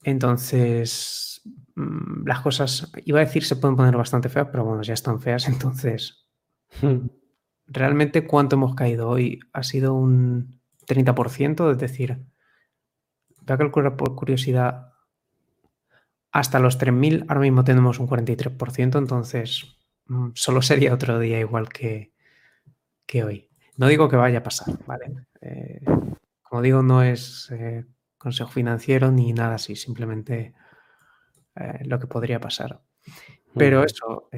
Entonces, 0.04 1.42
mm, 1.76 2.26
las 2.26 2.42
cosas, 2.42 2.92
iba 3.06 3.20
a 3.20 3.26
decir, 3.26 3.44
se 3.44 3.56
pueden 3.56 3.76
poner 3.76 3.96
bastante 3.96 4.30
feas, 4.30 4.48
pero 4.52 4.66
bueno, 4.66 4.82
ya 4.82 4.94
están 4.94 5.20
feas, 5.22 5.48
entonces... 5.48 6.26
Realmente 7.74 8.28
cuánto 8.28 8.58
hemos 8.58 8.76
caído 8.76 9.08
hoy. 9.08 9.40
Ha 9.54 9.64
sido 9.64 9.94
un 9.94 10.60
30%, 10.88 11.72
es 11.72 11.78
decir, 11.78 12.18
voy 13.42 13.54
a 13.54 13.58
calcular 13.58 13.96
por 13.96 14.16
curiosidad. 14.16 14.94
Hasta 16.32 16.60
los 16.60 16.78
3.000 16.78 17.26
ahora 17.28 17.42
mismo 17.42 17.64
tenemos 17.64 18.00
un 18.00 18.08
43%, 18.08 18.98
entonces 18.98 19.78
mm, 20.08 20.30
solo 20.34 20.62
sería 20.62 20.94
otro 20.94 21.20
día 21.20 21.40
igual 21.40 21.70
que, 21.70 22.12
que 23.06 23.24
hoy. 23.24 23.50
No 23.78 23.88
digo 23.88 24.10
que 24.10 24.18
vaya 24.18 24.40
a 24.40 24.44
pasar, 24.44 24.78
¿vale? 24.86 25.26
Eh, 25.42 25.82
como 26.42 26.62
digo, 26.62 26.84
no 26.84 27.04
es 27.04 27.50
eh, 27.52 27.86
consejo 28.18 28.52
financiero 28.52 29.12
ni 29.12 29.32
nada 29.32 29.56
así, 29.56 29.76
simplemente 29.76 30.54
eh, 31.56 31.80
lo 31.86 32.00
que 32.00 32.08
podría 32.08 32.40
pasar. 32.40 32.82
Pero 33.56 33.84
eso, 33.84 34.30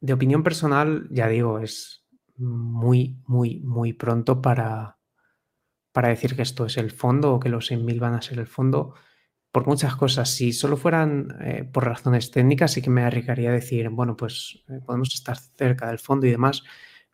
de 0.00 0.12
opinión 0.12 0.42
personal, 0.42 1.08
ya 1.10 1.28
digo, 1.28 1.58
es 1.58 2.04
muy, 2.36 3.18
muy, 3.26 3.60
muy 3.60 3.92
pronto 3.92 4.42
para, 4.42 4.98
para 5.92 6.08
decir 6.08 6.36
que 6.36 6.42
esto 6.42 6.66
es 6.66 6.76
el 6.76 6.90
fondo 6.90 7.34
o 7.34 7.40
que 7.40 7.48
los 7.48 7.70
100.000 7.70 7.98
van 8.00 8.14
a 8.14 8.22
ser 8.22 8.38
el 8.38 8.46
fondo. 8.46 8.94
por 9.52 9.66
muchas 9.66 9.96
cosas. 9.96 10.28
Si 10.30 10.52
solo 10.52 10.76
fueran 10.76 11.36
eh, 11.40 11.64
por 11.64 11.84
razones 11.86 12.30
técnicas, 12.30 12.72
sí 12.72 12.82
que 12.82 12.90
me 12.90 13.02
arriesgaría 13.04 13.50
a 13.50 13.54
decir, 13.54 13.88
bueno, 13.88 14.16
pues 14.16 14.62
eh, 14.68 14.80
podemos 14.84 15.14
estar 15.14 15.38
cerca 15.38 15.88
del 15.88 15.98
fondo 15.98 16.26
y 16.26 16.30
demás, 16.30 16.62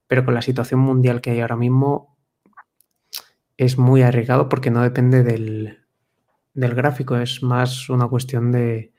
pero 0.09 0.24
con 0.24 0.34
la 0.34 0.42
situación 0.42 0.80
mundial 0.80 1.20
que 1.20 1.30
hay 1.30 1.40
ahora 1.40 1.56
mismo 1.56 2.18
es 3.56 3.78
muy 3.78 4.02
arriesgado 4.02 4.48
porque 4.48 4.70
no 4.72 4.82
depende 4.82 5.22
del, 5.22 5.78
del 6.54 6.74
gráfico, 6.74 7.16
es 7.16 7.42
más 7.42 7.88
una 7.88 8.09
cuestión 8.09 8.50
de 8.50 8.92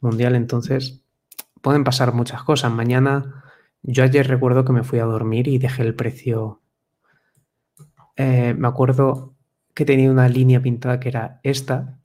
mundial. 0.00 0.36
Entonces, 0.36 1.05
pueden 1.66 1.82
pasar 1.82 2.14
muchas 2.14 2.44
cosas. 2.44 2.70
Mañana, 2.70 3.42
yo 3.82 4.04
ayer 4.04 4.28
recuerdo 4.28 4.64
que 4.64 4.72
me 4.72 4.84
fui 4.84 5.00
a 5.00 5.04
dormir 5.04 5.48
y 5.48 5.58
dejé 5.58 5.82
el 5.82 5.96
precio. 5.96 6.62
Eh, 8.14 8.54
me 8.56 8.68
acuerdo 8.68 9.34
que 9.74 9.84
tenía 9.84 10.08
una 10.08 10.28
línea 10.28 10.62
pintada 10.62 11.00
que 11.00 11.08
era 11.08 11.40
esta. 11.42 11.98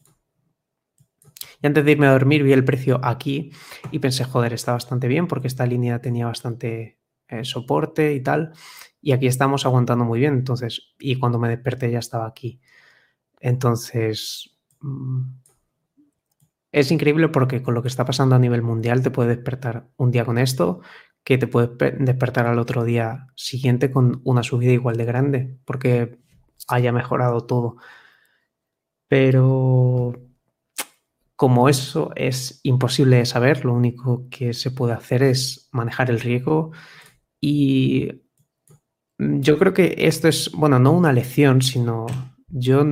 Y 1.61 1.67
antes 1.67 1.85
de 1.85 1.91
irme 1.91 2.07
a 2.07 2.13
dormir 2.13 2.41
vi 2.41 2.53
el 2.53 2.65
precio 2.65 2.99
aquí 3.03 3.51
y 3.91 3.99
pensé, 3.99 4.23
joder, 4.23 4.51
está 4.53 4.71
bastante 4.71 5.07
bien 5.07 5.27
porque 5.27 5.45
esta 5.45 5.67
línea 5.67 6.01
tenía 6.01 6.25
bastante 6.25 6.97
eh, 7.27 7.45
soporte 7.45 8.15
y 8.15 8.19
tal. 8.19 8.53
Y 8.99 9.11
aquí 9.11 9.27
estamos 9.27 9.67
aguantando 9.67 10.05
muy 10.05 10.19
bien. 10.19 10.33
Entonces, 10.33 10.95
y 10.97 11.19
cuando 11.19 11.37
me 11.37 11.49
desperté 11.49 11.91
ya 11.91 11.99
estaba 11.99 12.25
aquí. 12.25 12.59
Entonces, 13.39 14.57
mm, 14.79 15.21
es 16.71 16.91
increíble 16.91 17.29
porque 17.29 17.61
con 17.61 17.73
lo 17.73 17.81
que 17.81 17.87
está 17.87 18.05
pasando 18.05 18.35
a 18.35 18.39
nivel 18.39 18.61
mundial 18.61 19.03
te 19.03 19.11
puede 19.11 19.35
despertar 19.35 19.87
un 19.97 20.11
día 20.11 20.25
con 20.25 20.37
esto, 20.37 20.81
que 21.23 21.37
te 21.37 21.47
puede 21.47 21.69
despertar 21.99 22.47
al 22.47 22.59
otro 22.59 22.83
día 22.83 23.27
siguiente 23.35 23.91
con 23.91 24.21
una 24.23 24.43
subida 24.43 24.71
igual 24.71 24.97
de 24.97 25.05
grande, 25.05 25.57
porque 25.65 26.19
haya 26.67 26.91
mejorado 26.91 27.45
todo. 27.45 27.77
Pero 29.07 30.13
como 31.35 31.69
eso 31.69 32.11
es 32.15 32.59
imposible 32.63 33.17
de 33.17 33.25
saber, 33.25 33.65
lo 33.65 33.73
único 33.73 34.27
que 34.29 34.53
se 34.53 34.71
puede 34.71 34.93
hacer 34.93 35.23
es 35.23 35.69
manejar 35.71 36.09
el 36.09 36.19
riesgo 36.19 36.71
y 37.41 38.21
yo 39.17 39.57
creo 39.59 39.73
que 39.73 39.95
esto 39.97 40.27
es, 40.27 40.51
bueno, 40.51 40.79
no 40.79 40.91
una 40.91 41.13
lección, 41.13 41.61
sino 41.61 42.05
yo, 42.47 42.83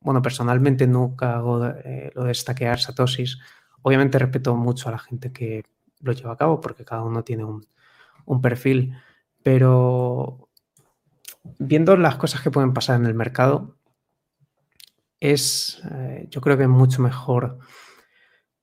bueno, 0.00 0.22
personalmente 0.22 0.86
nunca 0.86 1.36
hago 1.36 1.66
eh, 1.66 2.10
lo 2.14 2.24
de 2.24 2.34
stackear 2.34 2.80
satosis. 2.80 3.38
Obviamente 3.82 4.18
respeto 4.18 4.56
mucho 4.56 4.88
a 4.88 4.92
la 4.92 4.98
gente 4.98 5.32
que 5.32 5.64
lo 6.00 6.12
lleva 6.12 6.32
a 6.32 6.36
cabo 6.36 6.60
porque 6.60 6.84
cada 6.84 7.02
uno 7.02 7.22
tiene 7.22 7.44
un, 7.44 7.66
un 8.24 8.40
perfil, 8.40 8.94
pero 9.42 10.48
viendo 11.58 11.96
las 11.96 12.16
cosas 12.16 12.40
que 12.40 12.50
pueden 12.50 12.72
pasar 12.72 13.00
en 13.00 13.06
el 13.06 13.14
mercado, 13.14 13.76
es, 15.20 15.82
eh, 15.90 16.26
yo 16.30 16.40
creo 16.40 16.56
que 16.56 16.64
es 16.64 16.68
mucho 16.68 17.02
mejor, 17.02 17.58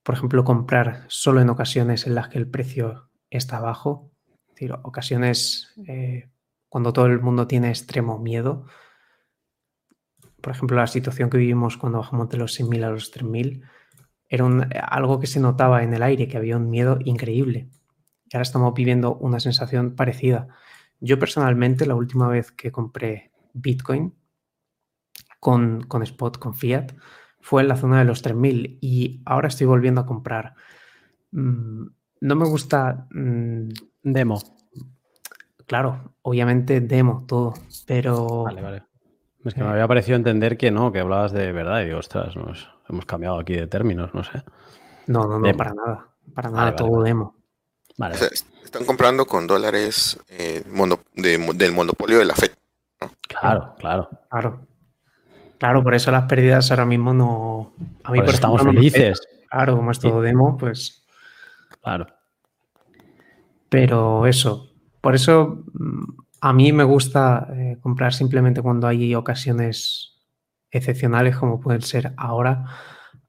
por 0.02 0.14
ejemplo, 0.14 0.44
comprar 0.44 1.04
solo 1.08 1.40
en 1.40 1.50
ocasiones 1.50 2.06
en 2.06 2.14
las 2.14 2.28
que 2.28 2.38
el 2.38 2.48
precio 2.48 3.10
está 3.30 3.60
bajo, 3.60 4.10
es 4.48 4.54
decir, 4.54 4.72
ocasiones 4.82 5.72
eh, 5.86 6.28
cuando 6.68 6.92
todo 6.92 7.06
el 7.06 7.20
mundo 7.20 7.46
tiene 7.46 7.68
extremo 7.68 8.18
miedo. 8.18 8.66
Por 10.40 10.52
ejemplo, 10.52 10.76
la 10.76 10.86
situación 10.86 11.30
que 11.30 11.38
vivimos 11.38 11.76
cuando 11.76 11.98
bajamos 11.98 12.28
de 12.28 12.38
los 12.38 12.58
6.000 12.58 12.84
a 12.84 12.90
los 12.90 13.12
3.000 13.12 13.62
era 14.28 14.46
algo 14.86 15.18
que 15.20 15.26
se 15.26 15.40
notaba 15.40 15.82
en 15.82 15.94
el 15.94 16.02
aire, 16.02 16.28
que 16.28 16.36
había 16.36 16.56
un 16.56 16.70
miedo 16.70 16.98
increíble. 17.04 17.70
Y 18.26 18.36
ahora 18.36 18.42
estamos 18.42 18.74
viviendo 18.74 19.16
una 19.16 19.40
sensación 19.40 19.94
parecida. 19.94 20.48
Yo 21.00 21.18
personalmente, 21.18 21.86
la 21.86 21.94
última 21.94 22.28
vez 22.28 22.52
que 22.52 22.70
compré 22.70 23.32
Bitcoin 23.54 24.14
con, 25.40 25.82
con 25.82 26.02
Spot, 26.02 26.38
con 26.38 26.54
Fiat, 26.54 26.92
fue 27.40 27.62
en 27.62 27.68
la 27.68 27.76
zona 27.76 27.98
de 27.98 28.04
los 28.04 28.22
3.000 28.22 28.78
y 28.80 29.22
ahora 29.24 29.48
estoy 29.48 29.66
volviendo 29.66 30.02
a 30.02 30.06
comprar. 30.06 30.54
Mm, 31.32 31.86
no 32.20 32.36
me 32.36 32.46
gusta... 32.46 33.06
Mm, 33.10 33.68
demo. 34.02 34.40
Claro, 35.66 36.14
obviamente 36.22 36.80
demo 36.80 37.24
todo, 37.26 37.54
pero... 37.86 38.44
Vale, 38.44 38.62
vale. 38.62 38.82
Es 39.44 39.54
que 39.54 39.62
me 39.62 39.70
había 39.70 39.86
parecido 39.88 40.16
entender 40.16 40.56
que 40.56 40.70
no, 40.70 40.92
que 40.92 41.00
hablabas 41.00 41.32
de 41.32 41.52
verdad 41.52 41.82
y 41.82 41.86
digo, 41.86 41.98
ostras, 41.98 42.36
nos 42.36 42.68
hemos 42.88 43.06
cambiado 43.06 43.38
aquí 43.38 43.54
de 43.54 43.66
términos, 43.66 44.12
no 44.12 44.24
sé. 44.24 44.42
No, 45.06 45.26
no, 45.26 45.38
no, 45.38 45.56
para 45.56 45.72
nada. 45.72 46.08
Para 46.34 46.50
nada, 46.50 46.76
todo 46.76 47.02
demo. 47.02 47.36
Vale. 47.96 48.16
están 48.62 48.84
comprando 48.84 49.26
con 49.26 49.46
dólares 49.46 50.18
eh, 50.28 50.62
del 51.14 51.72
monopolio 51.72 52.18
de 52.18 52.24
la 52.24 52.34
FED. 52.34 52.52
Claro, 53.26 53.74
claro. 53.78 54.08
Claro. 54.30 54.60
Claro, 55.58 55.82
por 55.82 55.94
eso 55.94 56.10
las 56.12 56.24
pérdidas 56.24 56.70
ahora 56.70 56.84
mismo 56.84 57.12
no. 57.12 57.72
A 58.04 58.12
mí 58.12 58.20
por 58.20 58.30
estamos 58.30 58.62
felices. 58.62 59.20
Claro, 59.50 59.76
como 59.76 59.90
es 59.90 59.98
todo 59.98 60.22
demo, 60.22 60.56
pues. 60.56 61.04
Claro. 61.82 62.06
Pero 63.68 64.26
eso. 64.26 64.70
Por 65.00 65.14
eso 65.14 65.64
mm, 65.72 66.04
a 66.40 66.52
mí 66.52 66.72
me 66.72 66.84
gusta 66.84 67.48
eh, 67.52 67.78
comprar 67.80 68.14
simplemente 68.14 68.62
cuando 68.62 68.86
hay 68.86 69.14
ocasiones 69.14 70.16
excepcionales, 70.70 71.36
como 71.36 71.60
pueden 71.60 71.82
ser 71.82 72.12
ahora, 72.16 72.66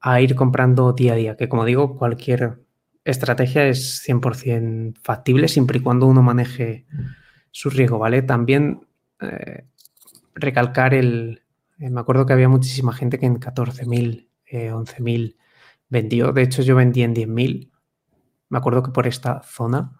a 0.00 0.20
ir 0.20 0.34
comprando 0.34 0.92
día 0.92 1.12
a 1.14 1.16
día. 1.16 1.36
Que 1.36 1.48
como 1.48 1.64
digo, 1.64 1.96
cualquier 1.96 2.60
estrategia 3.04 3.66
es 3.66 4.02
100% 4.06 4.98
factible 5.02 5.48
siempre 5.48 5.78
y 5.78 5.82
cuando 5.82 6.06
uno 6.06 6.22
maneje 6.22 6.86
su 7.50 7.70
riesgo, 7.70 7.98
¿vale? 7.98 8.22
También 8.22 8.86
eh, 9.20 9.64
recalcar 10.34 10.94
el... 10.94 11.42
Eh, 11.78 11.90
me 11.90 12.00
acuerdo 12.00 12.26
que 12.26 12.32
había 12.32 12.48
muchísima 12.48 12.92
gente 12.92 13.18
que 13.18 13.26
en 13.26 13.40
14.000, 13.40 14.28
11.000 14.50 15.36
vendió. 15.88 16.32
De 16.32 16.42
hecho, 16.42 16.62
yo 16.62 16.76
vendí 16.76 17.02
en 17.02 17.14
10.000. 17.14 17.70
Me 18.48 18.58
acuerdo 18.58 18.82
que 18.82 18.90
por 18.90 19.06
esta 19.06 19.42
zona. 19.42 19.99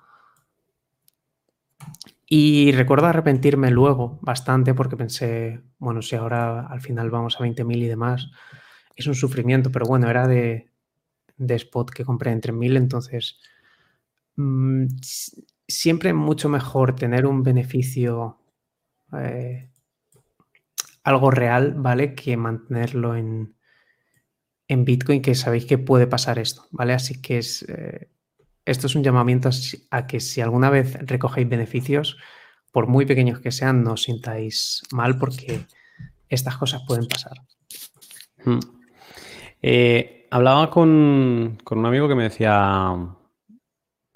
Y 2.32 2.70
recuerdo 2.70 3.08
arrepentirme 3.08 3.72
luego 3.72 4.20
bastante 4.22 4.72
porque 4.72 4.96
pensé, 4.96 5.62
bueno, 5.80 6.00
si 6.00 6.14
ahora 6.14 6.64
al 6.68 6.80
final 6.80 7.10
vamos 7.10 7.34
a 7.34 7.42
20.000 7.42 7.82
y 7.82 7.88
demás, 7.88 8.30
es 8.94 9.08
un 9.08 9.16
sufrimiento, 9.16 9.72
pero 9.72 9.84
bueno, 9.86 10.08
era 10.08 10.28
de, 10.28 10.70
de 11.36 11.54
spot 11.56 11.90
que 11.90 12.04
compré 12.04 12.30
en 12.30 12.40
3.000, 12.40 12.76
entonces 12.76 13.40
mm, 14.36 14.86
siempre 15.66 16.12
mucho 16.12 16.48
mejor 16.48 16.94
tener 16.94 17.26
un 17.26 17.42
beneficio 17.42 18.38
eh, 19.12 19.68
algo 21.02 21.32
real, 21.32 21.74
¿vale? 21.74 22.14
Que 22.14 22.36
mantenerlo 22.36 23.16
en, 23.16 23.56
en 24.68 24.84
Bitcoin, 24.84 25.20
que 25.20 25.34
sabéis 25.34 25.66
que 25.66 25.78
puede 25.78 26.06
pasar 26.06 26.38
esto, 26.38 26.68
¿vale? 26.70 26.92
Así 26.92 27.20
que 27.20 27.38
es, 27.38 27.62
eh, 27.68 28.08
esto 28.70 28.86
es 28.86 28.94
un 28.94 29.02
llamamiento 29.02 29.50
a 29.90 30.06
que 30.06 30.20
si 30.20 30.40
alguna 30.40 30.70
vez 30.70 30.96
recogéis 31.00 31.48
beneficios, 31.48 32.16
por 32.72 32.86
muy 32.86 33.04
pequeños 33.04 33.40
que 33.40 33.50
sean, 33.50 33.82
no 33.82 33.94
os 33.94 34.04
sintáis 34.04 34.82
mal 34.92 35.18
porque 35.18 35.66
estas 36.28 36.56
cosas 36.56 36.82
pueden 36.86 37.08
pasar. 37.08 37.32
Hmm. 38.44 38.60
Eh, 39.60 40.28
hablaba 40.30 40.70
con, 40.70 41.58
un 41.68 41.86
amigo 41.86 42.06
que 42.06 42.14
me 42.14 42.22
decía, 42.22 42.94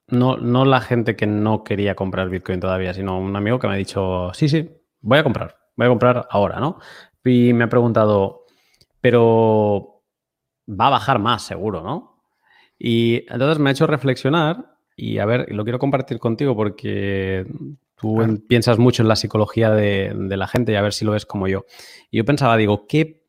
no, 0.08 0.36
no 0.36 0.64
la 0.64 0.80
gente 0.80 1.16
que 1.16 1.26
no 1.26 1.64
quería 1.64 1.96
comprar 1.96 2.28
Bitcoin 2.28 2.60
todavía, 2.60 2.94
sino 2.94 3.18
un 3.18 3.34
amigo 3.34 3.58
que 3.58 3.66
me 3.66 3.74
ha 3.74 3.76
dicho, 3.76 4.32
sí, 4.34 4.48
sí, 4.48 4.70
voy 5.00 5.18
a 5.18 5.24
comprar, 5.24 5.56
voy 5.76 5.86
a 5.86 5.90
comprar 5.90 6.28
ahora, 6.30 6.60
¿no? 6.60 6.78
Y 7.24 7.52
me 7.52 7.64
ha 7.64 7.68
preguntado, 7.68 8.44
pero 9.00 10.04
va 10.68 10.86
a 10.86 10.90
bajar 10.90 11.18
más 11.18 11.42
seguro, 11.42 11.82
¿no? 11.82 12.13
Y 12.86 13.24
entonces 13.32 13.58
me 13.58 13.70
ha 13.70 13.72
hecho 13.72 13.86
reflexionar 13.86 14.76
y 14.94 15.16
a 15.16 15.24
ver, 15.24 15.50
lo 15.50 15.64
quiero 15.64 15.78
compartir 15.78 16.18
contigo 16.18 16.54
porque 16.54 17.46
tú 17.96 18.44
piensas 18.46 18.76
mucho 18.76 19.00
en 19.00 19.08
la 19.08 19.16
psicología 19.16 19.70
de, 19.70 20.12
de, 20.14 20.36
la 20.36 20.46
gente 20.46 20.72
y 20.72 20.74
a 20.74 20.82
ver 20.82 20.92
si 20.92 21.06
lo 21.06 21.12
ves 21.12 21.24
como 21.24 21.48
yo. 21.48 21.64
Y 22.10 22.18
yo 22.18 22.26
pensaba, 22.26 22.58
digo, 22.58 22.86
¿qué 22.86 23.24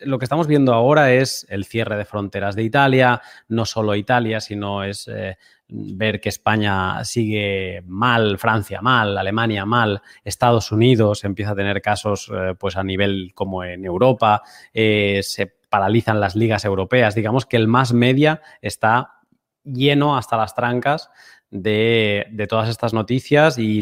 lo 0.00 0.18
que 0.18 0.24
estamos 0.24 0.46
viendo 0.46 0.72
ahora 0.72 1.12
es 1.12 1.46
el 1.48 1.64
cierre 1.64 1.96
de 1.96 2.04
fronteras 2.04 2.56
de 2.56 2.62
Italia, 2.62 3.20
no 3.48 3.64
solo 3.64 3.94
Italia, 3.94 4.40
sino 4.40 4.82
es 4.82 5.08
eh, 5.08 5.36
ver 5.68 6.20
que 6.20 6.28
España 6.28 7.04
sigue 7.04 7.82
mal, 7.86 8.38
Francia 8.38 8.80
mal, 8.80 9.16
Alemania 9.18 9.66
mal, 9.66 10.00
Estados 10.24 10.72
Unidos 10.72 11.24
empieza 11.24 11.52
a 11.52 11.56
tener 11.56 11.82
casos 11.82 12.30
eh, 12.34 12.54
pues 12.58 12.76
a 12.76 12.84
nivel 12.84 13.32
como 13.34 13.64
en 13.64 13.84
Europa, 13.84 14.42
eh, 14.72 15.20
se 15.22 15.57
paralizan 15.68 16.20
las 16.20 16.36
ligas 16.36 16.64
europeas, 16.64 17.14
digamos 17.14 17.46
que 17.46 17.56
el 17.56 17.68
más 17.68 17.92
media 17.92 18.42
está 18.62 19.18
lleno 19.64 20.16
hasta 20.16 20.36
las 20.36 20.54
trancas 20.54 21.10
de, 21.50 22.46
todas 22.48 22.68
estas 22.68 22.92
noticias 22.92 23.58
y 23.58 23.80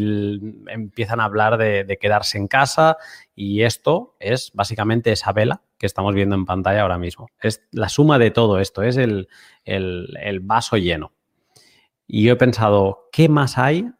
empiezan 0.69 1.21
a 1.21 1.25
hablar 1.25 1.59
de, 1.59 1.99
quedarse 2.01 2.39
en 2.39 2.49
casa 2.49 2.97
y 3.35 3.63
esto 3.63 4.17
es 4.21 4.53
básicamente 4.55 5.13
esa 5.13 5.33
vela 5.33 5.63
que 5.79 5.87
estamos 5.87 6.15
viendo 6.15 6.35
en 6.35 6.47
pantalla 6.47 6.83
ahora 6.83 6.99
mismo. 6.99 7.29
Es 7.41 7.63
la 7.71 7.89
suma 7.89 8.19
de 8.19 8.31
todo 8.31 8.61
esto, 8.61 8.83
es 8.83 8.97
el, 8.97 9.29
vaso 10.43 10.77
lleno. 10.77 11.13
Y 12.07 12.25
yo 12.25 12.33
he 12.33 12.37
pensado, 12.37 13.09
¿qué 13.13 13.29
más 13.29 13.59
hay 13.59 13.91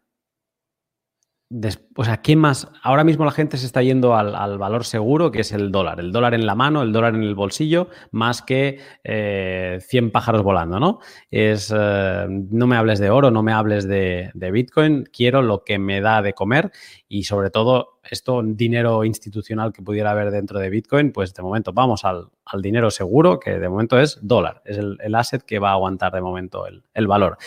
o 1.95 2.03
sea, 2.03 2.21
¿qué 2.21 2.35
más? 2.35 2.67
Ahora 2.83 3.05
mismo 3.05 3.23
la 3.23 3.31
gente 3.31 3.57
se 3.57 3.65
está 3.65 3.81
yendo 3.81 4.15
al, 4.15 4.57
valor 4.57 4.83
seguro, 4.83 5.31
que 5.31 5.41
es 5.41 5.53
el 5.53 5.71
dólar. 5.71 6.01
El 6.01 6.11
dólar 6.11 6.33
en 6.33 6.45
la 6.45 6.55
mano, 6.55 6.81
el 6.81 6.91
dólar 6.91 7.15
en 7.15 7.23
el 7.23 7.35
bolsillo, 7.35 7.87
más 8.11 8.41
que 8.41 8.79
100 9.03 9.05
eh, 9.05 10.09
pájaros 10.11 10.43
volando, 10.43 10.77
¿no? 10.77 10.99
Es, 11.31 11.73
eh, 11.73 12.25
no 12.27 12.67
me 12.67 12.75
hables 12.75 12.99
de 12.99 13.09
oro, 13.09 13.31
no 13.31 13.43
me 13.43 13.53
hables 13.53 13.87
de, 13.87 14.31
Bitcoin, 14.51 15.05
quiero 15.05 15.41
lo 15.41 15.63
que 15.63 15.79
me 15.79 16.01
da 16.01 16.21
de 16.21 16.33
comer 16.33 16.71
y 17.07 17.23
sobre 17.23 17.49
todo 17.49 17.99
esto, 18.09 18.41
dinero 18.43 19.05
institucional 19.05 19.71
que 19.71 19.81
pudiera 19.81 20.11
haber 20.11 20.31
dentro 20.31 20.59
de 20.59 20.69
Bitcoin, 20.69 21.13
pues 21.13 21.33
de 21.33 21.43
momento 21.43 21.71
vamos 21.71 22.03
al, 22.03 22.29
dinero 22.61 22.91
seguro, 22.91 23.39
que 23.39 23.57
de 23.57 23.69
momento 23.69 23.97
es 23.99 24.19
dólar, 24.21 24.61
es 24.65 24.77
el, 24.77 25.15
asset 25.15 25.43
que 25.43 25.59
va 25.59 25.69
a 25.69 25.73
aguantar 25.73 26.11
de 26.11 26.21
momento 26.21 26.65
el, 26.67 27.07
valor. 27.07 27.37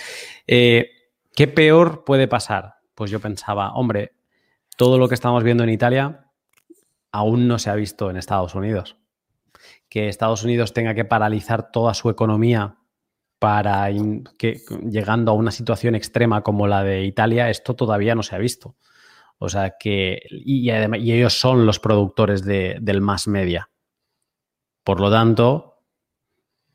Eh, 0.47 0.91
¿Qué 1.35 1.49
peor 1.49 2.05
puede 2.05 2.29
pasar? 2.29 2.80
Pues 3.01 3.11
yo 3.11 3.19
pensaba, 3.19 3.73
hombre, 3.73 4.13
todo 4.77 4.99
lo 4.99 5.09
que 5.09 5.15
estamos 5.15 5.43
viendo 5.43 5.65
en 5.65 5.71
Italia 5.71 6.27
aún 7.11 7.49
no 7.49 7.59
se 7.59 7.71
ha 7.71 7.75
visto 7.75 8.11
en 8.11 8.19
Estados 8.19 8.55
Unidos. 8.55 8.99
Que 9.89 10.11
Estados 10.11 10.45
Unidos 10.45 10.75
tenga 10.75 10.93
que 10.93 11.07
paralizar 11.07 11.71
toda 11.73 11.95
su 11.95 12.11
economía 12.11 12.77
para 13.39 13.89
que, 14.37 14.61
llegando 14.87 15.33
a 15.33 15.35
una 15.35 15.51
situación 15.51 15.95
extrema 15.95 16.43
como 16.43 16.67
la 16.67 16.85
de 16.85 17.05
Italia, 17.05 17.49
esto 17.49 17.75
todavía 17.75 18.15
no 18.15 18.23
se 18.23 18.37
ha 18.37 18.39
visto. 18.39 18.77
O 19.39 19.49
sea 19.49 19.77
que, 19.81 20.21
y, 20.31 20.71
ellos 20.71 21.41
son 21.41 21.65
los 21.65 21.81
productores 21.81 22.45
del 22.45 23.01
más 23.01 23.27
media. 23.29 23.71
Por 24.85 25.01
lo 25.01 25.11
tanto, 25.11 25.87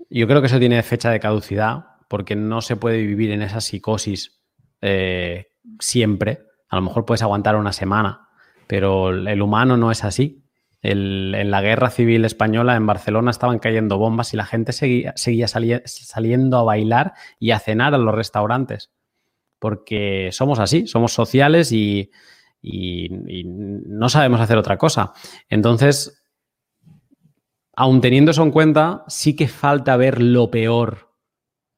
yo 0.10 0.26
creo 0.26 0.41
que 0.41 0.47
eso 0.47 0.57
tiene 0.57 0.81
fecha 0.81 1.11
de 1.11 1.19
caducidad, 1.19 1.85
porque 2.10 2.35
no 2.35 2.61
se 2.61 2.77
puede 2.77 2.97
vivir 2.97 3.30
en 3.30 3.43
esa 3.43 3.61
psicosis 3.61 4.41
eh, 4.81 5.52
siempre. 5.80 6.44
A 6.70 6.76
lo 6.76 6.82
mejor 6.82 7.06
puedes 7.06 7.22
aguantar 7.22 7.56
una 7.56 7.74
semana, 7.74 8.30
pero 8.68 9.10
el 9.10 9.42
humano 9.42 9.78
no 9.78 9.92
es 9.92 10.04
así. 10.04 10.44
en 10.82 11.50
la 11.50 11.62
guerra 11.62 11.90
civil 11.90 12.26
española 12.26 12.76
en 12.76 12.86
Barcelona 12.86 13.32
estaban 13.32 13.58
cayendo 13.60 13.98
bombas 13.98 14.34
y 14.34 14.38
la 14.38 14.46
gente 14.46 14.72
seguía, 14.72 15.14
seguía 15.16 15.48
saliendo 15.48 16.60
a 16.60 16.64
bailar 16.64 17.14
y 17.40 17.52
a 17.52 17.60
cenar 17.60 17.96
a 17.96 17.98
los 17.98 18.14
restaurantes. 18.14 18.92
Porque 19.60 20.30
somos 20.32 20.60
así, 20.60 20.86
somos 20.86 21.14
sociales 21.14 21.72
y, 21.72 22.12
no 22.62 24.10
sabemos 24.10 24.42
hacer 24.42 24.58
otra 24.58 24.78
cosa. 24.78 25.14
Entonces, 25.50 26.24
aun 27.76 28.02
teniendo 28.02 28.32
eso 28.32 28.44
en 28.44 28.52
cuenta, 28.52 29.04
sí 29.08 29.36
que 29.36 29.48
falta 29.48 29.98
ver 29.98 30.22
lo 30.22 30.50
peor 30.50 31.16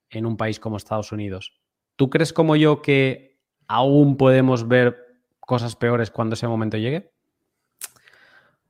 en 0.10 0.26
un 0.26 0.38
país 0.38 0.60
como 0.60 0.78
Estados 0.78 1.12
Unidos. 1.12 1.54
¿Tú 1.96 2.10
crees 2.10 2.32
como 2.32 2.56
yo 2.56 2.82
que 2.82 3.27
aún 3.68 4.18
podemos 4.18 4.68
ver 4.68 4.98
cosas 5.39 5.76
peores 5.76 6.11
cuando 6.11 6.35
ese 6.35 6.48
momento 6.48 6.77
llegue? 6.77 7.11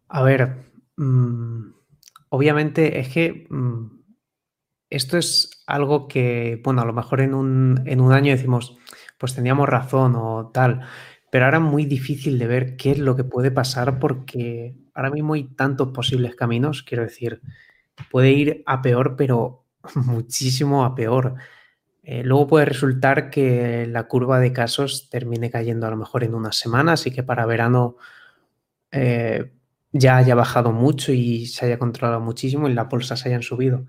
A 0.10 0.22
ver, 0.22 0.72
mm, 0.96 1.72
obviamente 2.30 3.00
es 3.00 3.10
que 3.10 3.48
mm, 3.50 3.98
esto 4.90 5.18
es 5.18 5.64
algo 5.68 6.08
que, 6.08 6.62
bueno, 6.64 6.82
a 6.82 6.86
lo 6.86 6.94
mejor 6.94 7.22
en 7.22 7.34
un, 7.34 7.84
en 7.86 8.00
un 8.00 8.14
año 8.14 8.32
decimos, 8.32 8.78
pues 9.18 9.36
teníamos 9.36 9.68
razón 9.68 10.16
o 10.16 10.52
tal, 10.54 10.82
pero 11.32 11.46
ahora 11.46 11.58
es 11.58 11.64
muy 11.64 11.86
difícil 11.86 12.40
de 12.40 12.48
ver 12.48 12.78
qué 12.78 12.92
es 12.92 13.00
lo 13.00 13.16
que 13.16 13.24
puede 13.24 13.52
pasar 13.52 14.00
porque 14.00 14.76
ahora 14.94 15.12
mismo 15.12 15.34
hay 15.34 15.44
tantos 15.44 15.90
posibles 15.90 16.36
caminos, 16.36 16.84
quiero 16.84 17.04
decir, 17.04 17.42
puede 18.10 18.32
ir 18.32 18.64
a 18.66 18.82
peor, 18.82 19.16
pero 19.18 19.66
muchísimo 19.96 20.86
a 20.86 20.96
peor. 20.96 21.36
Eh, 22.10 22.24
luego 22.24 22.48
puede 22.48 22.64
resultar 22.64 23.30
que 23.30 23.86
la 23.86 24.08
curva 24.08 24.40
de 24.40 24.54
casos 24.54 25.10
termine 25.10 25.52
cayendo 25.52 25.88
a 25.88 25.90
lo 25.90 25.98
mejor 25.98 26.24
en 26.24 26.36
unas 26.36 26.56
semanas 26.56 27.06
y 27.06 27.12
que 27.12 27.22
para 27.22 27.46
verano 27.46 27.98
eh, 28.92 29.52
ya 29.92 30.16
haya 30.16 30.34
bajado 30.34 30.72
mucho 30.72 31.12
y 31.12 31.48
se 31.48 31.66
haya 31.66 31.78
controlado 31.78 32.22
muchísimo 32.22 32.70
y 32.70 32.74
las 32.74 32.88
bolsas 32.88 33.26
hayan 33.26 33.44
subido. 33.44 33.88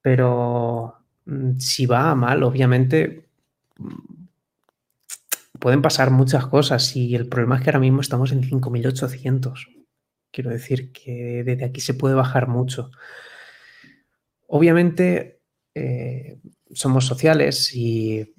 Pero 0.00 0.94
mm, 1.24 1.58
si 1.58 1.86
va 1.86 2.14
mal, 2.14 2.44
obviamente 2.44 3.26
mm, 3.78 4.26
pueden 5.58 5.82
pasar 5.82 6.12
muchas 6.12 6.46
cosas 6.46 6.94
y 6.94 7.16
el 7.16 7.28
problema 7.28 7.56
es 7.56 7.62
que 7.62 7.70
ahora 7.70 7.80
mismo 7.80 8.00
estamos 8.00 8.30
en 8.30 8.42
5.800. 8.44 9.66
Quiero 10.30 10.50
decir 10.50 10.92
que 10.92 11.42
desde 11.44 11.64
aquí 11.64 11.80
se 11.80 11.94
puede 11.94 12.14
bajar 12.14 12.46
mucho. 12.46 12.92
Obviamente, 14.46 15.39
eh, 15.74 16.38
somos 16.72 17.06
sociales 17.06 17.74
y 17.74 18.34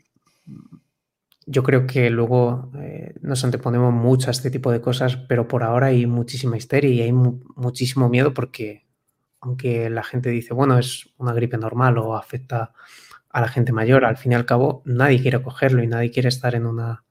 yo 1.45 1.63
creo 1.63 1.87
que 1.87 2.09
luego 2.09 2.71
eh, 2.79 3.13
nos 3.21 3.43
anteponemos 3.43 3.93
mucho 3.93 4.27
a 4.27 4.31
este 4.31 4.51
tipo 4.51 4.71
de 4.71 4.81
cosas, 4.81 5.17
pero 5.17 5.47
por 5.47 5.63
ahora 5.63 5.87
hay 5.87 6.05
muchísima 6.05 6.57
histeria 6.57 6.89
y 6.91 7.01
hay 7.01 7.11
muchísimo 7.11 8.09
miedo 8.09 8.33
porque 8.33 8.85
aunque 9.41 9.89
la 9.89 10.03
gente 10.03 10.29
dice, 10.29 10.53
bueno, 10.53 10.77
es 10.77 11.09
una 11.17 11.33
gripe 11.33 11.57
normal 11.57 11.97
o 11.97 12.15
afecta 12.15 12.73
a 13.29 13.41
la 13.41 13.47
gente 13.47 13.71
mayor, 13.71 14.05
al 14.05 14.17
fin 14.17 14.33
y 14.33 14.35
al 14.35 14.45
cabo 14.45 14.83
nadie 14.85 15.21
quiere 15.21 15.41
cogerlo 15.41 15.81
y 15.83 15.87
nadie 15.87 16.11
quiere 16.11 16.29
estar 16.29 16.53
en, 16.53 16.65
una, 16.65 17.03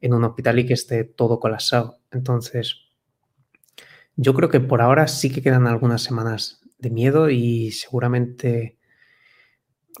en 0.00 0.12
un 0.12 0.24
hospital 0.24 0.58
y 0.58 0.66
que 0.66 0.74
esté 0.74 1.04
todo 1.04 1.38
colapsado. 1.38 1.98
Entonces, 2.10 2.88
yo 4.16 4.34
creo 4.34 4.48
que 4.48 4.60
por 4.60 4.82
ahora 4.82 5.06
sí 5.06 5.30
que 5.30 5.42
quedan 5.42 5.66
algunas 5.66 6.02
semanas 6.02 6.60
de 6.78 6.90
miedo 6.90 7.30
y 7.30 7.70
seguramente 7.70 8.77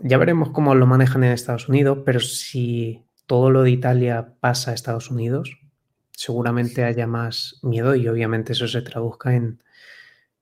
ya 0.00 0.18
veremos 0.18 0.50
cómo 0.50 0.74
lo 0.74 0.86
manejan 0.86 1.24
en 1.24 1.32
Estados 1.32 1.68
Unidos, 1.68 1.98
pero 2.04 2.20
si 2.20 3.04
todo 3.26 3.50
lo 3.50 3.62
de 3.62 3.70
Italia 3.70 4.34
pasa 4.40 4.70
a 4.70 4.74
Estados 4.74 5.10
Unidos, 5.10 5.58
seguramente 6.12 6.84
haya 6.84 7.06
más 7.06 7.58
miedo 7.62 7.94
y 7.94 8.08
obviamente 8.08 8.52
eso 8.52 8.66
se 8.68 8.82
traduzca 8.82 9.34
en 9.34 9.62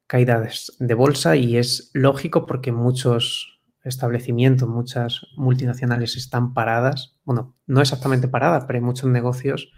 caídas 0.07 0.73
de 0.79 0.95
bolsa 0.95 1.37
y 1.37 1.57
es 1.57 1.91
lógico 1.95 2.47
porque 2.47 2.73
muchos 2.73 3.61
establecimientos, 3.83 4.69
muchas 4.69 5.27
multinacionales 5.37 6.17
están 6.17 6.55
paradas. 6.55 7.17
Bueno, 7.25 7.55
no 7.67 7.81
exactamente 7.81 8.29
paradas, 8.29 8.65
pero 8.67 8.79
hay 8.79 8.85
muchos 8.85 9.11
negocios. 9.11 9.73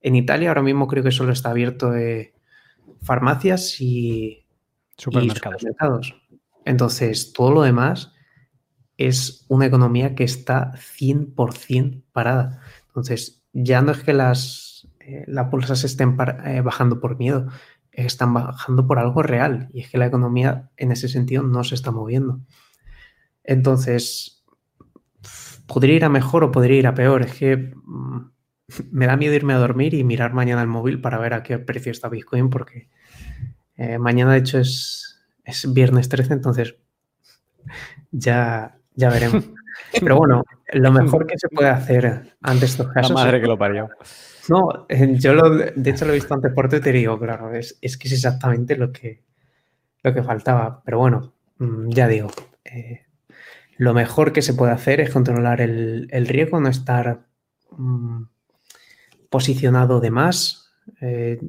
En 0.00 0.16
Italia 0.16 0.48
ahora 0.48 0.62
mismo 0.62 0.86
creo 0.86 1.02
que 1.02 1.10
solo 1.10 1.32
está 1.32 1.50
abierto 1.50 1.92
farmacias 3.02 3.80
y 3.80 4.46
supermercados. 4.96 6.14
Entonces, 6.64 7.32
todo 7.32 7.52
lo 7.52 7.62
demás 7.62 8.13
es 8.96 9.44
una 9.48 9.66
economía 9.66 10.14
que 10.14 10.24
está 10.24 10.72
100% 10.74 12.02
parada. 12.12 12.60
Entonces, 12.88 13.42
ya 13.52 13.82
no 13.82 13.92
es 13.92 14.02
que 14.02 14.12
las, 14.12 14.88
eh, 15.00 15.24
las 15.26 15.50
bolsas 15.50 15.84
estén 15.84 16.16
eh, 16.44 16.60
bajando 16.60 17.00
por 17.00 17.18
miedo, 17.18 17.48
están 17.92 18.34
bajando 18.34 18.86
por 18.86 18.98
algo 18.98 19.22
real 19.22 19.68
y 19.72 19.80
es 19.80 19.90
que 19.90 19.98
la 19.98 20.06
economía 20.06 20.70
en 20.76 20.92
ese 20.92 21.08
sentido 21.08 21.42
no 21.42 21.64
se 21.64 21.74
está 21.74 21.90
moviendo. 21.90 22.40
Entonces, 23.42 24.44
podría 25.66 25.96
ir 25.96 26.04
a 26.04 26.08
mejor 26.08 26.44
o 26.44 26.50
podría 26.50 26.78
ir 26.78 26.86
a 26.86 26.94
peor. 26.94 27.22
Es 27.22 27.34
que 27.34 27.56
mm, 27.56 28.30
me 28.90 29.06
da 29.06 29.16
miedo 29.16 29.34
irme 29.34 29.54
a 29.54 29.58
dormir 29.58 29.94
y 29.94 30.04
mirar 30.04 30.32
mañana 30.32 30.62
el 30.62 30.68
móvil 30.68 31.00
para 31.00 31.18
ver 31.18 31.34
a 31.34 31.42
qué 31.42 31.58
precio 31.58 31.92
está 31.92 32.08
Bitcoin 32.08 32.50
porque 32.50 32.88
eh, 33.76 33.98
mañana 33.98 34.32
de 34.32 34.38
hecho 34.38 34.58
es, 34.58 35.20
es 35.44 35.72
viernes 35.72 36.08
13, 36.08 36.32
entonces 36.32 36.76
ya, 38.10 38.78
ya 38.94 39.10
veremos. 39.10 39.44
Pero 40.00 40.16
bueno, 40.16 40.44
lo 40.72 40.92
mejor 40.92 41.26
que 41.26 41.38
se 41.38 41.48
puede 41.48 41.68
hacer 41.68 42.36
ante 42.42 42.64
estos 42.64 42.88
casos. 42.88 43.10
La 43.10 43.24
madre 43.24 43.40
que 43.40 43.46
lo 43.46 43.58
parió. 43.58 43.88
No, 44.48 44.86
eh, 44.88 45.14
yo 45.18 45.34
lo, 45.34 45.50
de 45.50 45.90
hecho 45.90 46.04
lo 46.04 46.12
he 46.12 46.16
visto 46.16 46.34
antes 46.34 46.52
por 46.52 46.68
Twitter 46.68 46.94
y 46.94 47.00
digo, 47.00 47.18
claro, 47.18 47.54
es, 47.54 47.78
es, 47.80 47.96
que 47.96 48.08
es 48.08 48.14
exactamente 48.14 48.76
lo 48.76 48.92
que, 48.92 49.22
lo 50.02 50.12
que 50.12 50.22
faltaba. 50.22 50.82
Pero 50.84 50.98
bueno, 50.98 51.34
mm, 51.58 51.88
ya 51.90 52.08
digo, 52.08 52.30
eh, 52.64 53.06
lo 53.76 53.94
mejor 53.94 54.32
que 54.32 54.42
se 54.42 54.54
puede 54.54 54.72
hacer 54.72 55.00
es 55.00 55.10
controlar 55.10 55.60
el, 55.60 56.26
riesgo, 56.28 56.60
no 56.60 56.68
estar 56.68 57.26
mm, 57.70 58.24
posicionado 59.30 60.00
de 60.00 60.10
más. 60.10 60.72
Eh, 61.00 61.40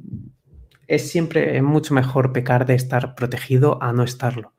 es 0.86 1.10
siempre 1.10 1.56
es 1.56 1.62
mucho 1.62 1.94
mejor 1.94 2.32
pecar 2.32 2.64
de 2.64 2.74
estar 2.74 3.14
protegido 3.14 3.82
a 3.82 3.92
no 3.92 4.02
estarlo. 4.02 4.55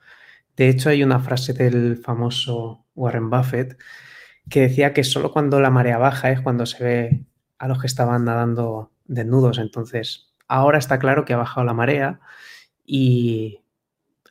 De 0.57 0.69
hecho, 0.69 0.89
hay 0.89 1.03
una 1.03 1.19
frase 1.19 1.53
del 1.53 1.97
famoso 1.97 2.85
Warren 2.95 3.29
Buffett 3.29 3.77
que 4.49 4.61
decía 4.61 4.93
que 4.93 5.03
solo 5.03 5.31
cuando 5.31 5.61
la 5.61 5.69
marea 5.69 5.97
baja 5.97 6.31
es 6.31 6.41
cuando 6.41 6.65
se 6.65 6.83
ve 6.83 7.25
a 7.59 7.67
los 7.67 7.79
que 7.79 7.87
estaban 7.87 8.25
nadando 8.25 8.91
desnudos. 9.05 9.59
Entonces, 9.59 10.33
ahora 10.47 10.79
está 10.79 10.99
claro 10.99 11.25
que 11.25 11.33
ha 11.33 11.37
bajado 11.37 11.65
la 11.65 11.73
marea 11.73 12.19
y 12.85 13.61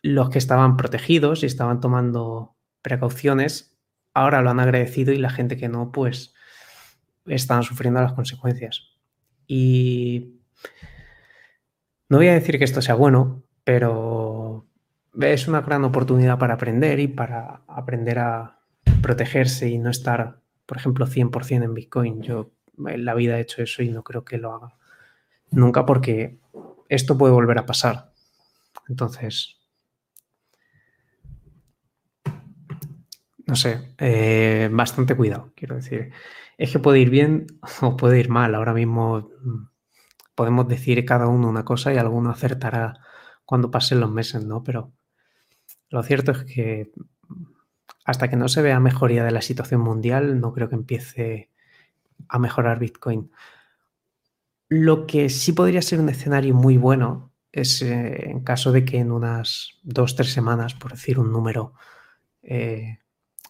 los 0.02 0.30
que 0.30 0.38
estaban 0.38 0.76
protegidos 0.76 1.42
y 1.42 1.46
estaban 1.46 1.80
tomando 1.80 2.56
precauciones, 2.82 3.76
ahora 4.14 4.42
lo 4.42 4.50
han 4.50 4.60
agradecido 4.60 5.12
y 5.12 5.18
la 5.18 5.30
gente 5.30 5.56
que 5.56 5.68
no, 5.68 5.92
pues 5.92 6.34
están 7.26 7.62
sufriendo 7.62 8.00
las 8.00 8.14
consecuencias. 8.14 8.96
Y 9.46 10.40
no 12.08 12.18
voy 12.18 12.28
a 12.28 12.34
decir 12.34 12.58
que 12.58 12.64
esto 12.64 12.82
sea 12.82 12.94
bueno, 12.94 13.44
pero 13.64 14.25
es 15.20 15.48
una 15.48 15.62
gran 15.62 15.84
oportunidad 15.84 16.38
para 16.38 16.54
aprender 16.54 17.00
y 17.00 17.08
para 17.08 17.62
aprender 17.66 18.18
a 18.18 18.58
protegerse 19.02 19.68
y 19.68 19.78
no 19.78 19.90
estar, 19.90 20.40
por 20.66 20.76
ejemplo, 20.76 21.06
100% 21.06 21.64
en 21.64 21.74
Bitcoin. 21.74 22.22
Yo 22.22 22.52
en 22.86 23.04
la 23.04 23.14
vida 23.14 23.38
he 23.38 23.42
hecho 23.42 23.62
eso 23.62 23.82
y 23.82 23.90
no 23.90 24.02
creo 24.02 24.24
que 24.24 24.38
lo 24.38 24.54
haga 24.54 24.76
nunca 25.50 25.86
porque 25.86 26.38
esto 26.88 27.16
puede 27.18 27.32
volver 27.32 27.58
a 27.58 27.66
pasar. 27.66 28.12
Entonces, 28.88 29.58
no 33.46 33.56
sé, 33.56 33.94
eh, 33.98 34.68
bastante 34.72 35.16
cuidado, 35.16 35.52
quiero 35.54 35.76
decir. 35.76 36.12
Es 36.58 36.72
que 36.72 36.78
puede 36.78 37.00
ir 37.00 37.10
bien 37.10 37.46
o 37.82 37.96
puede 37.96 38.20
ir 38.20 38.28
mal. 38.28 38.54
Ahora 38.54 38.74
mismo 38.74 39.30
mm, 39.42 39.68
podemos 40.34 40.68
decir 40.68 41.04
cada 41.04 41.26
uno 41.28 41.48
una 41.48 41.64
cosa 41.64 41.92
y 41.92 41.98
alguno 41.98 42.30
acertará 42.30 43.00
cuando 43.44 43.70
pasen 43.70 44.00
los 44.00 44.10
meses, 44.10 44.44
¿no? 44.44 44.62
Pero 44.64 44.92
lo 45.90 46.02
cierto 46.02 46.32
es 46.32 46.44
que 46.44 46.92
hasta 48.04 48.28
que 48.28 48.36
no 48.36 48.48
se 48.48 48.62
vea 48.62 48.80
mejoría 48.80 49.24
de 49.24 49.32
la 49.32 49.42
situación 49.42 49.80
mundial, 49.80 50.40
no 50.40 50.52
creo 50.52 50.68
que 50.68 50.76
empiece 50.76 51.50
a 52.28 52.38
mejorar 52.38 52.78
Bitcoin. 52.78 53.30
Lo 54.68 55.06
que 55.06 55.28
sí 55.28 55.52
podría 55.52 55.82
ser 55.82 56.00
un 56.00 56.08
escenario 56.08 56.54
muy 56.54 56.76
bueno 56.76 57.32
es 57.52 57.82
eh, 57.82 58.30
en 58.30 58.44
caso 58.44 58.70
de 58.72 58.84
que 58.84 58.98
en 58.98 59.10
unas 59.10 59.80
dos, 59.82 60.14
tres 60.14 60.32
semanas, 60.32 60.74
por 60.74 60.92
decir 60.92 61.18
un 61.18 61.32
número, 61.32 61.74
eh, 62.42 62.98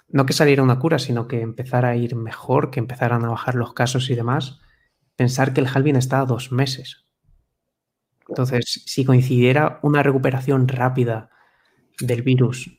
no 0.09 0.25
que 0.25 0.33
saliera 0.33 0.63
una 0.63 0.79
cura, 0.79 0.99
sino 0.99 1.27
que 1.27 1.41
empezara 1.41 1.91
a 1.91 1.97
ir 1.97 2.17
mejor, 2.17 2.71
que 2.71 2.81
empezaran 2.81 3.25
a 3.25 3.31
bajar 3.31 3.57
los 3.57 3.75
casos 3.75 4.09
y 4.09 4.15
demás, 4.15 4.61
pensar 5.17 5.53
que 5.53 5.61
el 5.61 5.67
halving 5.67 5.97
está 5.97 6.21
a 6.21 6.27
dos 6.27 6.53
meses. 6.53 7.07
Entonces, 8.29 8.85
si 8.87 9.05
coincidiera 9.05 9.81
una 9.83 10.03
recuperación 10.03 10.69
rápida 10.69 11.31
del 12.01 12.23
virus 12.23 12.71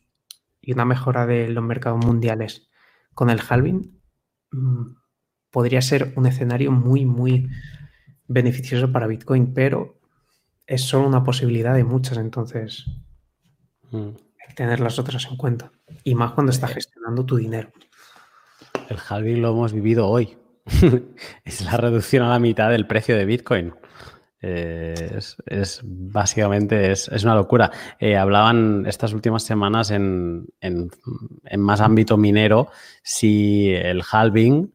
y 0.61 0.73
una 0.73 0.85
mejora 0.85 1.25
de 1.25 1.47
los 1.49 1.63
mercados 1.63 2.03
mundiales 2.05 2.67
con 3.13 3.29
el 3.29 3.41
halving, 3.47 3.99
mm, 4.51 4.85
podría 5.49 5.81
ser 5.81 6.13
un 6.15 6.25
escenario 6.25 6.71
muy, 6.71 7.05
muy 7.05 7.49
beneficioso 8.27 8.91
para 8.91 9.07
Bitcoin, 9.07 9.53
pero 9.53 9.99
es 10.65 10.81
solo 10.81 11.07
una 11.07 11.23
posibilidad 11.23 11.73
de 11.73 11.83
muchas, 11.83 12.17
entonces 12.17 12.85
mm. 13.91 13.97
hay 13.97 14.47
que 14.49 14.53
tener 14.55 14.79
las 14.79 14.99
otras 14.99 15.25
en 15.25 15.37
cuenta. 15.37 15.71
Y 16.03 16.15
más 16.15 16.33
cuando 16.33 16.51
estás 16.51 16.73
gestionando 16.73 17.25
tu 17.25 17.37
dinero. 17.37 17.71
El 18.89 18.97
halving 19.09 19.41
lo 19.41 19.51
hemos 19.51 19.73
vivido 19.73 20.07
hoy. 20.07 20.37
es 21.45 21.61
la 21.61 21.77
reducción 21.77 22.23
a 22.23 22.29
la 22.29 22.39
mitad 22.39 22.69
del 22.69 22.87
precio 22.87 23.15
de 23.15 23.25
Bitcoin. 23.25 23.73
Es, 24.39 25.81
básicamente 25.83 26.91
es, 26.91 27.07
una 27.23 27.35
locura. 27.35 27.71
Eh, 27.99 28.15
hablaban 28.15 28.85
estas 28.87 29.13
últimas 29.13 29.43
semanas 29.43 29.91
en, 29.91 30.47
en, 30.61 30.89
más 31.57 31.81
ámbito 31.81 32.17
minero 32.17 32.69
si 33.03 33.69
el 33.71 34.03
halving 34.09 34.73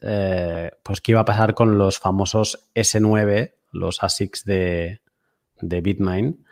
eh, 0.00 0.70
pues 0.82 1.00
qué 1.00 1.12
iba 1.12 1.20
a 1.20 1.26
pasar 1.26 1.54
con 1.54 1.76
los 1.76 1.98
famosos 1.98 2.70
S9, 2.74 3.52
los 3.72 4.02
ASICs 4.02 4.44
de, 4.44 5.00
de 5.60 5.80
Bitmain, 5.82 6.44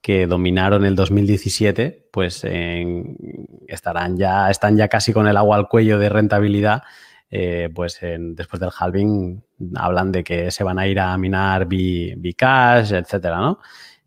que 0.00 0.26
dominaron 0.26 0.86
el 0.86 0.96
2017, 0.96 2.08
pues 2.10 2.42
estarán 3.68 4.16
ya, 4.16 4.50
están 4.50 4.78
ya 4.78 4.88
casi 4.88 5.12
con 5.12 5.28
el 5.28 5.36
agua 5.36 5.56
al 5.56 5.68
cuello 5.68 5.98
de 5.98 6.08
rentabilidad. 6.08 6.82
Eh, 7.30 7.70
pues 7.72 8.00
después 8.00 8.58
del 8.58 8.70
halving 8.76 9.42
hablan 9.76 10.10
de 10.10 10.24
que 10.24 10.50
se 10.50 10.64
van 10.64 10.78
a 10.80 10.88
ir 10.88 10.98
a 10.98 11.16
minar 11.16 11.66
Bcash, 11.66 12.92
etcétera, 12.92 13.38
¿no? 13.38 13.60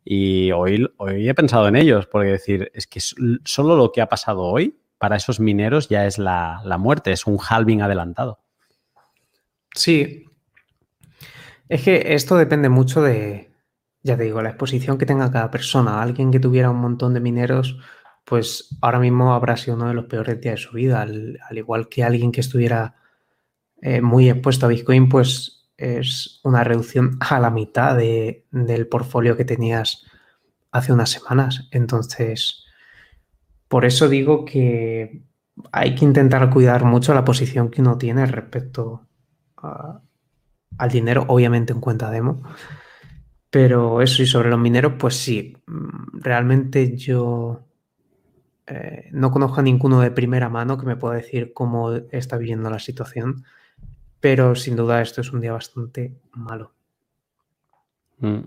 Y 0.04 0.52
hoy, 0.52 0.86
hoy 0.98 1.30
he 1.30 1.34
pensado 1.34 1.68
en 1.70 1.78
ellos, 1.78 2.06
porque 2.08 2.32
decir, 2.32 2.70
es 2.74 2.88
que 2.88 3.00
solo 3.00 3.78
lo 3.78 3.92
que 3.94 4.02
ha 4.02 4.10
pasado 4.10 4.42
hoy 4.42 4.78
para 4.98 5.16
esos 5.16 5.40
mineros 5.40 5.88
ya 5.88 6.06
es 6.06 6.18
la, 6.18 6.62
la 6.66 6.78
muerte, 6.78 7.14
es 7.14 7.26
un 7.26 7.38
halving 7.40 7.82
adelantado. 7.82 8.40
Sí. 9.74 10.26
Es 11.70 11.84
que 11.84 12.14
esto 12.14 12.36
depende 12.38 12.70
mucho 12.70 13.02
de, 13.02 13.54
ya 14.04 14.18
te 14.18 14.24
digo, 14.24 14.42
la 14.42 14.50
exposición 14.50 14.98
que 14.98 15.06
tenga 15.06 15.32
cada 15.32 15.50
persona. 15.50 16.02
Alguien 16.02 16.32
que 16.32 16.40
tuviera 16.40 16.70
un 16.70 16.78
montón 16.78 17.14
de 17.14 17.22
mineros, 17.22 17.80
pues 18.26 18.78
ahora 18.82 19.00
mismo 19.00 19.34
habrá 19.34 19.58
sido 19.58 19.78
uno 19.78 19.88
de 19.88 19.94
los 19.94 20.06
peores 20.06 20.40
días 20.42 20.56
de 20.56 20.62
su 20.62 20.74
vida. 20.74 21.02
Al, 21.02 21.40
igual 21.52 21.88
que 21.88 22.04
alguien 22.04 22.32
que 22.32 22.42
estuviera 22.42 22.96
eh, 23.86 24.00
muy 24.00 24.30
expuesto 24.30 24.66
a 24.66 24.70
Bitcoin, 24.70 25.10
pues 25.10 25.68
es 25.76 26.40
una 26.46 26.64
reducción 26.64 27.18
a 27.20 27.38
la 27.42 27.50
mitad 27.50 27.98
del 27.98 28.88
portfolio 28.88 29.36
que 29.36 29.44
tenías 29.44 30.06
hace 30.72 30.94
unas 30.94 31.10
semanas. 31.10 31.68
Entonces, 31.70 32.64
por 33.68 33.84
eso 33.84 34.08
digo 34.08 34.46
que 34.46 35.24
hay 35.74 35.96
que 35.96 36.06
intentar 36.06 36.50
cuidar 36.50 36.86
mucho 36.86 37.14
la 37.14 37.26
posición 37.26 37.70
que 37.70 37.82
uno 37.82 37.98
tiene 37.98 38.26
respecto 38.26 39.06
al 40.78 40.90
dinero, 40.90 41.26
obviamente 41.28 41.74
en 41.74 41.82
cuenta 41.82 42.10
demo. 42.10 42.42
Pero 43.50 44.02
eso 44.02 44.24
y 44.24 44.28
sobre 44.28 44.50
los 44.50 44.60
mineros, 44.60 44.94
pues 44.98 45.16
sí, 45.18 45.58
mm, 45.68 46.22
realmente 46.22 46.96
yo 46.96 47.68
eh, 48.66 49.10
no 49.12 49.30
conozco 49.30 49.60
a 49.60 49.64
ninguno 49.64 50.00
de 50.00 50.12
primera 50.12 50.48
mano 50.48 50.78
que 50.78 50.86
me 50.86 50.96
pueda 50.96 51.16
decir 51.16 51.52
cómo 51.54 51.92
está 52.12 52.38
viviendo 52.38 52.70
la 52.70 52.80
situación, 52.80 53.44
pero 54.24 54.56
sin 54.56 54.78
duda 54.78 55.02
esto 55.02 55.20
es 55.20 55.34
un 55.34 55.42
día 55.42 55.52
bastante 55.52 56.18
malo. 56.32 56.74
Mm. 58.20 58.40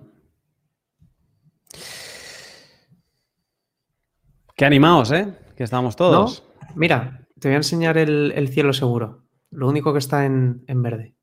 Qué 4.56 4.64
animados, 4.64 5.12
¿eh? 5.12 5.34
Que 5.54 5.64
estamos 5.64 5.94
todos. 5.94 6.44
Mira, 6.74 7.28
te 7.38 7.48
voy 7.48 7.56
a 7.56 7.58
enseñar 7.58 7.98
el 7.98 8.48
cielo 8.48 8.72
seguro. 8.72 9.26
Lo 9.50 9.68
único 9.68 9.92
que 9.92 9.98
está 9.98 10.24
en, 10.24 10.64
verde. 10.66 11.14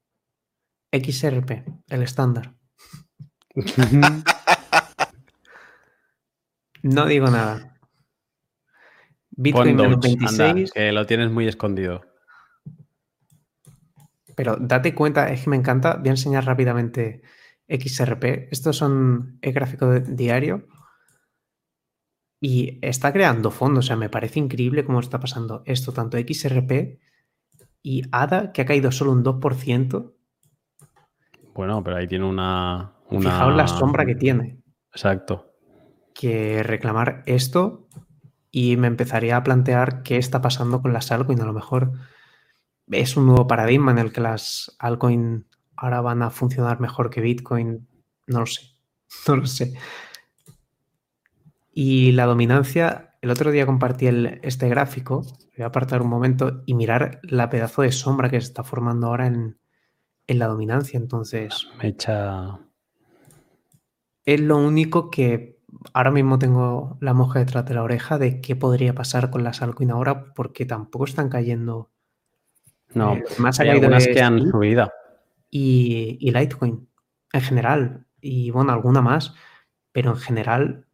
XRP, 0.91 1.65
el 1.89 2.03
estándar. 2.03 2.53
no 6.83 7.07
digo 7.07 7.25
nada. 7.31 7.79
Bitcoin 9.31 9.77
26. 9.99 10.73
que 10.73 10.91
lo 10.91 11.07
tienes 11.07 11.31
muy 11.31 11.47
escondido. 11.47 12.12
Pero 14.35 14.57
date 14.59 14.95
cuenta, 14.95 15.29
es 15.29 15.43
que 15.43 15.49
me 15.49 15.55
encanta. 15.55 15.95
Voy 15.95 16.09
a 16.09 16.11
enseñar 16.11 16.45
rápidamente 16.45 17.21
XRP. 17.67 18.49
Estos 18.51 18.77
son 18.77 19.37
el 19.41 19.53
gráfico 19.53 19.99
diario. 19.99 20.67
Y 22.39 22.79
está 22.81 23.13
creando 23.13 23.51
fondo. 23.51 23.79
O 23.79 23.83
sea, 23.83 23.95
me 23.95 24.09
parece 24.09 24.39
increíble 24.39 24.83
cómo 24.83 24.99
está 24.99 25.19
pasando 25.19 25.63
esto, 25.65 25.93
tanto 25.93 26.17
XRP 26.17 26.99
y 27.81 28.01
ADA, 28.11 28.51
que 28.51 28.61
ha 28.61 28.65
caído 28.65 28.91
solo 28.91 29.11
un 29.11 29.23
2%. 29.23 30.13
Bueno, 31.53 31.83
pero 31.83 31.97
ahí 31.97 32.07
tiene 32.07 32.25
una, 32.25 32.93
Fijaos 33.09 33.55
la 33.55 33.67
sombra 33.67 34.05
que 34.05 34.15
tiene. 34.15 34.61
Exacto. 34.91 35.53
Que 36.13 36.63
reclamar 36.63 37.23
esto 37.25 37.87
y 38.51 38.77
me 38.77 38.87
empezaría 38.87 39.37
a 39.37 39.43
plantear 39.43 40.03
qué 40.03 40.17
está 40.17 40.41
pasando 40.41 40.81
con 40.81 40.93
las 40.93 41.11
altcoins. 41.11 41.41
A 41.41 41.45
lo 41.45 41.53
mejor 41.53 41.91
es 42.91 43.17
un 43.17 43.27
nuevo 43.27 43.47
paradigma 43.47 43.91
en 43.91 43.97
el 43.97 44.11
que 44.11 44.21
las 44.21 44.75
altcoins 44.79 45.45
ahora 45.75 46.01
van 46.01 46.21
a 46.21 46.29
funcionar 46.29 46.79
mejor 46.79 47.09
que 47.09 47.21
Bitcoin. 47.21 47.87
No 48.27 48.41
lo 48.41 48.45
sé. 48.45 48.61
No 49.27 49.35
lo 49.35 49.45
sé. 49.45 49.73
Y 51.71 52.13
la 52.13 52.25
dominancia 52.25 53.13
el 53.23 53.31
otro 53.31 53.51
día 53.51 53.65
compartí 53.65 54.07
este 54.41 54.67
gráfico, 54.67 55.21
voy 55.21 55.63
a 55.63 55.67
apartar 55.67 56.01
un 56.01 56.09
momento 56.09 56.61
y 56.65 56.73
mirar 56.73 57.21
la 57.23 57.49
pedazo 57.49 57.81
de 57.83 57.93
sombra 57.93 58.29
que 58.29 58.41
se 58.41 58.47
está 58.47 58.65
formando 58.65 59.07
ahora 59.07 59.27
en, 59.27 59.57
la 60.27 60.47
dominancia. 60.47 60.97
Entonces. 60.97 61.69
Me 61.81 61.87
echa. 61.87 62.59
Es 64.25 64.41
lo 64.41 64.57
único 64.57 65.09
que 65.09 65.61
ahora 65.93 66.11
mismo 66.11 66.37
tengo 66.37 66.97
la 66.99 67.13
moja 67.13 67.39
detrás 67.39 67.65
de 67.65 67.75
la 67.75 67.83
oreja 67.83 68.17
de 68.17 68.41
qué 68.41 68.57
podría 68.57 68.93
pasar 68.93 69.29
con 69.29 69.45
las 69.45 69.61
altcoins 69.61 69.93
ahora, 69.93 70.33
porque 70.33 70.65
tampoco 70.65 71.05
están 71.05 71.29
cayendo. 71.29 71.92
No, 72.93 73.15
eh, 73.15 73.23
más 73.37 73.59
hay 73.59 73.69
algunas 73.69 74.07
que 74.07 74.21
han 74.21 74.39
subido. 74.49 74.91
Y, 75.49 76.17
y 76.19 76.31
Litecoin 76.31 76.87
en 77.31 77.41
general. 77.41 78.05
Y 78.21 78.51
bueno, 78.51 78.71
alguna 78.71 79.01
más. 79.01 79.33
Pero 79.91 80.11
en 80.11 80.17
general 80.17 80.87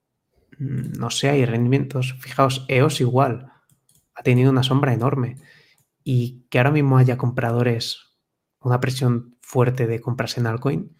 no 0.59 1.09
sé, 1.09 1.29
hay 1.29 1.45
rendimientos. 1.45 2.15
Fijaos, 2.19 2.65
EOS 2.67 3.01
igual, 3.01 3.51
ha 4.13 4.23
tenido 4.23 4.51
una 4.51 4.63
sombra 4.63 4.93
enorme. 4.93 5.37
Y 6.03 6.45
que 6.49 6.59
ahora 6.59 6.71
mismo 6.71 6.97
haya 6.97 7.17
compradores, 7.17 8.13
una 8.61 8.79
presión 8.79 9.37
fuerte 9.41 9.87
de 9.87 10.01
compras 10.01 10.37
en 10.37 10.47
altcoin. 10.47 10.97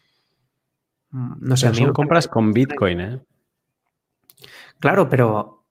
Mm, 1.12 1.34
no 1.40 1.58
sé, 1.58 1.74
son 1.74 1.94
compras 1.94 2.28
con 2.28 2.54
Bitcoin, 2.54 3.02
¿eh? 3.02 3.22
Claro, 4.80 5.10
pero, 5.10 5.66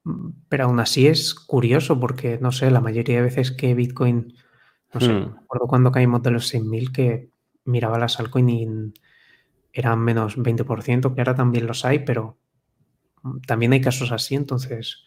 pero 0.51 0.65
aún 0.65 0.81
así 0.81 1.07
es 1.07 1.35
curioso 1.35 1.99
porque, 1.99 2.39
no 2.41 2.53
sé, 2.53 2.71
la 2.71 2.81
mayoría 2.81 3.17
de 3.17 3.23
veces 3.23 3.53
que 3.53 3.75
Bitcoin, 3.75 4.35
no 4.93 5.01
sé, 5.01 5.13
hmm. 5.13 5.37
recuerdo 5.41 5.67
cuando 5.67 5.93
caímos 5.93 6.23
de 6.23 6.31
los 6.31 6.53
6.000 6.53 6.93
que 6.93 7.31
miraba 7.65 7.99
las 7.99 8.19
altcoin 8.19 8.49
y 8.49 8.67
eran 9.73 10.01
menos 10.01 10.39
20%, 10.39 11.15
que 11.15 11.21
ahora 11.21 11.35
también 11.35 11.67
los 11.67 11.85
hay, 11.85 12.01
pero 12.01 12.39
también 13.47 13.73
hay 13.73 13.81
casos 13.81 14.13
así, 14.13 14.35
entonces 14.35 15.05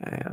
eh, 0.00 0.24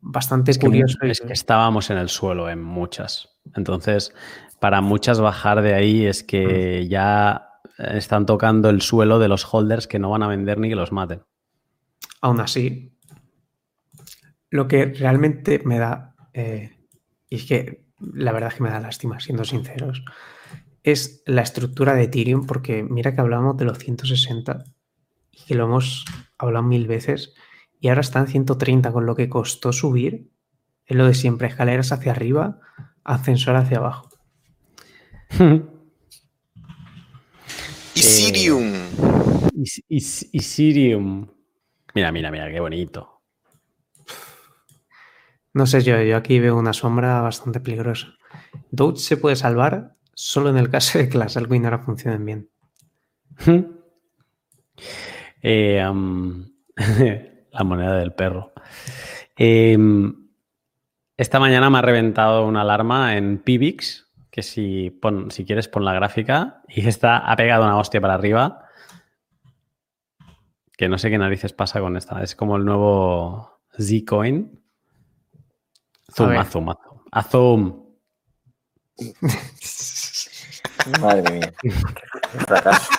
bastante 0.00 0.56
curioso. 0.58 0.98
es 1.02 1.20
que 1.20 1.32
estábamos 1.32 1.90
en 1.90 1.98
el 1.98 2.08
suelo 2.08 2.48
en 2.48 2.62
muchas. 2.62 3.36
Entonces, 3.54 4.14
para 4.60 4.80
muchas 4.80 5.20
bajar 5.20 5.62
de 5.62 5.74
ahí 5.74 6.06
es 6.06 6.22
que 6.22 6.82
mm. 6.84 6.88
ya 6.88 7.48
están 7.78 8.26
tocando 8.26 8.70
el 8.70 8.82
suelo 8.82 9.18
de 9.18 9.28
los 9.28 9.52
holders 9.52 9.86
que 9.86 9.98
no 9.98 10.10
van 10.10 10.22
a 10.22 10.28
vender 10.28 10.58
ni 10.58 10.68
que 10.68 10.76
los 10.76 10.92
maten. 10.92 11.22
Aún 12.20 12.40
así, 12.40 12.96
lo 14.50 14.68
que 14.68 14.86
realmente 14.86 15.60
me 15.64 15.78
da, 15.78 16.14
eh, 16.32 16.73
y 17.34 17.38
es 17.38 17.44
que 17.46 17.84
la 17.98 18.30
verdad 18.30 18.50
es 18.50 18.56
que 18.56 18.62
me 18.62 18.70
da 18.70 18.78
lástima, 18.78 19.18
siendo 19.18 19.44
sinceros, 19.44 20.04
es 20.84 21.24
la 21.26 21.42
estructura 21.42 21.94
de 21.94 22.04
Ethereum, 22.04 22.46
porque 22.46 22.84
mira 22.84 23.12
que 23.12 23.20
hablamos 23.20 23.56
de 23.56 23.64
los 23.64 23.76
160 23.78 24.62
y 25.32 25.44
que 25.46 25.56
lo 25.56 25.64
hemos 25.64 26.04
hablado 26.38 26.64
mil 26.64 26.86
veces, 26.86 27.34
y 27.80 27.88
ahora 27.88 28.02
está 28.02 28.20
en 28.20 28.28
130, 28.28 28.92
con 28.92 29.04
lo 29.04 29.16
que 29.16 29.28
costó 29.28 29.72
subir, 29.72 30.30
es 30.86 30.96
lo 30.96 31.06
de 31.06 31.14
siempre, 31.14 31.48
escaleras 31.48 31.90
hacia 31.90 32.12
arriba, 32.12 32.60
ascensor 33.02 33.56
hacia 33.56 33.78
abajo. 33.78 34.08
Ethereum. 37.96 38.74
Eh, 39.90 40.00
Ethereum. 40.32 41.26
Mira, 41.94 42.12
mira, 42.12 42.30
mira, 42.30 42.48
qué 42.48 42.60
bonito. 42.60 43.13
No 45.54 45.66
sé 45.66 45.82
yo, 45.82 46.02
yo 46.02 46.16
aquí 46.16 46.40
veo 46.40 46.56
una 46.56 46.72
sombra 46.72 47.20
bastante 47.20 47.60
peligrosa. 47.60 48.08
Doge 48.70 48.98
se 48.98 49.16
puede 49.16 49.36
salvar 49.36 49.94
solo 50.12 50.50
en 50.50 50.56
el 50.56 50.68
caso 50.68 50.98
de 50.98 51.08
que 51.08 51.16
las 51.16 51.36
altcoins 51.36 51.64
ahora 51.64 51.78
funcionen 51.78 52.24
bien. 52.24 52.50
Eh, 55.46 55.78
la 57.52 57.64
moneda 57.64 57.98
del 57.98 58.14
perro. 58.14 58.54
Em, 59.36 60.30
esta 61.18 61.38
mañana 61.38 61.68
me 61.68 61.76
ha 61.76 61.82
reventado 61.82 62.46
una 62.46 62.62
alarma 62.62 63.18
en 63.18 63.36
Pivix, 63.36 64.10
que 64.30 64.42
si, 64.42 64.98
si 65.28 65.44
quieres 65.44 65.68
pon 65.68 65.84
la 65.84 65.92
gráfica, 65.92 66.62
y 66.66 66.88
esta 66.88 67.18
ha 67.18 67.36
pegado 67.36 67.64
una 67.64 67.76
hostia 67.76 68.00
para 68.00 68.14
arriba. 68.14 68.64
Que 70.78 70.88
no 70.88 70.96
sé 70.96 71.10
qué 71.10 71.18
narices 71.18 71.52
pasa 71.52 71.78
con 71.78 71.98
esta. 71.98 72.22
Es 72.22 72.34
como 72.34 72.56
el 72.56 72.64
nuevo 72.64 73.60
Zcoin. 73.78 74.63
Zoom, 76.14 76.30
a, 76.36 76.44
zoom, 76.44 76.68
a 76.70 76.74
zoom. 76.74 76.98
A 77.12 77.22
zoom. 77.22 77.84
Madre 81.00 81.32
mía. 81.32 81.52
Fracaso. 82.46 82.92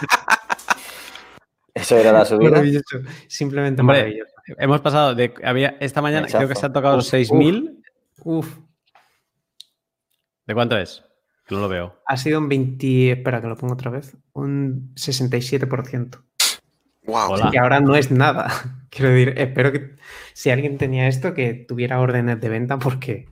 Eso 1.74 1.98
era 1.98 2.12
la 2.12 2.26
subida. 2.26 2.52
Maravilloso. 2.52 3.00
Simplemente 3.28 3.82
Hombre, 3.82 3.98
maravilloso. 4.00 4.32
Hemos 4.58 4.82
pasado 4.82 5.16
de. 5.16 5.34
Había, 5.44 5.78
esta 5.80 6.02
mañana 6.02 6.28
creo 6.28 6.48
que 6.48 6.56
se 6.56 6.66
han 6.66 6.74
tocado 6.74 6.96
los 6.96 7.08
Uf, 7.08 7.14
6.000. 7.14 7.82
Uf, 8.24 8.58
¿De 10.48 10.54
cuánto 10.54 10.78
es? 10.78 11.04
No 11.50 11.60
lo 11.60 11.68
veo. 11.68 12.00
ha 12.08 12.18
sido 12.18 12.40
un 12.40 12.50
20, 12.50 13.12
espera 13.12 13.42
que 13.42 13.48
lo 13.48 13.56
pongo 13.56 13.74
otra 13.74 13.92
vez, 13.92 14.16
un 14.34 14.94
67%. 14.96 16.24
Wow. 17.04 17.32
Hola. 17.32 17.52
Que 17.52 17.60
ahora 17.60 17.80
no 17.80 17.96
es 17.96 18.10
nada. 18.10 18.75
Quiero 18.96 19.12
decir, 19.12 19.34
espero 19.38 19.72
que 19.72 19.96
si 20.34 20.50
alguien 20.50 20.78
tenía 20.80 21.08
esto, 21.08 21.34
que 21.36 21.54
tuviera 21.54 22.00
órdenes 22.00 22.40
de 22.42 22.50
venta 22.50 22.80
porque 22.80 23.28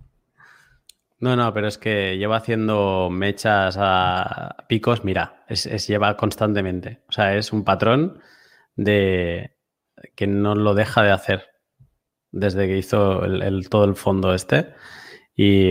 No, 1.20 1.36
no, 1.38 1.54
pero 1.54 1.68
es 1.68 1.78
que 1.78 2.18
lleva 2.18 2.38
haciendo 2.38 3.10
mechas 3.10 3.76
a 3.80 4.58
picos, 4.68 5.06
mira, 5.06 5.46
es, 5.48 5.88
lleva 5.88 6.18
constantemente. 6.18 7.02
O 7.08 7.12
sea, 7.14 7.36
es 7.38 7.54
un 7.54 7.64
patrón 7.64 8.20
de 8.76 9.56
que 10.16 10.28
no 10.28 10.56
lo 10.56 10.74
deja 10.76 11.02
de 11.04 11.12
hacer 11.12 11.46
desde 12.32 12.68
que 12.68 12.78
hizo 12.78 13.26
el, 13.26 13.70
todo 13.70 13.86
el 13.86 13.96
fondo 13.96 14.34
este. 14.34 14.74
Y, 15.36 15.68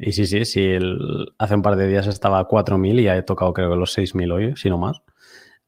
y 0.00 0.12
sí, 0.12 0.26
sí, 0.26 0.44
sí, 0.46 0.64
el- 0.64 1.34
hace 1.38 1.54
un 1.56 1.62
par 1.62 1.76
de 1.76 1.88
días 1.88 2.06
estaba 2.08 2.40
a 2.40 2.44
4.000 2.46 3.00
y 3.00 3.08
ha 3.08 3.24
tocado 3.24 3.52
creo 3.54 3.70
que 3.70 3.76
los 3.76 3.92
6.000 3.94 4.32
hoy, 4.32 4.56
si 4.56 4.70
no 4.70 4.78
más. 4.78 5.02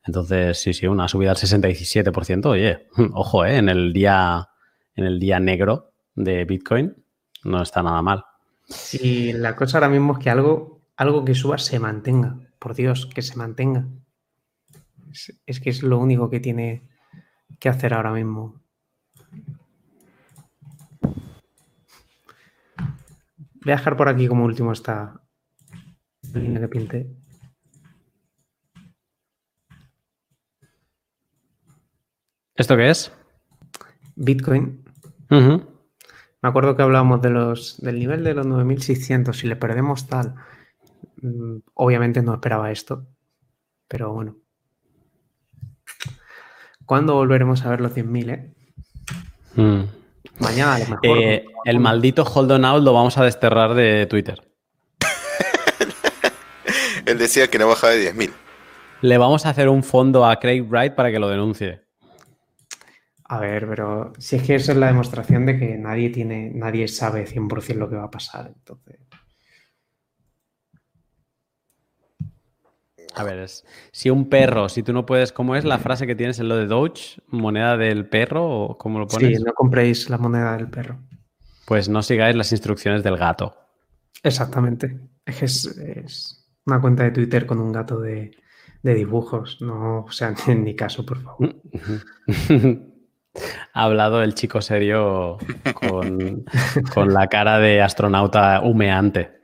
Entonces, 0.04 0.58
sí, 0.58 0.72
sí, 0.74 0.86
una 0.86 1.08
subida 1.08 1.30
al 1.30 1.36
67%. 1.36 2.46
Oye, 2.46 2.88
ojo, 3.14 3.44
¿eh? 3.44 3.56
En 3.56 3.68
el 3.68 3.92
día, 3.92 4.48
en 4.94 5.04
el 5.04 5.18
día 5.18 5.40
negro 5.40 5.92
de 6.14 6.44
Bitcoin 6.44 6.94
no 7.44 7.62
está 7.62 7.82
nada 7.82 8.02
mal. 8.02 8.24
Y 8.92 9.32
la 9.32 9.56
cosa 9.56 9.78
ahora 9.78 9.88
mismo 9.88 10.14
es 10.14 10.18
que 10.18 10.30
algo, 10.30 10.82
algo 10.96 11.24
que 11.24 11.34
suba 11.34 11.58
se 11.58 11.78
mantenga. 11.78 12.36
Por 12.58 12.74
Dios, 12.74 13.06
que 13.06 13.22
se 13.22 13.36
mantenga. 13.36 13.86
Es, 15.10 15.40
es 15.46 15.60
que 15.60 15.70
es 15.70 15.82
lo 15.82 15.98
único 15.98 16.30
que 16.30 16.40
tiene 16.40 16.88
que 17.58 17.68
hacer 17.68 17.94
ahora 17.94 18.12
mismo. 18.12 18.60
Voy 23.64 23.72
a 23.72 23.76
dejar 23.76 23.96
por 23.96 24.08
aquí 24.08 24.26
como 24.26 24.44
último 24.44 24.72
esta 24.72 25.20
línea 26.34 26.60
que 26.60 26.68
pinté. 26.68 27.21
¿Esto 32.62 32.76
qué 32.76 32.90
es? 32.90 33.10
Bitcoin. 34.14 34.84
Me 35.30 36.48
acuerdo 36.48 36.76
que 36.76 36.84
hablábamos 36.84 37.20
de 37.20 37.30
los, 37.30 37.80
del 37.80 37.98
nivel 37.98 38.22
de 38.22 38.34
los 38.34 38.46
9600. 38.46 39.36
Si 39.36 39.48
le 39.48 39.56
perdemos 39.56 40.06
tal. 40.06 40.36
mm, 41.16 41.56
Obviamente 41.74 42.22
no 42.22 42.34
esperaba 42.34 42.70
esto. 42.70 43.04
Pero 43.88 44.12
bueno. 44.12 44.36
¿Cuándo 46.86 47.14
volveremos 47.14 47.66
a 47.66 47.70
ver 47.70 47.80
los 47.80 47.96
100.000, 47.96 48.30
eh? 48.30 48.54
Mm. 49.56 49.82
Mañana 50.38 50.76
a 50.76 50.78
lo 50.78 50.84
mejor. 50.84 51.18
Eh, 51.18 51.44
el 51.64 51.80
maldito 51.80 52.22
hold 52.22 52.52
on 52.52 52.64
out 52.64 52.84
lo 52.84 52.92
vamos 52.92 53.18
a 53.18 53.24
desterrar 53.24 53.74
de 53.74 54.06
Twitter. 54.06 54.40
Él 57.06 57.18
decía 57.18 57.48
que 57.48 57.58
no 57.58 57.66
bajaba 57.66 57.94
de 57.94 58.14
10.000. 58.14 58.30
Le 59.00 59.18
vamos 59.18 59.46
a 59.46 59.50
hacer 59.50 59.68
un 59.68 59.82
fondo 59.82 60.24
a 60.24 60.38
Craig 60.38 60.62
Wright 60.62 60.94
para 60.94 61.10
que 61.10 61.18
lo 61.18 61.28
denuncie. 61.28 61.82
A 63.32 63.40
ver, 63.40 63.66
pero 63.66 64.12
si 64.18 64.36
es 64.36 64.42
que 64.42 64.56
eso 64.56 64.72
es 64.72 64.78
la 64.78 64.88
demostración 64.88 65.46
de 65.46 65.58
que 65.58 65.78
nadie 65.78 66.10
tiene, 66.10 66.50
nadie 66.54 66.86
sabe 66.86 67.26
100% 67.26 67.76
lo 67.76 67.88
que 67.88 67.96
va 67.96 68.04
a 68.04 68.10
pasar. 68.10 68.52
Entonces, 68.54 68.98
A 73.14 73.24
ver, 73.24 73.38
es, 73.38 73.64
si 73.90 74.10
un 74.10 74.28
perro, 74.28 74.68
si 74.68 74.82
tú 74.82 74.92
no 74.92 75.06
puedes, 75.06 75.32
¿cómo 75.32 75.56
es 75.56 75.64
la 75.64 75.78
frase 75.78 76.06
que 76.06 76.14
tienes 76.14 76.40
en 76.40 76.48
lo 76.50 76.56
de 76.58 76.66
Doge? 76.66 77.22
¿Moneda 77.28 77.78
del 77.78 78.06
perro 78.06 78.50
o 78.50 78.76
cómo 78.76 78.98
lo 78.98 79.06
pones? 79.06 79.38
sí, 79.38 79.42
no 79.42 79.54
compréis 79.54 80.10
la 80.10 80.18
moneda 80.18 80.54
del 80.54 80.68
perro. 80.68 80.98
Pues 81.64 81.88
no 81.88 82.02
sigáis 82.02 82.36
las 82.36 82.52
instrucciones 82.52 83.02
del 83.02 83.16
gato. 83.16 83.56
Exactamente. 84.22 85.00
Es 85.24 85.38
que 85.38 86.02
es, 86.04 86.46
una 86.66 86.82
cuenta 86.82 87.04
de 87.04 87.12
Twitter 87.12 87.46
con 87.46 87.60
un 87.60 87.72
gato 87.72 87.98
de, 87.98 88.36
de 88.82 88.94
dibujos. 88.94 89.62
No, 89.62 90.04
o 90.04 90.12
sea, 90.12 90.34
en 90.48 90.64
ni 90.64 90.76
caso, 90.76 91.06
por 91.06 91.22
favor. 91.22 91.56
ha 93.72 93.84
hablado 93.84 94.22
el 94.22 94.34
chico 94.34 94.60
serio 94.60 95.38
con, 95.74 96.44
con 96.94 97.12
la 97.14 97.26
cara 97.28 97.58
de 97.58 97.80
astronauta 97.82 98.60
humeante. 98.62 99.40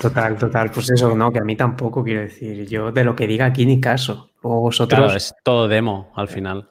Total, 0.00 0.36
total. 0.36 0.70
Pues 0.72 0.90
eso, 0.90 1.14
no, 1.14 1.32
que 1.32 1.38
a 1.38 1.44
mí 1.44 1.54
tampoco 1.56 2.02
quiero 2.02 2.22
decir. 2.22 2.66
Yo 2.68 2.90
de 2.90 3.04
lo 3.04 3.14
que 3.14 3.26
diga 3.26 3.46
aquí 3.46 3.64
ni 3.66 3.80
caso. 3.80 4.30
O 4.42 4.60
vosotros, 4.60 4.98
Claro, 4.98 5.16
es 5.16 5.34
todo 5.44 5.68
demo 5.68 6.12
al 6.16 6.28
final. 6.28 6.68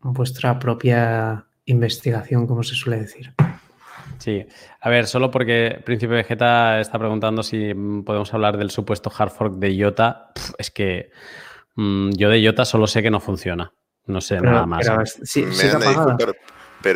vuestra 0.00 0.58
propia 0.58 1.46
investigación, 1.64 2.46
como 2.46 2.62
se 2.62 2.76
suele 2.76 3.00
decir. 3.00 3.32
Sí. 4.18 4.46
A 4.80 4.88
ver, 4.88 5.06
solo 5.06 5.30
porque 5.30 5.82
Príncipe 5.84 6.14
Vegeta 6.14 6.80
está 6.80 6.98
preguntando 6.98 7.42
si 7.42 7.74
podemos 8.04 8.32
hablar 8.32 8.56
del 8.56 8.70
supuesto 8.70 9.10
hard 9.16 9.30
fork 9.30 9.54
de 9.54 9.74
IOTA. 9.74 10.30
Es 10.58 10.70
que 10.70 11.10
mm, 11.74 12.10
yo 12.12 12.30
de 12.30 12.40
IOTA 12.40 12.64
solo 12.64 12.86
sé 12.86 13.02
que 13.02 13.10
no 13.10 13.18
funciona. 13.20 13.72
No 14.06 14.20
sé 14.20 14.36
Pero, 14.38 14.52
nada 14.52 14.66
más. 14.66 14.86
pero 14.86 15.04
sí, 15.06 15.42
Me 15.42 15.50
disculpar, 15.50 15.80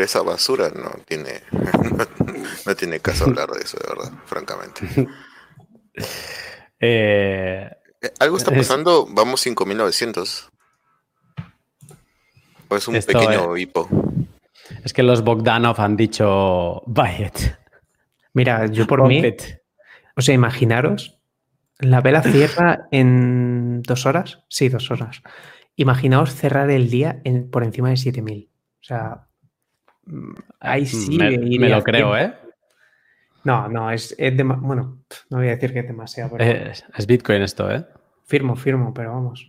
esa 0.04 0.22
basura 0.22 0.68
no 0.70 0.90
tiene, 1.06 1.42
no, 2.66 2.74
tiene 2.76 3.00
caso 3.00 3.24
hablar 3.24 3.48
de 3.50 3.60
eso, 3.62 3.76
de 3.78 3.88
verdad, 3.94 4.12
francamente. 4.26 5.08
Eh, 6.82 7.70
Eh, 8.02 8.10
Algo 8.20 8.38
está 8.38 8.50
Es- 8.52 8.56
pasando, 8.68 9.06
vamos 9.10 9.40
5900. 9.42 10.48
O 12.68 12.76
es 12.76 12.88
un 12.88 12.94
Esto, 12.96 13.12
pequeño 13.12 13.56
hipo. 13.58 13.88
es 14.84 14.92
que 14.94 15.02
los 15.02 15.22
Bogdanov 15.22 15.78
han 15.80 15.96
dicho 15.96 16.82
buy 16.86 17.24
it. 17.26 17.38
Mira, 18.32 18.66
yo 18.68 18.86
por 18.86 19.06
mí, 19.06 19.18
it". 19.18 19.42
o 20.16 20.22
sea, 20.22 20.34
imaginaros, 20.34 21.18
la 21.80 22.00
vela 22.00 22.22
cierra 22.22 22.86
en 22.92 23.82
dos 23.82 24.06
horas. 24.06 24.38
Sí, 24.48 24.68
dos 24.70 24.90
horas. 24.90 25.20
Imaginaos 25.76 26.34
cerrar 26.34 26.70
el 26.70 26.90
día 26.90 27.20
en- 27.24 27.50
por 27.50 27.64
encima 27.64 27.90
de 27.90 27.96
7000. 27.96 28.50
O 28.80 28.84
sea, 28.84 29.26
mm, 30.06 30.32
ahí 30.60 30.86
sí. 30.86 31.16
me, 31.16 31.36
me 31.38 31.68
lo 31.68 31.82
creo, 31.82 32.16
¿eh? 32.16 32.34
No, 33.44 33.68
no, 33.68 33.90
es, 33.90 34.14
es 34.18 34.36
bueno, 34.36 34.98
no 35.30 35.38
voy 35.38 35.46
a 35.46 35.50
decir 35.52 35.72
que 35.72 35.78
es 35.80 35.86
demasiado, 35.86 36.32
pero 36.36 36.44
Es, 36.44 36.84
es 36.94 37.06
Bitcoin 37.06 37.40
esto, 37.42 37.70
¿eh? 37.70 37.86
firmo, 38.24 38.54
firmo, 38.54 38.92
pero 38.92 39.12
vamos. 39.12 39.48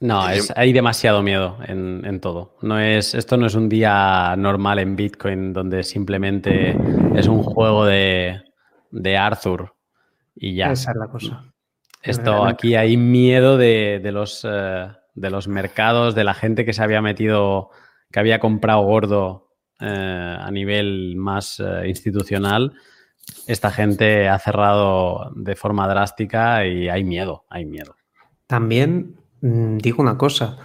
No, 0.00 0.28
es, 0.28 0.52
hay 0.56 0.72
demasiado 0.72 1.22
miedo 1.22 1.58
en, 1.66 2.04
en 2.04 2.20
todo. 2.20 2.56
No 2.62 2.78
es, 2.80 3.14
esto 3.14 3.36
no 3.36 3.46
es 3.46 3.54
un 3.54 3.68
día 3.68 4.34
normal 4.36 4.80
en 4.80 4.96
Bitcoin 4.96 5.52
donde 5.52 5.84
simplemente 5.84 6.76
es 7.16 7.28
un 7.28 7.42
juego 7.42 7.84
de, 7.84 8.42
de 8.90 9.16
Arthur 9.16 9.74
y 10.34 10.56
ya. 10.56 10.72
Esa 10.72 10.90
es 10.90 10.96
la 10.96 11.06
cosa. 11.06 11.51
Esto 12.02 12.46
aquí 12.46 12.74
hay 12.74 12.96
miedo 12.96 13.56
de, 13.56 14.00
los, 14.12 14.46
eh, 14.48 14.88
de 15.14 15.30
los 15.30 15.46
mercados, 15.46 16.14
de 16.14 16.24
la 16.24 16.34
gente 16.34 16.64
que 16.64 16.72
se 16.72 16.82
había 16.82 17.00
metido, 17.00 17.70
que 18.10 18.18
había 18.18 18.40
comprado 18.40 18.82
gordo 18.82 19.50
eh, 19.80 20.36
a 20.38 20.50
nivel 20.50 21.14
más 21.16 21.60
eh, 21.60 21.88
institucional. 21.88 22.72
Esta 23.46 23.70
gente 23.70 24.28
ha 24.28 24.38
cerrado 24.40 25.30
de 25.36 25.54
forma 25.54 25.86
drástica 25.86 26.66
y 26.66 26.88
hay 26.88 27.04
miedo, 27.04 27.44
hay 27.48 27.66
miedo. 27.66 27.94
También 28.48 29.16
mm, 29.40 29.78
digo 29.78 30.02
una 30.02 30.18
cosa, 30.18 30.58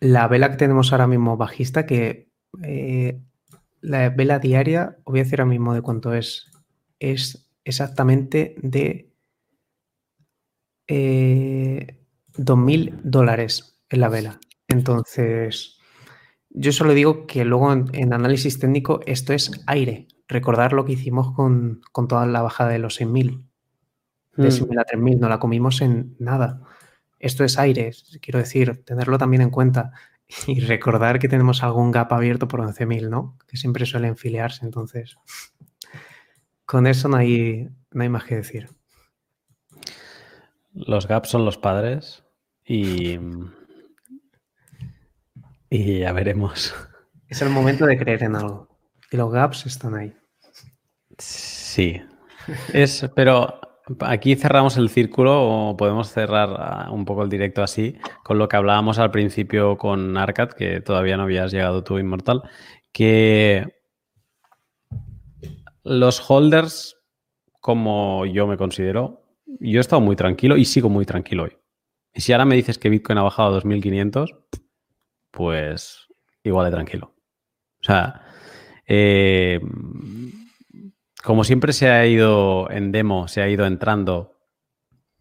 la 0.00 0.26
vela 0.26 0.50
que 0.50 0.56
tenemos 0.56 0.92
ahora 0.92 1.06
mismo 1.06 1.36
bajista, 1.36 1.86
que 1.86 2.28
la 3.80 4.08
vela 4.10 4.38
diaria, 4.38 4.96
voy 5.04 5.20
a 5.20 5.22
decir 5.24 5.40
ahora 5.40 5.50
mismo 5.50 5.74
de 5.74 5.82
cuánto 5.82 6.14
es, 6.14 6.50
es 6.98 7.48
exactamente 7.64 8.56
de 8.62 9.13
eh, 10.86 12.00
2.000 12.34 13.00
dólares 13.02 13.80
en 13.88 14.00
la 14.00 14.08
vela. 14.08 14.40
Entonces, 14.68 15.78
yo 16.50 16.72
solo 16.72 16.94
digo 16.94 17.26
que 17.26 17.44
luego 17.44 17.72
en, 17.72 18.12
análisis 18.12 18.58
técnico 18.58 19.00
esto 19.06 19.32
es 19.32 19.50
aire. 19.66 20.08
Recordar 20.28 20.72
lo 20.72 20.84
que 20.84 20.92
hicimos 20.92 21.32
con, 21.32 21.82
toda 22.08 22.26
la 22.26 22.42
bajada 22.42 22.70
de 22.70 22.78
los 22.78 23.00
6.000. 23.00 23.44
De 24.36 24.48
6.000 24.48 24.68
hmm. 24.68 24.78
a 24.78 24.84
3.000, 24.84 25.18
no 25.18 25.28
la 25.28 25.38
comimos 25.38 25.80
en 25.80 26.16
nada. 26.18 26.62
Esto 27.18 27.44
es 27.44 27.58
aire, 27.58 27.92
quiero 28.20 28.38
decir, 28.38 28.84
tenerlo 28.84 29.18
también 29.18 29.42
en 29.42 29.50
cuenta. 29.50 29.92
Y 30.46 30.60
recordar 30.60 31.18
que 31.18 31.28
tenemos 31.28 31.62
algún 31.62 31.90
gap 31.90 32.10
abierto 32.12 32.48
por 32.48 32.60
11.000, 32.60 33.10
¿no? 33.10 33.36
Que 33.46 33.58
siempre 33.58 33.84
suele 33.84 34.08
enfiliarse, 34.08 34.64
entonces. 34.64 35.18
Con 36.64 36.86
eso 36.86 37.08
no 37.08 37.18
hay, 37.18 37.68
no 37.92 38.02
hay 38.02 38.08
más 38.08 38.24
que 38.24 38.36
decir. 38.36 38.70
Los 40.74 41.06
gaps 41.06 41.30
son 41.30 41.44
los 41.44 41.56
padres 41.56 42.24
y, 42.64 43.18
y 45.70 46.00
ya 46.00 46.12
veremos. 46.12 46.74
Es 47.28 47.40
el 47.42 47.50
momento 47.50 47.86
de 47.86 47.96
creer 47.96 48.24
en 48.24 48.36
algo. 48.36 48.68
Y 49.10 49.16
los 49.16 49.32
gaps 49.32 49.66
están 49.66 49.94
ahí. 49.94 50.12
Sí. 51.18 52.02
Es, 52.72 53.08
pero 53.14 53.60
aquí 54.00 54.34
cerramos 54.36 54.76
el 54.76 54.88
círculo 54.88 55.42
o 55.42 55.76
podemos 55.76 56.10
cerrar 56.10 56.54
ah, 56.58 56.88
un 56.90 57.04
poco 57.04 57.22
el 57.22 57.28
directo 57.28 57.62
así 57.62 57.96
con 58.22 58.38
lo 58.38 58.48
que 58.48 58.56
hablábamos 58.56 58.98
al 58.98 59.10
principio 59.10 59.76
con 59.76 60.16
Arcad, 60.16 60.50
que 60.50 60.80
todavía 60.80 61.16
no 61.16 61.24
habías 61.24 61.52
llegado 61.52 61.84
tú, 61.84 61.98
Inmortal, 61.98 62.42
que 62.92 63.74
los 65.82 66.30
holders, 66.30 66.96
como 67.60 68.26
yo 68.26 68.46
me 68.46 68.56
considero, 68.56 69.23
yo 69.46 69.78
he 69.78 69.80
estado 69.80 70.00
muy 70.00 70.16
tranquilo 70.16 70.56
y 70.56 70.64
sigo 70.64 70.88
muy 70.88 71.04
tranquilo 71.04 71.44
hoy. 71.44 71.56
Y 72.12 72.20
si 72.20 72.32
ahora 72.32 72.44
me 72.44 72.54
dices 72.54 72.78
que 72.78 72.88
Bitcoin 72.88 73.18
ha 73.18 73.22
bajado 73.22 73.48
a 73.48 73.52
2500, 73.52 74.34
pues 75.30 76.06
igual 76.42 76.66
de 76.66 76.72
tranquilo. 76.72 77.14
O 77.80 77.84
sea, 77.84 78.22
eh, 78.86 79.60
como 81.22 81.44
siempre 81.44 81.72
se 81.72 81.88
ha 81.88 82.06
ido 82.06 82.70
en 82.70 82.92
demo, 82.92 83.28
se 83.28 83.42
ha 83.42 83.48
ido 83.48 83.66
entrando, 83.66 84.38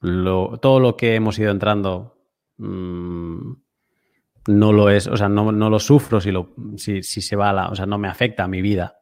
todo 0.02 0.80
lo 0.80 0.98
que 0.98 1.16
hemos 1.16 1.40
ido 1.40 1.50
entrando 1.50 2.18
mm, 2.58 3.54
no 4.48 4.74
lo 4.74 4.90
es, 4.90 5.08
o 5.08 5.16
sea, 5.16 5.30
no, 5.30 5.52
lo 5.52 5.80
sufro 5.80 6.20
si, 6.20 6.32
lo, 6.32 6.54
si, 6.76 7.02
se 7.02 7.36
va 7.36 7.50
a 7.50 7.54
la, 7.54 7.70
o 7.70 7.76
sea, 7.76 7.86
no 7.86 7.98
me 7.98 8.10
afecta 8.10 8.44
a 8.44 8.48
mi 8.48 8.62
vida. 8.62 9.00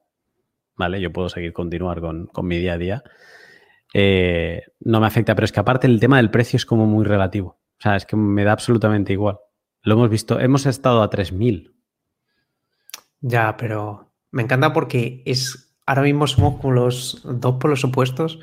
¿Vale? 0.75 1.01
Yo 1.01 1.11
puedo 1.11 1.29
seguir 1.29 1.53
continuar 1.53 2.01
con, 2.01 2.27
con 2.27 2.47
mi 2.47 2.57
día 2.57 2.73
a 2.73 2.77
día. 2.77 3.03
Eh, 3.93 4.63
no 4.79 4.99
me 4.99 5.07
afecta, 5.07 5.35
pero 5.35 5.45
es 5.45 5.51
que 5.51 5.59
aparte 5.59 5.87
el 5.87 5.99
tema 5.99 6.17
del 6.17 6.31
precio 6.31 6.57
es 6.57 6.65
como 6.65 6.85
muy 6.85 7.05
relativo. 7.05 7.59
O 7.79 7.81
sea, 7.81 7.95
es 7.95 8.05
que 8.05 8.15
me 8.15 8.43
da 8.43 8.51
absolutamente 8.51 9.13
igual. 9.13 9.39
Lo 9.83 9.95
hemos 9.95 10.09
visto, 10.09 10.39
hemos 10.39 10.65
estado 10.65 11.01
a 11.01 11.09
3.000. 11.09 11.73
Ya, 13.21 13.57
pero 13.57 14.13
me 14.31 14.43
encanta 14.43 14.73
porque 14.73 15.23
es 15.25 15.75
ahora 15.85 16.03
mismo 16.03 16.27
somos 16.27 16.59
como 16.59 16.73
los 16.73 17.21
dos 17.23 17.55
polos 17.59 17.83
opuestos 17.83 18.39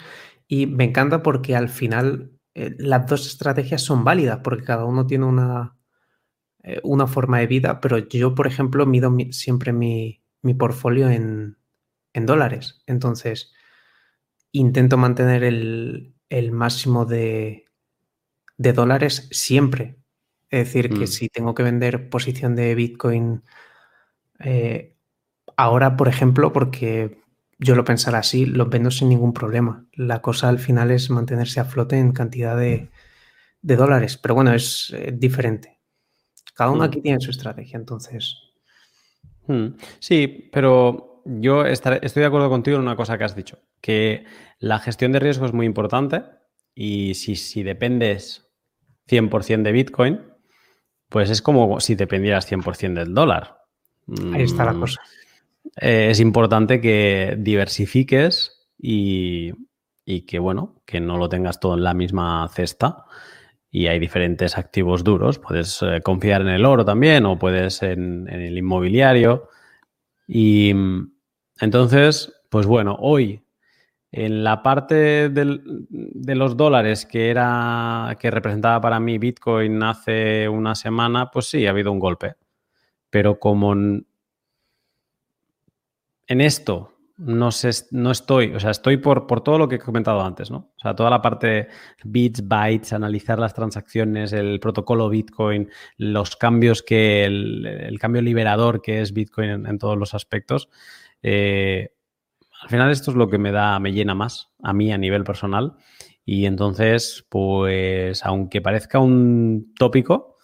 y 0.47 0.67
me 0.67 0.85
encanta 0.85 1.23
porque 1.23 1.57
al 1.57 1.69
final 1.69 2.33
eh, 2.55 2.75
las 2.79 3.07
dos 3.07 3.27
estrategias 3.27 3.83
son 3.83 4.05
válidas 4.05 4.41
porque 4.43 4.65
cada 4.65 4.85
uno 4.85 5.07
tiene 5.07 5.25
una, 5.25 5.77
eh, 6.63 6.81
una 6.83 7.07
forma 7.07 7.39
de 7.39 7.47
vida, 7.47 7.81
pero 7.81 7.99
yo, 7.99 8.35
por 8.35 8.47
ejemplo, 8.47 8.85
mido 8.87 9.15
siempre 9.31 9.73
mi, 9.73 10.23
mi 10.43 10.55
portfolio 10.55 11.09
en, 11.09 11.59
en 12.13 12.27
dólares. 12.27 12.83
Entonces, 12.87 13.53
intento 14.53 14.97
mantener 14.97 15.45
el, 15.45 16.15
máximo 16.53 17.05
de, 17.05 17.67
dólares 18.57 19.29
siempre. 19.31 19.97
Es 20.51 20.67
decir, 20.67 20.89
que 20.91 21.05
mm. 21.05 21.09
si 21.09 21.29
tengo 21.29 21.55
que 21.55 21.63
vender 21.63 22.09
posición 22.09 22.57
de 22.57 22.75
Bitcoin 22.75 23.43
eh, 24.39 24.97
ahora, 25.57 25.97
por 25.97 26.09
ejemplo, 26.09 26.53
porque 26.53 27.21
yo 27.59 27.75
lo 27.75 27.85
pensara 27.85 28.19
así, 28.19 28.47
los 28.47 28.71
vendo 28.71 28.91
sin 28.91 29.09
ningún 29.09 29.33
problema. 29.33 29.87
La 29.93 30.23
cosa 30.23 30.49
al 30.49 30.59
final 30.59 30.91
es 30.91 31.11
mantenerse 31.11 31.61
a 31.61 31.65
flote 31.65 31.99
en 31.99 32.13
cantidad 32.13 32.57
de, 32.57 32.89
dólares. 33.61 34.17
Pero 34.17 34.35
bueno, 34.35 34.55
es 34.55 34.95
eh, 34.97 35.13
diferente. 35.15 35.81
Cada 36.55 36.71
uno 36.71 36.85
mm. 36.85 36.87
aquí 36.87 37.01
tiene 37.01 37.21
su 37.21 37.31
estrategia, 37.31 37.77
entonces. 37.77 38.37
Mm. 39.47 39.69
Sí, 39.99 40.49
pero 40.53 41.18
yo 41.29 41.65
estoy 41.67 41.99
de 42.01 42.25
acuerdo 42.25 42.49
contigo 42.49 42.77
en 42.77 42.83
una 42.83 42.97
cosa 42.97 43.19
que 43.19 43.25
has 43.25 43.37
dicho, 43.37 43.59
que 43.81 44.25
la 44.59 44.79
gestión 44.79 45.13
de 45.13 45.21
riesgo 45.21 45.47
es 45.47 45.53
muy 45.53 45.67
importante 45.67 46.23
y 46.75 47.15
si, 47.15 47.37
si 47.37 47.63
dependes 47.63 48.51
100% 49.09 49.63
de 49.63 49.73
Bitcoin, 49.73 50.21
pues 51.09 51.31
es 51.31 51.43
como 51.43 51.81
si 51.81 51.95
dependieras 51.95 52.51
100% 52.51 52.95
del 52.95 53.15
dólar. 53.15 53.59
Ahí 54.33 54.43
está 54.43 54.65
la 54.65 54.73
mm, 54.73 54.81
cosa. 54.81 55.03
Eh, 55.81 56.09
es 56.11 56.21
importante 56.21 56.81
que 56.81 57.37
diversifiques 57.39 58.69
y, 58.79 59.53
que, 60.27 60.39
bueno, 60.39 60.81
que 60.87 61.01
no 61.01 61.19
lo 61.19 61.29
tengas 61.29 61.61
todo 61.61 61.75
en 61.75 61.85
la 61.85 61.95
misma 61.95 62.49
cesta. 62.49 63.05
Y 63.71 63.87
hay 63.87 63.99
diferentes 63.99 64.57
activos 64.57 65.05
duros. 65.05 65.39
Puedes 65.39 65.83
eh, 65.83 66.01
confiar 66.03 66.41
en 66.41 66.49
el 66.49 66.65
oro 66.65 66.87
también 66.87 67.27
o 67.27 67.39
puedes 67.39 67.83
en, 67.83 68.27
en 68.29 68.41
el 68.41 68.57
inmobiliario. 68.57 69.49
Y, 70.27 70.73
entonces, 71.61 72.33
pues 72.51 72.67
bueno, 72.67 72.97
hoy 73.01 73.43
en 74.11 74.43
la 74.43 74.63
parte 74.63 75.29
de 75.29 76.35
los 76.35 76.57
dólares 76.57 77.05
que 77.05 77.29
era 77.31 78.17
que 78.19 78.31
representaba 78.31 78.81
para 78.81 79.01
mí 79.01 79.19
Bitcoin 79.19 79.83
hace 79.83 80.49
una 80.49 80.75
semana, 80.75 81.31
pues 81.31 81.47
sí, 81.47 81.67
ha 81.67 81.71
habido 81.71 81.93
un 81.93 81.99
golpe. 81.99 82.35
Pero 83.11 83.39
como 83.39 83.73
en, 83.73 84.07
esto 86.27 86.95
no, 87.19 87.51
sé, 87.51 87.71
no 87.91 88.11
estoy, 88.11 88.55
o 88.55 88.61
sea, 88.61 88.71
estoy 88.71 88.97
por, 88.99 89.27
por, 89.27 89.43
todo 89.43 89.59
lo 89.59 89.69
que 89.69 89.77
he 89.77 89.79
comentado 89.79 90.23
antes, 90.23 90.51
¿no? 90.51 90.71
O 90.77 90.81
sea, 90.81 90.95
toda 90.95 91.11
la 91.11 91.21
parte 91.21 91.69
bits, 92.05 92.47
bytes, 92.47 92.93
analizar 92.93 93.39
las 93.39 93.55
transacciones, 93.55 94.33
el 94.33 94.61
protocolo 94.61 95.09
Bitcoin, 95.09 95.69
los 95.97 96.37
cambios 96.37 96.83
que, 96.83 97.25
el, 97.25 97.99
cambio 98.01 98.23
liberador 98.23 98.81
que 98.81 99.01
es 99.01 99.13
Bitcoin 99.13 99.67
en 99.67 99.79
todos 99.79 99.99
los 99.99 100.15
aspectos. 100.15 100.69
Eh, 101.23 101.91
al 102.63 102.69
final 102.69 102.91
esto 102.91 103.11
es 103.11 103.17
lo 103.17 103.29
que 103.29 103.39
me 103.39 103.53
da, 103.53 103.79
me 103.79 103.93
llena 103.93 104.15
más 104.15 104.51
a 104.63 104.73
mí 104.73 104.93
a 104.93 104.99
nivel 104.99 105.25
personal. 105.25 105.77
Y 106.25 106.47
entonces, 106.47 107.25
pues, 107.31 108.25
aunque 108.25 108.61
parezca 108.61 108.99
un 108.99 109.73
tópico, 109.79 110.37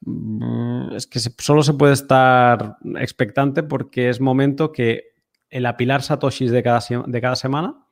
mm, 0.00 0.94
es 0.94 1.06
que 1.06 1.20
solo 1.20 1.62
se 1.62 1.74
puede 1.74 1.92
estar 1.92 2.78
expectante 2.96 3.62
porque 3.62 4.08
es 4.08 4.20
momento 4.20 4.72
que 4.72 5.14
el 5.50 5.66
apilar 5.66 6.02
satoshis 6.02 6.50
de 6.50 6.62
cada, 6.62 6.80
de 7.06 7.20
cada 7.20 7.36
semana, 7.36 7.86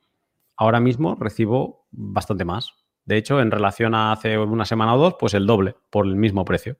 ahora 0.57 0.79
mismo 0.79 1.15
recibo 1.15 1.87
bastante 1.91 2.45
más. 2.45 2.73
De 3.05 3.17
hecho, 3.17 3.39
en 3.41 3.51
relación 3.51 3.95
a 3.95 4.11
hace 4.11 4.37
una 4.37 4.65
semana 4.65 4.95
o 4.95 4.97
dos, 4.97 5.15
pues 5.19 5.33
el 5.33 5.45
doble 5.45 5.75
por 5.89 6.05
el 6.05 6.15
mismo 6.15 6.45
precio. 6.45 6.77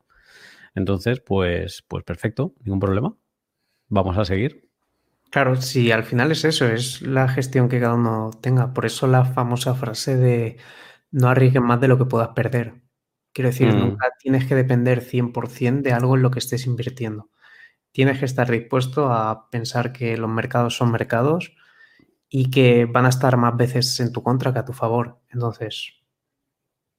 Entonces, 0.75 1.21
pues, 1.21 1.83
pues 1.87 2.03
perfecto, 2.03 2.53
ningún 2.63 2.79
problema. 2.79 3.15
Vamos 3.89 4.17
a 4.17 4.25
seguir. 4.25 4.72
Claro, 5.33 5.59
sí, 5.59 5.91
al 5.91 6.03
final 6.03 6.31
es 6.31 6.45
eso, 6.45 6.67
es 6.67 7.01
la 7.01 7.27
gestión 7.27 7.67
que 7.67 7.79
cada 7.79 7.95
uno 7.95 8.29
tenga. 8.39 8.71
Por 8.71 8.85
eso 8.85 9.07
la 9.07 9.25
famosa 9.25 9.73
frase 9.73 10.15
de 10.15 10.57
no 11.09 11.27
arriesgues 11.27 11.63
más 11.63 11.81
de 11.81 11.87
lo 11.87 11.97
que 11.97 12.05
puedas 12.05 12.29
perder. 12.35 12.83
Quiero 13.33 13.49
decir, 13.49 13.73
mm. 13.73 13.79
nunca 13.79 14.09
tienes 14.19 14.45
que 14.45 14.53
depender 14.53 15.01
100% 15.01 15.81
de 15.81 15.91
algo 15.91 16.15
en 16.15 16.21
lo 16.21 16.29
que 16.29 16.37
estés 16.37 16.67
invirtiendo. 16.67 17.31
Tienes 17.91 18.19
que 18.19 18.25
estar 18.25 18.51
dispuesto 18.51 19.11
a 19.11 19.49
pensar 19.49 19.91
que 19.91 20.17
los 20.17 20.29
mercados 20.29 20.77
son 20.77 20.91
mercados 20.91 21.55
y 22.29 22.51
que 22.51 22.85
van 22.85 23.07
a 23.07 23.09
estar 23.09 23.35
más 23.35 23.57
veces 23.57 23.99
en 24.01 24.13
tu 24.13 24.21
contra 24.21 24.53
que 24.53 24.59
a 24.59 24.65
tu 24.65 24.73
favor. 24.73 25.19
Entonces, 25.29 25.95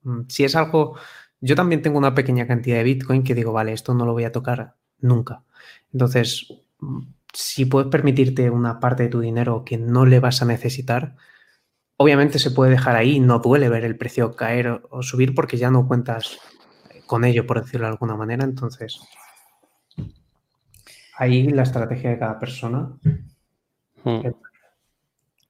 mm, 0.03 0.23
si 0.29 0.43
es 0.43 0.57
algo, 0.57 0.99
yo 1.41 1.55
también 1.55 1.83
tengo 1.83 1.99
una 1.99 2.17
pequeña 2.17 2.49
cantidad 2.49 2.79
de 2.79 2.83
Bitcoin 2.83 3.23
que 3.23 3.37
digo, 3.37 3.53
vale, 3.53 3.73
esto 3.73 3.95
no 3.95 4.05
lo 4.05 4.13
voy 4.13 4.25
a 4.25 4.33
tocar 4.33 4.75
nunca. 4.99 5.45
Entonces, 5.93 6.49
mm, 6.81 7.03
si 7.35 7.67
puedes 7.67 7.91
permitirte 7.91 8.49
una 8.49 8.81
parte 8.81 9.05
de 9.05 9.09
tu 9.09 9.21
dinero 9.21 9.65
que 9.65 9.77
no 9.77 10.07
le 10.07 10.21
vas 10.21 10.41
a 10.41 10.47
necesitar, 10.47 11.17
obviamente 11.97 12.39
se 12.39 12.51
puede 12.51 12.71
dejar 12.71 12.97
ahí, 12.97 13.21
no 13.21 13.41
duele 13.41 13.69
ver 13.69 13.85
el 13.85 13.97
precio 13.97 14.35
caer 14.37 14.83
o 14.91 15.03
subir 15.03 15.35
porque 15.35 15.57
ya 15.57 15.71
no 15.71 15.87
cuentas 15.87 16.39
con 17.07 17.25
ello, 17.25 17.47
por 17.47 17.61
decirlo 17.61 17.87
de 17.87 17.93
alguna 17.93 18.17
manera. 18.17 18.45
Entonces, 18.45 19.01
ahí 21.17 21.49
la 21.49 21.65
estrategia 21.65 22.11
de 22.11 22.19
cada 22.19 22.39
persona. 22.39 22.97
Hmm. 24.05 24.21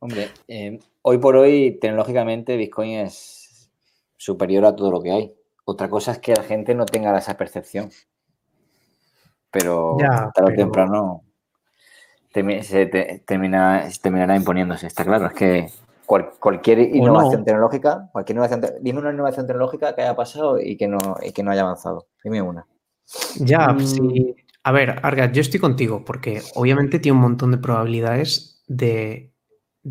Hombre, 0.00 0.30
eh, 0.48 0.78
hoy 1.02 1.18
por 1.18 1.36
hoy, 1.36 1.78
tecnológicamente, 1.80 2.56
Bitcoin 2.56 2.92
es 2.98 3.70
superior 4.16 4.64
a 4.64 4.74
todo 4.74 4.90
lo 4.90 5.02
que 5.02 5.12
hay. 5.12 5.34
Otra 5.64 5.88
cosa 5.88 6.12
es 6.12 6.18
que 6.18 6.34
la 6.34 6.42
gente 6.42 6.74
no 6.74 6.86
tenga 6.86 7.16
esa 7.16 7.36
percepción. 7.36 7.90
Pero 9.50 9.96
tarde 10.34 10.52
o 10.52 10.56
temprano 10.56 11.24
se 12.62 12.86
termina, 13.24 13.88
terminará 14.02 14.36
imponiéndose, 14.36 14.86
está 14.86 15.04
claro. 15.04 15.26
Es 15.26 15.32
que 15.34 15.68
cualquier 16.06 16.80
innovación 16.80 17.44
tecnológica, 17.44 18.08
cualquier 18.12 18.36
innovación, 18.36 18.62
dime 18.80 19.00
una 19.00 19.12
innovación 19.12 19.46
tecnológica 19.46 19.94
que 19.94 20.02
haya 20.02 20.16
pasado 20.16 20.60
y 20.60 20.76
que 20.76 20.88
no, 20.88 20.98
que 21.34 21.42
no 21.42 21.50
haya 21.50 21.62
avanzado. 21.62 22.08
Dime 22.22 22.42
una. 22.42 22.66
Ya, 23.38 23.68
mm. 23.68 23.80
sí. 23.80 24.36
A 24.62 24.72
ver, 24.72 25.00
Arga, 25.02 25.30
yo 25.30 25.40
estoy 25.40 25.60
contigo 25.60 26.04
porque 26.04 26.42
obviamente 26.54 26.98
tiene 26.98 27.16
un 27.16 27.22
montón 27.22 27.50
de 27.50 27.58
probabilidades 27.58 28.62
de, 28.66 29.32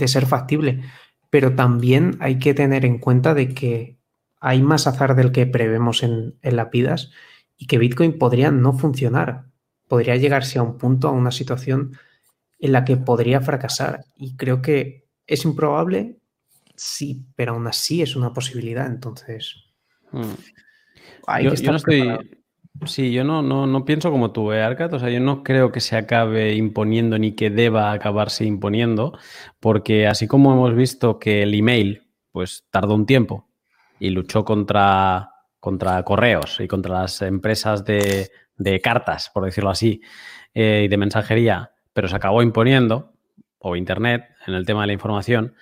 ser 0.05 0.25
factible, 0.25 0.81
pero 1.29 1.55
también 1.55 2.17
hay 2.19 2.39
que 2.39 2.53
tener 2.53 2.83
en 2.83 2.97
cuenta 2.99 3.33
de 3.33 3.53
que 3.53 3.97
hay 4.41 4.61
más 4.61 4.87
azar 4.87 5.15
del 5.15 5.31
que 5.31 5.45
prevemos 5.45 6.03
en, 6.03 6.35
en 6.41 6.55
las 6.55 6.69
vidas 6.71 7.11
y 7.55 7.67
que 7.67 7.77
Bitcoin 7.77 8.17
podría 8.17 8.51
no 8.51 8.73
funcionar. 8.73 9.45
Podría 9.87 10.15
llegarse 10.15 10.57
a 10.57 10.63
un 10.63 10.77
punto, 10.77 11.07
a 11.07 11.11
una 11.11 11.31
situación 11.31 11.97
en 12.63 12.71
la 12.71 12.85
que 12.85 12.97
podría 12.97 13.41
fracasar. 13.41 14.05
Y 14.15 14.35
creo 14.35 14.61
que 14.61 15.03
¿Es 15.27 15.45
improbable? 15.45 16.17
Sí, 16.75 17.25
pero 17.35 17.53
aún 17.53 17.67
así 17.67 18.01
es 18.01 18.15
una 18.15 18.33
posibilidad, 18.33 18.87
entonces. 18.87 19.55
Hmm. 20.11 20.33
yo, 21.41 21.51
no 21.71 21.75
estoy. 21.75 22.17
Sí, 22.85 23.13
yo 23.13 23.23
no, 23.23 23.41
no, 23.41 23.85
pienso 23.85 24.11
como 24.11 24.31
tú, 24.31 24.51
¿eh, 24.51 24.61
Arcat? 24.61 24.93
O 24.93 24.99
sea, 24.99 25.09
yo 25.09 25.19
no 25.19 25.43
creo 25.43 25.71
que 25.71 25.79
se 25.79 25.95
acabe 25.95 26.55
imponiendo 26.55 27.17
ni 27.19 27.33
que 27.33 27.49
deba 27.49 27.91
acabarse 27.91 28.45
imponiendo, 28.45 29.17
porque 29.59 30.07
así 30.07 30.27
como 30.27 30.53
hemos 30.53 30.75
visto 30.75 31.19
que 31.19 31.43
el 31.43 31.53
email, 31.53 32.01
pues 32.31 32.65
tardó 32.71 32.95
un 32.95 33.05
tiempo 33.05 33.47
y 33.99 34.09
luchó 34.09 34.43
contra, 34.43 35.31
contra 35.59 36.03
correos 36.03 36.59
y 36.59 36.67
contra 36.67 37.01
las 37.01 37.21
empresas 37.21 37.85
de, 37.85 38.29
cartas, 38.81 39.29
por 39.31 39.45
decirlo 39.45 39.69
así, 39.69 40.01
eh, 40.53 40.83
y 40.85 40.87
de 40.87 40.97
mensajería, 40.97 41.72
pero 41.93 42.07
se 42.07 42.15
acabó 42.15 42.41
imponiendo, 42.41 43.13
o 43.63 43.75
Internet 43.75 44.25
en 44.45 44.53
el 44.53 44.65
tema 44.65 44.81
de 44.81 44.87
la 44.87 44.93
información. 44.93 45.55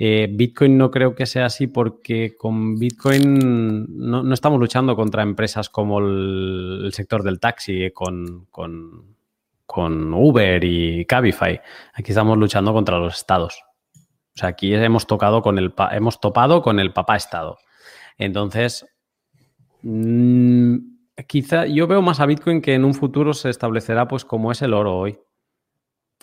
Eh, 0.00 0.28
Bitcoin 0.30 0.78
no 0.78 0.92
creo 0.92 1.16
que 1.16 1.26
sea 1.26 1.46
así 1.46 1.66
porque 1.66 2.36
con 2.36 2.78
Bitcoin 2.78 3.86
no, 3.88 4.32
estamos 4.32 4.60
luchando 4.60 4.94
contra 4.94 5.24
empresas 5.24 5.68
como 5.68 5.98
el, 5.98 6.90
sector 6.92 7.24
del 7.24 7.40
taxi, 7.40 7.90
con, 7.90 8.46
con, 8.46 10.14
Uber 10.14 10.62
y 10.62 11.04
Cabify. 11.04 11.60
Aquí 11.94 12.12
estamos 12.12 12.38
luchando 12.38 12.72
contra 12.72 12.98
los 12.98 13.16
estados. 13.16 13.64
O 13.94 14.38
sea, 14.38 14.50
aquí 14.50 14.72
hemos 14.74 15.06
tocado 15.06 15.42
con 15.42 15.58
el 15.58 15.72
hemos 15.90 16.20
topado 16.20 16.62
con 16.62 16.78
el 16.78 16.92
papá 16.92 17.16
estado. 17.16 17.58
Entonces, 18.18 18.86
mm, 19.82 20.76
quizá 21.26 21.66
yo 21.66 21.86
veo 21.88 22.02
más 22.02 22.20
a 22.20 22.26
Bitcoin 22.26 22.60
que 22.60 22.74
en 22.74 22.84
un 22.84 22.94
futuro 22.94 23.34
se 23.34 23.50
establecerá 23.50 24.06
pues 24.06 24.24
como 24.24 24.52
es 24.52 24.62
el 24.62 24.74
oro 24.74 24.96
hoy 24.96 25.18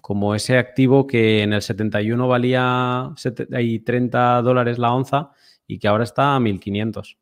como 0.06 0.36
ese 0.36 0.60
activo 0.60 1.08
que 1.08 1.42
en 1.42 1.52
el 1.52 1.64
71 1.64 2.28
valía 2.28 3.10
30 3.18 4.42
dólares 4.44 4.78
la 4.78 4.94
onza 4.94 5.32
y 5.66 5.80
que 5.80 5.88
ahora 5.88 6.04
está 6.04 6.36
a 6.36 6.40
1500. 6.40 7.18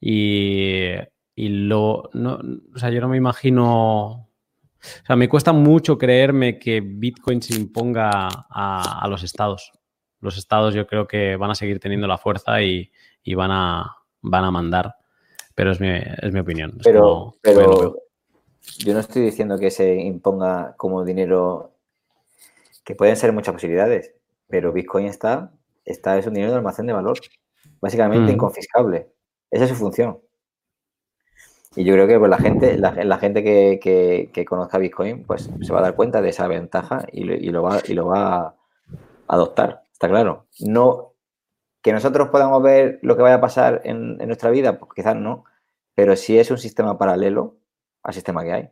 Y, 0.00 0.90
y 1.36 1.48
lo, 1.48 2.10
no, 2.12 2.40
o 2.74 2.78
sea, 2.80 2.90
yo 2.90 3.00
no 3.00 3.08
me 3.08 3.16
imagino, 3.16 4.12
o 4.14 4.26
sea, 5.06 5.14
me 5.14 5.28
cuesta 5.28 5.52
mucho 5.52 5.96
creerme 5.96 6.58
que 6.58 6.80
Bitcoin 6.80 7.40
se 7.40 7.54
imponga 7.54 8.30
a, 8.50 9.06
los 9.08 9.22
estados. 9.22 9.70
Los 10.18 10.38
estados 10.38 10.74
yo 10.74 10.88
creo 10.88 11.06
que 11.06 11.36
van 11.36 11.52
a 11.52 11.54
seguir 11.54 11.78
teniendo 11.78 12.08
la 12.08 12.18
fuerza 12.18 12.62
y, 12.62 12.90
van, 13.36 13.52
a, 13.52 13.96
van 14.22 14.44
a 14.44 14.50
mandar. 14.50 14.96
Pero 15.54 15.70
es 15.70 15.80
mi, 15.80 15.90
es 15.90 16.32
mi 16.32 16.40
opinión. 16.40 16.80
pero, 16.82 17.36
pero 17.40 17.94
yo 18.78 18.92
no 18.92 18.98
estoy 18.98 19.22
diciendo 19.22 19.56
que 19.56 19.70
se 19.70 19.94
imponga 19.94 20.74
como 20.76 21.04
dinero 21.04 21.75
que 22.86 22.94
pueden 22.94 23.16
ser 23.16 23.32
muchas 23.32 23.52
posibilidades, 23.52 24.14
pero 24.46 24.72
Bitcoin 24.72 25.06
está, 25.06 25.52
está 25.84 26.16
es 26.16 26.26
un 26.28 26.34
dinero 26.34 26.52
de 26.52 26.58
almacén 26.58 26.86
de 26.86 26.92
valor, 26.92 27.18
básicamente 27.80 28.30
mm. 28.30 28.34
inconfiscable. 28.36 29.10
Esa 29.50 29.64
es 29.64 29.70
su 29.70 29.76
función. 29.76 30.20
Y 31.74 31.84
yo 31.84 31.94
creo 31.94 32.06
que 32.06 32.16
pues, 32.16 32.30
la 32.30 32.38
gente, 32.38 32.78
la, 32.78 33.18
gente 33.18 33.42
que, 33.42 34.46
conozca 34.48 34.78
Bitcoin, 34.78 35.24
pues 35.24 35.50
se 35.60 35.72
va 35.72 35.80
a 35.80 35.82
dar 35.82 35.96
cuenta 35.96 36.22
de 36.22 36.28
esa 36.28 36.46
ventaja 36.46 37.04
y, 37.12 37.24
lo, 37.24 37.62
va, 37.62 37.80
y 37.84 37.92
lo 37.92 38.06
va 38.06 38.36
a 38.36 38.54
adoptar, 39.26 39.82
está 39.92 40.08
claro. 40.08 40.46
No 40.60 41.12
que 41.82 41.92
nosotros 41.92 42.28
podamos 42.28 42.62
ver 42.62 42.98
lo 43.02 43.16
que 43.16 43.22
vaya 43.22 43.36
a 43.36 43.40
pasar 43.40 43.82
en, 43.84 44.20
en 44.20 44.26
nuestra 44.26 44.50
vida, 44.50 44.78
pues 44.78 44.92
quizás 44.94 45.16
no, 45.16 45.44
pero 45.94 46.16
sí 46.16 46.38
es 46.38 46.50
un 46.50 46.58
sistema 46.58 46.98
paralelo 46.98 47.56
al 48.02 48.14
sistema 48.14 48.44
que 48.44 48.52
hay. 48.52 48.70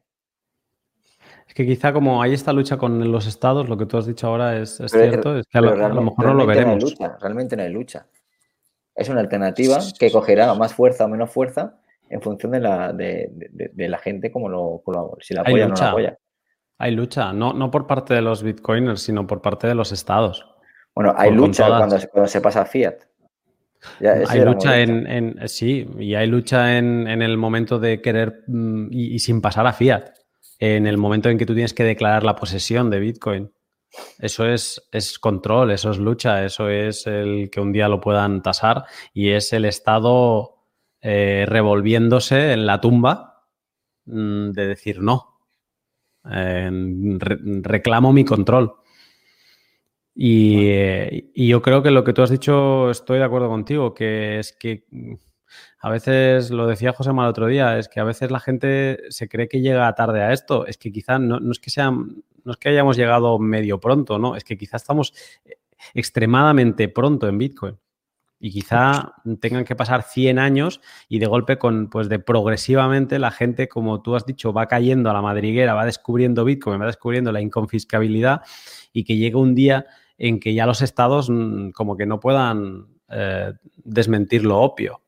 Es 1.54 1.58
que 1.58 1.66
quizá 1.66 1.92
como 1.92 2.20
hay 2.20 2.34
esta 2.34 2.52
lucha 2.52 2.76
con 2.78 3.12
los 3.12 3.28
estados, 3.28 3.68
lo 3.68 3.78
que 3.78 3.86
tú 3.86 3.96
has 3.96 4.06
dicho 4.06 4.26
ahora 4.26 4.58
es, 4.58 4.82
cierto, 4.88 5.38
es 5.38 5.46
que 5.46 5.58
a 5.58 5.60
lo, 5.60 6.02
mejor 6.02 6.26
no 6.26 6.34
lo 6.34 6.46
veremos. 6.46 6.96
realmente 7.20 7.56
no 7.56 7.62
hay 7.62 7.72
lucha. 7.72 8.08
Es 8.92 9.08
una 9.08 9.20
alternativa 9.20 9.78
que 9.96 10.10
cogerá 10.10 10.52
más 10.54 10.74
fuerza 10.74 11.04
o 11.04 11.08
menos 11.08 11.30
fuerza 11.30 11.78
en 12.10 12.20
función 12.20 12.50
de 12.50 12.58
la, 12.58 12.92
de, 12.92 13.30
la 13.76 13.98
gente 13.98 14.32
como 14.32 14.48
lo, 14.48 14.82
si 15.20 15.32
la 15.32 15.42
apoya 15.42 15.66
o 15.66 15.68
no 15.68 15.74
la 15.76 15.90
apoya. 15.90 16.18
Hay 16.78 16.90
lucha, 16.90 17.32
no, 17.32 17.52
no 17.52 17.70
por 17.70 17.86
parte 17.86 18.14
de 18.14 18.22
los 18.22 18.42
bitcoiners, 18.42 19.02
sino 19.02 19.24
por 19.24 19.40
parte 19.40 19.68
de 19.68 19.76
los 19.76 19.92
estados. 19.92 20.44
Bueno, 20.92 21.14
hay 21.16 21.30
lucha 21.30 21.68
cuando, 21.68 22.26
se 22.26 22.40
pasa 22.40 22.62
a 22.62 22.66
fiat. 22.66 22.96
hay 24.00 24.40
lucha 24.40 24.80
en, 24.80 25.38
sí, 25.46 25.88
y 26.00 26.16
hay 26.16 26.26
lucha 26.26 26.76
en, 26.76 27.06
el 27.06 27.36
momento 27.36 27.78
de 27.78 28.02
querer 28.02 28.42
mm, 28.48 28.88
y, 28.90 29.20
sin 29.20 29.40
pasar 29.40 29.68
a 29.68 29.72
fiat 29.72 30.23
en 30.58 30.86
el 30.86 30.96
momento 30.98 31.28
en 31.28 31.38
que 31.38 31.46
tú 31.46 31.54
tienes 31.54 31.74
que 31.74 31.84
declarar 31.84 32.24
la 32.24 32.36
posesión 32.36 32.90
de 32.90 33.00
Bitcoin. 33.00 33.52
Eso 34.18 34.46
es, 34.46 34.80
control, 35.20 35.70
eso 35.70 35.90
es 35.90 35.98
lucha, 35.98 36.44
eso 36.44 36.68
es 36.68 37.06
el 37.06 37.48
que 37.50 37.60
un 37.60 37.72
día 37.72 37.88
lo 37.88 38.00
puedan 38.00 38.42
tasar 38.42 38.84
y 39.12 39.30
es 39.30 39.52
el 39.52 39.64
Estado 39.64 40.66
eh, 41.00 41.44
revolviéndose 41.46 42.52
en 42.52 42.66
la 42.66 42.80
tumba 42.80 43.44
mm, 44.06 44.50
de 44.50 44.66
decir 44.66 45.00
no. 45.00 45.38
reclamo 46.24 48.12
mi 48.12 48.24
control. 48.24 48.74
Eh, 50.16 51.30
y, 51.34 51.48
yo 51.48 51.60
creo 51.60 51.82
que 51.82 51.90
lo 51.90 52.04
que 52.04 52.12
tú 52.12 52.22
has 52.22 52.30
dicho, 52.30 52.90
estoy 52.90 53.18
de 53.18 53.24
acuerdo 53.24 53.48
contigo, 53.48 53.94
que 53.94 54.38
es 54.38 54.52
que 54.52 54.84
a 55.84 55.90
veces, 55.90 56.50
lo 56.50 56.66
decía 56.66 56.94
José 56.94 57.12
Mal 57.12 57.28
otro 57.28 57.46
día, 57.46 57.78
es 57.78 57.88
que 57.90 58.00
a 58.00 58.04
veces 58.04 58.30
la 58.30 58.40
gente 58.40 59.00
se 59.10 59.28
cree 59.28 59.48
que 59.48 59.60
llega 59.60 59.94
tarde 59.94 60.22
a 60.22 60.32
esto. 60.32 60.66
Es 60.66 60.78
que 60.78 60.90
quizá 60.90 61.18
no, 61.18 61.38
es 61.52 61.58
que 61.58 61.68
sean, 61.68 62.24
no 62.42 62.52
es 62.52 62.56
que 62.56 62.70
hayamos 62.70 62.96
llegado 62.96 63.38
medio 63.38 63.78
pronto, 63.80 64.18
no, 64.18 64.34
es 64.34 64.44
que 64.44 64.56
quizá 64.56 64.78
estamos 64.78 65.12
extremadamente 65.92 66.88
pronto 66.88 67.28
en 67.28 67.36
Bitcoin. 67.36 67.78
Y 68.40 68.50
quizá 68.50 69.14
tengan 69.40 69.66
que 69.66 69.76
pasar 69.76 70.04
100 70.04 70.38
años 70.38 70.80
y 71.06 71.18
de 71.18 71.26
golpe 71.26 71.58
con, 71.58 71.90
pues 71.90 72.08
de 72.08 72.18
progresivamente 72.18 73.18
la 73.18 73.30
gente, 73.30 73.68
como 73.68 74.00
tú 74.00 74.16
has 74.16 74.24
dicho, 74.24 74.54
va 74.54 74.66
cayendo 74.66 75.10
a 75.10 75.12
la 75.12 75.20
madriguera, 75.20 75.74
va 75.74 75.84
descubriendo 75.84 76.46
Bitcoin, 76.46 76.80
va 76.80 76.86
descubriendo 76.86 77.30
la 77.30 77.42
inconfiscabilidad 77.42 78.40
y 78.94 79.04
que 79.04 79.18
llegue 79.18 79.36
un 79.36 79.54
día 79.54 79.84
en 80.16 80.40
que 80.40 80.54
ya 80.54 80.64
los 80.64 80.80
estados 80.80 81.28
mm, 81.28 81.72
como 81.72 81.94
que 81.96 82.06
no 82.06 82.20
puedan 82.20 82.86
eh, 83.10 83.52
desmentir 83.84 84.46
lo 84.46 84.60
obvio 84.60 85.03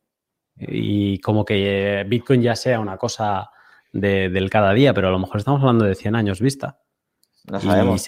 y 0.59 1.19
como 1.21 1.45
que 1.45 2.05
Bitcoin 2.09 2.43
ya 2.43 2.57
sea 2.57 2.81
una 2.81 2.97
cosa 2.97 3.51
del 3.93 4.51
cada 4.51 4.73
día, 4.73 4.93
pero 4.95 5.09
a 5.09 5.11
lo 5.11 5.19
mejor 5.19 5.39
estamos 5.39 5.61
hablando 5.61 5.85
de 5.85 5.95
100 5.95 6.15
años 6.17 6.41
vista. 6.41 6.79
No 7.51 7.61
sabemos. 7.61 8.07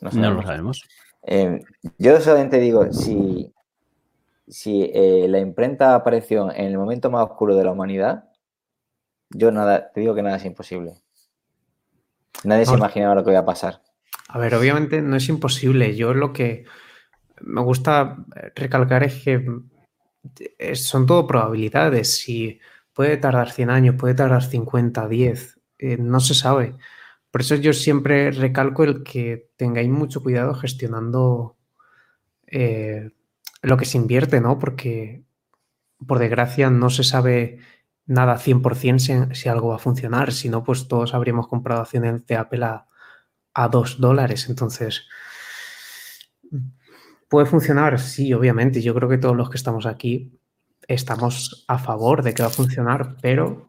no, 0.00 0.30
lo 0.30 0.42
sabemos. 0.42 0.84
Eh, 1.22 1.60
yo 1.98 2.20
solamente 2.20 2.58
digo, 2.60 2.92
si, 2.92 3.52
si 4.46 4.90
eh, 4.94 5.26
la 5.28 5.40
imprenta 5.40 5.94
apareció 5.94 6.52
en 6.52 6.66
el 6.66 6.78
momento 6.78 7.10
más 7.10 7.24
oscuro 7.24 7.56
de 7.56 7.64
la 7.64 7.72
humanidad, 7.72 8.24
yo 9.30 9.50
nada, 9.50 9.90
te 9.92 10.00
digo 10.00 10.14
que 10.14 10.22
nada 10.22 10.36
es 10.36 10.44
imposible. 10.44 10.94
Nadie 12.44 12.66
se 12.66 12.74
imaginaba 12.74 13.14
lo 13.14 13.24
que 13.24 13.30
iba 13.30 13.40
a 13.40 13.46
pasar. 13.46 13.82
A 14.28 14.38
ver, 14.38 14.54
obviamente 14.54 15.02
no 15.02 15.16
es 15.16 15.28
imposible. 15.28 15.96
Yo 15.96 16.14
lo 16.14 16.32
que 16.32 16.64
me 17.40 17.62
gusta 17.62 18.18
recalcar 18.54 19.02
es 19.02 19.22
que 19.22 19.44
son 20.74 21.06
todo 21.06 21.26
probabilidades. 21.26 22.14
Si 22.16 22.60
puede 22.92 23.16
tardar 23.18 23.50
100 23.52 23.70
años, 23.70 23.94
puede 23.98 24.14
tardar 24.14 24.42
50, 24.42 25.08
10, 25.08 25.60
eh, 25.78 25.96
no 25.98 26.20
se 26.20 26.34
sabe. 26.34 26.76
Por 27.30 27.42
eso 27.42 27.54
yo 27.56 27.72
siempre 27.72 28.30
recalco 28.30 28.84
el 28.84 29.02
que 29.02 29.50
tengáis 29.56 29.90
mucho 29.90 30.22
cuidado 30.22 30.54
gestionando 30.54 31.56
eh, 32.46 33.10
lo 33.62 33.76
que 33.76 33.84
se 33.84 33.98
invierte, 33.98 34.40
¿no? 34.40 34.58
Porque, 34.58 35.24
por 36.06 36.18
desgracia, 36.18 36.70
no 36.70 36.88
se 36.90 37.04
sabe 37.04 37.58
nada 38.06 38.38
100% 38.38 38.98
si, 38.98 39.34
si 39.34 39.48
algo 39.48 39.68
va 39.68 39.76
a 39.76 39.78
funcionar. 39.78 40.32
Si 40.32 40.48
no, 40.48 40.64
pues 40.64 40.88
todos 40.88 41.14
habríamos 41.14 41.48
comprado 41.48 41.82
acciones 41.82 42.26
de 42.26 42.36
Apple 42.36 42.64
a, 42.64 42.86
a 43.54 43.68
2 43.68 44.00
dólares. 44.00 44.48
Entonces, 44.48 45.06
¿puede 47.28 47.46
funcionar? 47.46 47.98
Sí, 47.98 48.32
obviamente. 48.32 48.80
Yo 48.82 48.94
creo 48.94 49.08
que 49.08 49.18
todos 49.18 49.36
los 49.36 49.50
que 49.50 49.56
estamos 49.56 49.86
aquí 49.86 50.38
estamos 50.88 51.64
a 51.68 51.78
favor 51.78 52.22
de 52.22 52.32
que 52.34 52.42
va 52.42 52.48
a 52.48 52.52
funcionar, 52.52 53.16
pero 53.20 53.68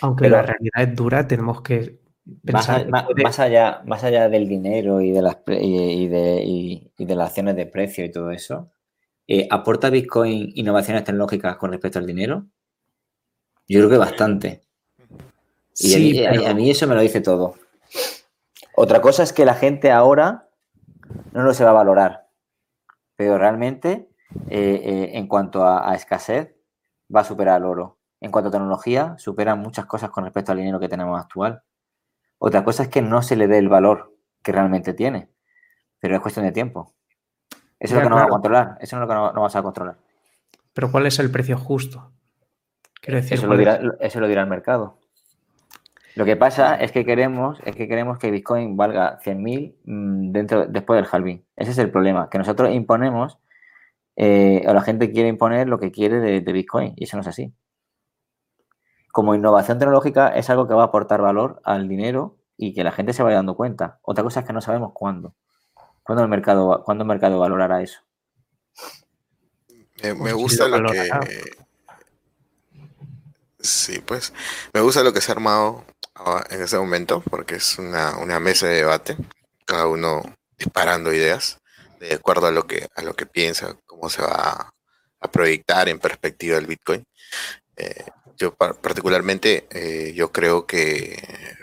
aunque 0.00 0.24
Pero- 0.24 0.36
la 0.36 0.42
realidad 0.42 0.82
es 0.82 0.94
dura, 0.96 1.26
tenemos 1.26 1.62
que 1.62 2.00
pensar 2.44 2.84
que 2.84 2.90
puede- 2.90 3.22
más 3.24 3.38
allá, 3.40 3.82
más 3.84 4.04
allá 4.04 4.28
del 4.28 4.48
dinero 4.48 5.00
y 5.00 5.10
de 5.10 5.22
las, 5.22 5.38
y, 5.48 6.06
de, 6.08 6.42
y- 6.44 6.92
y 6.96 7.04
de 7.04 7.14
las 7.16 7.28
acciones 7.28 7.56
de 7.56 7.66
precio 7.66 8.04
y 8.04 8.10
todo 8.12 8.30
eso, 8.30 8.70
eh, 9.26 9.48
¿aporta 9.50 9.90
Bitcoin 9.90 10.52
innovaciones 10.54 11.02
tecnológicas 11.04 11.56
con 11.56 11.70
respecto 11.72 11.98
al 11.98 12.06
dinero? 12.06 12.46
Yo 13.68 13.78
creo 13.80 13.90
que 13.90 13.96
bastante. 13.98 14.62
Y 15.78 15.94
a 15.94 15.96
Sí, 15.96 16.12
mí- 16.12 16.24
a, 16.26 16.30
pero- 16.30 16.46
a 16.48 16.54
mí 16.54 16.70
eso 16.70 16.86
me 16.86 16.94
lo 16.94 17.00
dice 17.00 17.20
todo. 17.20 17.54
Otra 18.76 19.00
cosa 19.00 19.22
es 19.22 19.32
que 19.32 19.44
la 19.44 19.54
gente 19.54 19.90
ahora 19.90 20.48
no 21.32 21.42
lo 21.42 21.54
se 21.54 21.64
va 21.64 21.70
a 21.70 21.74
valorar, 21.74 22.21
pero 23.16 23.38
realmente 23.38 24.08
eh, 24.48 24.80
eh, 24.84 25.10
en 25.14 25.26
cuanto 25.28 25.64
a, 25.64 25.90
a 25.90 25.94
escasez 25.94 26.54
va 27.14 27.20
a 27.20 27.24
superar 27.24 27.56
al 27.56 27.64
oro. 27.66 27.98
En 28.20 28.30
cuanto 28.30 28.48
a 28.48 28.52
tecnología, 28.52 29.16
supera 29.18 29.54
muchas 29.54 29.86
cosas 29.86 30.10
con 30.10 30.24
respecto 30.24 30.52
al 30.52 30.58
dinero 30.58 30.78
que 30.80 30.88
tenemos 30.88 31.20
actual. 31.20 31.62
Otra 32.38 32.64
cosa 32.64 32.84
es 32.84 32.88
que 32.88 33.02
no 33.02 33.22
se 33.22 33.36
le 33.36 33.48
dé 33.48 33.58
el 33.58 33.68
valor 33.68 34.14
que 34.42 34.52
realmente 34.52 34.94
tiene, 34.94 35.28
pero 35.98 36.14
es 36.16 36.20
cuestión 36.22 36.44
de 36.46 36.52
tiempo. 36.52 36.94
Eso 37.78 37.94
Ya, 37.94 37.98
es 37.98 38.02
lo 38.02 38.02
que 38.02 38.08
no 38.10 38.16
va 38.16 38.22
a 38.22 38.24
claro. 38.26 38.32
controlar, 38.32 38.78
eso 38.80 38.96
es 38.96 39.00
lo 39.00 39.08
que 39.08 39.14
no, 39.14 39.32
no 39.32 39.42
vas 39.42 39.56
a 39.56 39.62
controlar. 39.62 39.96
Pero 40.72 40.90
¿cuál 40.90 41.06
es 41.06 41.18
el 41.18 41.30
precio 41.30 41.58
justo? 41.58 42.12
Quiero 43.00 43.16
decir, 43.20 43.34
Eso 43.34 43.46
lo, 43.46 43.50
¿cuál 43.56 43.58
dirá, 43.58 43.74
es- 43.76 43.82
eso 44.00 44.20
lo 44.20 44.28
dirá 44.28 44.42
el 44.42 44.48
mercado. 44.48 44.98
Lo 46.14 46.24
que 46.24 46.36
pasa 46.36 46.74
es 46.76 46.92
que 46.92 47.04
queremos, 47.04 47.58
es 47.64 47.74
que 47.74 47.88
queremos 47.88 48.18
que 48.18 48.30
Bitcoin 48.30 48.76
valga 48.76 49.18
100.000 49.24 49.74
mm, 49.84 50.32
dentro, 50.32 50.66
después 50.66 51.00
del 51.00 51.08
halving. 51.10 51.44
Ese 51.56 51.70
es 51.70 51.78
el 51.78 51.90
problema, 51.90 52.28
que 52.28 52.38
nosotros 52.38 52.70
imponemos, 52.72 53.38
eh, 54.16 54.62
o 54.66 54.74
la 54.74 54.82
gente 54.82 55.10
quiere 55.10 55.28
imponer 55.30 55.68
lo 55.68 55.78
que 55.78 55.90
quiere 55.90 56.20
de, 56.20 56.40
de 56.42 56.52
Bitcoin, 56.52 56.92
y 56.96 57.04
eso 57.04 57.16
no 57.16 57.22
es 57.22 57.28
así. 57.28 57.52
Como 59.10 59.34
innovación 59.34 59.78
tecnológica 59.78 60.28
es 60.28 60.48
algo 60.50 60.68
que 60.68 60.74
va 60.74 60.82
a 60.82 60.86
aportar 60.86 61.20
valor 61.22 61.60
al 61.64 61.88
dinero 61.88 62.36
y 62.56 62.74
que 62.74 62.84
la 62.84 62.92
gente 62.92 63.12
se 63.12 63.22
vaya 63.22 63.36
dando 63.36 63.56
cuenta. 63.56 63.98
Otra 64.02 64.22
cosa 64.24 64.40
es 64.40 64.46
que 64.46 64.52
no 64.52 64.60
sabemos 64.60 64.92
cuándo. 64.94 65.34
¿Cuándo 66.02 66.22
el 66.22 66.28
mercado, 66.30 66.68
va- 66.68 66.82
cuándo 66.82 67.02
el 67.04 67.08
mercado 67.08 67.38
valorará 67.38 67.80
eso? 67.82 68.00
Me, 70.02 70.14
Pues 70.14 70.18
me 70.18 70.30
sí, 70.30 70.36
gusta 70.36 70.68
lo 70.68 70.90
que. 70.90 71.10
Sí, 73.60 74.00
pues. 74.04 74.32
Me 74.72 74.80
gusta 74.80 75.02
lo 75.02 75.12
que 75.12 75.20
se 75.20 75.30
ha 75.30 75.34
armado 75.34 75.84
en 76.50 76.62
este 76.62 76.78
momento, 76.78 77.22
porque 77.28 77.56
es 77.56 77.78
una, 77.78 78.16
una 78.18 78.40
mesa 78.40 78.66
de 78.66 78.76
debate. 78.76 79.16
Cada 79.64 79.86
uno 79.86 80.22
disparando 80.58 81.12
ideas 81.12 81.58
de 81.98 82.14
acuerdo 82.14 82.46
a 82.48 82.50
lo 82.50 82.66
que, 82.66 82.88
a 82.94 83.02
lo 83.02 83.14
que 83.14 83.26
piensa, 83.26 83.76
cómo 83.86 84.10
se 84.10 84.22
va 84.22 84.72
a, 85.20 85.28
proyectar 85.30 85.88
en 85.88 86.00
perspectiva 86.00 86.58
el 86.58 86.66
Bitcoin. 86.66 87.04
Eh, 87.76 88.04
yo 88.36 88.52
par- 88.54 88.80
particularmente, 88.80 89.66
eh, 89.70 90.12
yo 90.14 90.32
creo 90.32 90.66
que 90.66 91.16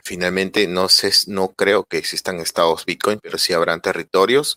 finalmente 0.04 0.66
no 0.68 0.88
sé, 0.88 1.12
no 1.28 1.50
creo 1.50 1.84
que 1.84 1.98
existan 1.98 2.40
estados 2.40 2.86
Bitcoin, 2.86 3.20
pero 3.22 3.38
sí 3.38 3.52
habrán 3.52 3.82
territorios 3.82 4.56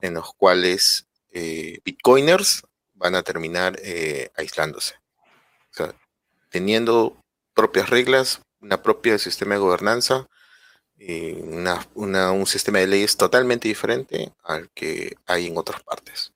en 0.00 0.14
los 0.14 0.32
cuales 0.34 1.06
eh, 1.32 1.80
Bitcoiners 1.84 2.62
van 2.94 3.16
a 3.16 3.22
terminar 3.24 3.78
eh, 3.82 4.30
aislándose. 4.36 4.94
O 5.72 5.74
sea, 5.74 5.94
teniendo 6.50 7.20
propias 7.52 7.90
reglas, 7.90 8.40
una 8.66 8.82
propia 8.82 9.18
sistema 9.18 9.54
de 9.54 9.60
gobernanza 9.60 10.26
y 10.98 11.32
una, 11.32 11.86
un 11.94 12.46
sistema 12.46 12.78
de 12.80 12.86
leyes 12.88 13.16
totalmente 13.16 13.68
diferente 13.68 14.32
al 14.42 14.70
que 14.70 15.16
hay 15.26 15.46
en 15.46 15.56
otras 15.56 15.82
partes. 15.82 16.32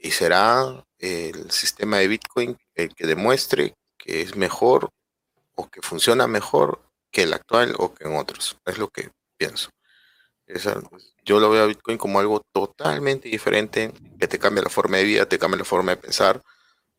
Y 0.00 0.10
será 0.10 0.84
el 0.98 1.50
sistema 1.50 1.98
de 1.98 2.08
Bitcoin 2.08 2.56
el 2.74 2.94
que 2.94 3.06
demuestre 3.06 3.74
que 3.98 4.22
es 4.22 4.36
mejor 4.36 4.90
o 5.56 5.68
que 5.68 5.82
funciona 5.82 6.26
mejor 6.28 6.80
que 7.10 7.24
el 7.24 7.32
actual 7.34 7.74
o 7.78 7.94
que 7.94 8.04
en 8.04 8.16
otros. 8.16 8.56
Es 8.64 8.78
lo 8.78 8.88
que 8.88 9.10
pienso. 9.36 9.70
Esa- 10.46 10.80
yo 11.24 11.40
lo 11.40 11.50
veo 11.50 11.64
a 11.64 11.66
Bitcoin 11.66 11.98
como 11.98 12.20
algo 12.20 12.40
totalmente 12.52 13.28
diferente, 13.28 13.92
que 14.18 14.28
te 14.28 14.38
cambia 14.38 14.62
la 14.62 14.70
forma 14.70 14.98
de 14.98 15.04
vida, 15.04 15.26
te 15.26 15.38
cambia 15.38 15.58
la 15.58 15.64
forma 15.64 15.92
de 15.92 15.98
pensar 16.02 16.42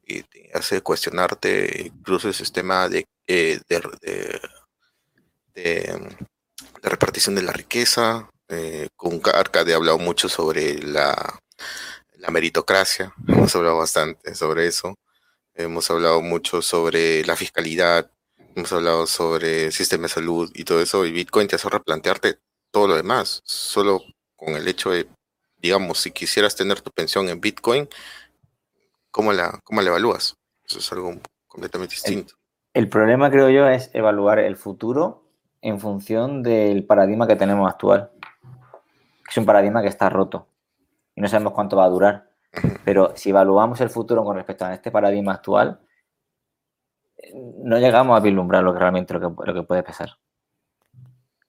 y 0.09 0.23
te 0.23 0.51
hace 0.53 0.81
cuestionarte 0.81 1.83
incluso 1.87 2.27
el 2.27 2.33
sistema 2.33 2.89
de, 2.89 3.05
eh, 3.27 3.59
de, 3.69 3.81
de- 5.53 6.17
de 6.81 6.89
repartición 6.89 7.35
de 7.35 7.43
la 7.43 7.51
riqueza. 7.53 8.29
Eh, 8.49 8.87
con 8.95 9.21
Arcade 9.33 9.73
ha 9.73 9.77
hablado 9.77 9.99
mucho 9.99 10.27
sobre 10.29 10.79
la, 10.81 11.39
la 12.17 12.31
meritocracia, 12.31 13.13
hemos 13.27 13.55
hablado 13.55 13.77
bastante 13.77 14.35
sobre 14.35 14.67
eso. 14.67 14.95
Hemos 15.55 15.91
hablado 15.91 16.21
mucho 16.21 16.61
sobre 16.61 17.25
la 17.25 17.35
fiscalidad, 17.35 18.11
hemos 18.55 18.73
hablado 18.73 19.07
sobre 19.07 19.65
el 19.67 19.73
sistema 19.73 20.03
de 20.03 20.09
salud 20.09 20.51
y 20.55 20.63
todo 20.65 20.81
eso, 20.81 21.05
y 21.05 21.11
Bitcoin 21.11 21.47
te 21.47 21.57
hace 21.57 21.69
replantearte 21.69 22.39
todo 22.71 22.87
lo 22.87 22.95
demás, 22.95 23.41
solo 23.45 24.01
con 24.37 24.55
el 24.55 24.67
hecho 24.67 24.91
de, 24.91 25.07
digamos, 25.57 25.99
si 25.99 26.11
quisieras 26.11 26.55
tener 26.55 26.81
tu 26.81 26.91
pensión 26.91 27.29
en 27.29 27.41
Bitcoin, 27.41 27.89
¿cómo 29.11 29.33
la, 29.33 29.59
cómo 29.63 29.81
la 29.81 29.89
evalúas? 29.89 30.35
Eso 30.65 30.79
es 30.79 30.91
algo 30.91 31.13
completamente 31.47 31.95
distinto. 31.95 32.35
El 32.73 32.89
problema, 32.89 33.31
creo 33.31 33.49
yo, 33.49 33.67
es 33.67 33.89
evaluar 33.93 34.39
el 34.39 34.55
futuro 34.55 35.23
en 35.61 35.79
función 35.79 36.43
del 36.43 36.85
paradigma 36.85 37.27
que 37.27 37.35
tenemos 37.35 37.69
actual. 37.69 38.11
Es 39.29 39.37
un 39.37 39.45
paradigma 39.45 39.81
que 39.81 39.87
está 39.87 40.09
roto 40.09 40.47
y 41.15 41.21
no 41.21 41.27
sabemos 41.27 41.53
cuánto 41.53 41.75
va 41.75 41.85
a 41.85 41.89
durar. 41.89 42.29
Pero 42.85 43.13
si 43.15 43.29
evaluamos 43.29 43.81
el 43.81 43.89
futuro 43.89 44.23
con 44.23 44.35
respecto 44.35 44.65
a 44.65 44.73
este 44.73 44.91
paradigma 44.91 45.33
actual, 45.33 45.79
no 47.33 47.77
llegamos 47.77 48.17
a 48.17 48.21
vislumbrar 48.21 48.63
lo 48.63 48.73
que 48.73 48.79
realmente 48.79 49.13
lo 49.13 49.19
que, 49.19 49.45
lo 49.45 49.53
que 49.53 49.63
puede 49.63 49.83
pasar. 49.83 50.17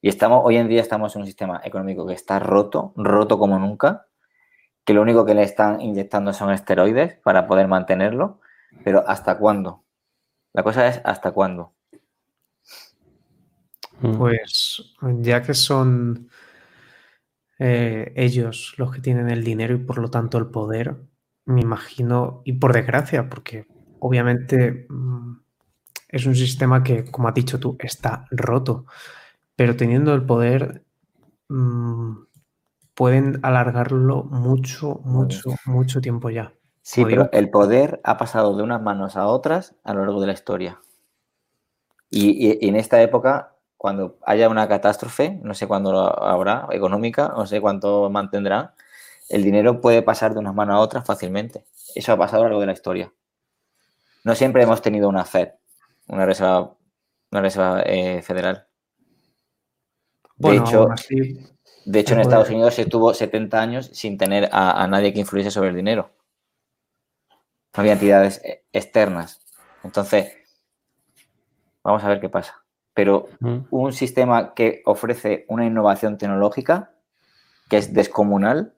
Y 0.03 0.09
estamos, 0.09 0.43
hoy 0.45 0.57
en 0.57 0.69
día 0.69 0.81
estamos 0.81 1.15
en 1.15 1.23
un 1.23 1.27
sistema 1.27 1.61
económico 1.65 2.07
que 2.07 2.15
está 2.15 2.39
roto, 2.39 2.93
roto 2.97 3.39
como 3.39 3.59
nunca, 3.59 4.07
que 4.85 4.95
lo 4.95 5.03
único 5.03 5.25
que 5.25 5.35
le 5.35 5.43
están 5.43 5.81
inyectando 5.81 6.33
son 6.33 6.53
esteroides 6.53 7.17
para 7.23 7.47
poder 7.47 7.69
mantenerlo, 7.69 8.41
pero 8.85 9.05
¿hasta 9.07 9.39
cuándo? 9.39 9.85
La 10.53 10.63
cosa 10.63 10.87
es 10.89 11.01
¿hasta 11.05 11.33
cuándo? 11.33 11.75
Mm. 14.01 14.17
Pues 14.17 14.95
ya 15.21 15.43
que 15.43 15.55
son 15.55 16.31
eh, 17.59 18.13
ellos 18.17 18.75
los 18.79 18.91
que 18.91 19.01
tienen 19.01 19.29
el 19.31 19.45
dinero 19.45 19.75
y 19.75 19.79
por 19.79 19.99
lo 19.99 20.11
tanto 20.11 20.39
el 20.39 20.47
poder, 20.47 20.97
me 21.45 21.61
imagino, 21.61 22.43
y 22.45 22.55
por 22.55 22.73
desgracia, 22.73 23.29
porque 23.29 23.67
obviamente 23.99 24.87
mm, 24.89 25.33
es 26.09 26.27
un 26.27 26.35
sistema 26.35 26.83
que, 26.83 27.05
como 27.05 27.29
has 27.29 27.35
dicho 27.35 27.61
tú, 27.61 27.77
está 27.79 28.25
roto, 28.31 28.87
pero 29.55 29.77
teniendo 29.77 30.15
el 30.15 30.25
poder 30.25 30.85
mm, 31.49 32.17
pueden 33.01 33.41
alargarlo 33.43 34.25
mucho, 34.25 35.01
mucho, 35.05 35.51
mucho 35.65 36.01
tiempo 36.03 36.29
ya. 36.29 36.53
Sí, 36.83 37.05
pero 37.07 37.31
el 37.33 37.49
poder 37.49 38.01
ha 38.05 38.19
pasado 38.19 38.55
de 38.55 38.63
unas 38.63 38.83
manos 38.83 39.17
a 39.17 39.27
otras 39.27 39.75
a 39.85 39.95
lo 39.95 40.01
largo 40.05 40.21
de 40.21 40.27
la 40.27 40.35
historia. 40.35 40.79
Y, 42.11 42.31
y- 42.51 42.59
y 42.61 42.69
en 42.69 42.77
esta 42.77 43.01
época, 43.03 43.55
cuando 43.77 44.19
haya 44.27 44.49
una 44.49 44.69
catástrofe, 44.69 45.39
no 45.43 45.55
sé 45.55 45.67
cuándo 45.67 45.93
habrá, 46.23 46.67
económica, 46.73 47.29
no 47.37 47.47
sé 47.47 47.61
cuánto 47.61 48.11
mantendrá, 48.11 48.75
el 49.29 49.45
dinero 49.45 49.81
puede 49.81 50.03
pasar 50.03 50.35
de 50.35 50.41
unas 50.41 50.55
manos 50.55 50.77
a 50.77 50.81
otras 50.81 51.07
fácilmente. 51.07 51.65
Eso 51.95 52.13
ha 52.13 52.19
pasado 52.19 52.43
a 52.43 52.45
lo 52.45 52.49
largo 52.51 52.61
de 52.61 52.67
la 52.67 52.73
historia. 52.75 53.13
No 54.25 54.35
siempre 54.35 54.63
hemos 54.63 54.81
tenido 54.81 55.09
una 55.11 55.27
Fed, 55.27 55.51
una 56.09 56.25
reserva, 56.25 56.75
una 57.33 57.41
reserva 57.43 57.83
eh, 57.85 58.23
federal. 58.23 58.67
bueno, 60.39 60.63
de 60.63 60.69
hecho, 60.69 60.91
así, 60.91 61.39
de 61.85 61.99
hecho, 62.01 62.15
en 62.15 62.21
Estados 62.21 62.51
Unidos 62.51 62.75
se 62.75 62.83
estuvo 62.83 63.13
70 63.15 63.61
años 63.61 63.91
sin 63.93 64.19
tener 64.19 64.49
a, 64.53 64.83
a 64.83 64.87
nadie 64.87 65.13
que 65.13 65.21
influyese 65.21 65.51
sobre 65.51 65.71
el 65.71 65.77
dinero. 65.77 66.11
No 67.77 67.81
había 67.81 67.93
entidades 67.93 68.41
eh, 68.45 68.65
externas. 68.73 69.41
Entonces, 69.85 70.33
vamos 71.83 72.03
a 72.05 72.09
ver 72.09 72.21
qué 72.21 72.29
pasa. 72.29 72.63
Pero 72.93 73.29
Mm. 73.41 73.59
un 73.71 73.93
sistema 73.93 74.53
que 74.55 74.83
ofrece 74.85 75.47
una 75.49 75.65
innovación 75.65 76.19
tecnológica 76.19 76.93
que 77.69 77.77
es 77.79 77.95
descomunal, 77.95 78.75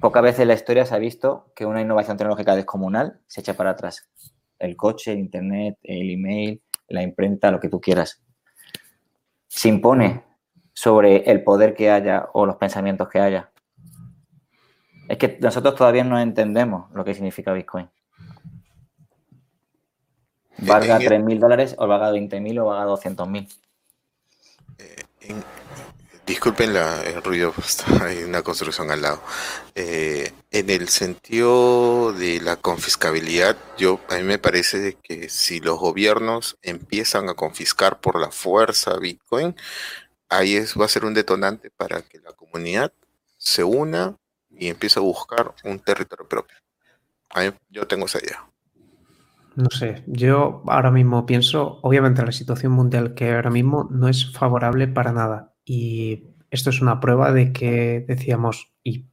pocas 0.00 0.22
veces 0.22 0.40
en 0.40 0.48
la 0.48 0.54
historia 0.54 0.84
se 0.84 0.94
ha 0.94 0.98
visto 0.98 1.52
que 1.54 1.64
una 1.64 1.80
innovación 1.80 2.16
tecnológica 2.16 2.56
descomunal 2.56 3.20
se 3.26 3.40
echa 3.40 3.54
para 3.54 3.70
atrás. 3.70 4.08
El 4.58 4.76
coche, 4.76 5.12
el 5.12 5.18
internet, 5.20 5.78
el 5.82 6.10
email, 6.10 6.60
la 6.88 7.02
imprenta, 7.02 7.50
lo 7.50 7.60
que 7.60 7.68
tú 7.68 7.80
quieras. 7.80 8.20
Se 9.46 9.68
impone 9.68 10.24
sobre 10.76 11.30
el 11.30 11.42
poder 11.42 11.74
que 11.74 11.90
haya 11.90 12.28
o 12.34 12.44
los 12.44 12.56
pensamientos 12.56 13.08
que 13.08 13.18
haya. 13.18 13.50
Es 15.08 15.16
que 15.16 15.38
nosotros 15.40 15.74
todavía 15.74 16.04
no 16.04 16.20
entendemos 16.20 16.92
lo 16.92 17.02
que 17.02 17.14
significa 17.14 17.54
Bitcoin. 17.54 17.88
¿Valga 20.58 20.98
3.000 20.98 21.38
dólares 21.38 21.76
o 21.78 21.86
valga 21.86 22.12
20.000 22.12 22.60
o 22.60 22.66
valga 22.66 22.92
200.000? 22.92 23.48
Eh, 24.78 25.34
disculpen 26.26 26.76
el 26.76 27.22
ruido, 27.22 27.54
hay 28.02 28.24
una 28.24 28.42
construcción 28.42 28.90
al 28.90 29.00
lado. 29.00 29.22
Eh, 29.74 30.30
en 30.50 30.68
el 30.68 30.88
sentido 30.88 32.12
de 32.12 32.40
la 32.42 32.56
confiscabilidad, 32.56 33.56
yo 33.78 34.00
a 34.10 34.16
mí 34.16 34.24
me 34.24 34.38
parece 34.38 34.98
que 35.02 35.30
si 35.30 35.60
los 35.60 35.78
gobiernos 35.78 36.58
empiezan 36.62 37.30
a 37.30 37.34
confiscar 37.34 37.98
por 38.00 38.20
la 38.20 38.30
fuerza 38.30 38.98
Bitcoin, 38.98 39.56
ahí 40.28 40.56
es, 40.56 40.78
va 40.78 40.84
a 40.84 40.88
ser 40.88 41.04
un 41.04 41.14
detonante 41.14 41.70
para 41.70 42.02
que 42.02 42.18
la 42.20 42.32
comunidad 42.32 42.92
se 43.36 43.64
una 43.64 44.16
y 44.50 44.68
empiece 44.68 44.98
a 44.98 45.02
buscar 45.02 45.54
un 45.64 45.78
territorio 45.78 46.28
propio. 46.28 46.56
yo 47.70 47.86
tengo 47.86 48.06
esa 48.06 48.18
idea. 48.18 48.44
No 49.56 49.70
sé, 49.70 50.04
yo 50.06 50.62
ahora 50.66 50.90
mismo 50.90 51.24
pienso, 51.24 51.78
obviamente 51.82 52.24
la 52.24 52.32
situación 52.32 52.72
mundial 52.72 53.14
que 53.14 53.32
ahora 53.32 53.50
mismo 53.50 53.88
no 53.90 54.08
es 54.08 54.30
favorable 54.32 54.86
para 54.86 55.12
nada. 55.12 55.54
Y 55.64 56.24
esto 56.50 56.70
es 56.70 56.80
una 56.82 57.00
prueba 57.00 57.32
de 57.32 57.52
que 57.52 58.04
decíamos, 58.06 58.72
y 58.84 59.06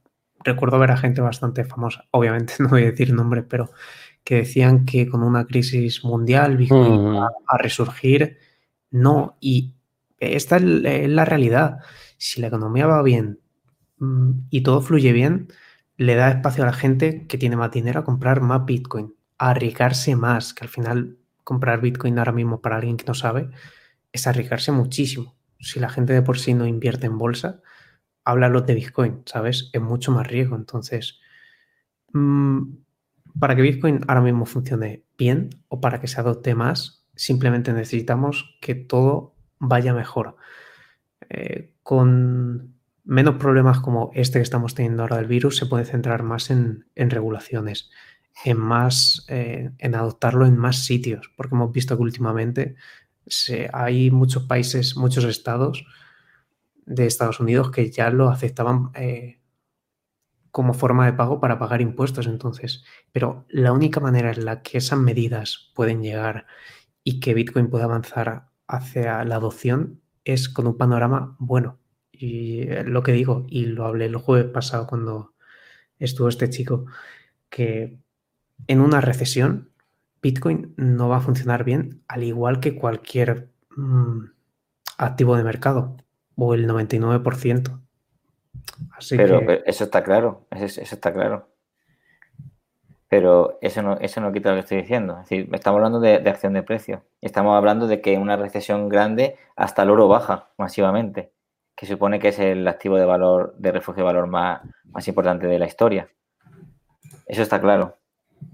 recuerdo 0.44 0.78
ver 0.78 0.90
a 0.90 0.96
gente 0.98 1.22
bastante 1.22 1.64
famosa, 1.64 2.06
obviamente 2.10 2.54
no 2.58 2.68
voy 2.68 2.82
a 2.82 2.90
decir 2.90 3.12
nombre, 3.12 3.42
pero 3.42 3.70
que 4.22 4.36
decían 4.36 4.84
que 4.84 5.08
con 5.08 5.22
una 5.22 5.46
crisis 5.46 6.04
mundial 6.04 6.56
Bitcoin 6.56 7.16
a 7.16 7.58
resurgir. 7.58 8.38
No, 8.90 9.36
y 9.40 9.73
esta 10.32 10.56
es 10.56 11.08
la 11.08 11.24
realidad. 11.24 11.78
Si 12.16 12.40
la 12.40 12.48
economía 12.48 12.86
va 12.86 13.02
bien 13.02 13.40
mm, 13.98 14.30
y 14.50 14.62
todo 14.62 14.80
fluye 14.80 15.12
bien, 15.12 15.48
le 15.96 16.14
da 16.14 16.30
espacio 16.30 16.64
a 16.64 16.66
la 16.66 16.72
gente 16.72 17.26
que 17.26 17.38
tiene 17.38 17.56
más 17.56 17.70
dinero 17.70 18.00
a 18.00 18.04
comprar 18.04 18.40
más 18.40 18.64
Bitcoin 18.64 19.14
arriesgarse 19.38 20.16
más, 20.16 20.54
que 20.54 20.64
al 20.64 20.70
final 20.70 21.18
comprar 21.42 21.80
Bitcoin 21.80 22.18
ahora 22.18 22.32
mismo 22.32 22.60
para 22.60 22.76
alguien 22.76 22.96
que 22.96 23.04
no 23.04 23.14
sabe 23.14 23.50
es 24.12 24.26
arriesgarse 24.26 24.72
muchísimo. 24.72 25.36
Si 25.58 25.80
la 25.80 25.88
gente 25.88 26.12
de 26.12 26.22
por 26.22 26.38
sí 26.38 26.54
no 26.54 26.66
invierte 26.66 27.06
en 27.06 27.18
bolsa, 27.18 27.60
háblalo 28.24 28.62
de 28.62 28.74
Bitcoin, 28.74 29.22
¿sabes? 29.26 29.70
Es 29.72 29.82
mucho 29.82 30.12
más 30.12 30.26
riesgo. 30.26 30.56
Entonces, 30.56 31.20
mm, 32.12 32.76
para 33.38 33.56
que 33.56 33.62
Bitcoin 33.62 34.00
ahora 34.06 34.20
mismo 34.20 34.46
funcione 34.46 35.04
bien 35.18 35.50
o 35.68 35.80
para 35.80 36.00
que 36.00 36.06
se 36.06 36.20
adopte 36.20 36.54
más, 36.54 37.04
simplemente 37.14 37.72
necesitamos 37.72 38.56
que 38.60 38.74
todo 38.74 39.33
vaya 39.58 39.94
mejor. 39.94 40.36
Eh, 41.28 41.72
con 41.82 42.74
menos 43.04 43.36
problemas 43.36 43.80
como 43.80 44.10
este 44.14 44.38
que 44.38 44.42
estamos 44.42 44.74
teniendo 44.74 45.02
ahora 45.02 45.16
del 45.16 45.26
virus, 45.26 45.56
se 45.56 45.66
puede 45.66 45.84
centrar 45.84 46.22
más 46.22 46.50
en, 46.50 46.86
regulaciones 46.96 47.90
en 48.44 48.58
más, 48.58 49.24
eh, 49.28 49.70
en 49.78 49.94
adoptarlo 49.94 50.46
en 50.46 50.56
más 50.56 50.84
sitios, 50.84 51.30
porque 51.36 51.54
hemos 51.54 51.72
visto 51.72 51.96
que 51.96 52.02
últimamente 52.02 52.76
hay 53.72 54.10
muchos 54.10 54.44
países, 54.44 54.96
muchos 54.96 55.24
estados 55.24 55.86
de 56.86 57.06
Estados 57.06 57.40
Unidos 57.40 57.70
que 57.70 57.90
ya 57.90 58.10
lo 58.10 58.28
aceptaban 58.28 58.90
eh, 58.94 59.40
como 60.50 60.74
forma 60.74 61.06
de 61.06 61.14
pago 61.14 61.40
para 61.40 61.58
pagar 61.58 61.80
impuestos. 61.80 62.26
Entonces, 62.26 62.84
pero 63.12 63.46
la 63.48 63.72
única 63.72 64.00
manera 64.00 64.30
en 64.30 64.44
la 64.44 64.62
que 64.62 64.78
esas 64.78 64.98
medidas 64.98 65.72
pueden 65.74 66.02
llegar 66.02 66.46
y 67.02 67.20
que 67.20 67.34
Bitcoin 67.34 67.70
pueda 67.70 67.84
avanzar 67.84 68.50
hacia 68.66 69.24
la 69.24 69.36
adopción 69.36 70.00
es 70.24 70.48
con 70.48 70.66
un 70.66 70.76
panorama 70.76 71.36
bueno. 71.38 71.78
Y 72.12 72.62
eh, 72.62 72.84
lo 72.84 73.02
que 73.02 73.12
digo, 73.12 73.46
y 73.48 73.66
lo 73.66 73.84
hablé 73.84 74.06
el 74.06 74.16
jueves 74.16 74.50
pasado 74.50 74.86
cuando 74.86 75.34
estuvo 75.98 76.28
este 76.28 76.50
chico, 76.50 76.86
que 77.50 77.98
en 78.66 78.80
una 78.80 79.00
recesión, 79.00 79.70
Bitcoin 80.22 80.74
no 80.76 81.08
va 81.08 81.18
a 81.18 81.20
funcionar 81.20 81.64
bien, 81.64 82.02
al 82.08 82.22
igual 82.22 82.60
que 82.60 82.76
cualquier 82.76 83.50
mm, 83.76 84.24
activo 84.98 85.36
de 85.36 85.44
mercado, 85.44 85.96
o 86.36 86.54
el 86.54 86.68
99%. 86.68 87.80
pero, 89.10 89.40
eso 89.66 89.84
está 89.84 90.02
claro, 90.02 90.46
eso, 90.50 90.80
está 90.80 91.12
claro. 91.12 91.53
Pero 93.08 93.58
eso 93.60 93.82
no, 93.82 93.98
eso 93.98 94.20
no 94.20 94.32
quita 94.32 94.50
lo 94.50 94.56
que 94.56 94.60
estoy 94.60 94.78
diciendo. 94.78 95.14
Es 95.14 95.28
decir, 95.28 95.48
estamos 95.52 95.78
hablando 95.78 96.00
de, 96.00 96.16
acción 96.28 96.54
de 96.54 96.62
precio. 96.62 97.04
Estamos 97.20 97.56
hablando 97.56 97.86
de 97.86 98.00
que 98.00 98.16
una 98.16 98.36
recesión 98.36 98.88
grande 98.88 99.36
hasta 99.56 99.82
el 99.82 99.90
oro 99.90 100.08
baja 100.08 100.48
masivamente, 100.58 101.32
que 101.76 101.86
supone 101.86 102.18
que 102.18 102.28
es 102.28 102.38
el 102.38 102.66
activo 102.66 102.96
de 102.96 103.04
valor, 103.04 103.54
de 103.58 103.72
refugio 103.72 104.02
de 104.02 104.06
valor 104.06 104.26
más, 104.26 104.62
más 104.84 105.06
importante 105.06 105.46
de 105.46 105.58
la 105.58 105.66
historia. 105.66 106.08
Eso 107.26 107.42
está 107.42 107.60
claro. 107.60 107.98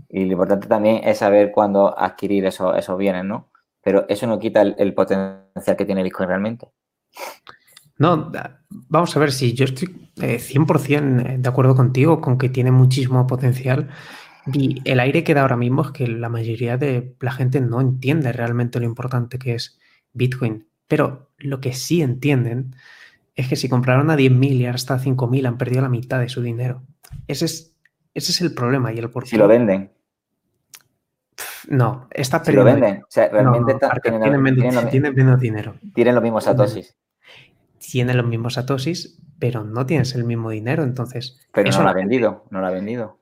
Y 0.08 0.24
lo 0.24 0.32
importante 0.32 0.66
también 0.66 1.00
es 1.04 1.18
saber 1.18 1.52
cuándo 1.52 1.98
adquirir 1.98 2.44
eso, 2.44 2.74
esos 2.74 2.98
bienes, 2.98 3.24
¿no? 3.24 3.48
Pero 3.82 4.06
eso 4.08 4.26
no 4.26 4.38
quita 4.38 4.62
el, 4.62 4.94
potencial 4.94 5.76
que 5.76 5.84
tiene 5.84 6.02
Bitcoin 6.02 6.28
realmente. 6.28 6.68
No, 7.98 8.30
vamos 8.88 9.16
a 9.16 9.20
ver 9.20 9.32
si 9.32 9.52
yo 9.54 9.64
estoy 9.64 9.88
100% 10.16 11.26
eh, 11.26 11.38
de 11.38 11.48
acuerdo 11.48 11.76
contigo 11.76 12.20
con 12.20 12.38
que 12.38 12.48
tiene 12.48 12.70
muchísimo 12.70 13.26
potencial. 13.26 13.88
Y 14.52 14.80
el 14.84 15.00
aire 15.00 15.24
que 15.24 15.34
da 15.34 15.42
ahora 15.42 15.56
mismo 15.56 15.82
es 15.82 15.90
que 15.90 16.06
la 16.06 16.28
mayoría 16.28 16.76
de 16.76 17.14
la 17.20 17.32
gente 17.32 17.60
no 17.60 17.80
entiende 17.80 18.32
realmente 18.32 18.80
lo 18.80 18.86
importante 18.86 19.38
que 19.38 19.54
es 19.54 19.78
Bitcoin. 20.12 20.66
Pero 20.88 21.30
lo 21.38 21.60
que 21.60 21.72
sí 21.72 22.02
entienden 22.02 22.74
es 23.36 23.48
que 23.48 23.56
si 23.56 23.68
compraron 23.68 24.10
a 24.10 24.16
10.000 24.16 24.52
y 24.52 24.66
ahora 24.66 24.76
está 24.76 24.94
a 24.94 24.98
5.000 24.98 25.46
han 25.46 25.58
perdido 25.58 25.82
la 25.82 25.88
mitad 25.88 26.20
de 26.20 26.28
su 26.28 26.42
dinero. 26.42 26.82
Ese 27.26 27.44
es, 27.44 27.76
ese 28.14 28.32
es 28.32 28.40
el 28.40 28.54
problema 28.54 28.92
y 28.92 28.98
el 28.98 29.10
por 29.10 29.26
Si 29.26 29.36
lo 29.36 29.48
venden. 29.48 29.92
No, 31.68 32.08
está 32.10 32.42
perdiendo. 32.42 32.64
lo 32.64 32.72
venden. 32.72 33.02
O 33.02 33.06
sea, 33.08 33.28
realmente 33.28 33.74
tienen, 34.20 34.42
menos, 34.42 35.40
dinero. 35.40 35.74
Tienen 35.94 36.14
los 36.14 36.22
mismos 36.22 36.44
satosis. 36.44 36.96
Tienen 37.78 38.16
los 38.16 38.26
mismos 38.26 38.54
satosis, 38.54 39.20
pero 39.38 39.64
no 39.64 39.86
tienes 39.86 40.14
el 40.14 40.24
mismo 40.24 40.50
dinero, 40.50 40.82
entonces. 40.82 41.40
Pero 41.52 41.70
no 41.70 41.82
lo 41.82 41.88
ha 41.88 41.94
vendido, 41.94 42.44
no 42.50 42.60
lo 42.60 42.66
ha 42.66 42.70
vendido. 42.70 43.19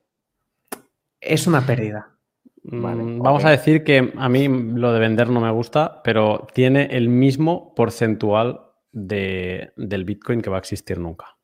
Es 1.29 1.47
una 1.47 1.67
pérdida. 1.67 2.19
Mm, 2.65 3.23
vamos 3.23 3.45
a 3.45 3.51
decir 3.51 3.85
que 3.85 4.13
a 4.17 4.29
mí 4.29 4.49
lo 4.49 4.93
de 4.93 5.01
vender 5.01 5.29
no 5.31 5.41
me 5.41 5.51
gusta, 5.51 6.03
pero 6.03 6.47
tiene 6.53 6.89
el 6.97 7.09
mismo 7.09 7.75
porcentual 7.75 8.61
de, 8.93 9.73
del 9.77 10.05
Bitcoin 10.05 10.41
que 10.41 10.51
va 10.51 10.57
a 10.57 10.61
existir 10.61 10.99
nunca. 10.99 11.37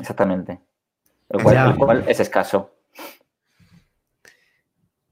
exactamente. 0.00 0.60
el 1.30 1.42
cual 1.76 2.04
es 2.06 2.20
escaso. 2.20 2.74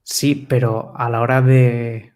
Sí, 0.03 0.47
pero 0.49 0.93
a 0.97 1.11
la 1.11 1.21
hora 1.21 1.43
de 1.43 2.15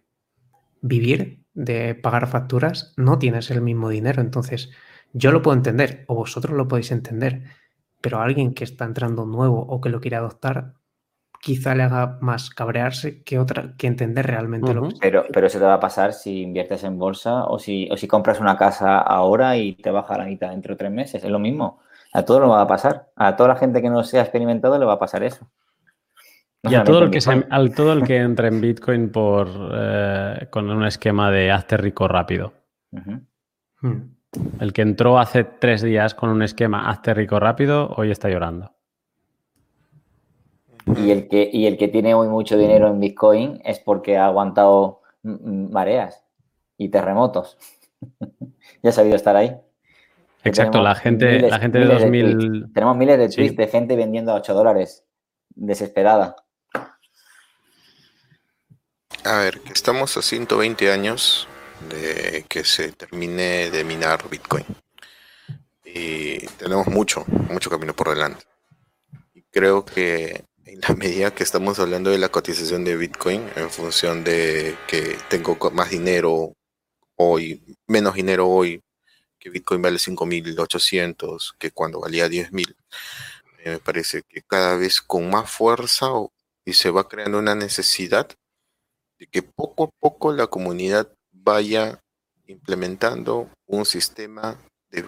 vivir, 0.81 1.45
de 1.55 1.95
pagar 1.95 2.29
facturas, 2.29 2.95
no 2.97 3.19
tienes 3.19 3.51
el 3.51 3.61
mismo 3.61 3.89
dinero. 3.89 4.23
Entonces, 4.23 4.71
yo 5.13 5.33
lo 5.33 5.43
puedo 5.43 5.57
entender, 5.57 6.05
o 6.07 6.15
vosotros 6.15 6.57
lo 6.57 6.69
podéis 6.69 6.93
entender, 6.93 7.43
pero 8.01 8.21
alguien 8.21 8.55
que 8.55 8.65
está 8.65 8.85
entrando 8.85 9.27
nuevo 9.27 9.61
o 9.61 9.81
que 9.81 9.89
lo 9.89 10.01
quiere 10.01 10.17
adoptar, 10.17 10.75
quizá 11.41 11.75
le 11.75 11.83
haga 11.83 12.19
más 12.21 12.51
cabrearse 12.51 13.23
que 13.23 13.39
otra, 13.39 13.75
que 13.77 13.87
entender 13.87 14.27
realmente 14.27 14.75
lo 14.75 14.89
que 14.89 14.95
pero, 15.01 15.25
pero 15.33 15.47
eso 15.47 15.59
te 15.59 15.65
va 15.65 15.75
a 15.75 15.81
pasar 15.81 16.13
si 16.13 16.43
inviertes 16.43 16.85
en 16.85 16.99
bolsa 16.99 17.47
o 17.47 17.59
si, 17.59 17.89
o 17.91 17.97
si 17.97 18.07
compras 18.07 18.41
una 18.41 18.57
casa 18.59 18.99
ahora 18.99 19.57
y 19.57 19.75
te 19.75 19.91
baja 19.91 20.19
la 20.19 20.27
mitad 20.27 20.51
dentro 20.51 20.75
de 20.75 20.79
tres 20.79 20.93
meses. 20.93 21.25
Es 21.25 21.31
lo 21.31 21.39
mismo. 21.39 21.81
A 22.13 22.25
todo 22.25 22.41
lo 22.41 22.49
va 22.49 22.61
a 22.61 22.67
pasar. 22.67 23.09
A 23.17 23.37
toda 23.37 23.49
la 23.51 23.57
gente 23.57 23.81
que 23.81 23.89
no 23.89 24.05
sea 24.05 24.23
experimentado 24.23 24.79
le 24.79 24.85
va 24.85 24.95
a 24.95 24.99
pasar 24.99 25.23
eso. 25.23 25.51
Y 26.63 26.75
a 26.75 26.85
todo, 26.85 27.05
el 27.05 27.11
que 27.11 27.21
al 27.49 27.75
todo 27.75 27.95
el 27.95 28.05
que 28.05 28.17
entre 28.19 28.49
en 28.49 28.61
Bitcoin 28.61 29.11
por, 29.11 29.49
eh, 29.73 30.47
con 30.51 30.69
un 30.69 30.85
esquema 30.85 31.31
de 31.31 31.51
hazte 31.51 31.79
rico 31.79 32.07
rápido. 32.07 32.53
Hmm. 32.91 33.97
El 34.61 34.73
que 34.75 34.83
entró 34.83 35.19
hace 35.19 35.45
tres 35.45 35.81
días 35.81 36.15
con 36.15 36.29
un 36.29 36.43
esquema 36.43 36.91
hazte 36.91 37.15
rico 37.15 37.41
rápido, 37.41 37.95
hoy 37.97 38.11
está 38.11 38.29
llorando. 38.29 38.75
Y 40.97 41.11
el 41.11 41.29
que, 41.29 41.49
y 41.53 41.67
el 41.67 41.77
que 41.77 41.89
tiene 41.89 42.15
hoy 42.15 42.29
mucho 42.29 42.57
dinero 42.57 42.89
en 42.89 43.01
Bitcoin 43.01 43.61
es 43.65 43.79
porque 43.79 44.17
ha 44.17 44.27
aguantado 44.27 45.01
mareas 45.23 46.25
y 46.77 46.89
terremotos. 46.89 47.59
ya 48.83 48.91
ha 48.91 48.93
sabido 48.93 49.17
estar 49.17 49.37
ahí. 49.37 49.57
Exacto, 50.43 50.81
la 50.81 50.95
gente, 50.95 51.41
la 51.41 51.59
gente 51.59 51.79
de 51.81 51.85
2000. 51.85 52.73
tenemos 52.73 52.97
miles 52.97 53.19
de 53.19 53.29
tweets 53.29 53.57
de 53.57 53.67
gente 53.67 53.95
vendiendo 53.95 54.33
a 54.33 54.37
8 54.37 54.55
dólares, 54.55 55.05
desesperada. 55.51 56.37
A 59.25 59.39
ver, 59.39 59.61
estamos 59.71 60.17
a 60.17 60.23
120 60.23 60.91
años 60.91 61.47
de 61.91 62.47
que 62.49 62.65
se 62.65 62.93
termine 62.93 63.71
de 63.71 63.85
minar 63.85 64.21
Bitcoin. 64.31 64.65
Y 65.85 66.39
tenemos 66.57 66.87
mucho, 66.87 67.25
mucho 67.51 67.69
camino 67.69 67.93
por 67.93 68.09
delante. 68.09 68.45
Y 69.35 69.43
creo 69.43 69.85
que 69.85 70.45
en 70.71 70.81
la 70.83 70.95
medida 70.95 71.35
que 71.35 71.43
estamos 71.43 71.81
hablando 71.81 72.11
de 72.11 72.19
la 72.19 72.29
cotización 72.29 72.85
de 72.85 72.97
Bitcoin, 72.97 73.45
en 73.57 73.71
función 73.71 74.23
de 74.23 74.77
que 74.87 75.19
tengo 75.29 75.59
más 75.73 75.91
dinero 75.91 76.55
hoy, 77.17 77.61
menos 77.89 78.15
dinero 78.15 78.49
hoy, 78.49 78.81
que 79.41 79.51
Bitcoin 79.51 79.83
vale 79.83 79.97
5.800, 79.97 81.55
que 81.59 81.73
cuando 81.73 82.01
valía 82.01 82.29
10.000, 82.29 82.77
me 83.65 83.81
parece 83.81 84.23
que 84.29 84.43
cada 84.43 84.77
vez 84.77 85.01
con 85.01 85.29
más 85.29 85.51
fuerza 85.51 86.07
y 86.65 86.73
se 86.75 86.91
va 86.91 87.09
creando 87.09 87.41
una 87.41 87.57
necesidad 87.57 88.29
de 89.19 89.27
que 89.27 89.43
poco 89.43 89.85
a 89.85 89.91
poco 89.99 90.33
la 90.33 90.47
comunidad 90.47 91.13
vaya 91.33 92.01
implementando 92.47 93.51
un 93.67 93.85
sistema 93.85 94.57
de, 94.91 95.05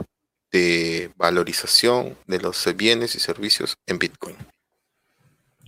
valorización 1.16 2.18
de 2.26 2.40
los 2.40 2.66
bienes 2.76 3.14
y 3.14 3.20
servicios 3.20 3.76
en 3.86 3.98
Bitcoin. 3.98 4.36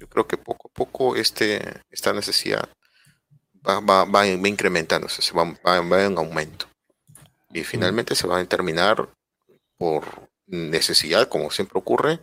Yo 0.04 0.10
creo 0.10 0.26
que 0.26 0.36
poco 0.36 0.68
a 0.68 0.74
poco 0.74 1.16
este, 1.16 1.80
esta 1.90 2.12
necesidad 2.12 2.68
va, 3.66 3.80
va, 3.80 4.04
va, 4.04 4.26
incrementándose, 4.26 5.22
se 5.22 5.32
va, 5.32 5.44
va, 5.66 6.04
en 6.04 6.18
aumento. 6.18 6.66
Y 7.54 7.64
finalmente 7.64 8.14
se 8.14 8.26
va 8.26 8.38
a 8.38 8.44
terminar 8.44 9.08
por 9.78 10.04
necesidad, 10.46 11.26
como 11.30 11.50
siempre 11.50 11.78
ocurre, 11.78 12.20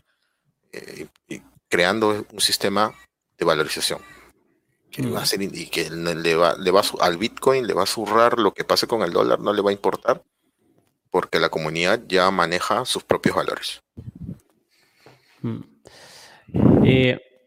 eh, 0.71 1.07
y 1.27 1.41
creando 1.69 2.23
un 2.31 2.39
sistema 2.39 2.93
de 3.39 3.45
valorización 3.45 3.99
que 4.91 5.01
va 5.07 5.23
a 5.23 5.25
ser 5.25 5.41
y 5.41 5.67
que 5.67 5.89
le 5.89 6.35
va, 6.35 6.55
le 6.59 6.69
va 6.69 6.83
al 6.99 7.17
Bitcoin 7.17 7.65
le 7.65 7.73
va 7.73 7.83
a 7.83 7.87
zurrar 7.87 8.37
lo 8.37 8.53
que 8.53 8.63
pase 8.63 8.85
con 8.85 9.01
el 9.01 9.11
dólar, 9.11 9.39
no 9.39 9.53
le 9.53 9.63
va 9.63 9.71
a 9.71 9.73
importar, 9.73 10.21
porque 11.09 11.39
la 11.39 11.49
comunidad 11.49 11.99
ya 12.07 12.29
maneja 12.29 12.85
sus 12.85 13.03
propios 13.03 13.35
valores. 13.35 13.81
Mm. 15.41 15.61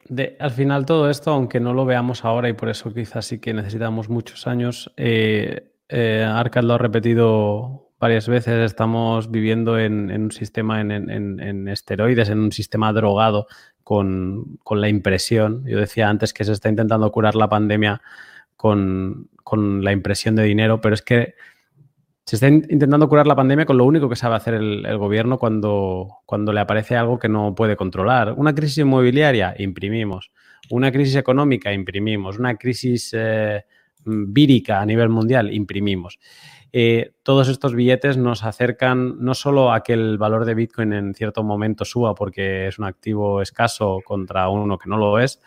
Y 0.09 0.23
al 0.39 0.51
final 0.51 0.87
todo 0.87 1.11
esto, 1.11 1.31
aunque 1.33 1.61
no 1.61 1.73
lo 1.73 1.85
veamos 1.85 2.25
ahora 2.25 2.49
y 2.49 2.53
por 2.53 2.69
eso 2.69 2.93
quizás 2.93 3.27
sí 3.27 3.39
que 3.39 3.55
necesitamos 3.55 4.09
muchos 4.09 4.47
años, 4.47 4.93
eh, 4.97 5.73
eh 5.89 6.27
lo 6.63 6.75
ha 6.75 6.79
repetido 6.79 7.85
varias 7.99 8.29
veces, 8.29 8.71
estamos 8.71 9.31
viviendo 9.31 9.79
en, 9.79 10.11
un 10.11 10.31
sistema 10.31 10.81
en, 10.81 10.91
en, 10.91 11.69
esteroides, 11.69 12.29
en 12.29 12.39
un 12.39 12.53
sistema 12.53 12.93
drogado 12.93 13.47
con, 13.83 14.59
la 14.71 14.89
impresión. 14.89 15.65
Yo 15.67 15.79
decía 15.79 16.09
antes 16.09 16.33
que 16.35 16.45
se 16.45 16.53
está 16.53 16.69
intentando 16.69 17.11
curar 17.13 17.35
la 17.35 17.49
pandemia 17.49 18.03
con, 18.57 19.29
la 19.83 19.93
impresión 19.93 20.35
de 20.35 20.43
dinero, 20.43 20.81
pero 20.81 20.95
es 20.95 21.03
que 21.03 21.35
se 22.25 22.37
está 22.37 22.49
intentando 22.49 23.09
curar 23.09 23.27
la 23.27 23.37
pandemia 23.37 23.67
con 23.67 23.77
lo 23.77 23.85
único 23.85 24.09
que 24.09 24.17
sabe 24.17 24.37
hacer 24.37 24.55
el, 24.55 24.97
gobierno 24.97 25.39
cuando, 25.39 26.21
cuando 26.25 26.53
le 26.53 26.61
aparece 26.61 26.97
algo 26.97 27.19
que 27.19 27.29
no 27.29 27.55
puede 27.55 27.77
controlar. 27.77 28.33
Una 28.37 28.55
crisis 28.55 28.79
inmobiliaria, 28.79 29.55
imprimimos. 29.59 30.31
Una 30.71 30.91
crisis 30.91 31.17
económica, 31.17 31.73
imprimimos. 31.73 32.39
Una 32.39 32.57
crisis 32.57 33.11
eh, 33.13 33.67
vírica 34.07 34.81
a 34.81 34.87
nivel 34.87 35.11
mundial, 35.11 35.53
imprimimos. 35.53 36.19
Eh, 36.73 37.13
todos 37.23 37.49
estos 37.49 37.75
billetes 37.75 38.17
nos 38.17 38.43
acercan 38.43 39.23
no 39.23 39.35
solo 39.35 39.73
a 39.73 39.83
que 39.83 39.93
el 39.93 40.19
valor 40.19 40.45
de 40.45 40.55
Bitcoin 40.55 40.93
en 40.93 41.15
cierto 41.15 41.45
momento 41.45 41.85
suba 41.85 42.15
porque 42.15 42.67
es 42.67 42.79
un 42.79 42.87
activo 42.87 43.43
escaso 43.43 44.01
contra 44.05 44.49
uno 44.49 44.77
que 44.77 44.89
no 44.89 44.97
lo 44.97 45.21
es, 45.21 45.41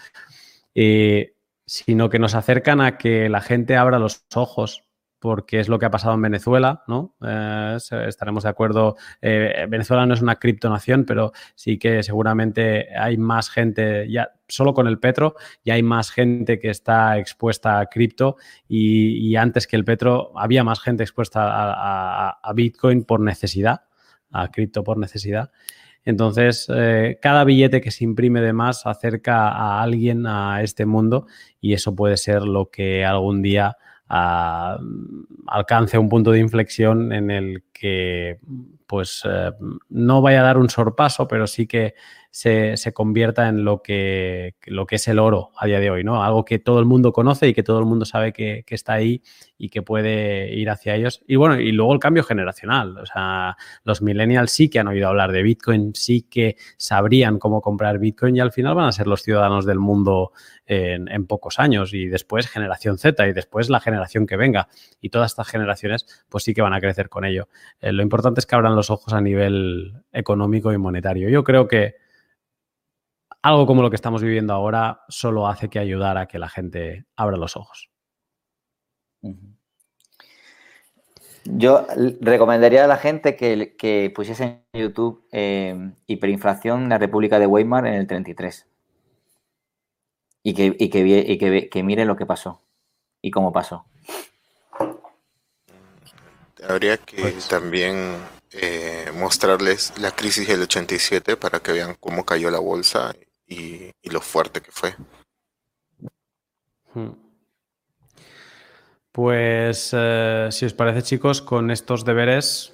eh, 0.74 1.34
sino 1.66 2.10
que 2.10 2.20
nos 2.20 2.34
acercan 2.34 2.80
a 2.80 2.98
que 2.98 3.28
la 3.28 3.42
gente 3.42 3.76
abra 3.76 4.00
los 4.00 4.26
ojos 4.36 4.87
porque 5.20 5.60
es 5.60 5.68
lo 5.68 5.80
que 5.80 5.86
ha 5.86 5.92
pasado 5.92 6.14
en 6.14 6.22
Venezuela, 6.22 6.84
¿no? 6.88 7.16
Eh, 7.22 7.78
estaremos 8.08 8.44
de 8.44 8.50
acuerdo. 8.50 8.96
Eh, 9.22 9.66
Venezuela 9.68 10.06
no 10.06 10.14
es 10.14 10.22
una 10.22 10.36
criptonación, 10.36 11.06
pero 11.06 11.32
sí 11.56 11.78
que 11.80 12.04
seguramente 12.04 12.88
hay 12.96 13.18
más 13.18 13.50
gente, 13.50 14.10
ya 14.10 14.32
solo 14.48 14.74
con 14.74 14.88
el 14.88 15.00
petro, 15.00 15.36
ya 15.66 15.74
hay 15.74 15.84
más 15.84 16.12
gente 16.12 16.60
que 16.60 16.70
está 16.70 17.18
expuesta 17.18 17.80
a 17.80 17.88
cripto 17.88 18.38
y, 18.68 19.36
antes 19.36 19.68
que 19.68 19.76
el 19.76 19.86
petro 19.86 20.32
había 20.36 20.64
más 20.64 20.80
gente 20.80 21.04
expuesta 21.04 21.42
a, 21.44 22.54
Bitcoin 22.54 23.04
por 23.04 23.20
necesidad, 23.20 23.82
a 24.32 24.50
cripto 24.50 24.84
por 24.84 24.98
necesidad. 24.98 25.52
Entonces, 26.06 26.68
eh, 26.74 27.20
cada 27.22 27.44
billete 27.44 27.82
que 27.82 27.92
se 27.92 28.06
imprime 28.06 28.40
de 28.40 28.54
más 28.54 28.86
acerca 28.86 29.50
a 29.50 29.82
alguien 29.82 30.26
a 30.26 30.62
este 30.64 30.86
mundo 30.86 31.28
y 31.60 31.74
eso 31.74 31.94
puede 31.96 32.16
ser 32.16 32.44
lo 32.44 32.70
que 32.72 33.04
algún 33.04 33.42
día 33.42 33.78
alcance 34.10 35.98
un 35.98 36.10
punto 36.10 36.32
de 36.32 36.40
inflexión 36.40 37.12
en 37.12 37.32
el 37.32 37.64
que 37.74 38.40
pues 38.86 39.22
eh, 39.26 39.52
no 39.90 40.22
vaya 40.22 40.40
a 40.42 40.44
dar 40.44 40.58
un 40.58 40.70
sorpaso, 40.70 41.28
pero 41.28 41.46
sí 41.46 41.68
que 41.68 41.94
se, 42.38 42.94
convierta 42.94 43.48
en 43.48 43.66
lo 43.66 43.82
que, 43.82 44.54
lo 44.68 44.86
que 44.86 44.98
es 44.98 45.08
el 45.08 45.18
oro 45.18 45.50
a 45.58 45.66
día 45.66 45.80
de 45.80 45.90
hoy, 45.90 46.04
¿no? 46.04 46.24
Algo 46.24 46.46
que 46.46 46.60
todo 46.60 46.80
el 46.80 46.86
mundo 46.86 47.12
conoce 47.12 47.48
y 47.48 47.54
que 47.56 47.64
todo 47.64 47.80
el 47.80 47.86
mundo 47.86 48.06
sabe 48.06 48.32
que, 48.32 48.64
está 48.68 48.94
ahí 48.94 49.24
y 49.58 49.70
que 49.70 49.82
puede 49.82 50.54
ir 50.54 50.70
hacia 50.70 50.94
ellos. 50.94 51.24
Y 51.28 51.36
bueno, 51.36 51.60
y 51.60 51.72
luego 51.72 51.94
el 51.94 52.00
cambio 52.00 52.24
generacional. 52.24 52.96
O 53.00 53.08
sea, 53.08 53.58
los 53.84 54.04
millennials 54.04 54.52
sí 54.52 54.70
que 54.70 54.78
han 54.78 54.88
oído 54.88 55.08
hablar 55.08 55.32
de 55.32 55.42
Bitcoin, 55.42 55.96
sí 55.96 56.28
que 56.30 56.58
sabrían 56.78 57.40
cómo 57.40 57.60
comprar 57.60 57.98
Bitcoin 57.98 58.36
y 58.36 58.40
al 58.40 58.52
final 58.52 58.76
van 58.76 58.86
a 58.86 58.92
ser 58.92 59.08
los 59.08 59.24
ciudadanos 59.24 59.66
del 59.66 59.80
mundo 59.80 60.32
en, 60.68 61.26
pocos 61.26 61.58
años 61.58 61.92
y 61.96 62.06
después 62.06 62.48
generación 62.48 63.00
Z 63.00 63.28
y 63.28 63.34
después 63.34 63.72
la 63.72 63.80
generación 63.80 64.28
que 64.28 64.38
venga. 64.38 64.68
Y 65.02 65.10
todas 65.10 65.32
estas 65.32 65.48
generaciones 65.48 66.06
pues 66.30 66.44
sí 66.44 66.54
que 66.54 66.62
van 66.62 66.74
a 66.74 66.82
crecer 66.82 67.10
con 67.10 67.26
ello. 67.26 67.48
Eh, 67.82 67.92
lo 67.92 68.04
importante 68.04 68.42
es 68.42 68.46
que 68.46 68.56
abran 68.56 68.76
los 68.76 68.92
ojos 68.92 69.12
a 69.14 69.22
nivel 69.22 70.04
económico 70.14 70.72
y 70.72 70.78
monetario. 70.78 71.30
Yo 71.30 71.44
creo 71.44 71.68
que 71.68 71.96
algo 73.48 73.66
como 73.66 73.82
lo 73.82 73.90
que 73.90 73.96
estamos 73.96 74.22
viviendo 74.22 74.54
ahora 74.54 75.02
solo 75.08 75.48
hace 75.48 75.70
que 75.70 75.80
ayudar 75.80 76.18
a 76.18 76.28
que 76.28 76.38
la 76.38 76.50
gente 76.50 77.06
abra 77.16 77.38
los 77.38 77.56
ojos. 77.56 77.90
Yo 81.46 81.88
recomendaría 82.20 82.84
a 82.84 82.88
la 82.88 82.98
gente 82.98 83.38
que, 83.38 84.12
pusiese 84.14 84.64
en 84.74 84.82
YouTube 84.82 85.26
eh, 85.32 85.94
hiperinflación 86.08 86.84
en 86.84 86.90
la 86.90 86.98
República 86.98 87.40
de 87.40 87.48
Weimar 87.48 87.88
en 87.88 87.94
el 87.94 88.08
33 88.08 88.68
y 90.44 90.54
que, 90.54 90.76
y 90.78 90.90
que, 90.90 91.70
que, 91.70 91.84
mire 91.84 92.06
lo 92.06 92.18
que 92.18 92.26
pasó 92.26 92.62
y 93.22 93.32
cómo 93.32 93.54
pasó. 93.54 93.86
Habría 96.68 96.98
que 96.98 97.22
pues 97.22 97.48
también 97.48 98.16
eh, 98.52 99.10
mostrarles 99.16 99.94
la 100.00 100.12
crisis 100.12 100.48
del 100.48 100.64
87 100.64 101.38
para 101.38 101.60
que 101.62 101.72
vean 101.72 101.96
cómo 102.00 102.26
cayó 102.26 102.52
la 102.52 102.60
bolsa 102.60 103.16
y, 103.48 103.92
lo 104.10 104.22
fuerte 104.22 104.62
que 104.62 104.72
fue. 104.72 104.96
Hmm. 106.94 107.12
Pues 109.12 109.92
eh, 109.98 110.48
si 110.52 110.66
os 110.66 110.74
parece 110.74 111.02
chicos, 111.02 111.42
con 111.42 111.72
estos 111.72 112.06
deberes 112.06 112.74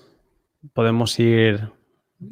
podemos 0.73 1.17
ir, 1.19 1.71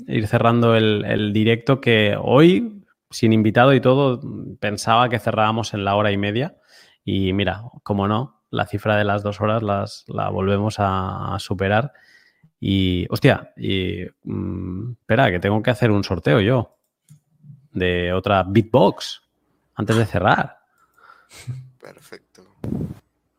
ir 0.07 0.27
cerrando 0.27 0.75
el, 0.75 1.33
directo 1.33 1.81
que 1.81 2.17
hoy, 2.21 2.83
sin 3.09 3.33
invitado 3.33 3.73
y 3.73 3.81
todo, 3.81 4.21
pensaba 4.59 5.09
que 5.09 5.19
cerrábamos 5.19 5.73
en 5.73 5.85
la 5.85 5.95
hora 5.95 6.11
y 6.11 6.17
media. 6.17 6.57
Y 7.03 7.33
mira, 7.33 7.63
como 7.83 8.07
no, 8.07 8.43
la 8.49 8.67
cifra 8.67 8.97
de 8.97 9.05
las 9.05 9.23
dos 9.23 9.41
horas 9.41 9.63
las, 9.63 10.05
la 10.07 10.29
volvemos 10.29 10.75
a, 10.77 11.37
superar. 11.39 11.93
Y, 12.59 13.07
hostia, 13.09 13.53
y 13.57 14.05
mm, 14.23 14.91
espera, 14.99 15.31
que 15.31 15.39
tengo 15.39 15.63
que 15.63 15.71
hacer 15.71 15.89
un 15.89 16.03
sorteo 16.03 16.41
yo 16.41 16.80
de 17.71 18.13
otra 18.13 18.43
Bitbox 18.43 19.21
antes 19.75 19.95
de 19.95 20.05
cerrar. 20.05 20.59
Perfecto. 21.79 22.55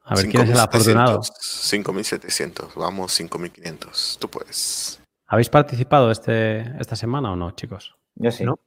A 0.05 0.15
ver 0.15 0.29
quién 0.29 0.43
es 0.43 0.51
el 0.51 0.59
afortunado. 0.59 1.21
5.700, 1.21 2.75
vamos 2.75 3.19
5.500. 3.19 4.19
Tú 4.19 4.29
puedes. 4.29 5.01
¿Habéis 5.27 5.49
participado 5.49 6.11
este, 6.11 6.61
esta 6.81 6.97
semana 6.97 7.33
o 7.33 7.37
no, 7.37 7.53
chicos? 7.53 7.95
Yo 8.17 8.31
sí. 8.31 8.45
¿No? 8.45 8.59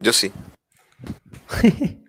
Yo 0.00 0.12
sí. 0.12 0.32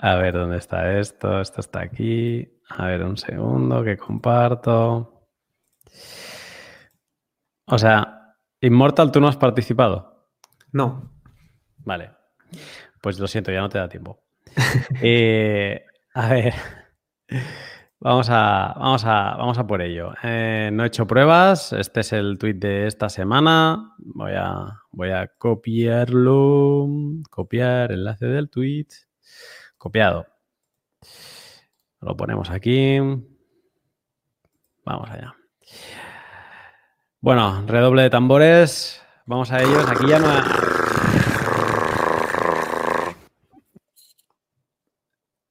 A 0.00 0.14
ver, 0.14 0.34
¿dónde 0.34 0.58
está 0.58 0.98
esto? 0.98 1.40
Esto 1.40 1.60
está 1.60 1.80
aquí. 1.80 2.48
A 2.68 2.86
ver, 2.86 3.02
un 3.02 3.16
segundo 3.16 3.82
que 3.82 3.96
comparto. 3.96 5.24
O 7.66 7.78
sea, 7.78 8.36
Immortal, 8.60 9.10
¿tú 9.12 9.20
no 9.20 9.28
has 9.28 9.36
participado? 9.36 10.17
No. 10.72 11.10
Vale. 11.78 12.10
Pues 13.00 13.18
lo 13.18 13.26
siento, 13.26 13.52
ya 13.52 13.60
no 13.60 13.68
te 13.68 13.78
da 13.78 13.88
tiempo. 13.88 14.22
Eh, 15.02 15.84
a 16.14 16.28
ver. 16.28 16.54
Vamos 18.00 18.28
a, 18.30 18.74
vamos 18.78 19.04
a, 19.04 19.34
vamos 19.36 19.58
a 19.58 19.66
por 19.66 19.82
ello. 19.82 20.12
Eh, 20.22 20.70
no 20.72 20.84
he 20.84 20.86
hecho 20.86 21.06
pruebas. 21.06 21.72
Este 21.72 22.00
es 22.00 22.12
el 22.12 22.38
tweet 22.38 22.54
de 22.54 22.86
esta 22.86 23.08
semana. 23.08 23.94
Voy 23.98 24.32
a, 24.36 24.82
voy 24.92 25.10
a 25.10 25.26
copiarlo. 25.26 26.86
Copiar 27.28 27.90
enlace 27.90 28.26
del 28.26 28.50
tweet. 28.50 28.86
Copiado. 29.76 30.26
Lo 32.00 32.16
ponemos 32.16 32.50
aquí. 32.50 32.98
Vamos 34.84 35.10
allá. 35.10 35.34
Bueno, 37.20 37.64
redoble 37.66 38.02
de 38.02 38.10
tambores. 38.10 39.02
Vamos 39.28 39.52
a 39.52 39.60
ellos. 39.60 39.84
Aquí 39.86 40.08
ya 40.08 40.18
no. 40.20 40.28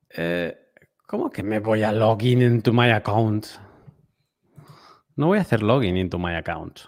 Eh, 0.09 0.57
¿Cómo 1.05 1.29
que 1.29 1.43
me 1.43 1.59
voy 1.59 1.83
a 1.83 1.91
login 1.91 2.41
into 2.41 2.73
my 2.73 2.89
account? 2.89 3.45
No 5.15 5.27
voy 5.27 5.37
a 5.37 5.41
hacer 5.41 5.61
login 5.61 5.95
into 5.95 6.17
my 6.17 6.33
account. 6.33 6.79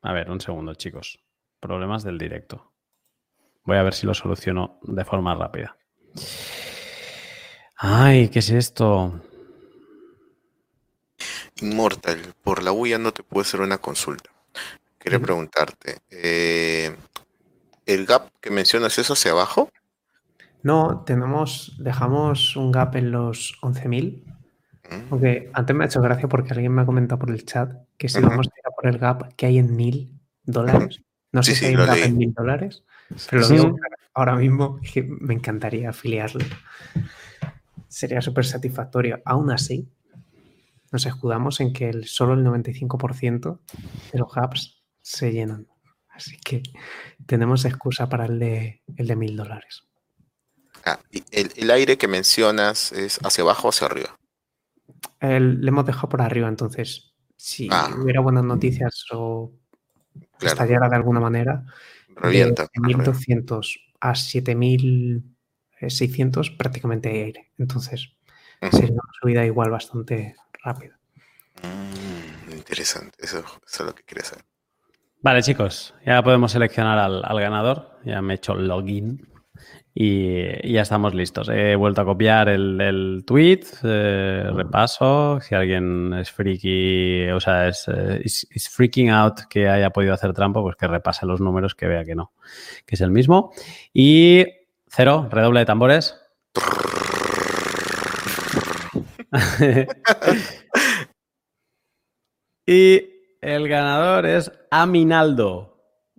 A 0.00 0.14
ver, 0.14 0.30
un 0.30 0.40
segundo, 0.40 0.72
chicos. 0.72 1.22
Problemas 1.60 2.02
del 2.02 2.16
directo. 2.16 2.72
Voy 3.64 3.76
a 3.76 3.82
ver 3.82 3.92
si 3.92 4.06
lo 4.06 4.14
soluciono 4.14 4.80
de 4.82 5.04
forma 5.04 5.34
rápida. 5.34 5.76
Ay, 7.76 8.30
¿qué 8.30 8.38
es 8.38 8.48
esto? 8.48 9.20
Inmortal, 11.60 12.32
por 12.42 12.62
la 12.62 12.72
huya 12.72 12.96
no 12.96 13.12
te 13.12 13.22
puedo 13.22 13.42
hacer 13.42 13.60
una 13.60 13.76
consulta. 13.76 14.30
Quería 14.98 15.18
preguntarte, 15.18 15.98
eh, 16.10 16.94
¿el 17.86 18.06
gap 18.06 18.28
que 18.40 18.50
mencionas 18.50 18.98
es 18.98 19.10
hacia 19.10 19.32
abajo? 19.32 19.70
No, 20.62 21.04
tenemos, 21.06 21.76
dejamos 21.78 22.54
un 22.56 22.70
gap 22.70 22.94
en 22.96 23.10
los 23.12 23.58
11.000. 23.62 24.24
Mm, 24.90 25.12
Aunque 25.12 25.50
antes 25.54 25.74
me 25.76 25.84
ha 25.84 25.86
hecho 25.86 26.02
gracia 26.02 26.28
porque 26.28 26.52
alguien 26.52 26.72
me 26.72 26.82
ha 26.82 26.86
comentado 26.86 27.18
por 27.18 27.30
el 27.30 27.44
chat 27.46 27.72
que 27.96 28.08
si 28.08 28.20
vamos 28.20 28.48
a 28.48 28.50
tirar 28.50 28.72
por 28.76 28.86
el 28.88 28.98
gap 28.98 29.34
que 29.36 29.46
hay 29.46 29.58
en 29.58 29.74
1.000 29.74 30.12
dólares. 30.44 31.00
No 31.32 31.42
Sí, 31.42 31.52
sé 31.52 31.56
sí, 31.60 31.60
si 31.60 31.66
hay 31.66 31.76
un 31.76 31.86
gap 31.86 31.96
leí. 31.96 32.04
en 32.08 32.16
1.000 32.18 32.34
dólares, 32.34 32.82
pero 33.30 33.42
lo 33.42 33.48
Sí. 33.48 33.54
digo 33.54 33.76
ahora 34.14 34.34
mismo 34.36 34.80
que 34.92 35.02
me 35.02 35.32
encantaría 35.34 35.90
afiliarlo. 35.90 36.44
Sería 37.88 38.20
súper 38.20 38.44
satisfactorio. 38.44 39.20
Aún 39.24 39.50
así, 39.50 39.88
nos 40.90 41.06
escudamos 41.06 41.60
en 41.60 41.72
que 41.72 41.88
el, 41.90 42.06
solo 42.06 42.34
el 42.34 42.44
95% 42.44 43.60
de 44.12 44.18
los 44.18 44.32
gaps 44.34 44.82
se 45.00 45.32
llenan. 45.32 45.68
Así 46.08 46.36
que 46.38 46.62
tenemos 47.26 47.64
excusa 47.64 48.08
para 48.08 48.26
el 48.26 48.38
de, 48.38 48.82
el 48.96 49.06
de 49.06 49.16
1.000 49.16 49.36
dólares. 49.36 49.84
Ah, 50.84 50.98
el, 51.30 51.52
el 51.56 51.70
aire 51.70 51.96
que 51.98 52.08
mencionas 52.08 52.92
es 52.92 53.18
hacia 53.24 53.42
abajo 53.42 53.68
o 53.68 53.70
hacia 53.70 53.86
arriba. 53.86 54.16
El- 55.20 55.60
le 55.60 55.68
hemos 55.68 55.86
dejado 55.86 56.08
por 56.08 56.22
arriba, 56.22 56.48
entonces, 56.48 57.12
si 57.36 57.68
Ah. 57.70 57.90
hubiera 58.02 58.20
buenas 58.20 58.44
noticias 58.44 59.04
o 59.12 59.52
Claro, 60.38 60.52
estallara 60.54 60.88
de 60.88 60.96
alguna 60.96 61.20
manera, 61.20 61.64
revienta. 62.16 62.64
de 62.64 62.70
1.200 62.80 63.78
a 64.00 64.14
7.600 64.14 66.50
prácticamente 66.50 67.08
hay 67.10 67.20
aire. 67.20 67.52
Entonces, 67.58 68.08
Ujú. 68.62 68.76
sería 68.76 68.92
una 68.94 69.02
subida 69.20 69.44
igual 69.46 69.70
bastante 69.70 70.34
rápida. 70.62 70.98
Mm, 71.62 72.52
interesante, 72.52 73.16
eso, 73.24 73.38
eso 73.38 73.54
es 73.66 73.80
lo 73.80 73.94
que 73.94 74.02
quería 74.04 74.24
saber. 74.24 74.44
Vale, 75.22 75.42
chicos, 75.42 75.94
ya 76.06 76.22
podemos 76.22 76.52
seleccionar 76.52 76.98
al, 76.98 77.22
al 77.24 77.40
ganador. 77.40 77.98
Ya 78.04 78.22
me 78.22 78.32
he 78.32 78.36
hecho 78.36 78.54
login 78.54 79.28
y, 79.94 80.38
y 80.66 80.72
ya 80.72 80.80
estamos 80.80 81.14
listos. 81.14 81.50
He 81.50 81.76
vuelto 81.76 82.00
a 82.00 82.06
copiar 82.06 82.48
el, 82.48 82.80
el 82.80 83.24
tweet, 83.26 83.60
eh, 83.82 84.48
repaso. 84.50 85.38
Si 85.42 85.54
alguien 85.54 86.14
es 86.14 86.30
friki, 86.32 87.28
o 87.34 87.40
sea, 87.40 87.68
es, 87.68 87.86
eh, 87.88 88.22
is- 88.24 88.46
is 88.50 88.70
freaking 88.70 89.10
out 89.10 89.40
que 89.50 89.68
haya 89.68 89.90
podido 89.90 90.14
hacer 90.14 90.32
trampa, 90.32 90.62
pues 90.62 90.76
que 90.76 90.86
repase 90.86 91.26
los 91.26 91.38
números, 91.40 91.74
que 91.74 91.86
vea 91.86 92.02
que 92.06 92.14
no, 92.14 92.32
que 92.86 92.94
es 92.94 93.00
el 93.02 93.10
mismo. 93.10 93.52
Y 93.92 94.46
cero, 94.88 95.28
redoble 95.30 95.60
de 95.60 95.66
tambores. 95.66 96.16
y 102.66 103.02
el 103.40 103.68
ganador 103.68 104.26
es 104.26 104.52
Aminaldo. 104.70 105.68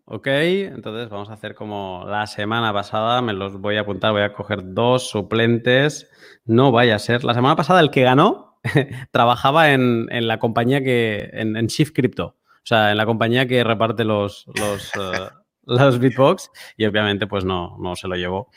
¿Ok? 0.06 0.28
Entonces 0.28 1.10
vamos 1.10 1.30
a 1.30 1.34
hacer 1.34 1.56
como 1.56 2.04
la 2.06 2.28
semana 2.28 2.74
pasada. 2.74 3.22
Me 3.22 3.34
los 3.34 3.62
voy 3.62 3.78
a 3.78 3.82
apuntar. 3.82 4.12
Voy 4.12 4.24
a 4.24 4.34
coger 4.34 4.74
dos 4.74 5.10
suplentes. 5.10 6.10
No 6.46 6.72
vaya 6.72 6.96
a 6.96 7.00
ser. 7.00 7.24
La 7.24 7.34
semana 7.34 7.56
pasada 7.56 7.80
el 7.80 7.92
que 7.92 8.02
ganó 8.02 8.60
trabajaba 9.12 9.72
en, 9.72 10.08
en 10.12 10.28
la 10.28 10.40
compañía 10.40 10.84
que. 10.84 11.30
En, 11.32 11.54
Shift 11.68 11.96
Crypto. 11.96 12.38
O 12.44 12.66
sea, 12.66 12.92
en 12.92 12.98
la 12.98 13.06
compañía 13.06 13.48
que 13.48 13.64
reparte 13.64 14.04
los, 14.04 14.46
los, 14.60 14.92
eh, 14.96 15.30
los 15.64 16.00
Bitbox. 16.00 16.50
Y 16.78 16.86
obviamente, 16.86 17.28
pues 17.28 17.46
no, 17.46 17.78
no 17.80 17.96
se 17.96 18.08
lo 18.08 18.16
llevó. 18.16 18.50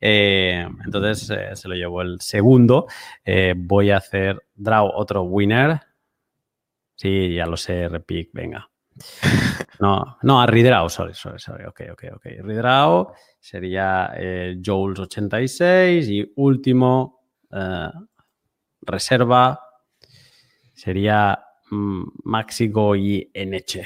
Eh, 0.00 0.66
entonces 0.84 1.30
eh, 1.30 1.56
se 1.56 1.68
lo 1.68 1.74
llevó 1.74 2.02
el 2.02 2.20
segundo. 2.20 2.86
Eh, 3.24 3.54
voy 3.56 3.90
a 3.90 3.98
hacer 3.98 4.42
draw 4.54 4.90
otro 4.94 5.22
winner. 5.22 5.80
Sí, 6.94 7.34
ya 7.34 7.46
lo 7.46 7.56
sé, 7.56 7.88
repic, 7.88 8.30
venga. 8.32 8.68
No, 9.80 10.18
no, 10.22 10.40
a 10.40 10.46
Ridrao, 10.46 10.88
sorry, 10.88 11.14
sorry, 11.14 11.40
sorry, 11.40 11.64
ok, 11.64 11.80
ok, 11.92 12.04
ok. 12.14 12.26
Ridrao 12.42 13.14
sería 13.40 14.12
eh, 14.14 14.56
Jules86 14.60 16.08
y 16.08 16.32
último 16.36 17.20
reserva 18.82 19.60
sería 20.74 21.38
mm, 21.70 22.02
Maxigo 22.24 22.96
y 22.96 23.30
NH. 23.34 23.82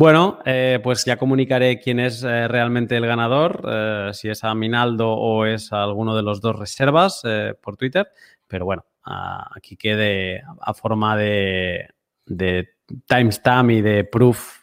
Bueno, 0.00 0.38
eh, 0.44 0.78
pues 0.80 1.04
ya 1.04 1.16
comunicaré 1.16 1.80
quién 1.80 1.98
es 1.98 2.22
eh, 2.22 2.46
realmente 2.46 2.96
el 2.96 3.04
ganador, 3.04 3.68
eh, 3.68 4.10
si 4.12 4.28
es 4.28 4.44
a 4.44 4.54
Minaldo 4.54 5.10
o 5.10 5.44
es 5.44 5.72
a 5.72 5.82
alguno 5.82 6.14
de 6.14 6.22
los 6.22 6.40
dos 6.40 6.56
reservas 6.56 7.22
eh, 7.24 7.54
por 7.60 7.76
Twitter, 7.76 8.06
pero 8.46 8.64
bueno, 8.64 8.84
aquí 9.02 9.76
quede 9.76 10.44
a 10.60 10.72
forma 10.72 11.16
de, 11.16 11.88
de 12.26 12.68
timestamp 13.08 13.72
y 13.72 13.80
de 13.80 14.04
proof 14.04 14.62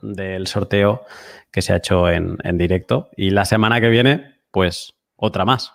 del 0.00 0.46
sorteo 0.46 1.06
que 1.50 1.60
se 1.60 1.72
ha 1.72 1.78
hecho 1.78 2.08
en, 2.08 2.38
en 2.44 2.56
directo. 2.56 3.10
Y 3.16 3.30
la 3.30 3.44
semana 3.44 3.80
que 3.80 3.88
viene, 3.88 4.36
pues 4.52 4.94
otra 5.16 5.44
más. 5.44 5.74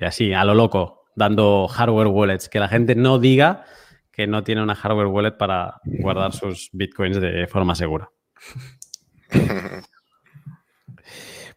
Y 0.00 0.04
así, 0.04 0.32
a 0.32 0.44
lo 0.44 0.54
loco, 0.56 1.04
dando 1.14 1.68
hardware 1.68 2.08
wallets. 2.08 2.48
Que 2.48 2.58
la 2.58 2.66
gente 2.66 2.96
no 2.96 3.20
diga 3.20 3.66
que 4.12 4.26
no 4.26 4.42
tiene 4.44 4.62
una 4.62 4.74
hardware 4.74 5.06
wallet 5.06 5.32
para 5.36 5.80
guardar 5.84 6.32
sus 6.32 6.70
bitcoins 6.72 7.20
de 7.20 7.46
forma 7.46 7.74
segura. 7.74 8.10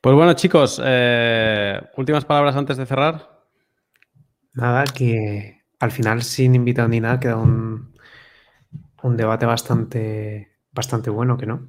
Pues 0.01 0.15
bueno, 0.15 0.33
chicos, 0.33 0.81
eh, 0.83 1.79
últimas 1.97 2.25
palabras 2.25 2.55
antes 2.55 2.77
de 2.77 2.85
cerrar. 2.85 3.43
Nada, 4.53 4.83
que 4.83 5.63
al 5.79 5.91
final, 5.91 6.21
sin 6.23 6.55
invitado 6.55 6.87
ni 6.89 6.99
nada, 6.99 7.19
queda 7.19 7.37
un, 7.37 7.93
un 9.01 9.17
debate 9.17 9.45
bastante, 9.45 10.57
bastante 10.71 11.09
bueno, 11.09 11.37
que 11.37 11.45
no. 11.45 11.67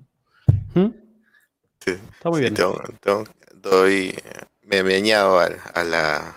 ¿Mm? 0.74 0.86
Sí, 1.80 1.90
Está 1.92 2.30
muy 2.30 2.38
sí, 2.38 2.42
bien. 2.42 2.54
tengo- 2.54 2.82
tengo- 3.00 3.24
doy, 3.54 4.14
me, 4.62 4.82
me 4.82 4.94
añado 4.96 5.38
a, 5.38 5.44
a 5.46 5.84
la 5.84 6.34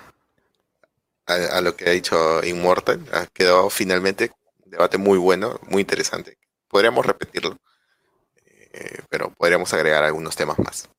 a, 1.27 1.57
a 1.57 1.61
lo 1.61 1.75
que 1.75 1.89
ha 1.89 1.91
dicho 1.91 2.43
Immortal. 2.43 3.01
Ha 3.13 3.25
quedado 3.27 3.69
finalmente 3.69 4.31
un 4.65 4.71
debate 4.71 4.97
muy 4.97 5.17
bueno, 5.17 5.59
muy 5.69 5.81
interesante. 5.81 6.37
Podríamos 6.67 7.05
repetirlo, 7.05 7.57
eh, 8.73 9.01
pero 9.09 9.31
podríamos 9.37 9.73
agregar 9.73 10.03
algunos 10.03 10.35
temas 10.35 10.59
más. 10.59 10.89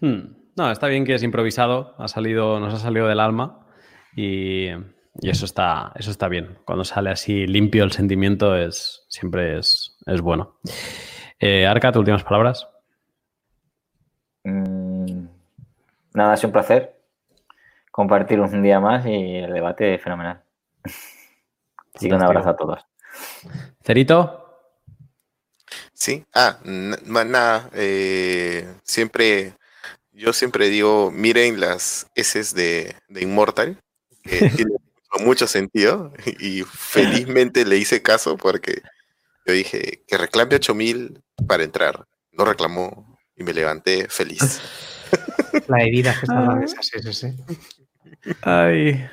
Hmm. 0.00 0.42
No, 0.54 0.70
está 0.70 0.86
bien 0.88 1.06
que 1.06 1.14
es 1.14 1.22
improvisado, 1.22 1.94
ha 1.98 2.08
salido, 2.08 2.60
nos 2.60 2.74
ha 2.74 2.78
salido 2.78 3.06
del 3.08 3.20
alma 3.20 3.66
y, 4.14 4.66
y 4.68 5.30
eso, 5.30 5.46
está, 5.46 5.92
eso 5.94 6.10
está 6.10 6.28
bien. 6.28 6.58
Cuando 6.66 6.84
sale 6.84 7.08
así 7.10 7.46
limpio 7.46 7.84
el 7.84 7.92
sentimiento 7.92 8.54
es, 8.54 9.06
siempre 9.08 9.58
es, 9.58 9.96
es 10.04 10.20
bueno. 10.20 10.58
Eh, 11.40 11.66
Arca, 11.66 11.90
tus 11.90 12.00
últimas 12.00 12.22
palabras. 12.22 12.68
Mm, 14.44 15.26
nada, 16.12 16.34
ha 16.34 16.36
sido 16.36 16.48
un 16.48 16.52
placer 16.52 17.01
compartir 17.92 18.40
un 18.40 18.62
día 18.62 18.80
más 18.80 19.06
y 19.06 19.36
el 19.36 19.52
debate 19.52 19.96
fenomenal. 19.98 20.42
Así 21.94 22.08
que 22.08 22.14
un 22.14 22.22
abrazo 22.22 22.50
a 22.50 22.56
todos. 22.56 22.86
Cerito, 23.84 24.42
Sí, 26.02 26.24
ah, 26.34 26.58
nada, 26.64 27.70
eh, 27.74 28.66
siempre, 28.82 29.54
yo 30.10 30.32
siempre 30.32 30.68
digo, 30.68 31.12
miren 31.12 31.60
las 31.60 32.08
S 32.16 32.56
de, 32.56 32.96
de 33.08 33.22
Immortal, 33.22 33.80
que 34.24 34.48
tiene 34.56 34.72
mucho, 35.20 35.46
sentido, 35.46 36.12
y 36.40 36.62
felizmente 36.62 37.64
le 37.64 37.76
hice 37.76 38.02
caso 38.02 38.36
porque 38.36 38.82
yo 39.46 39.52
dije 39.52 40.02
que 40.08 40.18
reclame 40.18 40.56
8000 40.56 41.22
para 41.46 41.62
entrar, 41.62 42.06
no 42.32 42.44
reclamó 42.46 43.16
y 43.36 43.44
me 43.44 43.52
levanté 43.52 44.08
feliz. 44.08 44.60
La 45.68 45.82
herida 45.84 46.16
que 46.18 46.26
salvan 46.26 46.58
de 46.58 46.66
esas 46.66 46.92
SS. 46.94 47.32
Ay, 48.42 49.08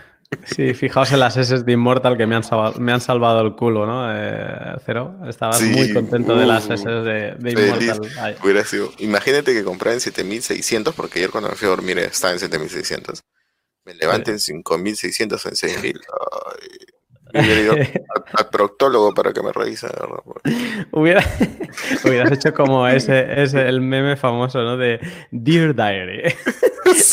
sí, 0.46 0.74
fijaos 0.74 1.12
en 1.12 1.20
las 1.20 1.38
S 1.38 1.64
de 1.64 1.72
Immortal 1.72 2.18
que 2.18 2.28
me 2.28 2.36
han, 2.36 2.44
salvado, 2.44 2.80
me 2.80 2.92
han 2.92 3.02
salvado 3.02 3.42
el 3.42 3.56
culo, 3.56 3.86
¿no? 3.86 4.08
Eh, 4.14 4.76
Cero, 4.86 5.16
estabas 5.28 5.60
Sí, 5.60 5.66
muy 5.66 5.94
contento 5.94 6.36
de 6.36 6.46
las 6.46 6.68
uh, 6.68 6.74
S 6.74 6.90
de, 6.90 7.36
de. 7.36 7.52
Immortal. 7.52 8.02
Ay, 8.20 8.36
Hubiera 8.44 8.64
sido, 8.64 8.92
imagínate 9.00 9.54
que 9.54 9.64
compré 9.64 9.94
en 9.94 10.02
7600, 10.02 10.94
porque 10.96 11.20
ayer 11.20 11.32
cuando 11.32 11.50
me 11.50 11.56
fui 11.56 11.68
a 11.68 11.72
dormir 11.72 12.00
estaba 12.00 12.34
en 12.34 12.40
7600. 12.40 13.24
Me 13.86 13.94
levanté 13.96 14.32
en 14.32 14.40
5600 14.40 15.46
o 15.46 15.50
en 15.50 15.56
6000. 15.56 15.96
Ay, 15.96 16.68
al, 17.34 18.50
proctólogo 18.52 19.14
para 19.14 19.34
que 19.34 19.42
me 19.42 19.52
revise. 19.52 19.88
Hubiera, 20.92 21.24
hubieras 22.04 22.32
hecho 22.32 22.54
como 22.54 22.88
ese, 22.88 23.42
ese, 23.42 23.68
el 23.68 23.82
meme 23.82 24.18
famoso, 24.18 24.62
¿no? 24.62 24.78
De 24.78 25.00
Dear 25.32 25.76
Diary. 25.76 26.24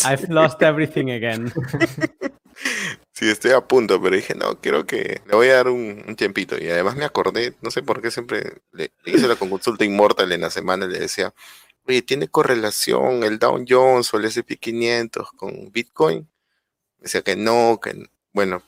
I've 0.05 0.29
lost 0.29 0.63
everything 0.63 1.11
again. 1.11 1.53
Sí, 3.13 3.29
estoy 3.29 3.53
a 3.53 3.63
punto, 3.63 4.01
pero 4.01 4.15
dije, 4.15 4.35
no, 4.35 4.61
quiero 4.61 4.85
que 4.87 5.23
le 5.27 5.35
voy 5.35 5.49
a 5.49 5.57
dar 5.57 5.69
un, 5.69 6.05
un 6.07 6.17
tiempito. 6.17 6.57
Y 6.59 6.69
además 6.69 6.97
me 6.97 7.05
acordé, 7.05 7.55
no 7.63 7.71
sé 7.71 7.83
por 7.83 8.03
qué 8.03 8.11
siempre 8.11 8.61
le, 8.73 8.93
le 9.05 9.13
hice 9.13 9.29
la 9.29 9.37
consulta 9.37 9.85
Immortal 9.85 10.33
en 10.33 10.43
la 10.43 10.51
semana 10.51 10.87
y 10.87 10.91
le 10.91 10.99
decía, 10.99 11.33
oye, 11.87 12.03
¿tiene 12.03 12.29
correlación 12.29 13.25
el 13.25 13.39
Dow 13.39 13.65
Jones 13.67 14.13
o 14.13 14.19
el 14.19 14.25
SP500 14.25 15.31
con 15.37 15.71
Bitcoin? 15.73 16.29
Decía 16.99 17.23
que 17.23 17.37
no, 17.37 17.81
que 17.83 18.09
bueno, 18.33 18.63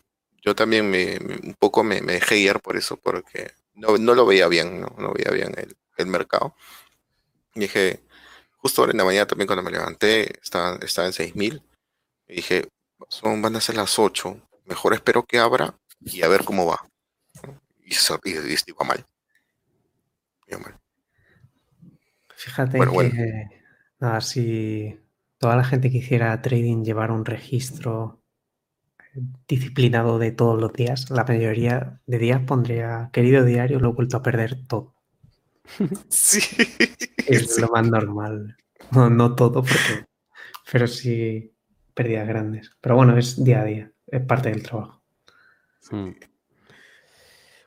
yo 0.49 0.57
también 0.57 0.91
me, 0.91 1.19
me- 1.21 1.37
un 1.37 1.55
poco 1.59 1.85
me, 1.85 2.01
me 2.03 2.15
dejé 2.15 2.37
guiar 2.37 2.61
por 2.63 2.77
eso, 2.77 2.97
porque 2.99 3.53
no, 3.75 3.99
no 3.99 4.15
lo 4.15 4.27
veía 4.27 4.49
bien, 4.49 4.81
no, 4.81 4.89
no 4.99 5.13
veía 5.15 5.33
bien 5.33 5.55
el, 5.59 5.77
el 5.99 6.07
mercado. 6.07 6.55
Y 7.55 7.61
dije, 7.61 8.01
justo 8.59 8.83
ahora 8.83 8.93
en 8.93 8.99
la 8.99 9.05
mañana 9.05 9.27
también 9.27 9.47
cuando 9.47 9.63
me 9.63 9.71
levanté, 9.71 10.39
estaba, 10.43 10.77
estaba 10.83 11.07
en 11.09 11.13
6000. 11.15 11.63
Y 12.29 12.37
dije, 12.37 12.69
son, 13.09 13.43
van 13.43 13.57
a 13.57 13.61
ser 13.61 13.77
las 13.77 13.99
8. 13.99 14.41
Mejor 14.67 14.95
espero 14.95 15.25
que 15.25 15.39
abra 15.39 15.75
y 16.05 16.23
a 16.23 16.29
ver 16.29 16.45
cómo 16.45 16.67
va. 16.67 16.89
Y, 17.85 17.95
eso, 17.95 18.21
y, 18.25 18.33
y 18.33 18.57
iba 18.69 18.85
mal. 18.87 19.05
Iba 20.49 20.59
mal. 20.59 20.75
Fíjate 22.37 22.79
Bueno, 22.79 22.93
que 22.93 23.11
bueno. 23.11 23.15
nada, 24.01 24.21
si 24.21 24.99
toda 25.39 25.57
la 25.57 25.65
gente 25.65 25.91
que 25.91 25.99
hiciera 25.99 26.41
trading 26.41 26.85
llevara 26.85 27.13
un 27.13 27.25
registro 27.25 28.18
disciplinado 29.49 30.19
de 30.19 30.33
todos 30.33 30.61
los 30.61 30.73
días, 30.73 31.11
la 31.11 31.25
mayoría 31.25 32.01
de 32.07 32.19
días 32.19 32.43
pondría, 32.47 33.11
querido 33.13 33.45
diario, 33.45 33.81
lo 33.81 33.91
he 33.91 33.93
vuelto 33.93 34.17
a 34.19 34.23
perder 34.23 34.67
todo. 34.67 34.95
Sí. 36.09 36.41
Es 37.27 37.55
sí. 37.55 37.61
lo 37.61 37.69
más 37.69 37.87
normal. 37.89 38.57
No, 38.91 39.11
no 39.11 39.35
todo, 39.35 39.63
porque, 39.63 40.07
pero 40.73 40.87
sí 40.87 41.53
pérdidas 41.95 42.27
grandes. 42.29 42.71
Pero 42.81 42.97
bueno, 42.97 43.19
es 43.19 43.43
día 43.45 43.61
a 43.61 43.65
día, 43.65 43.93
es 44.07 44.23
parte 44.23 44.51
del 44.51 44.63
trabajo. 44.63 45.03
Bueno, 45.91 46.15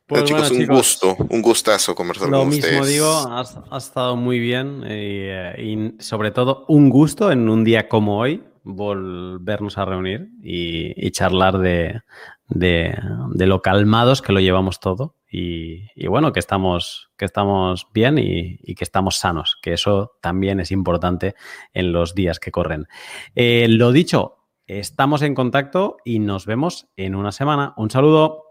Pues 0.07 0.23
chicos, 0.26 0.49
bueno, 0.49 0.56
un 0.56 0.61
chicos, 0.61 0.78
gusto, 0.78 1.18
un 1.30 1.41
gustazo 1.41 1.95
conversar 1.95 2.30
Lo 2.30 2.40
con 2.40 2.49
mismo 2.49 2.82
ustedes. 2.82 2.88
digo, 2.88 3.10
has, 3.10 3.57
has 3.69 3.86
estado 3.88 4.15
muy 4.15 4.40
bien 4.40 4.82
y, 4.84 4.88
eh, 4.90 5.56
y 5.98 6.02
sobre 6.03 6.32
todo 6.32 6.65
un 6.68 6.90
gusto 6.90 7.32
en 7.32 7.48
un 7.49 7.64
día 7.64 7.88
como 7.88 8.18
hoy 8.19 8.44
volvernos 8.63 9.77
a 9.77 9.85
reunir 9.85 10.29
y, 10.43 10.93
y 10.95 11.11
charlar 11.11 11.57
de, 11.59 12.01
de- 12.47 12.97
de 13.33 13.45
lo 13.47 13.61
calmados 13.61 14.21
que 14.21 14.33
lo 14.33 14.39
llevamos 14.39 14.79
todo 14.79 15.15
y, 15.29 15.88
y 15.95 16.07
bueno, 16.07 16.31
que 16.33 16.39
estamos, 16.39 17.09
que 17.17 17.25
estamos 17.25 17.88
bien 17.93 18.17
y, 18.17 18.59
y 18.61 18.75
que 18.75 18.83
estamos 18.83 19.17
sanos, 19.17 19.57
que 19.61 19.73
eso 19.73 20.11
también 20.21 20.59
es 20.59 20.71
importante 20.71 21.35
en 21.73 21.91
los 21.93 22.13
días 22.15 22.39
que 22.39 22.51
corren. 22.51 22.88
Eh, 23.35 23.67
lo 23.69 23.91
dicho, 23.91 24.38
estamos 24.67 25.21
en 25.21 25.35
contacto 25.35 25.97
y 26.05 26.19
nos 26.19 26.45
vemos 26.45 26.88
en 26.97 27.15
una 27.15 27.31
semana. 27.31 27.73
Un 27.77 27.89
saludo. 27.89 28.43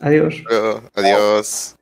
Adiós. 0.00 0.42
Adiós. 0.94 1.76